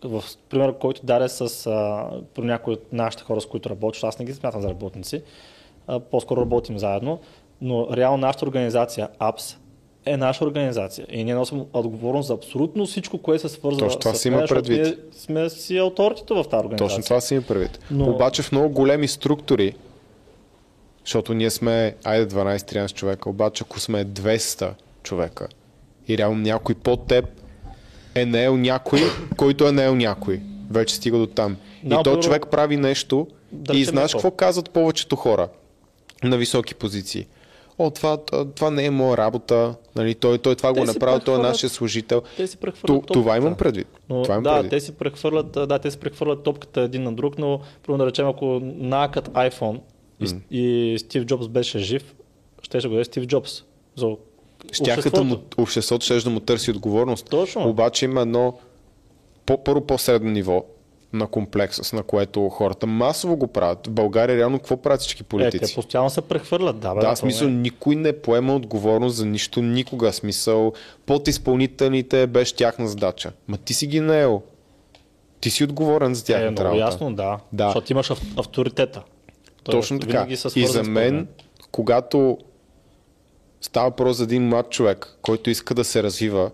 В 0.05 0.25
пример, 0.49 0.79
който 0.79 1.01
даде 1.05 1.29
с 1.29 1.41
а, 1.67 2.07
про 2.35 2.45
някои 2.45 2.73
от 2.73 2.93
нашите 2.93 3.23
хора, 3.25 3.41
с 3.41 3.47
които 3.47 3.71
работиш, 3.71 4.03
аз 4.03 4.19
не 4.19 4.25
ги 4.25 4.35
смятам 4.35 4.63
за 4.63 4.69
работници, 4.69 5.23
а, 5.87 6.01
по-скоро 6.01 6.41
работим 6.41 6.79
заедно, 6.79 7.19
но 7.61 7.97
реално 7.97 8.17
нашата 8.17 8.45
организация, 8.45 9.09
АПС, 9.19 9.59
е 10.05 10.17
наша 10.17 10.45
организация 10.45 11.07
и 11.11 11.25
ние 11.25 11.35
носим 11.35 11.65
отговорност 11.73 12.27
за 12.27 12.35
абсолютно 12.35 12.87
всичко, 12.87 13.19
което 13.19 13.49
се 13.49 13.55
свързва 13.55 13.81
Точно 13.87 14.01
това 14.01 14.15
с 14.15 14.19
си 14.19 14.29
има 14.29 14.45
предвид. 14.49 14.85
Ние 14.87 14.97
сме 15.13 15.51
си 15.51 15.79
авторитето 15.79 16.35
в 16.35 16.49
тази 16.49 16.61
организация. 16.61 16.89
Точно 16.89 17.03
това 17.03 17.21
си 17.21 17.35
има 17.35 17.43
предвид. 17.43 17.79
Но- 17.91 18.11
Обаче 18.11 18.43
в 18.43 18.53
много 18.53 18.69
големи 18.69 19.09
структури, 19.09 19.75
защото 21.05 21.35
ние 21.35 21.51
сме, 21.51 21.97
айде 22.05 22.27
12-13 22.27 22.93
човека, 22.93 23.31
обаче 23.31 23.65
ако 23.67 23.81
сме 23.81 24.05
200 24.05 24.71
човека 25.03 25.49
и 26.09 26.19
реално 26.19 26.39
някой 26.39 26.75
под 26.75 27.07
теб 27.07 27.25
е 28.21 28.27
наел 28.27 28.57
някой, 28.57 29.01
който 29.37 29.69
е 29.69 29.73
наел 29.73 29.95
някой. 29.95 30.41
Вече 30.71 30.95
стига 30.95 31.19
до 31.19 31.27
там. 31.27 31.57
Да, 31.85 31.95
и 31.95 31.99
то 31.99 32.11
първо- 32.11 32.21
човек 32.23 32.47
прави 32.51 32.77
нещо 32.77 33.27
Да 33.53 33.77
и 33.77 33.85
знаеш 33.85 34.13
какво? 34.13 34.31
казват 34.31 34.71
повечето 34.71 35.17
хора 35.17 35.49
на 36.25 36.37
високи 36.37 36.75
позиции. 36.75 37.27
О, 37.79 37.91
това, 37.91 38.19
това 38.55 38.71
не 38.71 38.85
е 38.85 38.91
моя 38.91 39.17
работа, 39.17 39.75
нали, 39.97 40.15
той, 40.15 40.39
той 40.39 40.55
това 40.57 40.75
Те 40.75 40.81
го 40.81 40.87
си 40.87 40.93
направил, 40.93 41.21
той 41.21 41.35
е 41.35 41.43
нашия 41.43 41.71
служител. 41.71 42.23
Те 42.37 42.47
си 42.47 42.57
прехвърлят 42.57 43.07
Ту, 43.07 43.13
това 43.13 43.37
имам 43.37 43.55
предвид. 43.55 43.87
Но, 44.09 44.23
това 44.23 44.35
имам 44.35 44.43
да, 44.43 44.55
предвид. 44.55 44.71
те 44.71 44.81
си 44.81 44.93
прехвърлят, 44.93 45.53
да, 45.53 45.79
те 45.79 45.91
си 45.91 45.99
прехвърлят 45.99 46.43
топката 46.43 46.81
един 46.81 47.03
на 47.03 47.13
друг, 47.13 47.39
но 47.39 47.61
примерно 47.83 48.05
да 48.05 48.07
речем, 48.11 48.27
ако 48.29 48.61
накът 48.63 49.29
iPhone 49.29 49.81
и, 50.21 50.35
и 50.61 50.99
Стив 50.99 51.25
Джобс 51.25 51.49
беше 51.49 51.79
жив, 51.79 52.15
ще 52.63 52.81
ще 52.81 52.89
го 52.89 52.95
даде 52.95 53.05
Стив 53.05 53.27
Джобс. 53.27 53.65
За 53.97 54.07
Щяха 54.73 55.11
да 55.11 55.25
му, 55.25 55.37
обществото 55.59 56.05
ще 56.05 56.21
да 56.21 56.31
му 56.31 56.41
търси 56.41 56.71
отговорност. 56.71 57.27
Точно. 57.31 57.69
Обаче 57.69 58.05
има 58.05 58.21
едно 58.21 58.59
по, 59.47 59.65
първо 59.65 59.81
по-средно 59.81 60.31
ниво 60.31 60.65
на 61.13 61.27
комплекс, 61.27 61.93
на 61.93 62.03
което 62.03 62.49
хората 62.49 62.87
масово 62.87 63.37
го 63.37 63.47
правят. 63.47 63.87
В 63.87 63.91
България 63.91 64.37
реално 64.37 64.59
какво 64.59 64.77
правят 64.77 65.01
всички 65.01 65.21
Е, 65.21 65.25
те 65.25 65.29
политици? 65.29 65.75
постоянно 65.75 66.11
се 66.11 66.21
прехвърлят, 66.21 66.79
да, 66.79 66.95
бе, 66.95 67.01
да, 67.01 67.17
смисъл, 67.17 67.49
не 67.49 67.55
е. 67.55 67.57
никой 67.57 67.97
не 67.97 68.13
поема 68.13 68.55
отговорност 68.55 69.17
за 69.17 69.27
нищо 69.27 69.63
никога. 69.63 70.13
Смисъл, 70.13 70.73
подизпълнителните 71.07 72.27
беше 72.27 72.55
тяхна 72.55 72.89
задача. 72.89 73.33
Ма 73.49 73.57
ти 73.57 73.75
си 73.75 73.87
ги 73.87 74.01
наел. 74.01 74.43
Ти 75.41 75.51
си 75.51 75.65
отговорен 75.65 76.15
за 76.15 76.23
Е, 76.23 76.25
тяхната 76.25 76.51
много 76.51 76.65
работа. 76.65 76.81
ясно, 76.81 77.15
да. 77.15 77.39
Да. 77.53 77.65
Защото 77.65 77.93
имаш 77.93 78.11
ав- 78.11 78.39
авторитета. 78.39 79.03
Точно 79.65 79.99
така. 80.01 80.27
И 80.57 80.67
за 80.67 80.83
мен, 80.83 81.29
когато 81.71 82.39
става 83.61 83.89
въпрос 83.89 84.17
за 84.17 84.25
един 84.25 84.49
млад 84.49 84.71
човек, 84.71 85.17
който 85.23 85.51
иска 85.51 85.75
да 85.75 85.85
се 85.85 86.03
развива 86.03 86.51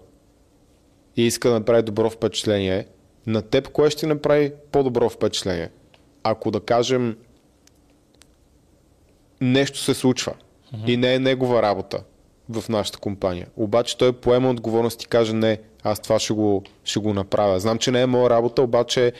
и 1.17 1.27
иска 1.27 1.49
да 1.49 1.55
направи 1.55 1.83
добро 1.83 2.11
впечатление, 2.11 2.87
на 3.27 3.43
теб 3.43 3.69
кое 3.69 3.91
ще 3.91 4.07
направи 4.07 4.53
по-добро 4.73 5.09
впечатление? 5.09 5.71
Ако 6.23 6.51
да 6.51 6.61
кажем 6.61 7.17
нещо 9.41 9.79
се 9.79 9.95
случва 9.95 10.33
и 10.87 10.97
не 10.97 11.15
е 11.15 11.19
негова 11.19 11.63
работа 11.63 12.03
в 12.49 12.69
нашата 12.69 12.99
компания, 12.99 13.47
обаче 13.57 13.99
той 13.99 14.13
поема 14.13 14.51
отговорност 14.51 15.03
и 15.03 15.07
каже 15.07 15.33
не, 15.33 15.61
аз 15.83 16.01
това 16.01 16.19
ще 16.19 16.33
го, 16.33 16.63
ще 16.85 17.01
го 17.01 17.13
направя. 17.13 17.61
Знам, 17.61 17.79
че 17.79 17.91
не 17.91 18.03
е 18.03 18.07
моя 18.07 18.31
работа, 18.31 18.63
обаче 18.63 19.13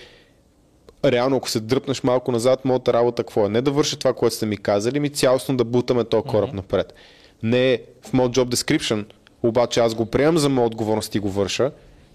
реално, 1.05 1.37
ако 1.37 1.51
се 1.51 1.61
дръпнеш 1.61 2.03
малко 2.03 2.33
назад, 2.33 2.65
моята 2.65 2.93
работа 2.93 3.23
какво 3.23 3.47
е? 3.47 3.49
Не 3.49 3.63
да 3.63 3.71
върша 3.71 3.99
това, 3.99 4.13
което 4.13 4.35
сте 4.35 4.47
ми 4.47 4.57
казали, 4.57 5.01
ми 5.01 5.11
цялостно 5.11 5.57
да 5.57 5.65
бутаме 5.65 6.05
този 6.05 6.23
кораб 6.23 6.51
mm-hmm. 6.51 6.55
напред. 6.55 6.95
Не 7.43 7.73
е 7.73 7.83
в 8.03 8.13
моят 8.13 8.33
job 8.33 8.55
description, 8.55 9.05
обаче 9.43 9.81
аз 9.81 9.95
го 9.95 10.07
приемам 10.07 10.39
за 10.39 10.49
моя 10.49 10.67
отговорност 10.67 11.15
и 11.15 11.19
го 11.19 11.31
върша. 11.31 11.71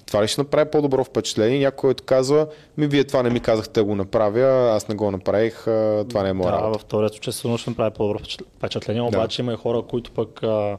Това 0.06 0.24
ли 0.24 0.28
ще 0.28 0.42
направи 0.42 0.70
по-добро 0.72 1.04
впечатление? 1.04 1.60
Някой, 1.60 1.78
който 1.80 2.04
казва, 2.04 2.48
ми 2.78 2.88
вие 2.88 3.04
това 3.04 3.24
не 3.24 3.30
ми 3.30 3.40
казахте 3.40 3.80
да 3.80 3.84
го 3.84 3.96
направя, 3.96 4.42
аз 4.70 4.88
не 4.88 4.96
го 4.96 5.12
направих, 5.12 5.64
това 6.10 6.24
не 6.24 6.30
е 6.30 6.34
моя 6.34 6.52
Да, 6.52 6.58
работа. 6.58 6.72
във 6.72 6.82
втория 6.82 7.10
случай 7.10 7.34
сигурно 7.34 7.58
ще 7.58 7.70
направи 7.70 7.92
по-добро 7.94 8.20
впечат- 8.20 8.48
впечатление, 8.58 9.02
обаче 9.02 9.42
има 9.42 9.54
и 9.54 9.58
хора, 9.58 9.82
които 9.82 10.12
пък, 10.12 10.44
а, 10.44 10.78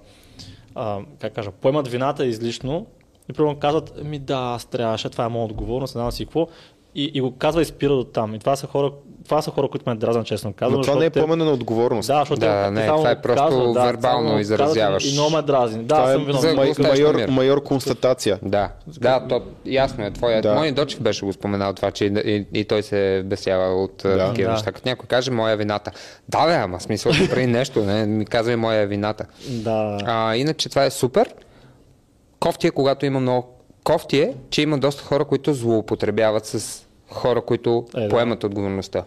а, 0.75 0.99
как 1.21 1.35
кажа, 1.35 1.51
поемат 1.51 1.89
вината 1.89 2.27
излишно 2.27 2.87
и 3.31 3.33
примерно 3.33 3.59
казват, 3.59 4.05
ми 4.05 4.19
да, 4.19 4.37
аз 4.37 4.65
трябваше, 4.65 5.09
това 5.11 5.25
е 5.25 5.29
моя 5.29 5.45
отговорност, 5.45 5.95
не 5.95 6.01
знам 6.01 6.12
си 6.12 6.25
какво. 6.25 6.49
И, 6.95 7.11
и 7.15 7.21
го 7.21 7.37
казва 7.37 7.62
и 7.62 7.65
спира 7.65 7.93
до 7.93 8.05
там. 8.05 8.35
И 8.35 8.39
това 8.39 8.57
са 8.57 8.67
хора, 8.67 8.93
това 9.25 9.43
са 9.43 9.51
хора 9.51 9.69
които 9.69 9.91
ме 9.91 9.97
дразнат, 9.97 10.27
честно 10.27 10.53
казвам. 10.53 10.77
Но 10.77 10.83
това 10.83 10.95
не 10.95 11.05
е 11.05 11.11
те- 11.11 11.21
поемане 11.21 11.45
на 11.45 11.51
отговорност. 11.51 12.07
Да, 12.07 12.19
защото 12.19 12.41
Да, 12.41 12.65
те, 12.65 12.71
не, 12.71 12.87
само 12.87 12.99
това 12.99 13.11
е 13.11 13.21
просто 13.23 13.45
казват, 13.45 13.75
да, 13.75 13.83
вербално 13.83 14.29
само 14.29 14.41
изразяваш. 14.41 15.05
И 15.05 15.13
много 15.13 15.31
ме 15.31 15.43
дразни. 15.43 15.83
Да, 15.83 15.95
това 15.95 16.11
е 16.11 16.15
съм 16.15 16.25
виновен. 16.25 16.51
за 16.51 16.57
май, 16.57 16.73
майор, 16.81 17.29
майор 17.29 17.63
констатация. 17.63 18.39
Да, 18.43 18.69
да, 18.89 19.27
то 19.29 19.43
ясно 19.67 20.05
е. 20.05 20.11
Твоя, 20.11 20.43
Да. 20.43 20.49
да. 20.49 20.55
Моят 20.55 20.75
Дочев 20.75 21.01
беше 21.01 21.25
го 21.25 21.33
споменал 21.33 21.73
това, 21.73 21.91
че 21.91 22.05
и, 22.05 22.09
и, 22.27 22.47
и 22.55 22.65
той 22.65 22.83
се 22.83 23.23
бесява 23.25 23.75
от 23.75 23.93
Да. 23.99 24.09
да. 24.11 24.27
такива 24.27 24.47
Да. 24.47 24.53
неща. 24.53 24.73
Като 24.73 24.89
някой 24.89 25.07
каже 25.07 25.31
моя 25.31 25.53
е 25.53 25.57
вината. 25.57 25.91
Да, 26.29 26.47
бе, 26.47 26.55
ама 26.55 26.81
смисъл 26.81 27.13
да 27.15 27.29
прави 27.29 27.47
нещо, 27.47 27.81
не, 27.81 28.07
ми 28.07 28.25
казва 28.27 28.53
и 28.53 28.57
моя 28.57 28.81
е 28.81 28.87
вината. 28.87 29.25
Да. 29.49 29.99
А, 30.03 30.37
иначе 30.37 30.69
това 30.69 30.85
е 30.85 30.91
супер. 30.91 31.35
Кофти 32.41 32.67
е, 32.67 32.71
когато 32.71 33.07
има 33.07 33.21
много... 33.21 33.49
Кофти 33.85 34.19
е, 34.19 34.35
че 34.51 34.63
има 34.63 34.79
доста 34.79 35.03
хора, 35.03 35.25
които 35.25 35.55
злоупотребяват 35.55 36.47
с 36.47 36.83
хора, 37.11 37.41
които 37.41 37.87
Е, 37.97 38.01
да. 38.01 38.09
поемат 38.09 38.45
отговорността. 38.45 39.05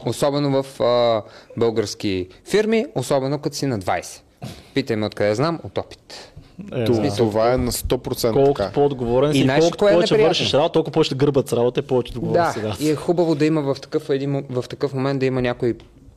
Особено 0.00 0.62
в 0.62 0.80
а, 0.80 1.22
български 1.56 2.28
фирми, 2.44 2.86
особено 2.94 3.38
като 3.38 3.56
си 3.56 3.66
на 3.66 3.78
20. 3.78 4.20
Питай 4.74 4.96
ме 4.96 5.06
откъде 5.06 5.34
знам, 5.34 5.60
от 5.64 5.78
опит. 5.78 6.32
Е, 6.72 6.84
Това, 6.84 7.00
да. 7.00 7.16
това 7.16 7.52
е 7.52 7.56
на 7.56 7.72
100% 7.72 8.32
Колкото 8.32 8.54
така. 8.54 8.72
по-отговорен 8.72 9.32
си, 9.32 9.38
И 9.38 9.48
колкото 9.48 9.78
кое 9.78 9.90
е 9.90 9.94
повече 9.94 10.14
неприятно? 10.14 10.28
вършиш 10.30 10.54
работа, 10.54 10.72
толкова 10.72 10.92
повече 10.92 11.14
гърбат 11.14 11.48
с 11.48 11.52
работа 11.52 11.80
и 11.80 11.82
повече 11.82 12.12
отговорност 12.12 12.62
Да, 12.62 12.74
си. 12.74 12.84
и 12.84 12.90
е 12.90 12.94
хубаво 12.94 13.34
да 13.34 13.46
има 13.46 13.62
в 13.64 13.80
такъв, 13.80 14.10
един, 14.10 14.44
в 14.50 14.64
такъв 14.70 14.94
момент 14.94 15.20
да 15.20 15.26
има 15.26 15.42
някой 15.42 15.74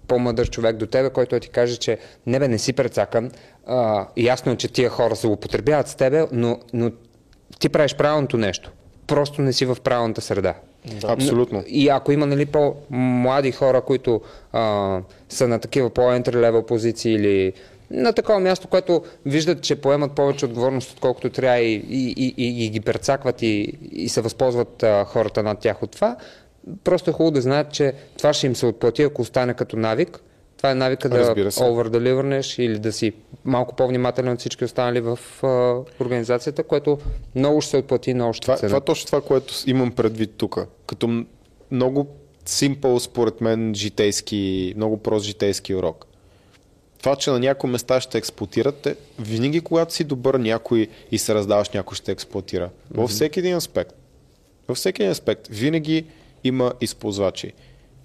по-мъдър 0.07 0.49
човек 0.49 0.77
до 0.77 0.85
тебе, 0.85 1.09
който 1.09 1.39
ти 1.39 1.49
каже, 1.49 1.77
че 1.77 1.97
не 2.25 2.39
бе, 2.39 2.47
не 2.47 2.57
си 2.57 2.73
прецакан. 2.73 3.31
А, 3.67 4.07
ясно 4.17 4.51
е, 4.51 4.57
че 4.57 4.67
тия 4.67 4.89
хора 4.89 5.15
се 5.15 5.27
употребяват 5.27 5.87
с 5.87 5.95
тебе, 5.95 6.27
но, 6.31 6.59
но 6.73 6.91
ти 7.59 7.69
правиш 7.69 7.95
правилното 7.95 8.37
нещо. 8.37 8.71
Просто 9.11 9.41
не 9.41 9.53
си 9.53 9.65
в 9.65 9.77
правилната 9.83 10.21
среда. 10.21 10.53
Абсолютно. 11.03 11.63
И 11.67 11.89
ако 11.89 12.11
има 12.11 12.25
нали, 12.25 12.45
по-млади 12.45 13.51
хора, 13.51 13.81
които 13.81 14.21
а, 14.53 14.99
са 15.29 15.47
на 15.47 15.59
такива 15.59 15.89
level 15.89 16.65
позиции 16.65 17.13
или 17.13 17.53
на 17.91 18.13
такова 18.13 18.39
място, 18.39 18.67
което 18.67 19.03
виждат, 19.25 19.61
че 19.61 19.75
поемат 19.75 20.11
повече 20.11 20.45
отговорност, 20.45 20.91
отколкото 20.91 21.29
трябва 21.29 21.59
и, 21.59 21.73
и, 21.73 22.13
и, 22.17 22.33
и, 22.37 22.65
и 22.65 22.69
ги 22.69 22.79
прецакват 22.79 23.41
и, 23.41 23.77
и 23.91 24.09
се 24.09 24.21
възползват 24.21 24.83
а, 24.83 25.05
хората 25.05 25.43
над 25.43 25.59
тях 25.59 25.83
от 25.83 25.91
това, 25.91 26.15
просто 26.83 27.09
е 27.09 27.13
хубаво 27.13 27.31
да 27.31 27.41
знаят, 27.41 27.71
че 27.71 27.93
това 28.17 28.33
ще 28.33 28.47
им 28.47 28.55
се 28.55 28.65
отплати, 28.65 29.03
ако 29.03 29.21
остане 29.21 29.53
като 29.53 29.77
навик. 29.77 30.19
Това 30.61 30.71
е 30.71 30.75
навика 30.75 31.09
да 31.09 31.17
Разбира 31.19 31.51
се. 31.51 31.63
оверделивернеш 31.63 32.59
или 32.59 32.79
да 32.79 32.91
си 32.91 33.13
малко 33.45 33.75
по-внимателен 33.75 34.33
от 34.33 34.39
всички 34.39 34.65
останали 34.65 35.01
в 35.01 35.19
а, 35.43 35.47
организацията, 36.03 36.63
което 36.63 36.97
много 37.35 37.61
ще 37.61 37.69
се 37.69 37.77
отплати, 37.77 38.13
много 38.13 38.33
ще 38.33 38.41
Това, 38.41 38.57
цена. 38.57 38.69
това 38.69 38.77
е 38.77 38.81
точно 38.81 39.05
това, 39.05 39.21
което 39.21 39.53
имам 39.67 39.91
предвид 39.91 40.31
тук. 40.37 40.59
Като 40.87 41.25
много 41.71 42.07
симпъл, 42.45 42.99
според 42.99 43.41
мен, 43.41 43.75
житейски, 43.75 44.73
много 44.77 44.97
прост 44.97 45.25
житейски 45.25 45.75
урок. 45.75 46.05
Това, 46.99 47.15
че 47.15 47.29
на 47.29 47.39
някои 47.39 47.69
места 47.69 48.01
ще 48.01 48.17
експлуатират, 48.17 48.85
е, 48.85 48.95
винаги 49.19 49.61
когато 49.61 49.93
си 49.93 50.03
добър 50.03 50.35
някой 50.35 50.87
и 51.11 51.17
се 51.17 51.35
раздаваш, 51.35 51.69
някой 51.69 51.95
ще 51.95 52.11
експлуатира. 52.11 52.69
Във 52.91 53.09
всеки 53.09 53.39
един 53.39 53.55
аспект. 53.55 53.93
Във 54.67 54.77
всеки 54.77 55.01
един 55.01 55.11
аспект. 55.11 55.47
Винаги 55.47 56.05
има 56.43 56.73
използвачи. 56.81 57.53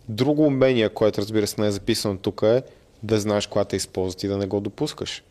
Друго 0.08 0.42
умение, 0.42 0.88
което 0.88 1.20
разбира 1.20 1.46
се 1.46 1.60
не 1.60 1.66
е 1.66 1.70
записано 1.70 2.18
тук 2.18 2.42
е 2.42 2.62
да 3.02 3.20
знаеш 3.20 3.46
кога 3.46 3.64
те 3.64 3.76
използват 3.76 4.22
и 4.22 4.28
да 4.28 4.36
не 4.36 4.46
го 4.46 4.60
допускаш. 4.60 5.24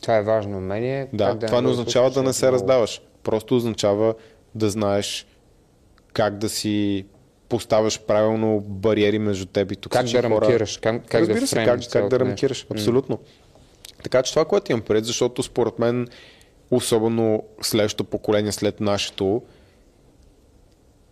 Това 0.00 0.16
е 0.16 0.22
важно 0.22 0.58
умение. 0.58 1.08
Да, 1.12 1.30
Как 1.30 1.46
това 1.46 1.60
не 1.60 1.66
го 1.66 1.72
означава 1.72 2.10
да 2.10 2.22
не 2.22 2.30
е 2.30 2.32
се 2.32 2.44
много- 2.46 2.54
раздаваш. 2.54 3.00
Просто 3.22 3.56
означава 3.56 4.14
да 4.54 4.70
знаеш 4.70 5.26
как 6.12 6.38
да 6.38 6.48
си 6.48 7.06
поставяш 7.48 8.00
правилно 8.00 8.60
бариери 8.60 9.18
между 9.18 9.46
теб 9.46 9.72
и 9.72 9.76
Как 9.76 9.82
токсични 9.82 10.20
да 10.22 10.28
хора. 10.28 10.40
рамкираш, 10.40 10.78
как, 10.78 11.02
как 11.06 11.20
Разбира 11.20 11.40
да 11.40 11.46
се, 11.46 11.56
как, 11.56 11.80
как 11.92 12.08
да 12.08 12.20
рамкираш. 12.20 12.66
Абсолютно. 12.70 13.18
Така 14.02 14.22
че 14.22 14.32
това, 14.32 14.44
което 14.44 14.72
имам 14.72 14.82
пред, 14.82 15.04
защото 15.04 15.42
според 15.42 15.78
мен, 15.78 16.08
особено 16.70 17.42
следващото 17.62 18.04
поколение 18.04 18.52
след 18.52 18.80
нашето, 18.80 19.42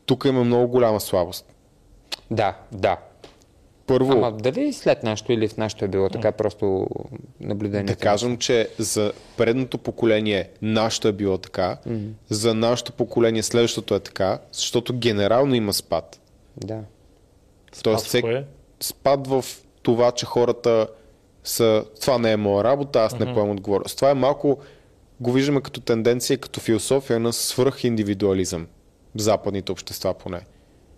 тук 0.06 0.24
има 0.24 0.44
много 0.44 0.68
голяма 0.68 1.00
слабост. 1.00 1.49
Да, 2.30 2.56
да. 2.72 2.96
Първо, 3.86 4.12
Ама 4.12 4.32
дали 4.32 4.72
след 4.72 5.02
нашето 5.02 5.32
или 5.32 5.48
в 5.48 5.56
нашето 5.56 5.84
е 5.84 5.88
било 5.88 6.08
така, 6.08 6.32
просто 6.32 6.86
наблюдение. 7.40 7.84
Да 7.84 7.96
кажем, 7.96 8.36
че 8.38 8.68
за 8.78 9.12
предното 9.36 9.78
поколение 9.78 10.48
нашето 10.62 11.08
е 11.08 11.12
било 11.12 11.38
така, 11.38 11.76
mm-hmm. 11.88 12.10
за 12.28 12.54
нашето 12.54 12.92
поколение 12.92 13.42
следващото 13.42 13.94
е 13.94 14.00
така, 14.00 14.38
защото 14.52 14.98
генерално 14.98 15.54
има 15.54 15.72
спад. 15.72 16.20
Да. 16.56 16.80
Тоест, 17.82 18.06
Спад 18.06 18.20
в 18.20 18.22
кое? 18.22 18.44
спад 18.80 19.26
в 19.26 19.44
това, 19.82 20.12
че 20.12 20.26
хората 20.26 20.86
са, 21.44 21.84
това 22.00 22.18
не 22.18 22.32
е 22.32 22.36
моя 22.36 22.64
работа, 22.64 23.00
аз 23.00 23.18
не 23.18 23.34
поемам 23.34 23.50
отговорност. 23.50 23.96
Това 23.96 24.10
е 24.10 24.14
малко, 24.14 24.58
го 25.20 25.32
виждаме 25.32 25.60
като 25.60 25.80
тенденция, 25.80 26.38
като 26.38 26.60
философия 26.60 27.20
на 27.20 27.32
свръхиндивидуализъм 27.32 28.66
в 29.16 29.20
западните 29.20 29.72
общества 29.72 30.14
поне. 30.14 30.40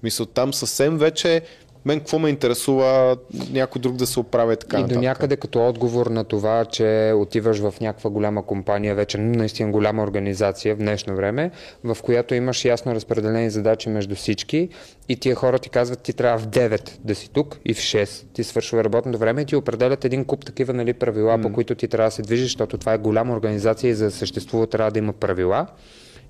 Мисля, 0.03 0.27
там 0.27 0.55
съвсем 0.55 0.99
вече 0.99 1.43
мен 1.85 1.99
какво 1.99 2.19
ме 2.19 2.29
интересува 2.29 3.17
някой 3.51 3.81
друг 3.81 3.97
да 3.97 4.07
се 4.07 4.21
оправя 4.21 4.57
така 4.57 4.77
И 4.77 4.81
нататък. 4.81 4.99
до 4.99 5.03
някъде 5.03 5.37
като 5.37 5.69
отговор 5.69 6.07
на 6.07 6.25
това, 6.25 6.65
че 6.65 7.13
отиваш 7.17 7.59
в 7.59 7.75
някаква 7.81 8.11
голяма 8.11 8.47
компания, 8.47 8.95
вече 8.95 9.19
наистина 9.19 9.71
голяма 9.71 10.03
организация 10.03 10.75
в 10.75 10.79
днешно 10.79 11.17
време, 11.17 11.51
в 11.85 11.97
която 12.03 12.35
имаш 12.35 12.65
ясно 12.65 12.95
разпределени 12.95 13.51
задачи 13.51 13.89
между 13.89 14.15
всички 14.15 14.69
и 15.09 15.17
тия 15.17 15.35
хора 15.35 15.59
ти 15.59 15.69
казват, 15.69 16.03
ти 16.03 16.13
трябва 16.13 16.39
в 16.39 16.47
9 16.47 16.91
да 17.05 17.15
си 17.15 17.31
тук 17.33 17.59
и 17.65 17.75
в 17.75 17.79
6 17.79 18.25
ти 18.33 18.45
свършва 18.45 18.85
работното 18.85 19.19
време 19.19 19.41
и 19.43 19.45
ти 19.45 19.57
определят 19.57 20.05
един 20.05 20.25
куп 20.25 20.45
такива 20.45 20.73
нали, 20.73 20.93
правила, 20.93 21.39
mm. 21.39 21.43
по 21.43 21.53
които 21.53 21.75
ти 21.75 21.89
трябва 21.89 22.09
да 22.09 22.15
се 22.15 22.23
движиш, 22.23 22.45
защото 22.47 22.79
това 22.79 22.93
е 22.93 22.99
голяма 22.99 23.35
организация 23.35 23.91
и 23.91 23.95
за 23.95 24.05
да 24.05 24.11
съществува 24.11 24.67
трябва 24.67 24.91
да 24.91 24.99
има 24.99 25.13
правила. 25.13 25.67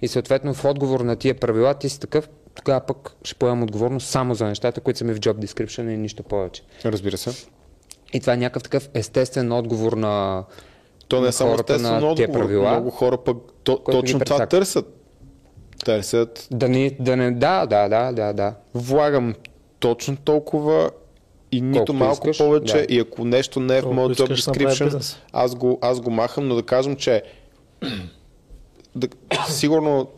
И 0.03 0.09
съответно 0.09 0.55
в 0.55 0.65
отговор 0.65 1.01
на 1.01 1.17
тия 1.17 1.35
правила 1.35 1.75
ти 1.75 1.89
си 1.89 2.01
такъв, 2.01 2.29
тогава 2.55 2.81
пък 2.81 3.17
ще 3.25 3.35
поемам 3.35 3.63
отговорност 3.63 4.09
само 4.09 4.35
за 4.35 4.47
нещата, 4.47 4.81
които 4.81 4.99
са 4.99 5.05
ми 5.05 5.15
в 5.15 5.21
job 5.21 5.47
description 5.47 5.95
и 5.95 5.97
нищо 5.97 6.23
повече. 6.23 6.63
Разбира 6.85 7.17
се. 7.17 7.47
И 8.13 8.21
това 8.21 8.33
е 8.33 8.37
някакъв 8.37 8.63
такъв 8.63 8.89
естествен 8.95 9.53
отговор 9.53 9.93
на 9.93 10.45
То 11.09 11.21
не 11.21 11.29
е 11.29 11.33
само 11.33 11.51
хората 11.51 11.75
естествено 11.75 12.09
на 12.09 12.15
тия 12.15 12.29
отговор. 12.29 12.47
правила, 12.47 12.71
Много 12.71 12.91
хора 12.91 13.19
пък 13.19 13.37
то, 13.65 13.79
точно 13.79 14.21
това 14.21 14.47
търсят. 14.47 14.99
Търсят, 15.85 16.49
да 16.51 16.69
не, 16.69 16.97
да 17.01 17.17
не, 17.17 17.31
да, 17.31 17.67
да, 17.67 17.89
да, 17.89 18.13
да, 18.13 18.33
да. 18.33 18.55
влагам 18.75 19.35
точно 19.79 20.17
толкова 20.17 20.91
и 21.53 21.61
нито 21.61 21.79
Колкото 21.79 21.95
малко 21.95 22.31
искаш, 22.31 22.47
повече 22.47 22.87
да. 22.87 22.95
и 22.95 22.99
ако 22.99 23.25
нещо 23.25 23.61
не 23.61 23.77
е 23.77 23.81
в 23.81 23.83
Колко 23.83 23.95
моят 23.95 24.19
job 24.19 24.21
направиш 24.21 24.45
description, 24.79 25.17
аз 25.33 25.55
го, 25.55 25.79
аз 25.83 26.01
го 26.01 26.11
махам, 26.11 26.49
но 26.49 26.55
да 26.55 26.63
кажем, 26.63 26.97
че 26.97 27.23
да, 28.97 29.09
сигурно 29.49 30.09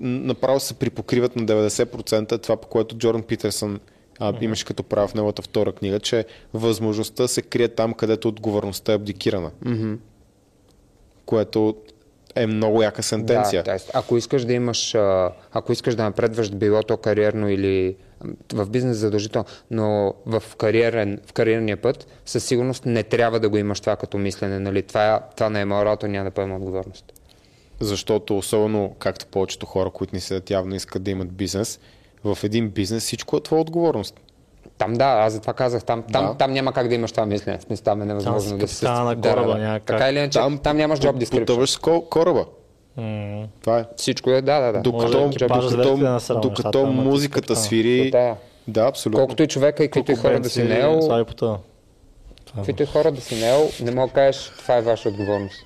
направо 0.00 0.60
се 0.60 0.74
припокриват 0.74 1.36
на 1.36 1.42
90% 1.42 2.42
това, 2.42 2.56
по 2.56 2.68
което 2.68 2.96
Джордан 2.96 3.22
Питерсън 3.22 3.80
а, 4.18 4.34
имаше 4.40 4.64
като 4.64 4.82
прав 4.82 5.10
в 5.10 5.14
неговата 5.14 5.42
втора 5.42 5.72
книга, 5.72 6.00
че 6.00 6.24
възможността 6.54 7.28
се 7.28 7.42
крие 7.42 7.68
там, 7.68 7.94
където 7.94 8.28
отговорността 8.28 8.92
е 8.92 8.94
абдикирана. 8.94 9.50
Което 11.26 11.76
е 12.34 12.46
много 12.46 12.82
яка 12.82 13.02
сентенция. 13.02 13.62
Да, 13.62 13.78
т.е. 13.78 13.90
ако 13.94 14.16
искаш 14.16 14.44
да 14.44 14.52
имаш, 14.52 14.94
ако 15.52 15.72
искаш 15.72 15.94
да 15.94 16.02
напредваш 16.02 16.50
било 16.50 16.82
то 16.82 16.96
кариерно 16.96 17.48
или 17.48 17.96
в 18.52 18.66
бизнес 18.66 18.96
задължително, 18.96 19.46
но 19.70 20.14
в, 20.26 20.42
кариерен, 20.58 21.20
в 21.26 21.32
кариерния 21.32 21.76
път, 21.76 22.06
със 22.26 22.44
сигурност 22.44 22.86
не 22.86 23.02
трябва 23.02 23.40
да 23.40 23.48
го 23.48 23.56
имаш 23.56 23.80
това 23.80 23.96
като 23.96 24.18
мислене. 24.18 24.58
Нали? 24.58 24.82
Това, 24.82 25.20
това 25.36 25.50
не 25.50 25.60
е 25.60 25.64
моя 25.64 25.84
работа, 25.84 26.08
няма 26.08 26.24
да 26.24 26.30
поема 26.30 26.56
отговорност. 26.56 27.12
Защото 27.80 28.38
особено, 28.38 28.94
както 28.98 29.26
повечето 29.26 29.66
хора, 29.66 29.90
които 29.90 30.14
ни 30.14 30.20
седят 30.20 30.50
явно 30.50 30.74
искат 30.74 31.02
да 31.02 31.10
имат 31.10 31.32
бизнес, 31.32 31.80
в 32.24 32.38
един 32.42 32.68
бизнес 32.68 33.02
всичко 33.02 33.36
е 33.36 33.42
твоя 33.42 33.60
отговорност. 33.60 34.20
Там 34.78 34.94
да, 34.94 35.04
аз 35.04 35.32
затова 35.32 35.52
казах, 35.52 35.84
там, 35.84 36.04
там, 36.12 36.26
Да. 36.26 36.34
там 36.34 36.52
няма 36.52 36.72
как 36.72 36.88
да 36.88 36.94
имаш 36.94 37.12
това 37.12 37.26
мислене. 37.26 37.60
Смисъл, 37.60 37.84
там 37.84 38.02
е 38.02 38.04
невъзможно 38.04 38.40
си 38.42 38.56
да 38.56 38.68
се... 38.68 38.74
капитана 38.76 39.04
на 39.04 39.20
кораба, 39.22 39.42
да, 39.42 39.54
да. 39.54 39.58
няма 39.58 39.74
как. 39.74 39.86
Така 39.86 40.10
или 40.10 40.18
иначе, 40.18 40.38
там, 40.38 40.58
там 40.58 40.76
нямаш 40.76 40.98
job 40.98 41.24
description. 41.24 41.38
Потъваш 41.38 41.70
с 41.70 41.76
ко- 41.76 42.08
кораба. 42.10 42.44
М, 42.96 43.46
Това 43.62 43.78
е. 43.78 43.84
Всичко 43.96 44.30
е, 44.30 44.42
да, 44.42 44.60
да, 44.60 44.72
да. 44.72 44.80
Докато, 44.80 45.18
Може 45.18 45.38
докато, 45.76 46.40
докато 46.40 46.78
си 46.80 46.92
музиката 46.92 47.56
свири, 47.56 48.10
Да. 48.10 48.34
да, 48.68 48.80
абсолютно. 48.80 49.18
Колкото 49.18 49.42
и 49.42 49.46
човека 49.46 49.84
и 49.84 49.88
каквито 49.88 50.12
и 50.12 50.16
хора 50.16 50.40
да 50.40 50.48
си 50.48 50.62
потъна. 51.26 51.58
каквито 52.54 52.82
и 52.82 52.86
хора 52.86 53.12
да 53.12 53.20
си 53.20 53.34
неел, 53.34 53.68
не 53.82 53.90
мога 53.90 54.06
да 54.08 54.12
кажеш, 54.12 54.52
това 54.58 54.76
е 54.76 54.82
ваша 54.82 55.08
отговорност. 55.08 55.56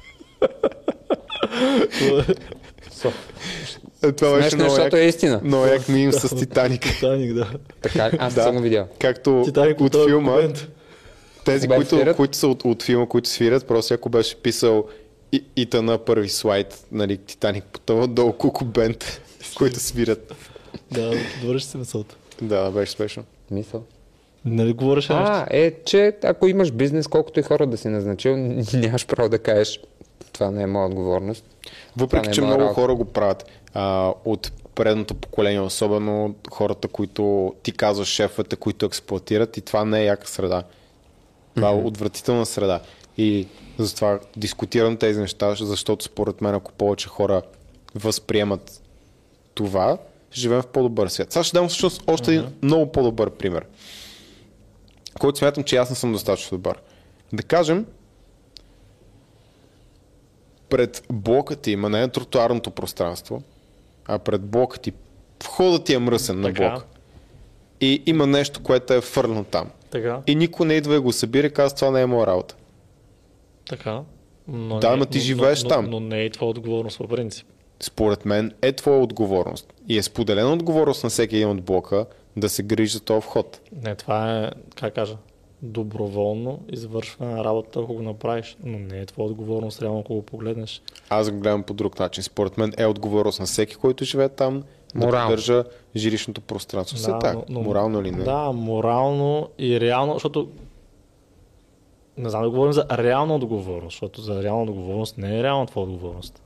Е, 4.04 4.12
това 4.12 4.36
беше 4.36 4.42
Смешно, 4.50 4.58
много 4.58 4.74
защото 4.74 4.96
як, 4.96 5.04
е 5.04 5.08
истина. 5.08 5.40
много 5.44 5.66
як 5.66 5.88
мим 5.88 6.12
с 6.12 6.36
Титаник. 6.36 6.82
Титаник, 6.82 7.34
да. 7.34 7.50
Така, 7.82 8.10
аз 8.18 8.34
Да. 8.34 8.42
съм 8.42 8.56
го 8.56 8.62
видял. 8.62 8.86
Както 8.98 9.42
Титаник 9.44 9.80
от 9.80 9.96
филма, 10.06 10.36
тези, 11.44 11.66
Когато 11.66 11.78
които, 11.78 11.96
свирят? 11.96 12.16
които 12.16 12.36
са 12.36 12.48
от, 12.48 12.64
от 12.64 12.82
филма, 12.82 13.06
които 13.06 13.28
свирят, 13.28 13.66
просто 13.66 13.94
ако 13.94 14.08
беше 14.08 14.36
писал 14.36 14.84
и, 15.32 15.44
Ита 15.56 15.82
на 15.82 15.98
първи 15.98 16.28
слайд, 16.28 16.84
нали, 16.92 17.16
Титаник 17.16 17.64
потъва, 17.64 18.06
долу 18.08 18.32
Куку 18.32 18.64
Бенд, 18.64 19.20
които 19.56 19.80
свирят. 19.80 20.34
Да, 20.90 21.12
довърши 21.42 21.66
си 21.66 21.76
мисълта. 21.76 22.16
Да, 22.42 22.70
беше 22.70 22.92
смешно. 22.92 23.24
Мисъл. 23.50 23.82
Нали 24.44 24.72
говориш 24.72 25.08
нещо? 25.08 25.22
А, 25.26 25.46
е, 25.50 25.72
че 25.84 26.12
ако 26.24 26.48
имаш 26.48 26.70
бизнес, 26.70 27.06
колкото 27.08 27.40
и 27.40 27.42
хора 27.42 27.66
да 27.66 27.76
си 27.76 27.88
назначил, 27.88 28.36
нямаш 28.74 29.06
право 29.06 29.28
да 29.28 29.38
кажеш, 29.38 29.80
това 30.32 30.50
не 30.50 30.62
е 30.62 30.66
моя 30.66 30.86
отговорност. 30.86 31.44
Въпреки, 31.96 32.28
е 32.28 32.32
че 32.32 32.40
много 32.40 32.60
работа. 32.60 32.74
хора 32.74 32.94
го 32.94 33.04
правят. 33.04 33.50
А, 33.74 34.12
от 34.24 34.52
предното 34.74 35.14
поколение, 35.14 35.60
особено 35.60 36.34
хората, 36.50 36.88
които 36.88 37.54
ти 37.62 37.72
казваш 37.72 38.08
шефовете, 38.08 38.56
които 38.56 38.86
експлуатират 38.86 39.56
и 39.56 39.60
това 39.60 39.84
не 39.84 40.00
е 40.00 40.04
яка 40.04 40.28
среда. 40.28 40.62
Това 41.54 41.70
е 41.70 41.74
отвратителна 41.74 42.46
среда. 42.46 42.80
И 43.18 43.48
затова 43.78 44.18
дискутирам 44.36 44.96
тези 44.96 45.20
неща, 45.20 45.54
защото 45.54 46.04
според 46.04 46.40
мен, 46.40 46.54
ако 46.54 46.72
повече 46.72 47.08
хора 47.08 47.42
възприемат 47.94 48.82
това, 49.54 49.98
живеем 50.32 50.62
в 50.62 50.66
по-добър 50.66 51.08
свят. 51.08 51.32
Сега 51.32 51.44
ще 51.44 51.56
дам 51.56 51.68
всъщност 51.68 52.02
още 52.06 52.30
един 52.30 52.52
много 52.62 52.92
по-добър 52.92 53.30
пример, 53.30 53.66
който 55.20 55.38
смятам, 55.38 55.64
че 55.64 55.76
аз 55.76 55.90
не 55.90 55.96
съм 55.96 56.12
достатъчно 56.12 56.58
добър. 56.58 56.78
Да 57.32 57.42
кажем, 57.42 57.86
пред 60.72 61.02
блока 61.12 61.56
ти 61.56 61.70
има 61.70 61.88
не 61.88 62.02
е 62.02 62.08
тротуарното 62.08 62.70
пространство, 62.70 63.42
а 64.06 64.18
пред 64.18 64.42
блока 64.42 64.78
ти 64.78 64.92
входът 65.44 65.84
ти 65.84 65.94
е 65.94 65.98
мръсен 65.98 66.40
на 66.40 66.48
Така. 66.48 66.70
блок. 66.70 66.84
И 67.80 68.02
има 68.06 68.26
нещо, 68.26 68.62
което 68.62 68.92
е 68.92 69.00
фърлено 69.00 69.44
там. 69.44 69.70
Така, 69.90 70.20
И 70.26 70.34
никой 70.34 70.66
не 70.66 70.74
идва 70.74 70.96
и 70.96 70.98
го 70.98 71.12
събира 71.12 71.46
и 71.46 71.50
казва, 71.50 71.76
това 71.76 71.90
не 71.90 72.00
е 72.00 72.06
моя 72.06 72.26
работа. 72.26 72.56
така. 73.68 74.00
Но 74.48 74.78
Да, 74.78 74.88
ама 74.88 75.06
ти 75.06 75.18
но- 75.18 75.24
живееш 75.24 75.62
но, 75.62 75.68
там. 75.68 75.84
Но, 75.84 75.90
но 75.90 76.00
не 76.00 76.24
е 76.24 76.30
твоя 76.30 76.50
отговорност 76.50 76.98
по 76.98 77.08
принцип. 77.08 77.46
Според 77.80 78.24
мен 78.24 78.52
е 78.62 78.72
твоя 78.72 78.98
отговорност. 78.98 79.72
И 79.88 79.98
е 79.98 80.02
споделена 80.02 80.52
отговорност 80.52 81.04
на 81.04 81.10
всеки 81.10 81.36
един 81.36 81.48
от 81.48 81.62
блока 81.62 82.06
да 82.36 82.48
се 82.48 82.62
грижи 82.62 82.92
за 82.92 83.00
този 83.00 83.20
вход. 83.20 83.60
Не, 83.74 83.94
това 83.94 84.38
е, 84.38 84.50
как 84.76 84.94
кажа, 84.94 85.16
доброволно 85.62 86.60
извършване 86.72 87.34
на 87.34 87.44
работа, 87.44 87.80
ако 87.80 87.94
го 87.94 88.02
направиш. 88.02 88.56
Но 88.64 88.78
не 88.78 89.00
е 89.00 89.06
твоя 89.06 89.30
отговорност, 89.30 89.82
реално, 89.82 90.00
ако 90.00 90.14
го 90.14 90.22
погледнеш. 90.22 90.82
Аз 91.08 91.30
го 91.30 91.38
гледам 91.38 91.62
по 91.62 91.74
друг 91.74 91.98
начин. 91.98 92.22
Според 92.24 92.58
мен 92.58 92.72
е 92.78 92.86
отговорност 92.86 93.40
на 93.40 93.46
всеки, 93.46 93.74
който 93.74 94.04
живее 94.04 94.28
там, 94.28 94.62
да 94.94 95.06
Морално. 95.06 95.28
поддържа 95.28 95.64
жилищното 95.96 96.40
пространство. 96.40 96.96
Все 96.96 97.10
така. 97.10 97.36
Морално 97.48 98.00
или 98.00 98.10
не? 98.10 98.24
Да, 98.24 98.52
морално 98.52 99.48
и 99.58 99.80
реално, 99.80 100.12
защото 100.12 100.48
не 102.16 102.30
знам 102.30 102.42
да 102.42 102.50
говорим 102.50 102.72
за 102.72 102.86
реална 102.90 103.34
отговорност, 103.34 103.94
защото 103.94 104.20
за 104.20 104.42
реална 104.42 104.62
отговорност 104.62 105.18
не 105.18 105.38
е 105.38 105.42
реална 105.42 105.66
твоя 105.66 105.86
отговорност. 105.86 106.42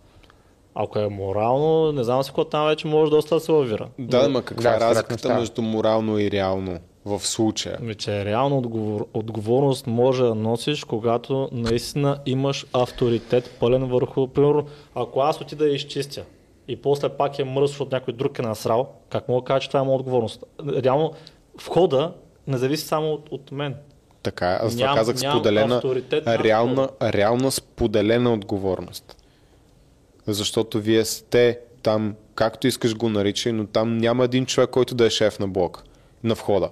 Ако 0.74 0.98
е 0.98 1.08
морално, 1.08 1.92
не 1.92 2.04
знам 2.04 2.22
си 2.22 2.30
какво 2.30 2.44
там 2.44 2.66
вече 2.66 2.86
може 2.86 3.10
доста 3.10 3.34
да 3.34 3.40
се 3.40 3.52
лавира. 3.52 3.88
Да, 3.98 4.22
ама 4.24 4.42
каква 4.42 4.70
Да, 4.70 4.76
е 4.76 4.80
разликата 4.80 5.34
между 5.34 5.62
морално 5.62 6.18
и 6.18 6.30
реално 6.30 6.78
в 7.06 7.26
случая? 7.26 7.76
Ами, 7.80 7.94
че 7.94 8.24
реална 8.24 8.56
отговор... 8.56 9.06
отговорност 9.14 9.86
може 9.86 10.22
да 10.22 10.34
носиш, 10.34 10.84
когато 10.84 11.48
наистина 11.52 12.18
имаш 12.26 12.66
авторитет 12.72 13.56
пълен 13.60 13.84
върху, 13.84 14.28
примерно, 14.28 14.66
ако 14.94 15.20
аз 15.20 15.40
отида 15.40 15.64
да 15.64 15.70
я 15.70 15.74
изчистя 15.74 16.24
и 16.68 16.76
после 16.76 17.08
пак 17.08 17.38
е 17.38 17.44
мръс, 17.44 17.70
защото 17.70 17.94
някой 17.94 18.14
друг 18.14 18.38
е 18.38 18.42
насрал, 18.42 18.88
как 19.10 19.28
мога 19.28 19.40
да 19.40 19.44
кажа, 19.44 19.60
че 19.60 19.68
това 19.68 19.80
е 19.80 19.82
моя 19.82 19.98
отговорност? 19.98 20.44
Реално, 20.68 21.12
входа 21.60 22.12
не 22.46 22.58
зависи 22.58 22.86
само 22.86 23.12
от, 23.12 23.28
от 23.30 23.52
мен. 23.52 23.74
Така 24.22 24.52
е. 24.52 24.58
Аз 24.60 24.76
това 24.76 24.88
Ням- 24.88 24.94
казах 24.94 25.16
нямам 25.22 25.38
споделена, 25.38 25.82
реална, 26.26 26.88
реална 27.02 27.50
споделена 27.50 28.32
отговорност. 28.32 29.16
Защото 30.26 30.80
вие 30.80 31.04
сте 31.04 31.58
там, 31.82 32.14
както 32.34 32.66
искаш 32.66 32.96
го 32.96 33.08
наричай, 33.08 33.52
но 33.52 33.66
там 33.66 33.98
няма 33.98 34.24
един 34.24 34.46
човек, 34.46 34.70
който 34.70 34.94
да 34.94 35.06
е 35.06 35.10
шеф 35.10 35.38
на 35.38 35.48
блок, 35.48 35.84
на 36.24 36.34
входа. 36.34 36.70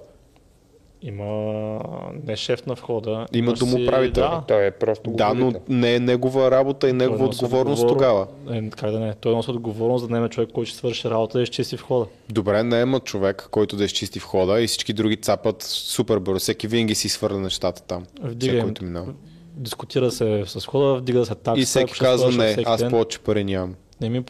Има 1.05 1.79
не 2.23 2.35
шеф 2.35 2.65
на 2.65 2.73
входа. 2.73 3.25
Има 3.33 3.53
домоуправител. 3.53 4.23
Да, 4.23 4.43
Той 4.47 4.65
е 4.65 4.71
просто 4.71 5.11
Да, 5.11 5.33
но 5.33 5.53
не 5.69 5.95
е 5.95 5.99
негова 5.99 6.51
работа 6.51 6.89
и 6.89 6.93
негова 6.93 7.19
Той 7.19 7.27
отговорност 7.27 7.83
отговор- 7.83 7.89
тогава. 7.89 8.27
Е, 8.51 8.69
как 8.69 8.91
да 8.91 8.99
не? 8.99 9.13
Той 9.13 9.33
носи 9.33 9.51
отговорност 9.51 10.05
да 10.05 10.11
наеме 10.11 10.29
човек, 10.29 10.49
който 10.53 10.69
ще 10.69 10.77
свърши 10.77 11.09
работа 11.09 11.39
и 11.39 11.43
изчисти 11.43 11.75
входа. 11.75 12.05
Добре, 12.29 12.63
не 12.63 12.81
има 12.81 12.99
човек, 12.99 13.47
който 13.51 13.75
да 13.75 13.85
изчисти 13.85 14.19
входа 14.19 14.61
и 14.61 14.67
всички 14.67 14.93
други 14.93 15.17
цапат 15.17 15.63
супер 15.63 16.19
бързо. 16.19 16.39
Всеки 16.39 16.67
винаги 16.67 16.95
си 16.95 17.09
свърля 17.09 17.37
нещата 17.37 17.81
там. 17.81 18.05
Вдига 18.15 18.39
Всеки, 18.41 18.55
им, 18.57 18.63
който 18.63 18.83
минава. 18.83 19.13
дискутира 19.53 20.11
се 20.11 20.43
с 20.45 20.65
хода, 20.65 20.95
вдига 20.95 21.25
се 21.25 21.35
такса. 21.35 21.61
И 21.61 21.65
всеки 21.65 21.93
казва, 21.93 22.31
не, 22.33 22.47
всеки 22.47 22.63
аз 22.67 22.89
повече 22.89 23.19
пари 23.19 23.43
нямам. 23.43 23.75
Не 24.01 24.09
ми 24.09 24.23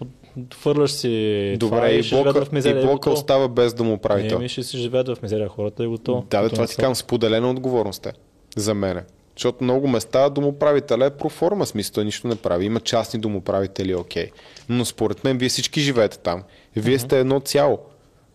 хвърляш 0.53 0.91
си 0.91 1.55
Добре, 1.59 1.75
това 1.77 1.89
и 1.91 1.99
и 1.99 2.09
блока, 2.09 2.45
в 2.45 2.51
мизерия. 2.51 2.79
и 2.81 2.83
блока 2.83 2.95
готово. 2.95 3.13
остава 3.13 3.47
без 3.47 3.73
да 3.73 3.83
му 3.83 3.97
прави 3.97 4.23
Не, 4.23 4.29
то. 4.29 4.39
ми 4.39 4.49
ще 4.49 4.63
си 4.63 4.77
живеят 4.77 5.07
в 5.07 5.17
мизерия 5.23 5.47
хората 5.49 5.83
и 5.83 5.87
готово. 5.87 6.25
Да, 6.29 6.41
бе, 6.43 6.49
това 6.49 6.67
ти 6.67 6.75
казвам, 6.75 6.95
споделена 6.95 7.49
отговорност 7.49 8.05
е 8.05 8.11
за 8.57 8.73
мене. 8.73 9.03
Защото 9.37 9.63
много 9.63 9.87
места 9.87 10.29
домоправителя 10.29 11.05
е 11.05 11.09
проформа, 11.09 11.65
смисъл, 11.65 11.93
той 11.93 12.05
нищо 12.05 12.27
не 12.27 12.35
прави. 12.35 12.65
Има 12.65 12.79
частни 12.79 13.19
домоправители, 13.19 13.95
окей. 13.95 14.29
Но 14.69 14.85
според 14.85 15.23
мен 15.23 15.37
вие 15.37 15.49
всички 15.49 15.79
живеете 15.81 16.19
там. 16.19 16.43
Вие 16.75 16.99
сте 16.99 17.19
едно 17.19 17.39
цяло. 17.39 17.79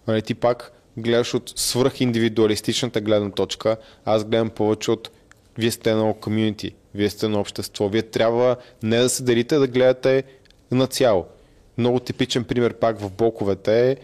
Нали, 0.08 0.22
ти 0.22 0.34
пак 0.34 0.72
гледаш 0.96 1.34
от 1.34 1.52
свръхиндивидуалистичната 1.56 3.00
гледна 3.00 3.30
точка, 3.30 3.76
аз 4.04 4.24
гледам 4.24 4.50
повече 4.50 4.90
от 4.90 5.10
вие 5.58 5.70
сте 5.70 5.90
едно 5.90 6.14
комюнити, 6.14 6.74
вие 6.94 7.10
сте 7.10 7.26
едно 7.26 7.40
общество. 7.40 7.88
Вие 7.88 8.02
трябва 8.02 8.56
не 8.82 8.98
да 8.98 9.08
се 9.08 9.22
делите, 9.22 9.58
да 9.58 9.66
гледате 9.66 10.22
на 10.70 10.86
цяло. 10.86 11.24
Много 11.78 12.00
типичен 12.00 12.44
пример 12.44 12.74
пак 12.74 13.00
в 13.00 13.10
блоковете 13.10 13.90
е 13.90 13.96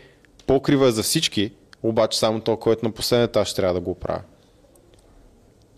покрива 0.47 0.93
за 0.93 1.03
всички, 1.03 1.53
обаче 1.83 2.19
само 2.19 2.41
то, 2.41 2.57
който 2.57 2.85
на 2.85 2.93
последния 2.93 3.25
етаж 3.25 3.55
трябва 3.55 3.75
да 3.75 3.81
го 3.81 3.91
оправя. 3.91 4.23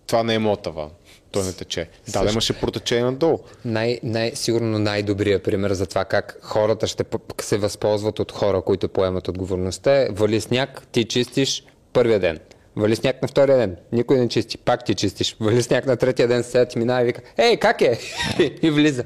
Това 0.07 0.23
не 0.23 0.35
е 0.35 0.39
моят 0.39 0.63
таван. 0.63 0.91
Той 1.33 1.45
не 1.45 1.53
тече. 1.53 1.89
Да, 2.13 2.25
да 2.25 2.31
имаше 2.31 2.61
протечение 2.61 3.05
надолу. 3.05 3.39
Най, 3.65 4.01
най, 4.03 4.33
сигурно 4.35 4.79
най-добрият 4.79 5.45
пример 5.45 5.73
за 5.73 5.87
това 5.87 6.05
как 6.05 6.39
хората 6.43 6.87
ще 6.87 7.05
се 7.41 7.59
възползват 7.59 8.19
от 8.19 8.33
хора, 8.33 8.63
които 8.63 8.89
поемат 8.89 9.29
отговорността 9.29 9.93
е 9.93 10.09
вали 10.11 10.41
сняг, 10.41 10.83
ти 10.93 11.05
чистиш 11.05 11.65
първия 11.93 12.21
ден. 12.21 12.39
Вали 12.77 12.97
сняг 12.97 13.23
на 13.23 13.29
втория 13.29 13.57
ден, 13.57 13.77
никой 13.93 14.19
не 14.19 14.29
чисти, 14.29 14.59
пак 14.59 14.85
ти 14.85 14.95
чистиш. 14.95 15.37
Вали 15.41 15.63
сняг 15.63 15.87
на 15.87 15.97
третия 15.97 16.29
ден, 16.29 16.43
сега 16.45 16.67
ти 16.67 16.79
минава 16.79 17.03
и 17.03 17.05
вика, 17.05 17.23
ей, 17.39 17.57
как 17.57 17.81
е? 17.81 17.99
и 18.63 18.71
влиза. 18.71 19.05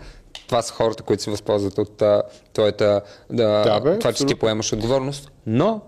Това 0.52 0.62
са 0.62 0.74
хората, 0.74 1.02
които 1.02 1.22
се 1.22 1.30
възползват 1.30 1.78
от 1.78 2.02
а, 2.02 2.22
твоята, 2.52 3.00
да, 3.30 3.62
Да, 3.62 3.80
бе, 3.80 3.98
това, 3.98 4.12
че 4.12 4.26
ти 4.26 4.34
поемаш 4.34 4.72
отговорност. 4.72 5.30
Но 5.46 5.80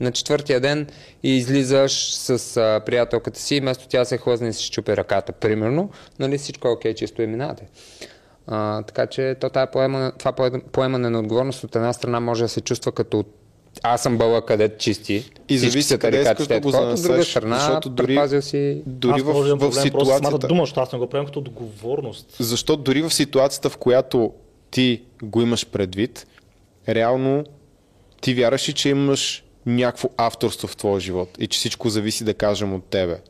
на 0.00 0.12
четвъртия 0.12 0.60
ден 0.60 0.86
и 1.22 1.36
излизаш 1.36 2.14
с 2.14 2.56
а, 2.56 2.80
приятелката 2.86 3.40
си, 3.40 3.60
вместо 3.60 3.88
тя 3.88 4.04
се 4.04 4.18
хлъзне 4.18 4.48
и 4.48 4.52
си 4.52 4.64
щупи 4.64 4.96
ръката, 4.96 5.32
примерно, 5.32 5.90
нали 6.18 6.38
всичко 6.38 6.68
е 6.68 6.70
окей, 6.70 6.94
чисто 6.94 7.22
и 7.22 7.26
минавате. 7.26 7.68
А, 8.46 8.82
така 8.82 9.06
че 9.06 9.36
то 9.40 9.50
тая 9.50 9.70
поемане, 9.70 10.12
това 10.18 10.32
поемане 10.72 11.10
на 11.10 11.18
отговорност 11.18 11.64
от 11.64 11.76
една 11.76 11.92
страна 11.92 12.20
може 12.20 12.42
да 12.42 12.48
се 12.48 12.60
чувства 12.60 12.92
като 12.92 13.24
аз 13.82 14.02
съм 14.02 14.18
бъла 14.18 14.46
където 14.46 14.78
чисти. 14.78 15.30
И 15.48 15.58
зависи 15.58 15.98
къде 15.98 16.20
искаш 16.20 16.46
да 16.46 16.54
те 16.54 16.60
го 16.60 16.70
такова, 16.70 16.78
От 16.78 16.84
друга 16.84 16.96
занесеш, 16.96 17.30
страна, 17.30 17.58
защото 17.58 17.88
дори- 17.88 18.42
си... 18.42 18.82
Дори 18.86 19.12
аз 19.14 19.22
в, 19.22 19.24
в 19.24 19.32
проблем 19.32 19.58
просто 19.58 19.74
с 19.74 19.82
самата 19.82 20.04
ситуацията. 20.04 20.46
дума, 20.46 20.62
защото 20.62 20.80
аз 20.80 20.92
не 20.92 20.98
го 20.98 21.06
приемам 21.06 21.26
като 21.26 21.38
отговорност. 21.38 22.36
Защото 22.40 22.82
дори 22.82 23.02
в 23.02 23.10
ситуацията, 23.10 23.70
в 23.70 23.76
която 23.76 24.32
ти 24.70 25.02
го 25.22 25.42
имаш 25.42 25.66
предвид, 25.66 26.26
реално 26.88 27.44
ти 28.20 28.34
вярваш 28.34 28.68
ли, 28.68 28.72
че 28.72 28.88
имаш 28.88 29.44
някакво 29.66 30.08
авторство 30.16 30.68
в 30.68 30.76
твоя 30.76 31.00
живот 31.00 31.28
и 31.38 31.46
че 31.46 31.58
всичко 31.58 31.88
зависи, 31.88 32.24
да 32.24 32.34
кажем, 32.34 32.74
от 32.74 32.84
тебе. 32.84 33.20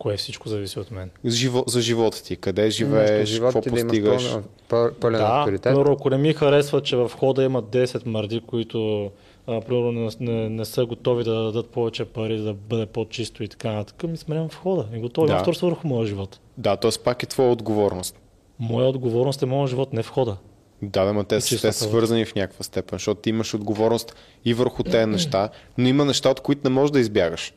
Кое 0.00 0.16
всичко 0.16 0.48
зависи 0.48 0.78
от 0.78 0.90
мен. 0.90 1.10
За, 1.24 1.36
живо, 1.36 1.64
за 1.66 1.80
живота 1.80 2.22
ти, 2.22 2.36
къде 2.36 2.70
живееш, 2.70 3.38
какво 3.40 3.60
ти 3.60 3.70
да 3.70 3.76
постигаш. 3.76 4.30
пълен, 4.30 4.44
пъл- 4.70 4.92
пълен 4.92 5.20
Да, 5.20 5.26
авторитет. 5.28 5.72
но 5.74 5.80
ако 5.82 6.10
не 6.10 6.18
ми 6.18 6.32
харесва, 6.32 6.80
че 6.80 6.96
в 6.96 7.10
хода 7.10 7.42
има 7.42 7.62
10 7.62 8.06
мърди, 8.06 8.40
които 8.40 9.10
а, 9.46 9.60
примерно 9.60 9.92
не, 9.92 10.10
не, 10.22 10.48
не, 10.48 10.64
са 10.64 10.86
готови 10.86 11.24
да 11.24 11.34
дадат 11.34 11.68
повече 11.68 12.04
пари, 12.04 12.38
да 12.38 12.54
бъде 12.54 12.86
по-чисто 12.86 13.42
и 13.42 13.48
така 13.48 13.72
нататък, 13.72 14.02
ми 14.02 14.16
сменям 14.16 14.48
в 14.48 14.54
хода. 14.54 14.86
И 14.94 15.00
готови 15.00 15.26
Да. 15.26 15.32
да. 15.32 15.38
авторство 15.38 15.66
върху 15.66 15.88
моя 15.88 16.06
живот. 16.06 16.40
Да, 16.58 16.76
т.е. 16.76 17.02
пак 17.04 17.22
е 17.22 17.26
твоя 17.26 17.50
отговорност. 17.50 18.16
Моя 18.58 18.88
отговорност 18.88 19.42
е 19.42 19.46
моят 19.46 19.70
живот, 19.70 19.92
не 19.92 20.02
в 20.02 20.08
хода. 20.08 20.36
Да, 20.82 21.04
да, 21.04 21.12
ма 21.12 21.24
те, 21.24 21.40
са- 21.40 21.60
те 21.60 21.72
са 21.72 21.84
свързани 21.84 22.24
в 22.24 22.34
някаква 22.34 22.64
степен, 22.64 22.96
защото 22.96 23.20
ти 23.20 23.30
имаш 23.30 23.54
отговорност 23.54 24.14
и 24.44 24.54
върху 24.54 24.82
тези 24.82 25.06
неща, 25.06 25.48
но 25.78 25.88
има 25.88 26.04
неща, 26.04 26.30
от 26.30 26.40
които 26.40 26.60
не 26.64 26.70
можеш 26.70 26.90
да 26.90 27.00
избягаш. 27.00 27.52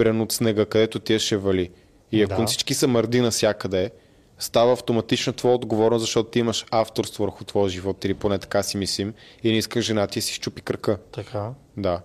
Примерно 0.00 0.22
от 0.22 0.32
снега, 0.32 0.66
където 0.66 0.98
ти 0.98 1.18
ще 1.18 1.36
вали. 1.36 1.70
И 2.12 2.22
ако 2.22 2.40
Да. 2.40 2.46
всички 2.46 2.74
са 2.74 2.88
мърди 2.88 3.20
навсякъде, 3.20 3.90
става 4.38 4.72
автоматично 4.72 5.32
твоя 5.32 5.54
отговорност, 5.54 6.00
защото 6.00 6.30
ти 6.30 6.38
имаш 6.38 6.66
авторство 6.70 7.24
върху 7.24 7.44
твоя 7.44 7.68
живот, 7.68 8.04
или 8.04 8.14
поне 8.14 8.38
така 8.38 8.62
си 8.62 8.76
мислим, 8.76 9.14
и 9.42 9.50
не 9.50 9.58
искаш 9.58 9.84
жена 9.84 10.06
ти 10.06 10.20
си 10.20 10.34
щупи 10.34 10.62
кръка. 10.62 10.98
Така. 11.12 11.50
Да. 11.76 12.00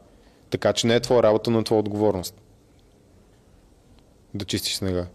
Така 0.50 0.74
че 0.74 0.88
не 0.88 0.96
е 0.96 1.00
твоя 1.00 1.24
работа, 1.24 1.52
но 1.52 1.60
е 1.60 1.64
твоя 1.64 1.80
отговорност. 1.80 2.42
Да 4.34 4.46
чистиш 4.46 4.76
снега. 4.76 5.08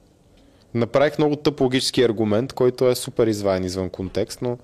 Направих 0.75 1.19
много 1.19 1.37
тъп 1.37 1.61
логически 1.61 2.03
аргумент, 2.03 2.53
който 2.53 2.89
е 2.89 2.95
супер 2.95 3.27
изваян 3.27 3.65
извън 3.65 3.91
контекст, 3.91 4.43
но 4.43 4.59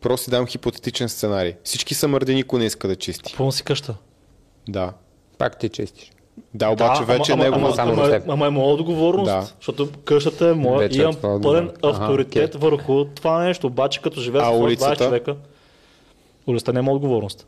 Просто 0.00 0.24
си 0.24 0.30
дам 0.30 0.46
хипотетичен 0.46 1.08
сценарий. 1.08 1.54
Всички 1.64 1.94
са 1.94 2.08
мърди, 2.08 2.34
никой 2.34 2.58
не 2.58 2.64
иска 2.64 2.88
да 2.88 2.96
чисти. 2.96 3.34
Пълно 3.36 3.52
си 3.52 3.62
къща. 3.62 3.94
Да. 4.68 4.92
Пак 5.38 5.58
ти 5.58 5.68
чистиш. 5.68 6.12
Да, 6.54 6.68
обаче 6.68 7.00
да, 7.00 7.06
вече 7.06 7.32
ама, 7.32 7.44
е 7.44 7.48
ама, 7.48 7.72
само 7.72 7.92
ама, 7.92 8.04
за 8.04 8.10
ама, 8.10 8.20
теб. 8.20 8.28
ама 8.30 8.46
е 8.46 8.50
моя 8.50 8.74
отговорност, 8.74 9.24
Да. 9.26 9.40
защото 9.56 9.88
къщата 10.04 10.48
е 10.48 10.52
моя 10.52 10.78
Вече 10.78 10.98
и 10.98 11.00
е 11.00 11.02
имам 11.02 11.14
твоя 11.14 11.40
пълен 11.40 11.70
авторитет 11.82 12.54
окей. 12.54 12.70
върху 12.70 13.04
това 13.04 13.38
нещо. 13.38 13.66
Обаче 13.66 14.02
като 14.02 14.20
живея 14.20 14.42
А 14.42 14.46
с 14.46 14.50
20 14.50 14.60
улицата? 14.60 15.04
човека, 15.04 15.36
улицата 16.46 16.72
няма 16.72 16.92
отговорност. 16.92 17.46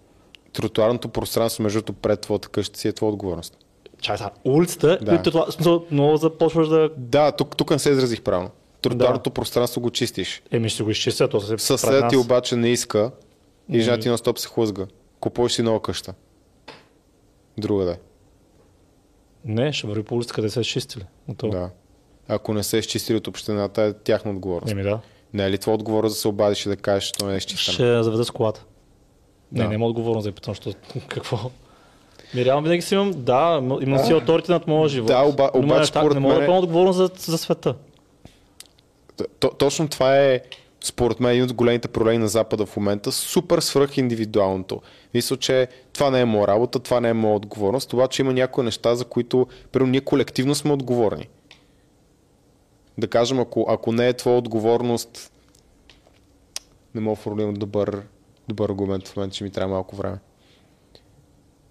тротуарното 0.53 1.09
пространство 1.09 1.63
между 1.63 1.83
пред 1.93 2.21
твоята 2.21 2.49
къща 2.49 2.79
си 2.79 2.89
е 2.89 2.93
твоя 2.93 3.13
отговорност. 3.13 3.57
Чай 4.01 4.17
сега, 4.17 4.31
улицата, 4.45 4.99
Да. 5.03 5.13
да. 5.13 5.23
това, 5.23 5.47
в 5.47 5.53
смисъл, 5.53 5.85
много 5.91 6.17
започваш 6.17 6.69
да... 6.69 6.91
Да, 6.97 7.33
тук, 7.33 7.57
тук 7.57 7.71
не 7.71 7.79
се 7.79 7.91
изразих 7.91 8.23
правилно. 8.23 8.51
Тротуарното 8.83 9.31
пространство 9.31 9.81
го 9.81 9.91
чистиш. 9.91 10.43
Еми 10.51 10.69
ще 10.69 10.83
го 10.83 10.91
изчистя, 10.91 11.29
то 11.29 11.41
се 11.41 11.59
Съседът 11.59 12.11
ти 12.11 12.17
обаче 12.17 12.57
не 12.57 12.69
иска 12.69 13.11
и 13.69 13.81
жена 13.81 13.99
ти 13.99 14.09
на 14.09 14.19
стоп 14.19 14.39
се 14.39 14.49
хлъзга. 14.49 14.87
Купуваш 15.21 15.53
си 15.53 15.63
нова 15.63 15.83
къща. 15.83 16.15
Друга 17.59 17.85
да. 17.85 17.91
е. 17.91 17.97
Не, 19.45 19.73
ще 19.73 19.87
върви 19.87 20.03
по 20.03 20.15
улицата, 20.15 20.35
къде 20.35 20.51
се 20.51 20.61
е 20.61 20.63
изчистили. 20.63 21.05
Готово. 21.29 21.53
Да. 21.53 21.71
Ако 22.29 22.55
не 22.55 22.63
се 22.63 22.77
е 22.77 22.81
изчистили 22.81 23.17
от 23.17 23.27
общината, 23.27 23.83
е 23.83 23.93
тяхна 23.93 24.31
отговорност. 24.31 24.73
Еми 24.73 24.83
да. 24.83 25.01
Не 25.33 25.47
е 25.47 25.51
ли 25.51 25.59
твоя 25.59 25.75
отговорност 25.75 26.15
да 26.15 26.21
се 26.21 26.29
обадиш 26.29 26.67
и 26.67 26.69
да 26.69 26.77
кажеш, 26.77 27.11
че 27.11 27.25
не 27.25 27.35
е 27.35 27.37
изчистено? 27.37 27.73
Ще 27.75 28.03
заведа 28.03 28.25
с 28.25 28.31
колата. 28.31 28.65
Не, 29.53 29.63
Да. 29.63 29.69
няма 29.69 29.87
отговорност 29.87 30.25
да 30.25 30.29
я 30.29 30.35
питам, 30.35 30.55
защото 30.55 30.77
какво. 31.09 31.51
Ми 32.35 32.45
реално 32.45 32.63
винаги 32.63 32.83
си 32.83 32.95
имам, 32.95 33.13
да, 33.17 33.59
имам 33.81 33.99
си 33.99 34.13
авторитет 34.13 34.49
над 34.49 34.67
моя 34.67 34.89
живот. 34.89 35.09
Да, 35.09 35.19
оба- 35.19 35.51
но 35.55 35.61
обаче 35.61 35.81
неща, 35.81 36.01
според 36.01 36.15
не 36.15 36.21
мога 36.21 36.35
мен- 36.35 36.47
да 36.47 36.53
отговорност 36.53 36.97
за, 36.97 37.11
за 37.17 37.39
света. 37.39 37.75
Точно 39.59 39.89
това 39.89 40.19
е, 40.19 40.41
според 40.85 41.21
мен, 41.21 41.31
един 41.31 41.45
от 41.45 41.53
големите 41.53 41.89
проблеми 41.89 42.19
на 42.19 42.29
Запада 42.29 42.67
в 42.67 42.77
момента. 42.77 43.13
Супер 43.13 43.61
свръх 43.61 43.97
индивидуалното. 43.97 44.83
Мисля, 45.15 45.37
че 45.37 45.69
това 45.93 46.11
не 46.11 46.21
е 46.21 46.25
моя 46.25 46.49
работа, 46.49 46.79
това 46.79 47.01
не 47.01 47.09
е 47.09 47.15
моя 47.15 47.37
отговорност, 47.37 47.93
обаче 47.93 48.23
има 48.23 48.33
някои 48.33 48.65
неща, 48.65 48.95
за 48.95 49.05
които, 49.05 49.47
примерно, 49.73 49.91
ние 49.91 50.01
колективно 50.01 50.55
сме 50.55 50.73
отговорни. 50.73 51.29
Да 52.99 53.09
кажем, 53.09 53.41
ако, 53.41 53.67
ако 53.69 53.93
не 53.93 54.09
е 54.09 54.13
твоя 54.13 54.39
отговорност, 54.39 55.33
не 56.95 57.01
мога 57.01 57.17
да 57.17 57.23
формулирам 57.23 57.55
добър, 57.55 58.03
добър 58.49 58.69
аргумент 58.69 59.09
в 59.09 59.17
момента, 59.17 59.37
че 59.37 59.45
ми 59.45 59.51
трябва 59.51 59.75
малко 59.75 59.97
време. 59.97 60.19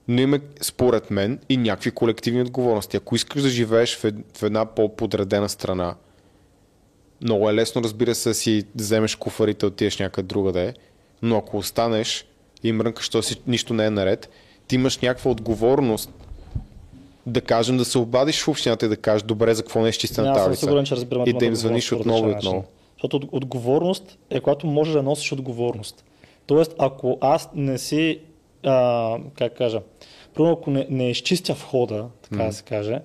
Но 0.08 0.22
има, 0.22 0.40
според 0.62 1.12
мен, 1.12 1.40
и 1.50 1.58
някакви 1.58 1.92
колективни 1.92 2.42
отговорности. 2.42 2.98
Ако 2.98 3.16
искаш 3.16 3.42
да 3.42 3.50
живееш 3.50 3.98
в, 3.98 4.12
в 4.34 4.44
една 4.44 4.66
по-подредена 4.66 5.50
страна, 5.50 5.96
много 7.22 7.50
е 7.50 7.54
лесно, 7.54 7.84
разбира 7.84 8.16
се, 8.16 8.34
си 8.34 8.64
вземеш 8.76 9.16
куфарите, 9.16 9.66
отидеш 9.66 9.98
някъде 10.00 10.28
друга 10.28 10.52
да 10.52 10.62
е, 10.62 10.74
но 11.22 11.38
ако 11.38 11.58
останеш 11.58 12.26
и 12.64 12.72
мрънкаш, 12.72 13.06
що 13.06 13.22
си, 13.22 13.41
нищо 13.48 13.74
не 13.74 13.86
е 13.86 13.90
наред, 13.90 14.30
ти 14.68 14.76
имаш 14.76 14.98
някаква 14.98 15.32
отговорност 15.32 16.10
да 17.26 17.41
кажем 17.41 17.78
да 17.78 17.86
се 17.86 17.98
обадиш 17.98 18.44
в 18.44 18.48
общината 18.48 18.86
и 18.86 18.90
да 18.90 18.98
кажеш 18.98 19.24
добре 19.24 19.56
за 19.56 19.64
какво 19.64 19.80
не 19.80 19.86
е 19.86 19.90
изчистена 19.90 20.46
улица. 20.48 20.56
сигурен, 20.56 20.86
че 20.86 20.96
разбирам 20.96 21.24
И 21.28 21.34
да 21.34 21.46
им 21.46 21.56
звъниш 21.56 21.91
отново 21.91 22.30
и 22.30 22.32
отново. 22.32 22.64
Защото 22.94 23.18
от- 23.18 23.30
отговорност 23.32 24.18
е 24.30 24.40
когато 24.40 24.68
можеш 24.68 24.94
да 24.94 25.04
носиш 25.04 25.32
отговорност. 25.32 26.04
Тоест, 26.46 26.76
ако 26.78 27.18
аз 27.22 27.50
не 27.56 27.78
си, 27.78 28.20
а, 28.66 29.18
как 29.38 29.58
кажа, 29.58 29.82
примерно 30.34 30.58
ако 30.62 30.72
не, 30.72 30.88
не 30.90 31.10
изчистя 31.10 31.54
входа, 31.54 32.06
така 32.22 32.44
да 32.44 32.54
се 32.54 32.64
каже, 32.64 33.00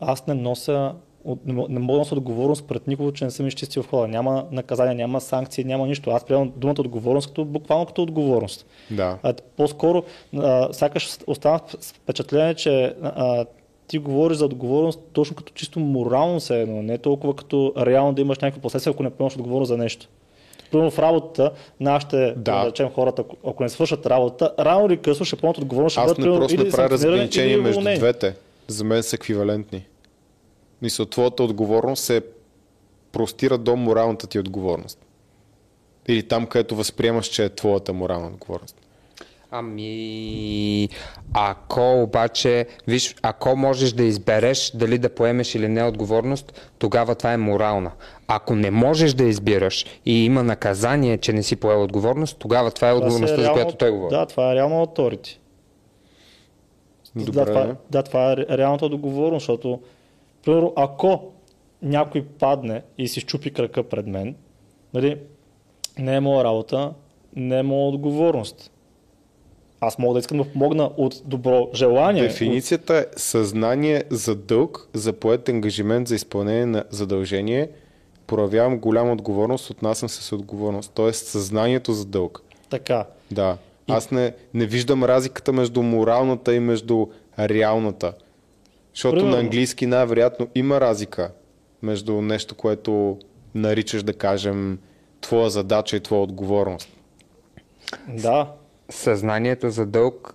аз 0.00 0.26
не 0.26 0.34
нося, 0.34 0.92
от- 1.26 1.46
не, 1.46 1.54
мо- 1.54 1.68
не 1.68 1.78
мога 1.78 1.92
да 1.92 1.98
нося 1.98 2.14
отговорност 2.14 2.64
пред 2.64 2.86
никого, 2.86 3.12
че 3.12 3.24
не 3.24 3.30
съм 3.30 3.46
изчистил 3.46 3.82
входа. 3.82 4.08
Няма 4.08 4.44
наказание, 4.52 4.94
няма 4.94 5.20
санкции, 5.20 5.64
няма 5.64 5.86
нищо. 5.86 6.10
Аз 6.10 6.24
приемам 6.24 6.52
думата 6.56 6.76
отговорност 6.78 7.26
като, 7.26 7.44
буквално 7.44 7.86
като 7.86 8.02
отговорност. 8.02 8.66
Да. 8.90 9.18
А, 9.22 9.34
по-скоро, 9.56 10.02
а, 10.34 10.72
сякаш 10.72 11.18
остана 11.26 11.60
впечатление, 11.94 12.54
че 12.54 12.94
а, 13.02 13.44
ти 13.88 13.98
говориш 13.98 14.36
за 14.38 14.44
отговорност 14.44 15.00
точно 15.12 15.36
като 15.36 15.52
чисто 15.52 15.80
морално 15.80 16.40
се 16.40 16.60
едно, 16.60 16.82
не 16.82 16.98
толкова 16.98 17.36
като 17.36 17.72
реално 17.78 18.12
да 18.12 18.20
имаш 18.20 18.38
някакви 18.38 18.60
последствия, 18.60 18.92
ако 18.92 19.02
не 19.02 19.10
поемаш 19.10 19.36
отговорност 19.36 19.68
за 19.68 19.76
нещо. 19.76 20.08
Примерно 20.70 20.90
в 20.90 20.98
работата, 20.98 21.50
нашите, 21.80 22.16
да. 22.16 22.32
Да. 22.36 22.66
речем 22.66 22.88
хората, 22.90 23.24
ако- 23.44 23.62
не 23.62 23.68
свършат 23.68 24.06
работа, 24.06 24.52
рано 24.58 24.86
или 24.86 24.96
късно 24.96 25.24
ще 25.26 25.36
поемат 25.36 25.58
отговорност, 25.58 25.92
ще 25.92 26.00
Аз 26.00 26.06
бъдат 26.06 26.18
не 26.18 26.24
примерно 26.24 26.40
просто 26.40 26.64
не 26.64 26.70
правя 26.70 26.90
разграничение 26.90 27.56
между 27.56 27.80
двете. 27.80 28.34
За 28.68 28.84
мен 28.84 29.02
са 29.02 29.16
еквивалентни. 29.16 29.86
Мисля, 30.82 31.06
твоята 31.06 31.42
отговорност 31.42 32.04
се 32.04 32.22
простира 33.12 33.58
до 33.58 33.76
моралната 33.76 34.26
ти 34.26 34.38
отговорност. 34.38 34.98
Или 36.08 36.22
там, 36.22 36.46
където 36.46 36.76
възприемаш, 36.76 37.26
че 37.26 37.44
е 37.44 37.48
твоята 37.48 37.92
морална 37.92 38.26
отговорност. 38.26 38.76
Ами, 39.50 40.88
ако 41.32 42.02
обаче, 42.02 42.66
виж, 42.86 43.14
ако 43.22 43.56
можеш 43.56 43.92
да 43.92 44.02
избереш 44.02 44.70
дали 44.70 44.98
да 44.98 45.08
поемеш 45.08 45.54
или 45.54 45.68
не 45.68 45.82
отговорност, 45.84 46.70
тогава 46.78 47.14
това 47.14 47.32
е 47.32 47.36
морална. 47.36 47.90
Ако 48.28 48.54
не 48.54 48.70
можеш 48.70 49.12
да 49.12 49.24
избираш 49.24 49.86
и 50.06 50.24
има 50.24 50.42
наказание, 50.42 51.18
че 51.18 51.32
не 51.32 51.42
си 51.42 51.56
поел 51.56 51.82
отговорност, 51.82 52.36
тогава 52.38 52.70
това 52.70 52.88
е 52.88 52.92
Това 52.92 52.98
отговорността, 52.98 53.36
за 53.36 53.42
реално- 53.42 53.54
която 53.54 53.76
той 53.76 53.90
говори. 53.90 54.10
Да, 54.10 54.26
това 54.26 54.52
е 54.52 54.54
реално 54.54 54.86
authority. 54.86 55.36
Добре. 57.16 57.32
Да, 57.34 57.44
това, 57.46 57.76
да, 57.90 58.02
това 58.02 58.32
е 58.32 58.36
ре- 58.36 58.48
реалната 58.50 58.88
договорност, 58.88 59.42
защото, 59.42 59.80
примерно, 60.46 60.72
ако 60.76 61.32
някой 61.82 62.24
падне 62.24 62.82
и 62.98 63.08
си 63.08 63.20
щупи 63.20 63.52
крака 63.52 63.82
пред 63.82 64.06
мен, 64.06 64.34
нали, 64.94 65.18
не 65.98 66.16
е 66.16 66.20
моя 66.20 66.44
работа, 66.44 66.92
не 67.36 67.58
е 67.58 67.62
моя 67.62 67.88
отговорност. 67.88 68.70
Аз 69.80 69.98
мога 69.98 70.14
да 70.14 70.20
искам 70.20 70.38
да 70.38 70.44
помогна 70.44 70.90
от 70.96 71.22
добро 71.24 71.68
желание. 71.74 72.22
Дефиницията 72.22 72.96
е 72.96 73.06
съзнание 73.16 74.02
за 74.10 74.34
дълг, 74.34 74.88
за 74.94 75.12
поет 75.12 75.48
ангажимент 75.48 76.08
за 76.08 76.14
изпълнение 76.14 76.66
на 76.66 76.84
задължение, 76.90 77.70
проявявам 78.26 78.78
голяма 78.78 79.12
отговорност, 79.12 79.70
отнасям 79.70 80.08
се 80.08 80.22
с 80.22 80.32
отговорност. 80.32 80.92
Тоест 80.94 81.26
съзнанието 81.26 81.92
за 81.92 82.06
дълг. 82.06 82.38
От... 82.38 82.68
Така. 82.70 83.04
Да. 83.30 83.56
Аз 83.88 84.10
не, 84.10 84.34
не 84.54 84.66
виждам 84.66 85.04
разликата 85.04 85.52
между 85.52 85.82
моралната 85.82 86.54
и 86.54 86.60
между 86.60 87.06
реалната. 87.38 88.12
Защото 88.96 89.14
Примерно. 89.14 89.30
на 89.30 89.40
английски 89.40 89.86
най-вероятно 89.86 90.48
има 90.54 90.80
разлика 90.80 91.30
между 91.82 92.22
нещо, 92.22 92.54
което 92.54 93.18
наричаш 93.54 94.02
да 94.02 94.12
кажем 94.12 94.78
твоя 95.20 95.50
задача 95.50 95.96
и 95.96 96.00
твоя 96.00 96.22
отговорност. 96.22 96.88
Да. 98.08 98.52
Съзнанието 98.88 99.70
за 99.70 99.86
дълг, 99.86 100.34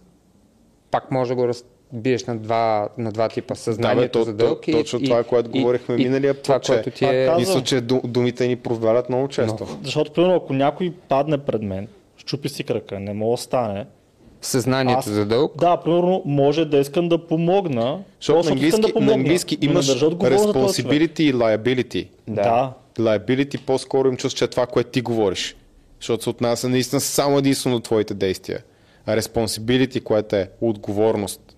пак 0.91 1.11
може 1.11 1.29
да 1.29 1.35
го 1.35 1.47
разбиеш 1.47 2.25
на 2.25 2.37
два, 2.37 2.89
на 2.97 3.11
два 3.11 3.29
типа. 3.29 3.55
Съзнанието 3.55 4.19
то- 4.19 4.25
за 4.25 4.31
то- 4.31 4.37
дълг 4.37 4.67
и, 4.67 4.71
точно 4.71 4.99
и, 4.99 5.03
това, 5.05 5.23
което 5.23 5.49
и- 5.49 5.59
говорихме 5.59 5.95
и 5.95 5.97
миналия 5.97 6.33
Това, 6.33 6.55
път, 6.55 6.63
че- 6.63 6.71
което 6.73 6.89
ти 6.89 7.05
е... 7.05 7.33
Мисля, 7.37 7.63
че 7.63 7.75
ду- 7.77 8.07
думите 8.07 8.47
ни 8.47 8.55
провалят 8.55 9.09
много 9.09 9.27
често. 9.27 9.67
Защото, 9.83 10.13
примерно, 10.13 10.35
ако 10.35 10.53
някой 10.53 10.93
падне 11.09 11.37
пред 11.37 11.61
мен, 11.61 11.87
щупи 12.17 12.49
си 12.49 12.63
крака, 12.63 12.99
не 12.99 13.13
мога 13.13 13.33
да 13.33 13.41
стане. 13.41 13.85
Съзнанието 14.41 14.99
Аз- 14.99 15.09
за 15.09 15.25
дълг. 15.25 15.57
Да, 15.59 15.77
примерно, 15.77 16.21
може 16.25 16.65
да 16.65 16.77
искам 16.77 17.09
да 17.09 17.27
помогна. 17.27 17.99
Защото 18.19 18.43
на 18.43 18.51
английски, 18.51 18.81
да 18.81 18.87
на 18.87 18.93
помогна, 18.93 19.13
английски 19.13 19.57
но 19.61 19.67
не 19.67 19.71
имаш 19.71 19.87
responsibility 19.87 21.21
и 21.21 21.33
liability. 21.33 22.07
Да. 22.27 22.41
да. 22.41 22.73
Liability 23.03 23.59
по-скоро 23.59 24.07
им 24.07 24.17
чувства, 24.17 24.37
че 24.37 24.43
е 24.43 24.47
това, 24.47 24.65
което 24.65 24.89
ти 24.89 25.01
говориш. 25.01 25.55
Защото 25.99 26.23
се 26.23 26.29
отнася 26.29 26.69
наистина 26.69 27.01
само 27.01 27.37
единствено 27.37 27.75
до 27.75 27.81
твоите 27.81 28.13
действия. 28.13 28.59
А 29.05 29.17
responsibility, 29.17 30.03
което 30.03 30.35
е 30.35 30.49
отговорност, 30.61 31.55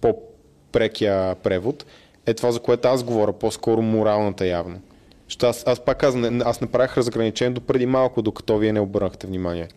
по-прекия 0.00 1.34
превод, 1.34 1.86
е 2.26 2.34
това, 2.34 2.52
за 2.52 2.60
което 2.60 2.88
аз 2.88 3.02
говоря, 3.02 3.32
по-скоро 3.32 3.82
моралната 3.82 4.46
явно. 4.46 4.80
Защото 5.28 5.46
аз, 5.46 5.64
аз 5.66 5.80
пак 5.80 5.98
казвам, 5.98 6.40
аз 6.44 6.60
направих 6.60 6.96
разграничение 6.96 7.54
до 7.54 7.60
преди 7.60 7.86
малко, 7.86 8.22
докато 8.22 8.58
вие 8.58 8.72
не 8.72 8.80
обърнахте 8.80 9.26
внимание. 9.26 9.68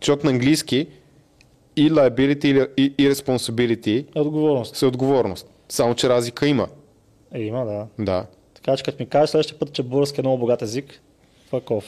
Защото 0.00 0.26
на 0.26 0.32
английски 0.32 0.86
и 1.76 1.90
liability 1.90 2.68
и, 2.76 2.82
и, 2.82 2.94
и 3.04 3.10
responsibility 3.10 4.06
отговорност. 4.14 4.76
са 4.76 4.86
отговорност. 4.86 5.46
Само, 5.68 5.94
че 5.94 6.08
разлика 6.08 6.46
има. 6.46 6.68
Е, 7.34 7.40
има, 7.40 7.64
да. 7.64 7.86
Да. 8.04 8.26
Така 8.54 8.76
че 8.76 8.82
като 8.82 9.02
ми 9.02 9.08
кажеш 9.08 9.30
следващия 9.30 9.58
път, 9.58 9.72
че 9.72 9.82
български 9.82 10.20
е 10.20 10.22
много 10.22 10.38
богат 10.38 10.62
език, 10.62 11.00
fuck 11.52 11.64
off. 11.64 11.84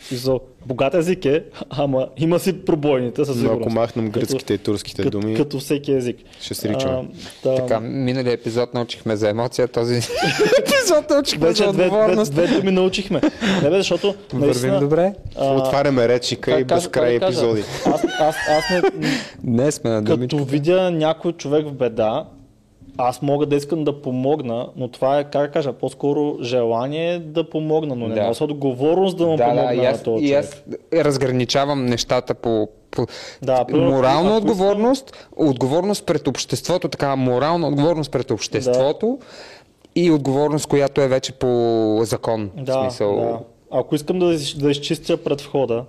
Смисъл, 0.00 0.40
богат 0.66 0.94
език 0.94 1.24
е, 1.24 1.44
ама 1.70 2.08
има 2.16 2.38
си 2.38 2.52
пробойните 2.54 3.24
със 3.24 3.36
Но 3.36 3.42
сигурност. 3.42 3.60
ако 3.62 3.70
махнем 3.70 4.06
Като- 4.06 4.20
гръцките 4.20 4.54
и 4.54 4.58
турските 4.58 5.02
като, 5.02 5.20
думи, 5.20 5.34
Като 5.34 5.58
всеки 5.58 5.92
език. 5.92 6.16
ще 6.40 6.54
сричаме. 6.54 6.94
А, 6.94 7.04
да, 7.44 7.54
Така, 7.56 7.80
миналия 7.80 8.32
епизод 8.32 8.74
научихме 8.74 9.16
за 9.16 9.28
емоция, 9.30 9.68
този 9.68 9.94
епизод 10.58 11.10
научихме 11.10 11.46
Вече 11.48 11.56
за 11.58 11.72
две, 11.72 11.84
две, 11.84 11.84
отговорност. 11.86 12.32
две 12.32 12.46
думи 12.48 12.70
научихме. 12.70 13.20
Не 13.62 13.70
бе, 13.70 13.76
защото 13.76 14.06
Вървим 14.32 14.46
наистина... 14.46 14.80
добре. 14.80 15.12
а, 15.36 15.44
Отваряме 15.46 16.08
речника 16.08 16.60
и 16.60 16.64
безкрай 16.64 17.14
епизоди. 17.14 17.64
Аз, 17.86 18.04
аз, 18.04 18.36
аз 18.48 18.64
не, 18.72 18.82
Днес 19.44 19.74
сме 19.74 19.90
на 19.90 20.02
думичка. 20.02 20.36
като 20.36 20.44
видя 20.44 20.90
някой 20.90 21.32
човек 21.32 21.66
в 21.66 21.72
беда, 21.72 22.24
аз 22.98 23.22
мога 23.22 23.46
да 23.46 23.56
искам 23.56 23.84
да 23.84 24.02
помогна, 24.02 24.68
но 24.76 24.88
това 24.88 25.18
е, 25.18 25.24
как 25.24 25.42
да 25.42 25.50
кажа, 25.50 25.72
по-скоро 25.72 26.36
желание 26.42 27.18
да 27.18 27.50
помогна, 27.50 27.94
но 27.94 28.08
не 28.08 28.14
Да. 28.14 28.26
нося 28.26 28.44
отговорност 28.44 29.16
да 29.18 29.26
му 29.26 29.36
Да, 29.36 29.44
помогна 29.44 29.66
да, 29.66 29.74
и 29.74 29.76
на 29.76 29.84
аз, 29.84 30.02
този 30.02 30.24
и 30.24 30.32
аз 30.32 30.62
разграничавам 30.94 31.86
нещата 31.86 32.34
по, 32.34 32.68
по 32.90 33.06
Да, 33.42 33.64
морална 33.70 34.00
ако 34.28 34.36
искам- 34.36 34.50
отговорност, 34.50 35.28
отговорност 35.36 36.06
пред 36.06 36.28
обществото, 36.28 36.88
така 36.88 37.16
морална 37.16 37.68
отговорност 37.68 38.12
пред 38.12 38.30
обществото 38.30 39.18
и 39.94 40.10
отговорност, 40.10 40.66
която 40.66 41.00
е 41.00 41.08
вече 41.08 41.32
по 41.32 41.48
закон. 42.02 42.50
Да, 42.56 42.72
в 42.72 42.82
смисъл, 42.82 43.16
да. 43.16 43.38
Ако 43.70 43.94
искам 43.94 44.18
да, 44.18 44.26
да 44.56 44.70
изчистя 44.70 45.16
пред 45.16 45.40
входа, 45.40 45.84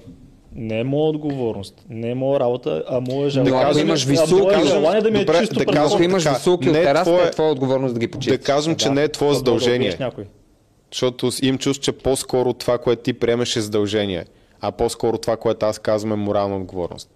не 0.55 0.79
е 0.79 0.83
моя 0.83 1.09
отговорност, 1.09 1.85
не 1.89 2.09
е 2.09 2.15
моя 2.15 2.39
работа, 2.39 2.83
а 2.89 2.99
мое 3.01 3.29
желание. 3.29 3.53
ако 3.55 3.73
да 3.73 3.75
ми- 3.75 3.81
имаш 3.81 4.05
високи- 4.05 4.67
желание 4.67 5.01
да 5.01 5.11
ми 5.11 5.17
е 5.17 5.25
Добре, 5.25 5.39
чисто 5.39 5.55
да. 5.55 5.79
Ако 5.85 6.03
имаш 6.03 6.27
високи 6.27 6.69
от 6.69 6.73
не 6.73 6.79
е 6.79 6.83
терасата, 6.83 7.11
твое- 7.11 7.27
е 7.27 7.31
твоя 7.31 7.51
отговорност 7.51 7.93
да 7.93 7.99
ги 7.99 8.07
почистиш. 8.07 8.37
Да 8.37 8.43
кажем, 8.43 8.75
че 8.75 8.89
не 8.89 9.03
е 9.03 9.07
твое 9.07 9.27
Да, 9.27 9.31
да 9.31 9.37
задължение. 9.37 9.95
някой. 9.99 10.25
Защото 10.91 11.29
им 11.41 11.57
чувство, 11.57 11.83
че 11.83 11.91
по-скоро 11.93 12.53
това, 12.53 12.77
което 12.77 13.01
ти 13.01 13.13
приемеш 13.13 13.55
е 13.55 13.61
задължение, 13.61 14.25
а 14.61 14.71
по-скоро 14.71 15.17
това, 15.17 15.37
което 15.37 15.65
аз 15.65 15.79
казвам 15.79 16.11
е 16.13 16.17
морална 16.17 16.57
отговорност. 16.57 17.09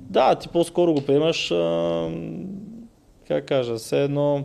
Да, 0.00 0.34
ти 0.34 0.48
по-скоро 0.48 0.92
го 0.94 1.00
приемаш, 1.00 1.50
а, 1.50 2.08
как 3.28 3.44
кажа, 3.44 3.76
все 3.76 4.02
едно 4.02 4.44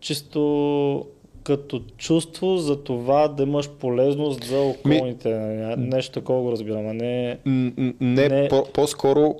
чисто 0.00 1.06
като 1.44 1.82
чувство 1.98 2.56
за 2.56 2.82
това 2.82 3.28
да 3.28 3.42
имаш 3.42 3.70
полезност 3.70 4.44
за 4.44 4.60
околните. 4.60 5.28
Ми... 5.28 5.86
Нещо 5.86 6.12
такова 6.12 6.42
го 6.42 6.52
разбирам, 6.52 6.88
а 6.88 6.94
не... 6.94 7.38
Не, 8.00 8.28
Не. 8.28 8.48
По- 8.48 8.66
по-скоро 8.72 9.34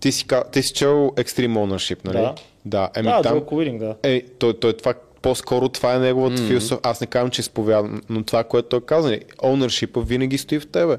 ти 0.00 0.12
си, 0.12 0.26
ти 0.52 0.62
си 0.62 0.72
чел 0.72 1.10
Extreme 1.16 1.58
Ownership, 1.58 2.04
нали? 2.04 2.16
Да. 2.16 2.34
Да, 2.64 2.90
еми 2.96 3.08
да, 3.08 3.22
там... 3.22 3.42
Да. 3.78 3.94
Е, 4.02 4.22
той, 4.38 4.54
той 4.54 4.72
това, 4.72 4.94
по-скоро 5.22 5.68
това 5.68 5.94
е 5.94 5.98
неговата 5.98 6.36
mm-hmm. 6.36 6.48
философия. 6.48 6.80
Аз 6.82 7.00
не 7.00 7.06
казвам, 7.06 7.30
че 7.30 7.40
изповядам, 7.40 8.02
но 8.10 8.22
това, 8.22 8.44
което 8.44 8.68
той 8.68 8.80
каза, 8.80 9.08
нали, 9.08 9.20
ownership 9.38 10.04
винаги 10.04 10.38
стои 10.38 10.60
в 10.60 10.70
тебе. 10.70 10.96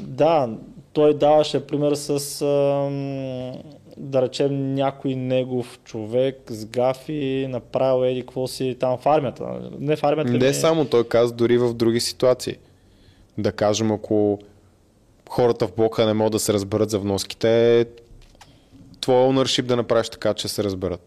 Да, 0.00 0.50
той 0.92 1.14
даваше 1.14 1.66
пример 1.66 1.94
с, 1.94 2.42
ам, 2.42 3.52
да 3.96 4.22
речем, 4.22 4.74
някой 4.74 5.14
негов 5.14 5.80
човек 5.84 6.36
с 6.48 6.66
гафи, 6.66 7.46
направил 7.48 8.04
еди 8.04 8.20
какво 8.20 8.46
си 8.46 8.76
там 8.80 8.98
в 8.98 9.06
армията. 9.06 9.44
Не 9.78 9.96
в 9.96 10.04
армията. 10.04 10.32
Не 10.32 10.48
ми- 10.48 10.54
само, 10.54 10.84
той 10.84 11.04
каза 11.04 11.34
дори 11.34 11.58
в 11.58 11.74
други 11.74 12.00
ситуации. 12.00 12.56
Да 13.38 13.52
кажем, 13.52 13.92
ако 13.92 14.38
хората 15.28 15.66
в 15.66 15.72
блока 15.74 16.06
не 16.06 16.12
могат 16.12 16.32
да 16.32 16.38
се 16.38 16.52
разберат 16.52 16.90
за 16.90 16.98
вноските, 16.98 17.86
твой 19.00 19.16
ownership 19.16 19.62
да 19.62 19.76
направиш 19.76 20.08
така, 20.08 20.34
че 20.34 20.48
се 20.48 20.64
разберат. 20.64 21.00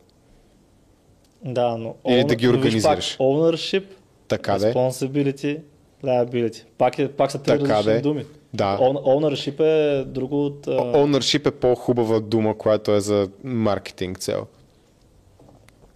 Да, 1.44 1.78
но... 1.78 1.96
Или 2.08 2.14
owner- 2.16 2.28
да 2.28 2.36
ги 2.36 2.46
но 2.46 2.52
виж 2.52 2.58
организираш. 2.58 3.18
Пак, 3.18 3.28
ownership, 3.28 3.84
Така 4.28 4.58
де. 4.58 4.74
responsibility, 4.74 5.60
liability. 6.04 6.64
Пак, 6.78 7.00
е, 7.00 7.12
пак 7.12 7.32
са 7.32 7.42
три 7.44 7.60
различни 7.60 8.02
думи. 8.02 8.26
Да. 8.56 8.78
Own- 8.78 9.04
Ownership 9.04 9.60
е 9.62 10.04
друго 10.04 10.46
от... 10.46 10.66
Ownership 10.68 11.48
е 11.48 11.52
по-хубава 11.52 12.20
дума, 12.20 12.58
която 12.58 12.92
е 12.92 13.00
за 13.00 13.30
маркетинг 13.44 14.20
цел. 14.20 14.46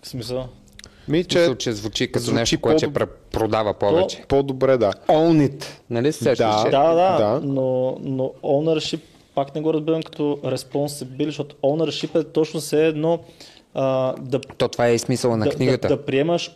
В 0.04 0.08
смисъл. 0.08 0.46
Ми, 1.08 1.24
Че, 1.24 1.46
че 1.46 1.56
че 1.56 1.72
звучи 1.72 2.12
като 2.12 2.24
звучи 2.24 2.36
нещо, 2.36 2.60
което 2.60 2.78
ще 2.78 2.88
по-доб- 2.88 2.98
пр- 2.98 3.08
продава 3.32 3.74
повече. 3.74 4.24
по-добре, 4.28 4.78
да. 4.78 4.92
Own 5.08 5.50
it. 5.50 5.66
Нали 5.90 6.12
се 6.12 6.36
Да. 6.36 6.64
Да, 6.64 6.94
да, 6.94 7.18
да. 7.18 7.42
Но, 7.44 7.98
но 8.02 8.32
ownership 8.44 9.00
пак 9.36 9.56
не 9.56 9.62
го 9.62 9.74
разбирам 9.74 10.04
като 10.04 10.24
responsibility, 10.44 11.26
защото 11.26 11.56
ownership 11.56 12.22
е 12.22 12.24
точно 12.24 12.60
все 12.60 12.88
едно 12.88 13.20
а, 13.74 14.14
да, 14.14 14.40
То 14.40 14.68
това 14.68 14.88
е 14.88 14.94
и 14.94 15.00
смисъла 15.00 15.38
на 15.38 15.46
да, 15.46 15.52
книгата. 15.52 15.88
да, 15.88 15.98
да 15.98 16.06
приемаш 16.06 16.52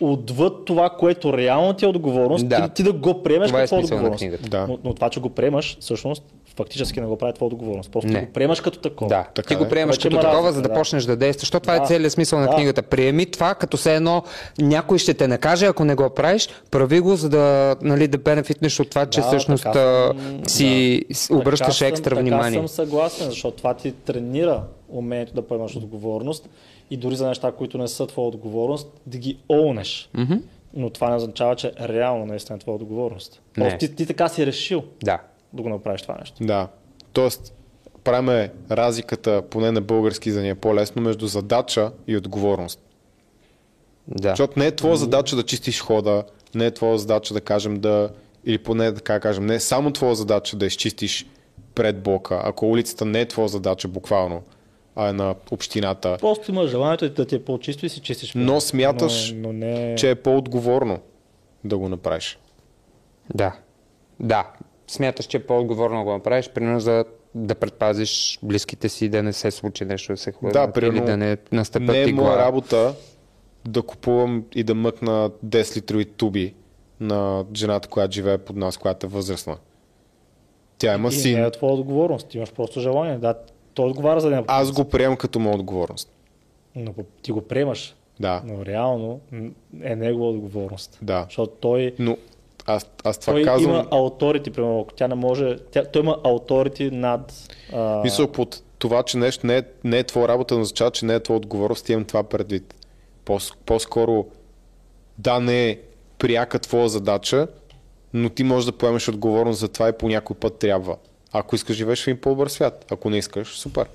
отвъд 0.00 0.64
това, 0.64 0.90
което 0.90 1.32
реално 1.32 1.72
ти 1.72 1.84
е 1.84 1.88
отговорност, 1.88 2.48
Да. 2.48 2.56
ти, 2.58 2.74
ти 2.74 2.82
да 2.82 2.92
го 2.92 3.22
приемеш 3.22 3.48
Това 3.48 3.58
е 3.58 3.62
какво 3.62 3.76
е 3.76 3.78
отговорност. 3.80 4.24
Да. 4.50 4.66
Но, 4.66 4.78
но 4.84 4.94
това, 4.94 5.10
че 5.10 5.20
го 5.20 5.28
приемаш, 5.28 5.76
всъщност, 5.80 6.22
фактически 6.56 7.00
не 7.00 7.06
го 7.06 7.16
прави 7.18 7.32
твоя 7.32 7.46
отговорност. 7.46 7.90
Просто 7.90 8.10
Не. 8.10 8.20
го 8.20 8.32
приемаш 8.32 8.60
като 8.60 8.78
такова. 8.78 9.08
Да, 9.08 9.24
Така 9.34 9.48
ти 9.48 9.54
го 9.54 9.64
е. 9.64 9.68
приемаш 9.68 9.96
Вече 9.96 10.02
като 10.02 10.14
има 10.14 10.22
такова, 10.22 10.38
разлика, 10.38 10.52
за 10.52 10.62
да, 10.62 10.68
да. 10.68 10.74
почнеш 10.74 11.04
да 11.04 11.16
действаш. 11.16 11.42
Защото 11.42 11.62
това 11.62 11.76
Да. 11.76 11.84
е 11.84 11.86
целият 11.86 12.12
смисъл 12.12 12.38
на 12.38 12.46
Да. 12.46 12.54
книгата. 12.54 12.82
Приеми 12.82 13.26
това, 13.26 13.54
като 13.54 13.76
все 13.76 13.94
едно 13.94 14.22
някой 14.58 14.98
ще 14.98 15.14
те 15.14 15.28
накаже, 15.28 15.66
ако 15.66 15.84
не 15.84 15.94
го 15.94 16.10
правиш, 16.10 16.48
прави 16.70 17.00
го, 17.00 17.16
за 17.16 17.28
да, 17.28 17.76
нали, 17.82 18.08
да 18.08 18.18
бенефитнеш 18.18 18.80
от 18.80 18.90
това, 18.90 19.06
че 19.06 19.20
Да, 19.20 19.26
всъщност 19.26 19.62
така 19.62 20.06
съм- 20.08 20.40
си 20.46 21.02
с- 21.12 21.30
обръщаш 21.30 21.58
Така 21.58 21.72
съм- 21.74 21.88
екстра 21.88 22.10
така 22.10 22.20
внимание. 22.20 22.58
съм 22.58 22.68
съгласен, 22.68 23.30
защото 23.30 23.56
това 23.56 23.74
ти 23.74 23.92
тренира 23.92 24.60
умението 24.88 25.34
да 25.34 25.42
поемаш 25.42 25.76
отговорност 25.76 26.48
и 26.90 26.96
дори 26.96 27.16
за 27.16 27.28
неща, 27.28 27.52
които 27.52 27.78
не 27.78 27.88
са 27.88 28.06
твоя 28.06 28.28
отговорност, 28.28 28.88
да 29.06 29.18
ги 29.18 29.38
оунеш. 29.48 30.10
Мгм. 30.14 30.34
Но 30.74 30.90
това 30.90 31.10
не 31.10 31.16
означава, 31.16 31.56
че 31.56 31.72
реално 31.80 32.26
наистина 32.26 32.56
е 32.56 32.58
твоя 32.58 32.76
отговорност. 32.76 33.42
Не. 33.56 33.64
Просто 33.64 33.78
ти, 33.78 33.94
ти 33.94 34.06
така 34.06 34.28
си 34.28 34.46
решил 34.46 34.84
Да. 35.02 35.18
да 35.52 35.62
го 35.62 35.68
направиш 35.68 36.02
това 36.02 36.16
нещо. 36.20 36.44
Да. 36.44 36.68
Тоест, 37.12 37.54
правиме 38.04 38.52
разликата, 38.70 39.42
поне 39.50 39.70
на 39.70 39.80
български, 39.80 40.30
за 40.30 40.42
ни 40.42 40.48
е 40.48 40.54
по-лесно, 40.54 41.02
между 41.02 41.26
задача 41.26 41.92
и 42.06 42.16
отговорност. 42.16 42.80
Да. 44.08 44.28
Защото 44.28 44.58
не 44.58 44.66
е 44.66 44.76
твоя 44.76 44.96
задача 44.96 45.36
да 45.36 45.42
чистиш 45.42 45.80
хода, 45.80 46.24
не 46.54 46.66
е 46.66 46.70
твоя 46.70 46.98
задача 46.98 47.34
да 47.34 47.40
кажем 47.40 47.80
да, 47.80 48.10
или 48.44 48.58
поне 48.58 48.94
така 48.94 49.12
да 49.12 49.20
кажем, 49.20 49.46
не 49.46 49.54
е 49.54 49.60
само 49.60 49.90
твоя 49.90 50.14
задача 50.14 50.56
да 50.56 50.66
изчистиш 50.66 51.26
пред 51.74 52.02
блока, 52.02 52.40
ако 52.44 52.66
улицата 52.66 53.04
не 53.04 53.20
е 53.20 53.28
твоя 53.28 53.48
задача 53.48 53.88
буквално, 53.88 54.42
а 54.98 55.08
е 55.08 55.12
на 55.12 55.34
общината, 55.50 56.16
Просто 56.20 56.50
имаш 56.50 56.70
желанието 56.70 57.08
да 57.08 57.26
ти 57.26 57.34
е 57.34 57.44
по-чисто 57.44 57.86
и 57.86 57.88
си 57.88 58.00
чистиш. 58.00 58.32
но 58.34 58.60
смяташ, 58.60 59.32
но, 59.32 59.40
но 59.40 59.52
не... 59.52 59.94
че 59.98 60.10
е 60.10 60.14
по-отговорно 60.14 60.98
да 61.64 61.78
го 61.78 61.88
направиш. 61.88 62.38
Да. 63.34 63.56
Да. 64.20 64.50
Смяташ, 64.86 65.26
че 65.26 65.36
е 65.36 65.46
по-отговорно 65.46 65.98
да 65.98 66.04
го 66.04 66.12
направиш, 66.12 66.50
примерно 66.50 66.80
за 66.80 67.04
да 67.34 67.54
предпазиш 67.54 68.38
близките 68.42 68.88
си 68.88 69.08
да 69.08 69.22
не 69.22 69.32
се 69.32 69.50
случи 69.50 69.84
нещо, 69.84 70.12
да 70.12 70.16
се 70.16 70.32
хвърля, 70.32 70.52
Да, 70.52 70.62
или 70.64 70.72
примерно, 70.72 71.06
да 71.06 71.16
не 71.16 71.36
настъпят 71.52 71.88
Не 71.88 72.02
е 72.02 72.12
моя 72.12 72.38
работа 72.38 72.94
да 73.68 73.82
купувам 73.82 74.44
и 74.54 74.62
да 74.62 74.74
мъкна 74.74 75.30
10 75.46 75.76
литрови 75.76 76.04
туби 76.04 76.54
на 77.00 77.44
жената, 77.54 77.88
която 77.88 78.14
живее 78.14 78.38
под 78.38 78.56
нас, 78.56 78.76
която 78.76 79.06
е 79.06 79.08
възрастна. 79.08 79.56
Тя 80.78 80.94
има 80.94 81.08
и 81.08 81.12
син. 81.12 81.40
не 81.40 81.46
е 81.46 81.50
твоя 81.50 81.72
отговорност. 81.72 82.28
Ти 82.28 82.36
имаш 82.36 82.52
просто 82.52 82.80
желание. 82.80 83.18
Да, 83.18 83.34
той 83.78 83.86
отговаря 83.86 84.20
за 84.20 84.30
нея. 84.30 84.44
Аз 84.46 84.72
го 84.72 84.84
приемам 84.84 85.16
като 85.16 85.38
моя 85.38 85.56
отговорност. 85.56 86.10
Но 86.76 86.94
ти 87.22 87.32
го 87.32 87.40
приемаш. 87.40 87.96
Да, 88.20 88.42
Но 88.44 88.66
реално 88.66 89.20
е 89.82 89.96
негова 89.96 90.28
отговорност. 90.28 90.98
да. 91.02 91.24
Защото 91.24 91.52
той, 91.60 91.94
Но 91.98 92.16
аз, 92.66 92.90
аз 93.04 93.18
това 93.18 93.32
той 93.32 93.42
казвам, 93.42 93.70
има 93.74 93.86
ауторити, 93.90 94.50
примерно, 94.50 94.86
тя 94.96 95.08
не 95.08 95.14
може, 95.14 95.56
тя, 95.58 95.84
той 95.84 96.02
има 96.02 96.18
ауторити 96.24 96.90
над... 96.90 97.32
А, 97.72 98.02
мисля 98.02 98.32
под 98.32 98.62
това, 98.78 99.02
че 99.02 99.16
нещо 99.18 99.46
не 99.46 99.56
е, 99.56 99.62
не 99.84 99.98
е 99.98 100.04
твоя 100.04 100.28
работа, 100.28 100.54
но 100.54 100.60
означава, 100.60 100.90
че 100.90 101.06
не 101.06 101.14
е 101.14 101.20
твоя 101.20 101.36
отговорност, 101.36 101.88
имам 101.88 102.04
това 102.04 102.22
предвид. 102.22 102.74
По, 103.24 103.38
по-скоро, 103.66 104.26
да, 105.18 105.40
не 105.40 105.68
е 105.68 105.78
пряка 106.18 106.58
твоя 106.58 106.88
задача, 106.88 107.46
но 108.14 108.30
ти 108.30 108.44
можеш 108.44 108.66
да 108.66 108.78
поемеш 108.78 109.08
отговорност 109.08 109.60
за 109.60 109.68
това 109.68 109.88
и 109.88 109.92
по 109.92 110.08
някой 110.08 110.36
път 110.36 110.58
трябва. 110.58 110.96
Ако 111.32 111.54
искаш, 111.54 111.76
живееш 111.76 112.04
в 112.04 112.08
един 112.08 112.20
по-добър 112.20 112.48
свят. 112.48 112.84
Ако 112.90 113.10
не 113.10 113.18
искаш, 113.18 113.48
супер. 113.48 113.86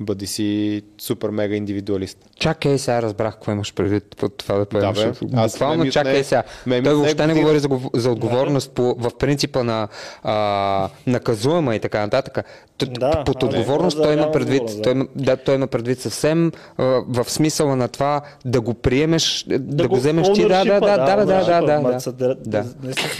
Бъди 0.00 0.26
си 0.26 0.82
супер 0.98 1.30
мега 1.30 1.54
индивидуалист. 1.54 2.18
Чакай, 2.36 2.78
сега 2.78 3.02
разбрах 3.02 3.34
какво 3.34 3.52
имаш 3.52 3.74
предвид 3.74 4.16
под 4.16 4.36
това 4.36 4.54
да 4.54 4.66
поемаш. 4.66 4.98
бе. 4.98 5.12
Аз- 5.34 5.52
Буквално 5.52 5.78
ме 5.78 5.84
ми 5.84 5.90
чакай 5.90 6.24
сега. 6.24 6.42
ме 6.66 6.82
Той 6.82 6.94
въобще 6.94 7.26
не 7.26 7.34
говори 7.34 7.58
за, 7.58 7.68
за 7.94 8.10
отговорност 8.10 8.70
по, 8.70 8.94
в 8.94 9.10
принципа 9.18 9.62
на 9.62 9.88
а, 10.22 10.88
наказуема 11.06 11.76
и 11.76 11.80
така 11.80 12.00
нататък. 12.00 12.44
Т- 12.78 12.86
Да, 12.86 13.24
под 13.24 13.42
а, 13.42 13.46
отговорност 13.46 13.98
не, 13.98 14.04
той 14.04 14.14
има 14.14 14.32
предвид, 14.32 14.62
да. 14.66 14.82
той 14.82 14.92
има, 14.92 15.06
да, 15.16 15.36
той 15.36 15.54
има 15.54 15.66
предвид 15.66 16.00
съвсем 16.00 16.52
а, 16.78 16.84
в 17.08 17.24
смисъла 17.24 17.76
на 17.76 17.88
това 17.88 18.20
да 18.44 18.60
го 18.60 18.74
приемеш, 18.74 19.44
да, 19.48 19.58
да 19.58 19.88
го 19.88 19.96
вземеш 19.96 20.32
ти. 20.32 20.42
Да, 20.42 20.64
да, 20.64 20.80
да, 20.80 20.96
да, 20.96 21.16
да, 21.16 21.44
да, 21.44 21.60
да, 21.62 22.34
да. 22.36 22.40
Да. 22.46 22.64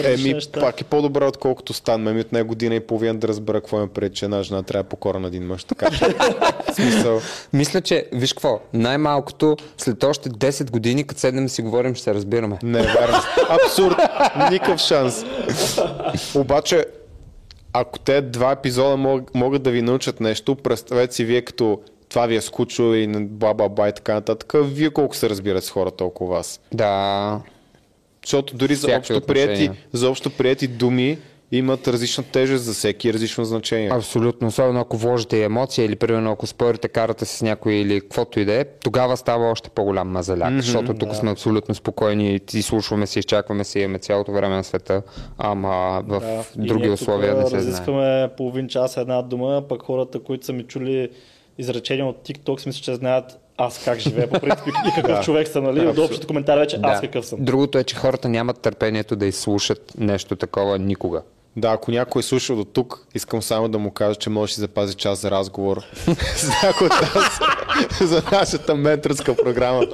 Еми, 0.05 0.33
неща. 0.35 0.61
пак 0.61 0.81
е 0.81 0.85
по-добре, 0.85 1.25
отколкото 1.25 1.73
стан. 1.73 2.03
Ме 2.03 2.13
ми 2.13 2.21
от 2.21 2.33
нея 2.33 2.45
година 2.45 2.75
и 2.75 2.81
половина 2.81 3.15
да 3.15 3.29
разбера 3.29 3.61
какво 3.61 3.79
ме 3.79 3.87
пред, 3.87 4.15
че 4.15 4.25
една 4.25 4.43
жена 4.43 4.63
трябва 4.63 4.83
да 4.83 4.89
покора 4.89 5.19
на 5.19 5.29
един 5.29 5.47
мъж. 5.47 5.65
Така 5.65 5.87
смисъл, 6.75 7.21
Мисля, 7.53 7.81
че, 7.81 8.07
виж 8.13 8.33
какво, 8.33 8.61
най-малкото 8.73 9.57
след 9.79 10.05
още 10.05 10.31
10 10.31 10.71
години, 10.71 11.05
като 11.05 11.21
седнем 11.21 11.49
си 11.49 11.63
говорим, 11.63 11.95
ще 11.95 12.05
се 12.05 12.15
разбираме. 12.15 12.59
не 12.63 12.79
е 12.79 12.83
вярно. 12.83 13.19
Абсурд. 13.49 13.97
Никакъв 14.51 14.81
шанс. 14.81 15.25
Обаче, 16.35 16.85
ако 17.73 17.99
те 17.99 18.21
два 18.21 18.53
епизода 18.53 18.97
мог, 18.97 19.35
могат 19.35 19.63
да 19.63 19.71
ви 19.71 19.83
научат 19.83 20.21
нещо, 20.21 20.57
представете 20.57 21.15
си 21.15 21.25
вие 21.25 21.43
като 21.43 21.81
това 22.09 22.27
ви 22.27 22.37
е 22.37 22.41
скучно 22.41 22.95
и 22.95 23.07
бла 23.07 23.55
бла 23.55 23.69
бла 23.69 23.89
и 23.89 23.93
така 23.93 24.15
нататък, 24.15 24.53
вие 24.55 24.91
колко 24.91 25.17
се 25.17 25.31
разбирате 25.31 25.67
с 25.67 25.71
хората 25.71 26.05
около 26.05 26.31
вас. 26.31 26.61
Да, 26.75 27.41
Защото 28.25 28.57
дори 28.57 28.75
за 28.75 28.97
общо, 28.97 29.21
прияти, 29.21 29.71
за 29.93 30.11
общо 30.11 30.31
прияти 30.31 30.67
думи 30.67 31.19
имат 31.53 31.89
различна 31.89 32.25
тежест 32.25 32.65
за 32.65 32.73
всеки 32.73 33.09
и 33.09 33.13
различно 33.13 33.45
значение. 33.45 33.91
Абсолютно, 33.93 34.49
особено 34.49 34.81
ако 34.81 34.97
вложите 34.97 35.37
и 35.37 35.43
емоция 35.43 35.85
или 35.85 35.97
примерно 35.97 36.33
ако 36.33 36.47
спорите 36.47 36.89
карата 36.89 37.27
с 37.27 37.43
някой 37.43 37.73
или 37.73 38.01
каквото 38.01 38.41
и 38.41 38.45
да 38.45 38.55
е, 38.55 38.65
тогава 38.65 39.17
става 39.17 39.51
още 39.51 39.71
по-голям 39.71 40.09
мазаляк, 40.09 40.53
mm-hmm, 40.53 40.61
защото 40.61 40.95
тук 40.95 41.15
сме 41.15 41.31
абсолютно 41.31 41.75
спокойни, 41.75 42.41
и 42.55 42.63
слушваме 42.63 43.07
се, 43.07 43.19
изчакваме 43.19 43.65
се, 43.65 43.81
имаме 43.81 43.99
цялото 43.99 44.33
време 44.33 44.57
на 44.57 44.65
света, 44.65 45.03
ама 45.39 46.03
в 46.07 46.21
Да. 46.21 46.45
Други 46.67 46.83
ние 46.83 46.91
условия 46.91 47.35
не 47.35 47.43
се 47.43 47.49
знае. 47.49 47.61
разискваме 47.61 48.31
половин 48.37 48.69
час 48.69 48.97
една 48.97 49.23
дума, 49.23 49.63
пък 49.69 49.83
хората, 49.83 50.21
които 50.21 50.47
са 50.47 50.53
ми 50.53 50.63
чули 50.63 51.09
изречения 51.59 52.07
от 52.07 52.29
TikTok, 52.29 52.59
си 52.59 52.69
мисля, 52.69 52.83
че 52.83 52.95
знаят 52.95 53.39
аз 53.57 53.85
как 53.85 53.99
живея 53.99 54.31
по 54.31 54.41
принцип 54.41 54.67
и 54.67 54.91
какъв 54.95 55.17
Да. 55.17 55.23
човек 55.23 55.49
съм, 55.49 55.65
нали? 55.65 55.87
От 55.87 55.99
общите 55.99 56.27
коментари 56.27 56.61
вече 56.61 56.79
аз 56.83 57.01
какъв 57.01 57.27
съм. 57.27 57.45
Другото 57.45 57.79
е, 57.79 57.85
че 57.85 57.97
хората 57.97 58.29
нямат 58.29 58.61
търпението 58.61 59.17
да 59.17 59.27
изслушат 59.27 59.93
нещо 59.99 60.37
такова 60.37 60.79
никога. 60.79 61.23
Да, 61.57 61.69
ако 61.69 61.91
някой 61.91 62.21
е 62.21 62.23
слушал 62.23 62.57
до 62.57 62.65
тук, 62.65 63.07
искам 63.15 63.43
само 63.43 63.69
да 63.69 63.79
му 63.79 63.91
кажа, 63.91 64.15
че 64.15 64.31
може 64.31 64.51
да 64.51 64.55
си 64.55 64.61
запази 64.61 64.95
час 64.95 65.21
за 65.21 65.31
разговор 65.31 65.83
с 66.37 66.63
някой 66.63 66.87
от 66.87 66.93
нас 67.15 67.41
за 68.01 68.23
нашата 68.33 68.75
менторска 68.75 69.37
програма. 69.37 69.87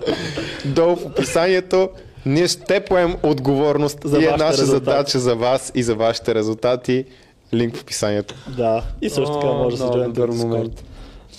Долу 0.64 0.96
в 0.96 1.06
описанието 1.06 1.88
ние 2.26 2.48
ще 2.48 2.80
поем 2.80 3.16
отговорност 3.22 3.98
За 4.04 4.18
и 4.18 4.24
е 4.24 4.30
наша 4.30 4.52
резултати. 4.52 4.66
задача 4.70 5.18
за 5.18 5.34
вас 5.34 5.72
и 5.74 5.82
за 5.82 5.94
вашите 5.94 6.34
резултати. 6.34 7.04
Линк 7.54 7.76
в 7.76 7.82
описанието. 7.82 8.34
Да. 8.56 8.82
И 9.02 9.10
също 9.10 9.34
така 9.34 9.52
може 9.52 9.76
да 9.76 9.86
се 9.86 9.98
добър 9.98 10.30
в 10.30 10.36
момент. 10.36 10.84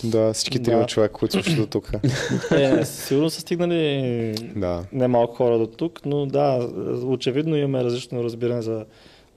Да, 0.04 0.34
всички 0.34 0.64
трима 0.64 0.80
Да. 0.80 0.86
човека, 0.86 1.14
които 1.14 1.34
слушат 1.34 1.56
до 1.56 1.66
тук. 1.66 1.92
Е, 2.52 2.86
сигурно 2.86 3.30
са 3.30 3.42
стигнали 3.42 4.34
Да. 4.56 4.84
немалко 4.94 5.36
хора 5.36 5.58
до 5.60 5.68
тук, 5.68 6.00
но 6.06 6.26
да, 6.26 6.68
очевидно 7.04 7.56
имаме 7.56 7.84
различно 7.84 8.24
разбиране 8.24 8.62
за 8.62 8.86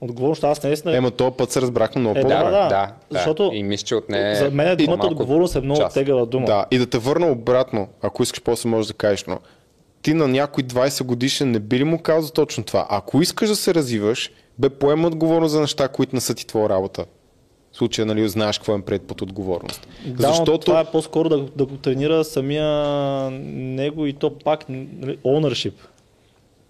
отговорност. 0.01 0.43
Аз 0.43 0.63
наистина... 0.63 0.97
Ема 0.97 1.11
този 1.11 1.35
път 1.37 1.51
се 1.51 1.61
разбрахме 1.61 2.01
много 2.01 2.19
Е, 2.19 2.21
по-добре. 2.21 2.43
да, 2.43 2.51
да, 2.51 2.51
да, 2.51 2.67
да, 2.67 2.93
защото 3.11 3.51
И 3.53 3.63
мисля, 3.63 3.85
че 3.85 3.95
отне 3.95 4.35
за 4.35 4.51
мен 4.51 4.77
думата 4.77 4.97
по-малко 4.97 5.13
отговорност 5.13 5.55
е 5.55 5.61
много 5.61 5.79
час. 5.81 5.93
тегава 5.93 6.25
дума. 6.25 6.45
Да, 6.45 6.65
и 6.71 6.77
да 6.77 6.85
те 6.85 6.97
върна 6.97 7.31
обратно, 7.31 7.87
ако 8.01 8.23
искаш 8.23 8.41
после 8.41 8.69
можеш 8.69 8.87
да 8.87 8.93
кажеш, 8.93 9.23
но 9.25 9.39
ти 10.01 10.13
на 10.13 10.27
някой 10.27 10.63
20 10.63 11.03
годишен 11.03 11.51
не 11.51 11.59
би 11.59 11.79
ли 11.79 11.83
му 11.83 11.99
казал 11.99 12.31
точно 12.31 12.63
това? 12.63 12.87
Ако 12.89 13.21
искаш 13.21 13.49
да 13.49 13.55
се 13.55 13.73
развиваш, 13.73 14.31
бе 14.59 14.69
поема 14.69 15.07
отговорност 15.07 15.51
за 15.51 15.61
неща, 15.61 15.87
които 15.87 16.15
не 16.15 16.21
са 16.21 16.35
ти 16.35 16.47
твоя 16.47 16.69
работа. 16.69 17.05
В 17.71 17.77
случая, 17.77 18.05
нали, 18.05 18.29
знаеш 18.29 18.57
какво 18.57 18.75
е 18.75 18.81
пред 18.81 19.01
под 19.01 19.21
отговорност. 19.21 19.87
Да, 20.05 20.27
но 20.27 20.33
Защото... 20.33 20.65
това 20.65 20.79
е 20.79 20.85
по-скоро 20.85 21.29
да, 21.29 21.37
да 21.55 21.65
го 21.65 21.77
тренира 21.77 22.23
самия 22.23 22.65
него 23.29 24.05
и 24.05 24.13
то 24.13 24.37
пак 24.39 24.65
нали, 24.69 25.17
ownership. 25.17 25.73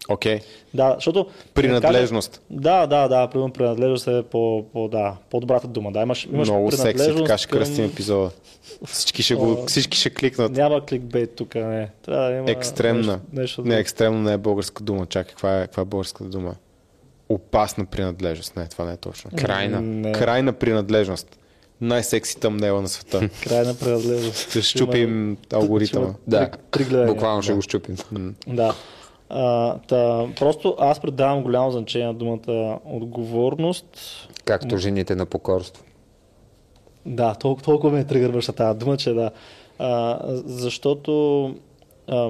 Окей. 0.10 0.40
Да, 0.74 0.94
защото... 0.96 1.28
Принадлежност. 1.54 2.42
Да, 2.50 2.88
да, 2.88 3.08
да, 3.08 3.28
примерно 3.28 3.54
принадлежност 3.54 4.08
е 4.08 4.24
по, 4.24 4.66
по, 4.74 4.88
да, 4.88 5.16
по-добрата 5.30 5.68
дума. 5.68 5.92
Да, 5.92 6.02
имаш, 6.02 6.26
имаш 6.34 6.50
Много 6.50 6.72
секси, 6.72 7.16
така 7.16 7.38
ще 7.38 7.48
към- 7.50 7.60
кръстим 7.60 7.86
епизода. 7.86 8.32
Всички 8.86 9.24
ще, 9.24 9.36
го, 9.36 9.64
всички 9.68 9.98
ще 9.98 10.10
кликнат. 10.10 10.52
Няма 10.52 10.86
кликбейт 10.86 11.36
тук, 11.36 11.56
не. 11.56 11.90
Трябва 12.06 12.30
да 12.30 12.36
има 12.36 12.52
Екстремна. 12.52 13.12
Нещо, 13.12 13.22
нещо 13.34 13.62
Не, 13.62 13.78
екстремно 13.78 14.22
не 14.22 14.34
е 14.34 14.38
българска 14.38 14.84
дума. 14.84 15.06
Чакай, 15.06 15.30
каква 15.30 15.58
е, 15.58 15.62
каква 15.62 15.82
е 15.82 15.86
българската 15.86 16.30
дума? 16.30 16.56
Опасна 17.30 17.86
принадлежност. 17.86 18.56
Не, 18.56 18.68
това 18.68 18.86
не 18.86 18.94
е 18.94 18.98
точно. 18.98 19.32
Крайна. 19.38 19.82
Не, 19.82 20.12
Крайна 20.12 20.54
принадлежност. 20.54 21.38
Най-секси 21.82 22.40
тъмнела 22.40 22.82
на 22.82 22.88
света. 22.88 23.30
крайна 23.44 23.76
принадлежност. 23.76 24.50
Ще 24.50 24.62
щупим 24.62 25.38
алгоритъма. 25.54 26.14
Да, 26.28 26.50
буквално 27.08 27.42
ще 27.42 27.54
го 27.54 27.62
щупим. 27.62 27.96
Да. 28.48 28.76
А, 29.34 29.78
та, 29.78 30.28
просто 30.40 30.76
аз 30.80 31.00
предавам 31.00 31.44
голямо 31.44 31.72
значение 31.72 32.08
на 32.08 32.14
думата 32.14 32.80
отговорност. 32.86 33.98
Както 34.46 34.78
жените 34.78 35.16
на 35.16 35.26
покорство. 35.26 35.84
Да, 37.06 37.36
толкова, 37.36 37.64
толкова 37.66 37.98
ме 37.98 38.06
тригърваща 38.06 38.54
тази 38.54 38.80
дума, 38.80 38.98
че 38.98 39.14
да. 39.14 39.32
А, 39.80 40.20
защото, 40.46 41.56
а, 42.08 42.30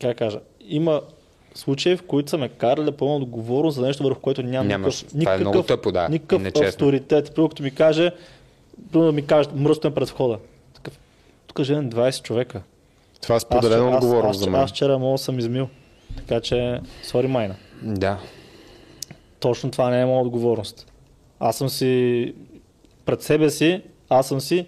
как 0.00 0.18
кажа, 0.18 0.40
има 0.60 1.00
случаи, 1.54 1.96
в 1.96 2.02
които 2.02 2.30
са 2.30 2.38
ме 2.38 2.48
карали 2.48 2.84
да 2.84 2.92
поема 2.92 3.16
отговорност 3.16 3.74
за 3.74 3.82
нещо, 3.82 4.02
върху 4.02 4.20
което 4.20 4.42
нямам 4.42 4.68
Нямаш. 4.68 5.02
никакъв, 5.02 5.20
Това 5.20 5.34
е 5.34 5.38
много 5.38 5.62
тъпо, 5.62 5.92
да, 5.92 6.08
никакъв 6.08 6.42
нечестно. 6.42 6.68
авторитет. 6.68 7.34
Като 7.34 7.62
ми 7.62 7.70
каже, 7.70 8.12
да 8.78 9.12
ми 9.12 9.26
каже, 9.26 9.48
мръсно 9.54 9.90
е 9.90 9.94
пред 9.94 10.08
входа. 10.08 10.38
Такъв, 10.74 10.98
тук 11.46 11.62
живеем 11.62 11.90
20 11.90 12.22
човека. 12.22 12.62
Това 13.22 13.36
е 13.36 13.40
споделена 13.40 13.96
отговорност 13.96 14.40
за 14.40 14.50
мен. 14.50 14.60
аз 14.60 14.70
вчера 14.70 14.98
мога 14.98 15.18
съм 15.18 15.38
измил. 15.38 15.68
Така 16.16 16.40
че, 16.40 16.80
сори 17.02 17.26
майна. 17.26 17.54
Да. 17.82 18.18
Точно 19.40 19.70
това 19.70 19.90
не 19.90 20.00
е 20.00 20.06
моя 20.06 20.20
отговорност. 20.20 20.92
Аз 21.40 21.56
съм 21.56 21.68
си 21.68 22.34
пред 23.04 23.22
себе 23.22 23.50
си, 23.50 23.82
аз 24.08 24.28
съм 24.28 24.40
си, 24.40 24.66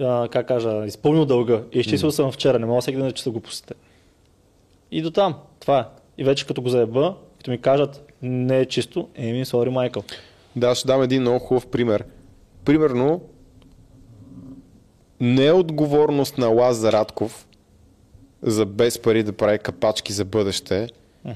а, 0.00 0.28
как 0.28 0.48
кажа, 0.48 0.84
изпълнил 0.86 1.24
дълга. 1.24 1.62
Изчислил 1.72 2.10
съм 2.10 2.32
вчера, 2.32 2.58
не 2.58 2.66
мога 2.66 2.80
всеки 2.80 2.96
ден 2.96 3.06
да 3.06 3.12
чета 3.12 3.30
глупостите. 3.30 3.74
И 4.90 5.02
до 5.02 5.10
там, 5.10 5.34
това 5.60 5.80
е. 5.80 5.84
И 6.18 6.24
вече 6.24 6.46
като 6.46 6.62
го 6.62 6.68
заеба, 6.68 7.14
като 7.38 7.50
ми 7.50 7.60
кажат, 7.60 8.12
не 8.22 8.58
е 8.58 8.66
чисто, 8.66 9.08
еми, 9.14 9.44
сори, 9.44 9.70
Майкъл. 9.70 10.02
Да, 10.56 10.74
ще 10.74 10.86
дам 10.86 11.02
един 11.02 11.20
много 11.20 11.38
хубав 11.38 11.66
пример. 11.66 12.04
Примерно, 12.64 13.20
не 15.20 15.46
е 15.46 15.52
отговорност 15.52 16.38
на 16.38 16.46
Лазар 16.46 16.92
Радков 16.92 17.46
за 18.44 18.66
без 18.66 18.98
пари 18.98 19.22
да 19.22 19.32
прави 19.32 19.58
капачки 19.58 20.12
за 20.12 20.24
бъдеще 20.24 20.88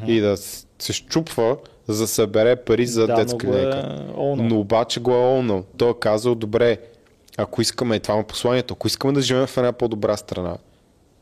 и 0.07 0.21
да 0.21 0.37
се 0.79 0.93
щупва, 0.93 1.57
за 1.87 2.03
да 2.03 2.07
събере 2.07 2.57
пари 2.57 2.87
за 2.87 3.07
Да, 3.07 3.15
детска 3.15 3.47
го 3.47 3.55
е. 3.55 3.83
Но 4.37 4.61
обаче 4.61 5.01
го 5.01 5.11
е 5.11 5.15
олнал. 5.15 5.65
Той 5.77 5.91
е 5.91 5.95
казал, 6.01 6.35
добре, 6.35 6.79
ако 7.37 7.63
искаме, 7.63 7.97
и 7.97 8.01
това 8.01 8.15
му 8.15 8.21
е 8.21 8.27
посланието, 8.27 8.75
ако 8.75 8.87
искаме 8.87 9.13
да 9.13 9.21
живеем 9.21 9.47
в 9.47 9.57
една 9.57 9.73
по-добра 9.73 10.17
страна, 10.17 10.57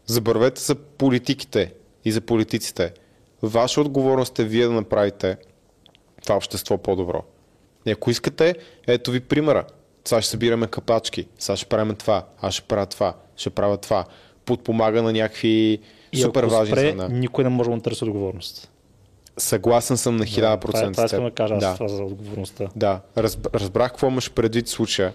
забравете 0.07 0.61
за 0.61 0.75
политиките 0.75 1.73
и 2.05 2.13
за 2.13 2.21
политиците. 2.21 2.93
Ваша 3.43 3.81
отговорност 3.81 4.39
е 4.39 4.45
вие 4.45 4.67
да 4.67 4.73
направите 4.73 5.37
това 6.23 6.37
общество 6.37 6.79
по-добро. 6.79 7.23
И 7.87 7.91
ако 7.91 8.11
искате, 8.11 8.55
ето 8.87 9.11
ви 9.11 9.21
примера. 9.21 9.65
Сега 10.05 10.23
ще 10.23 10.31
събираме 10.31 10.67
капачки, 10.67 11.27
сега 11.39 11.57
ще 11.57 11.67
правим 11.67 11.95
това, 11.95 12.25
аз 12.41 12.55
ще 12.55 12.63
правя 12.63 12.87
това, 12.87 13.15
ще 13.37 13.51
правя 13.51 13.77
това. 13.77 14.05
Подпомага 14.47 15.03
на 15.03 15.13
някакви 15.13 15.79
И 16.13 16.17
супер 16.17 16.43
ако 16.43 16.53
важни 16.53 16.73
спре, 16.73 16.95
за 16.99 17.09
никой 17.09 17.45
не 17.45 17.51
може 17.51 17.71
да 17.71 17.77
му 17.77 17.83
търси 17.83 18.05
отговорност. 18.05 18.71
Съгласен 19.39 19.97
съм 19.97 20.17
на 20.17 20.25
1000%. 20.25 20.61
това, 20.61 20.81
е- 20.81 20.93
това 20.93 21.05
искам 21.05 21.25
да 21.25 21.31
кажа 21.31 21.55
аз 21.55 21.61
да. 21.61 21.75
това 21.75 21.89
за 21.89 22.03
отговорността. 22.03 22.67
Да, 22.77 23.01
разб, 23.17 23.47
разбрах 23.55 23.91
какво 23.91 24.07
имаш 24.07 24.31
предвид 24.31 24.69
случая. 24.69 25.13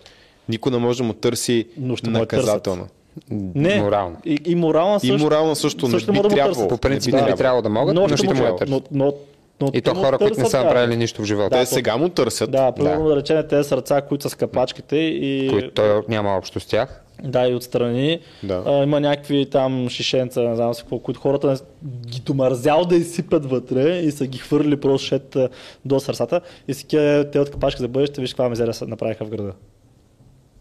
Никой 0.50 0.72
не 0.72 0.78
може 0.78 0.98
да 0.98 1.04
му 1.04 1.14
търси 1.14 1.66
Но 1.78 1.96
ще 1.96 2.10
наказателно. 2.10 2.88
Не, 3.56 3.82
Морално. 3.82 4.16
И, 4.26 4.40
и 4.46 4.56
морална 4.56 4.96
И 4.96 5.00
също. 5.00 5.18
морално 5.18 5.56
също, 5.56 5.86
не 5.86 5.92
също 5.92 6.12
би 6.14 6.22
да 6.22 6.28
трябвало. 6.30 6.68
По 6.68 6.78
принцип 6.78 7.14
Не 7.14 7.22
не 7.22 7.32
би 7.32 7.38
трябвало 7.38 7.62
да 7.62 7.70
могат, 7.70 7.96
но, 7.96 8.08
ще 8.08 8.18
ще 8.18 8.28
му 8.28 8.34
търсят. 8.34 8.70
но, 8.70 8.82
но, 8.92 9.14
но 9.62 9.70
И 9.74 9.82
то 9.82 9.96
хора, 9.96 10.18
които 10.18 10.40
не 10.40 10.46
са 10.46 10.58
да. 10.58 10.64
направили 10.64 10.98
нищо 10.98 11.22
в 11.22 11.26
живота, 11.26 11.50
Те 11.52 11.66
сега 11.66 11.98
му 11.98 12.10
търсят. 12.10 12.52
Да, 12.52 12.72
примерно 12.72 13.04
Да. 13.04 13.10
да 13.10 13.16
речем 13.16 13.44
тези 13.50 13.70
сърца, 13.70 14.02
които 14.02 14.22
са 14.22 14.30
с 14.30 14.36
капачките 14.36 14.96
и, 14.96 15.50
които 15.50 15.72
той 15.72 16.02
няма 16.08 16.30
общо 16.32 16.60
с 16.60 16.66
тях. 16.66 17.02
да, 17.24 17.48
и 17.48 17.56
отстрани 17.56 18.20
Да. 18.44 18.64
а, 18.68 18.84
има 18.84 19.00
някакви 19.00 19.46
там 19.46 19.90
шишенца, 19.90 20.42
не 20.42 20.56
знам 20.56 20.74
си 20.74 20.82
какво, 20.82 21.00
които 21.00 21.20
хората 21.20 21.48
не- 21.48 21.58
ги 22.08 22.20
домързял 22.20 22.86
да 22.86 22.96
изсипят 22.96 23.46
вътре 23.46 23.90
и 23.92 24.12
са 24.12 24.28
ги 24.28 24.38
хвърли 24.38 24.78
просто 24.78 25.08
шет 25.08 25.38
до 25.86 26.00
сърцата 26.00 26.42
и 26.68 26.74
си 26.74 26.86
те, 27.24 27.40
от 27.40 27.50
капачки 27.50 27.82
за 27.82 27.88
бъдеще, 27.88 28.22
виж 28.22 28.30
каква 28.30 28.50
мизерия 28.50 28.74
направиха 28.82 29.26
в 29.26 29.30
града. 29.30 29.54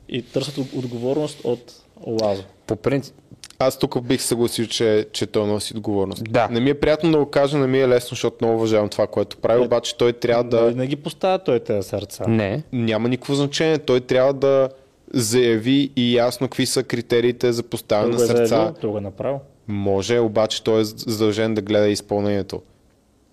И 0.09 0.23
търсят 0.23 0.59
от- 0.59 0.73
отговорност 0.75 1.41
от 1.45 1.73
Лазо. 2.07 2.43
По 2.67 2.77
принцип, 2.77 3.15
Аз 3.63 3.79
тук 3.79 4.03
бих 4.03 4.21
се 4.21 4.27
съгласил, 4.29 4.67
че, 4.67 5.07
че 5.13 5.27
той 5.27 5.47
носи 5.47 5.77
отговорност. 5.77 6.23
Да. 6.31 6.49
Не 6.49 6.61
ми 6.61 6.71
е 6.71 6.75
приятно 6.75 7.13
да 7.13 7.19
го 7.19 7.27
кажа, 7.27 7.59
не 7.59 7.67
ми 7.67 7.81
е 7.81 7.89
лесно, 7.89 8.09
защото 8.09 8.37
много 8.41 8.57
уважавам 8.57 8.89
това, 8.89 9.07
което 9.07 9.37
прави, 9.37 9.63
Е, 9.63 9.65
обаче 9.65 9.97
той 9.97 10.13
трябва 10.13 10.45
Да. 10.45 10.65
да... 10.65 10.73
Не 10.73 10.87
ги 10.87 10.97
поставя 10.97 11.39
той 11.39 11.61
тези 11.61 11.89
сърца. 11.89 12.25
не. 12.29 12.63
Няма 12.73 13.09
никакво 13.09 13.35
значение. 13.35 13.79
Той 13.79 14.01
трябва 14.01 14.33
да 14.33 14.69
заяви 15.15 15.91
и 15.97 16.17
ясно 16.17 16.49
какви 16.49 16.67
са 16.67 16.83
критериите 16.83 17.53
за 17.53 17.63
поставяне 17.63 18.11
го 18.11 18.17
на 18.17 18.25
е 18.25 18.27
сърца. 18.27 18.47
заявил, 18.47 18.75
той 18.81 18.91
го 18.91 18.99
е 18.99 19.01
направил. 19.01 19.41
Може, 19.69 20.19
обаче 20.19 20.63
той 20.63 20.81
е 20.81 20.85
задължен 20.85 21.55
да 21.55 21.63
гледа 21.63 21.89
изпълнението. 21.89 22.63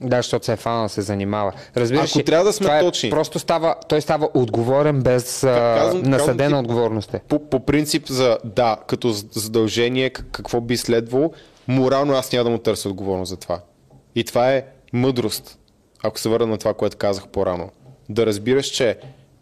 Да, 0.02 0.18
защото 0.18 0.46
се 0.46 0.54
е 0.54 0.56
фанал 0.56 0.90
се 0.90 1.02
занимава. 1.02 1.54
Разбираш 1.78 2.12
Ако 2.12 2.20
ли, 2.20 2.24
трябва 2.24 2.46
да 2.46 2.54
сме 2.54 2.66
това 2.66 2.78
е 2.78 2.82
точни. 2.82 3.10
Просто 3.10 3.40
става, 3.40 3.76
той 3.90 4.02
става 4.02 4.30
отговорен 4.34 5.02
без 5.02 5.44
а, 5.44 5.48
казвам- 5.78 6.02
насъдена 6.04 6.38
казвам 6.38 6.60
отговорност. 6.60 7.14
е. 7.14 7.20
По, 7.28 7.40
по 7.50 7.60
принцип 7.60 8.08
за 8.08 8.38
да, 8.44 8.78
като 8.88 9.12
задължение, 9.32 10.10
какво 10.10 10.62
би 10.62 10.78
следвало, 10.78 11.32
морално 11.68 12.14
аз 12.14 12.32
няма 12.32 12.44
да 12.44 12.50
му 12.50 12.58
търся 12.58 12.90
отговорност 12.90 13.30
за 13.30 13.38
това. 13.38 13.60
И 14.16 14.24
това 14.24 14.54
е 14.54 14.66
мъдрост, 14.94 15.60
ако 16.04 16.20
се 16.20 16.30
върна 16.30 16.48
на 16.48 16.58
това, 16.58 16.74
което 16.74 16.98
казах 16.98 17.28
по-рано. 17.28 17.70
Да 18.10 18.26
разбираш, 18.26 18.66
че 18.66 18.98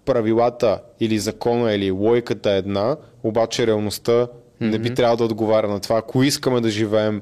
правилата 0.06 0.80
или 1.00 1.20
закона 1.20 1.74
или 1.74 1.92
логиката 1.92 2.52
е 2.52 2.58
една, 2.58 2.98
обаче 3.24 3.68
реалността 3.68 4.28
не 4.62 4.80
би 4.80 4.94
трябвало 4.94 5.18
да 5.18 5.24
отговаря 5.24 5.68
на 5.68 5.80
това, 5.80 5.98
ако 5.98 6.24
искаме 6.24 6.62
да 6.62 6.70
живеем 6.70 7.22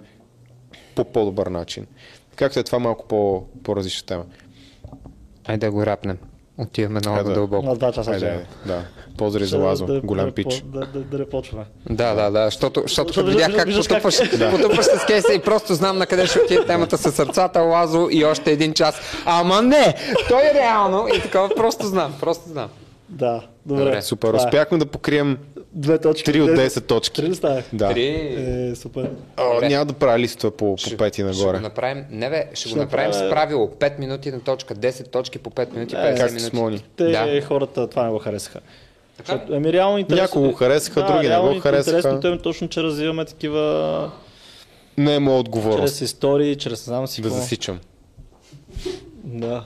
по 0.95 1.03
по-добър 1.03 1.47
начин. 1.47 1.87
Както 2.35 2.59
е 2.59 2.63
това 2.63 2.79
малко 2.79 3.07
по, 3.07 3.43
по-различна 3.63 4.05
тема. 4.05 4.23
Айде 5.45 5.65
да 5.65 5.71
го 5.71 5.85
рапнем. 5.85 6.17
Отиваме 6.57 6.99
много 6.99 7.15
Хайде. 7.17 7.33
дълбоко. 7.33 7.65
На 7.65 7.75
два 7.75 7.91
часа 7.91 8.11
Айде, 8.11 8.45
ще 8.59 8.67
да. 8.67 8.83
Поздрави 9.17 9.45
за 9.45 9.57
Лазо, 9.57 10.01
голям 10.03 10.31
пич. 10.31 10.63
Да, 10.65 10.79
да, 10.79 10.99
да 10.99 11.17
не 11.17 11.25
почваме. 11.25 11.65
Да, 11.89 12.13
да, 12.13 12.31
да, 12.31 12.45
защото, 12.45 12.81
защото 12.81 13.07
Защото 13.07 13.27
видях 13.27 13.47
как 13.47 13.65
как- 13.65 13.75
потупваш, 13.77 14.19
потупваш 14.51 14.85
с 14.85 15.05
кейса 15.05 15.33
и 15.33 15.39
просто 15.39 15.73
знам 15.73 15.97
на 15.97 16.05
къде 16.05 16.25
ще 16.27 16.39
отиде 16.39 16.65
темата 16.65 16.97
с 16.97 17.11
сърцата, 17.11 17.59
Лазо 17.59 18.07
и 18.11 18.25
още 18.25 18.51
един 18.51 18.73
час. 18.73 18.95
Ама 19.25 19.61
не! 19.61 19.95
Той 20.29 20.41
е 20.41 20.53
реално 20.53 21.07
и 21.07 21.21
такова 21.21 21.49
просто 21.55 21.85
знам, 21.87 22.13
просто 22.19 22.49
знам. 22.49 22.69
Да, 23.09 23.41
добре. 23.65 23.83
Добре, 23.83 24.01
Супер, 24.01 24.33
успяхме 24.33 24.77
да 24.77 24.85
покрием 24.85 25.37
Две 25.75 25.99
точки. 25.99 26.31
3 26.31 26.41
от 26.41 26.49
10 26.49 26.81
точки. 26.81 27.21
Три 27.21 27.35
става? 27.35 27.63
Да. 27.73 27.89
Три. 27.89 28.07
Е, 28.71 28.75
супер. 28.75 29.09
О, 29.37 29.53
Добре. 29.53 29.69
няма 29.69 29.85
да 29.85 29.93
правя 29.93 30.19
листа 30.19 30.51
по, 30.51 30.75
по 30.77 30.97
пети 30.97 31.13
Ще 31.13 31.23
нагоре. 31.23 31.57
го 31.57 31.61
направим, 31.61 32.05
не 32.09 32.29
бе, 32.29 32.49
ще, 32.49 32.59
Ще 32.59 32.69
го 32.69 32.75
направим 32.75 33.11
направя- 33.11 33.27
с 33.27 33.31
правило. 33.31 33.67
5 33.69 33.99
минути 33.99 34.31
на 34.31 34.39
точка, 34.39 34.75
10 34.75 35.07
точки 35.07 35.39
по 35.39 35.49
5 35.49 35.73
минути, 35.73 35.95
Е, 35.95 35.97
50 35.97 36.17
Както 36.17 36.25
минути. 36.25 36.45
с 36.45 36.53
Мони. 36.53 36.83
Те 36.95 37.03
Да. 37.05 37.41
хората 37.41 37.87
това 37.87 38.03
не 38.03 38.11
го 38.11 38.19
харесаха. 38.19 38.59
Така? 39.17 39.31
Защото, 39.31 39.53
ами 39.53 39.73
реално 39.73 39.97
интересно. 39.97 40.23
Някои 40.23 40.51
го 40.51 40.57
харесаха, 40.57 41.01
да, 41.01 41.07
други 41.07 41.29
не 41.29 41.37
го 41.39 41.59
харесаха. 41.59 41.97
Интересното 41.97 42.27
е 42.29 42.39
точно, 42.39 42.67
че 42.67 42.83
развиваме 42.83 43.25
такива 43.25 44.11
Не 44.97 45.15
е 45.15 45.19
моя 45.19 45.39
отговорност 45.39 45.93
чрез 45.93 46.01
истории, 46.01 46.55
чрез 46.55 46.71
не 46.71 46.75
знам 46.85 47.07
си 47.07 47.21
да 47.21 47.27
какво. 47.27 47.41
засичам. 47.41 47.79
Да. 49.23 49.65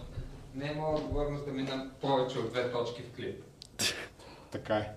Не 0.55 0.65
е 0.65 0.73
моя 0.77 0.95
отговорност 0.95 1.45
да 1.45 1.51
минам 1.51 1.89
повече 2.01 2.39
от 2.39 2.51
две 2.51 2.71
точки 2.71 3.01
в 3.03 3.15
клип. 3.15 3.35
Така 4.51 4.75
е. 4.75 4.87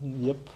Yep. 0.00 0.50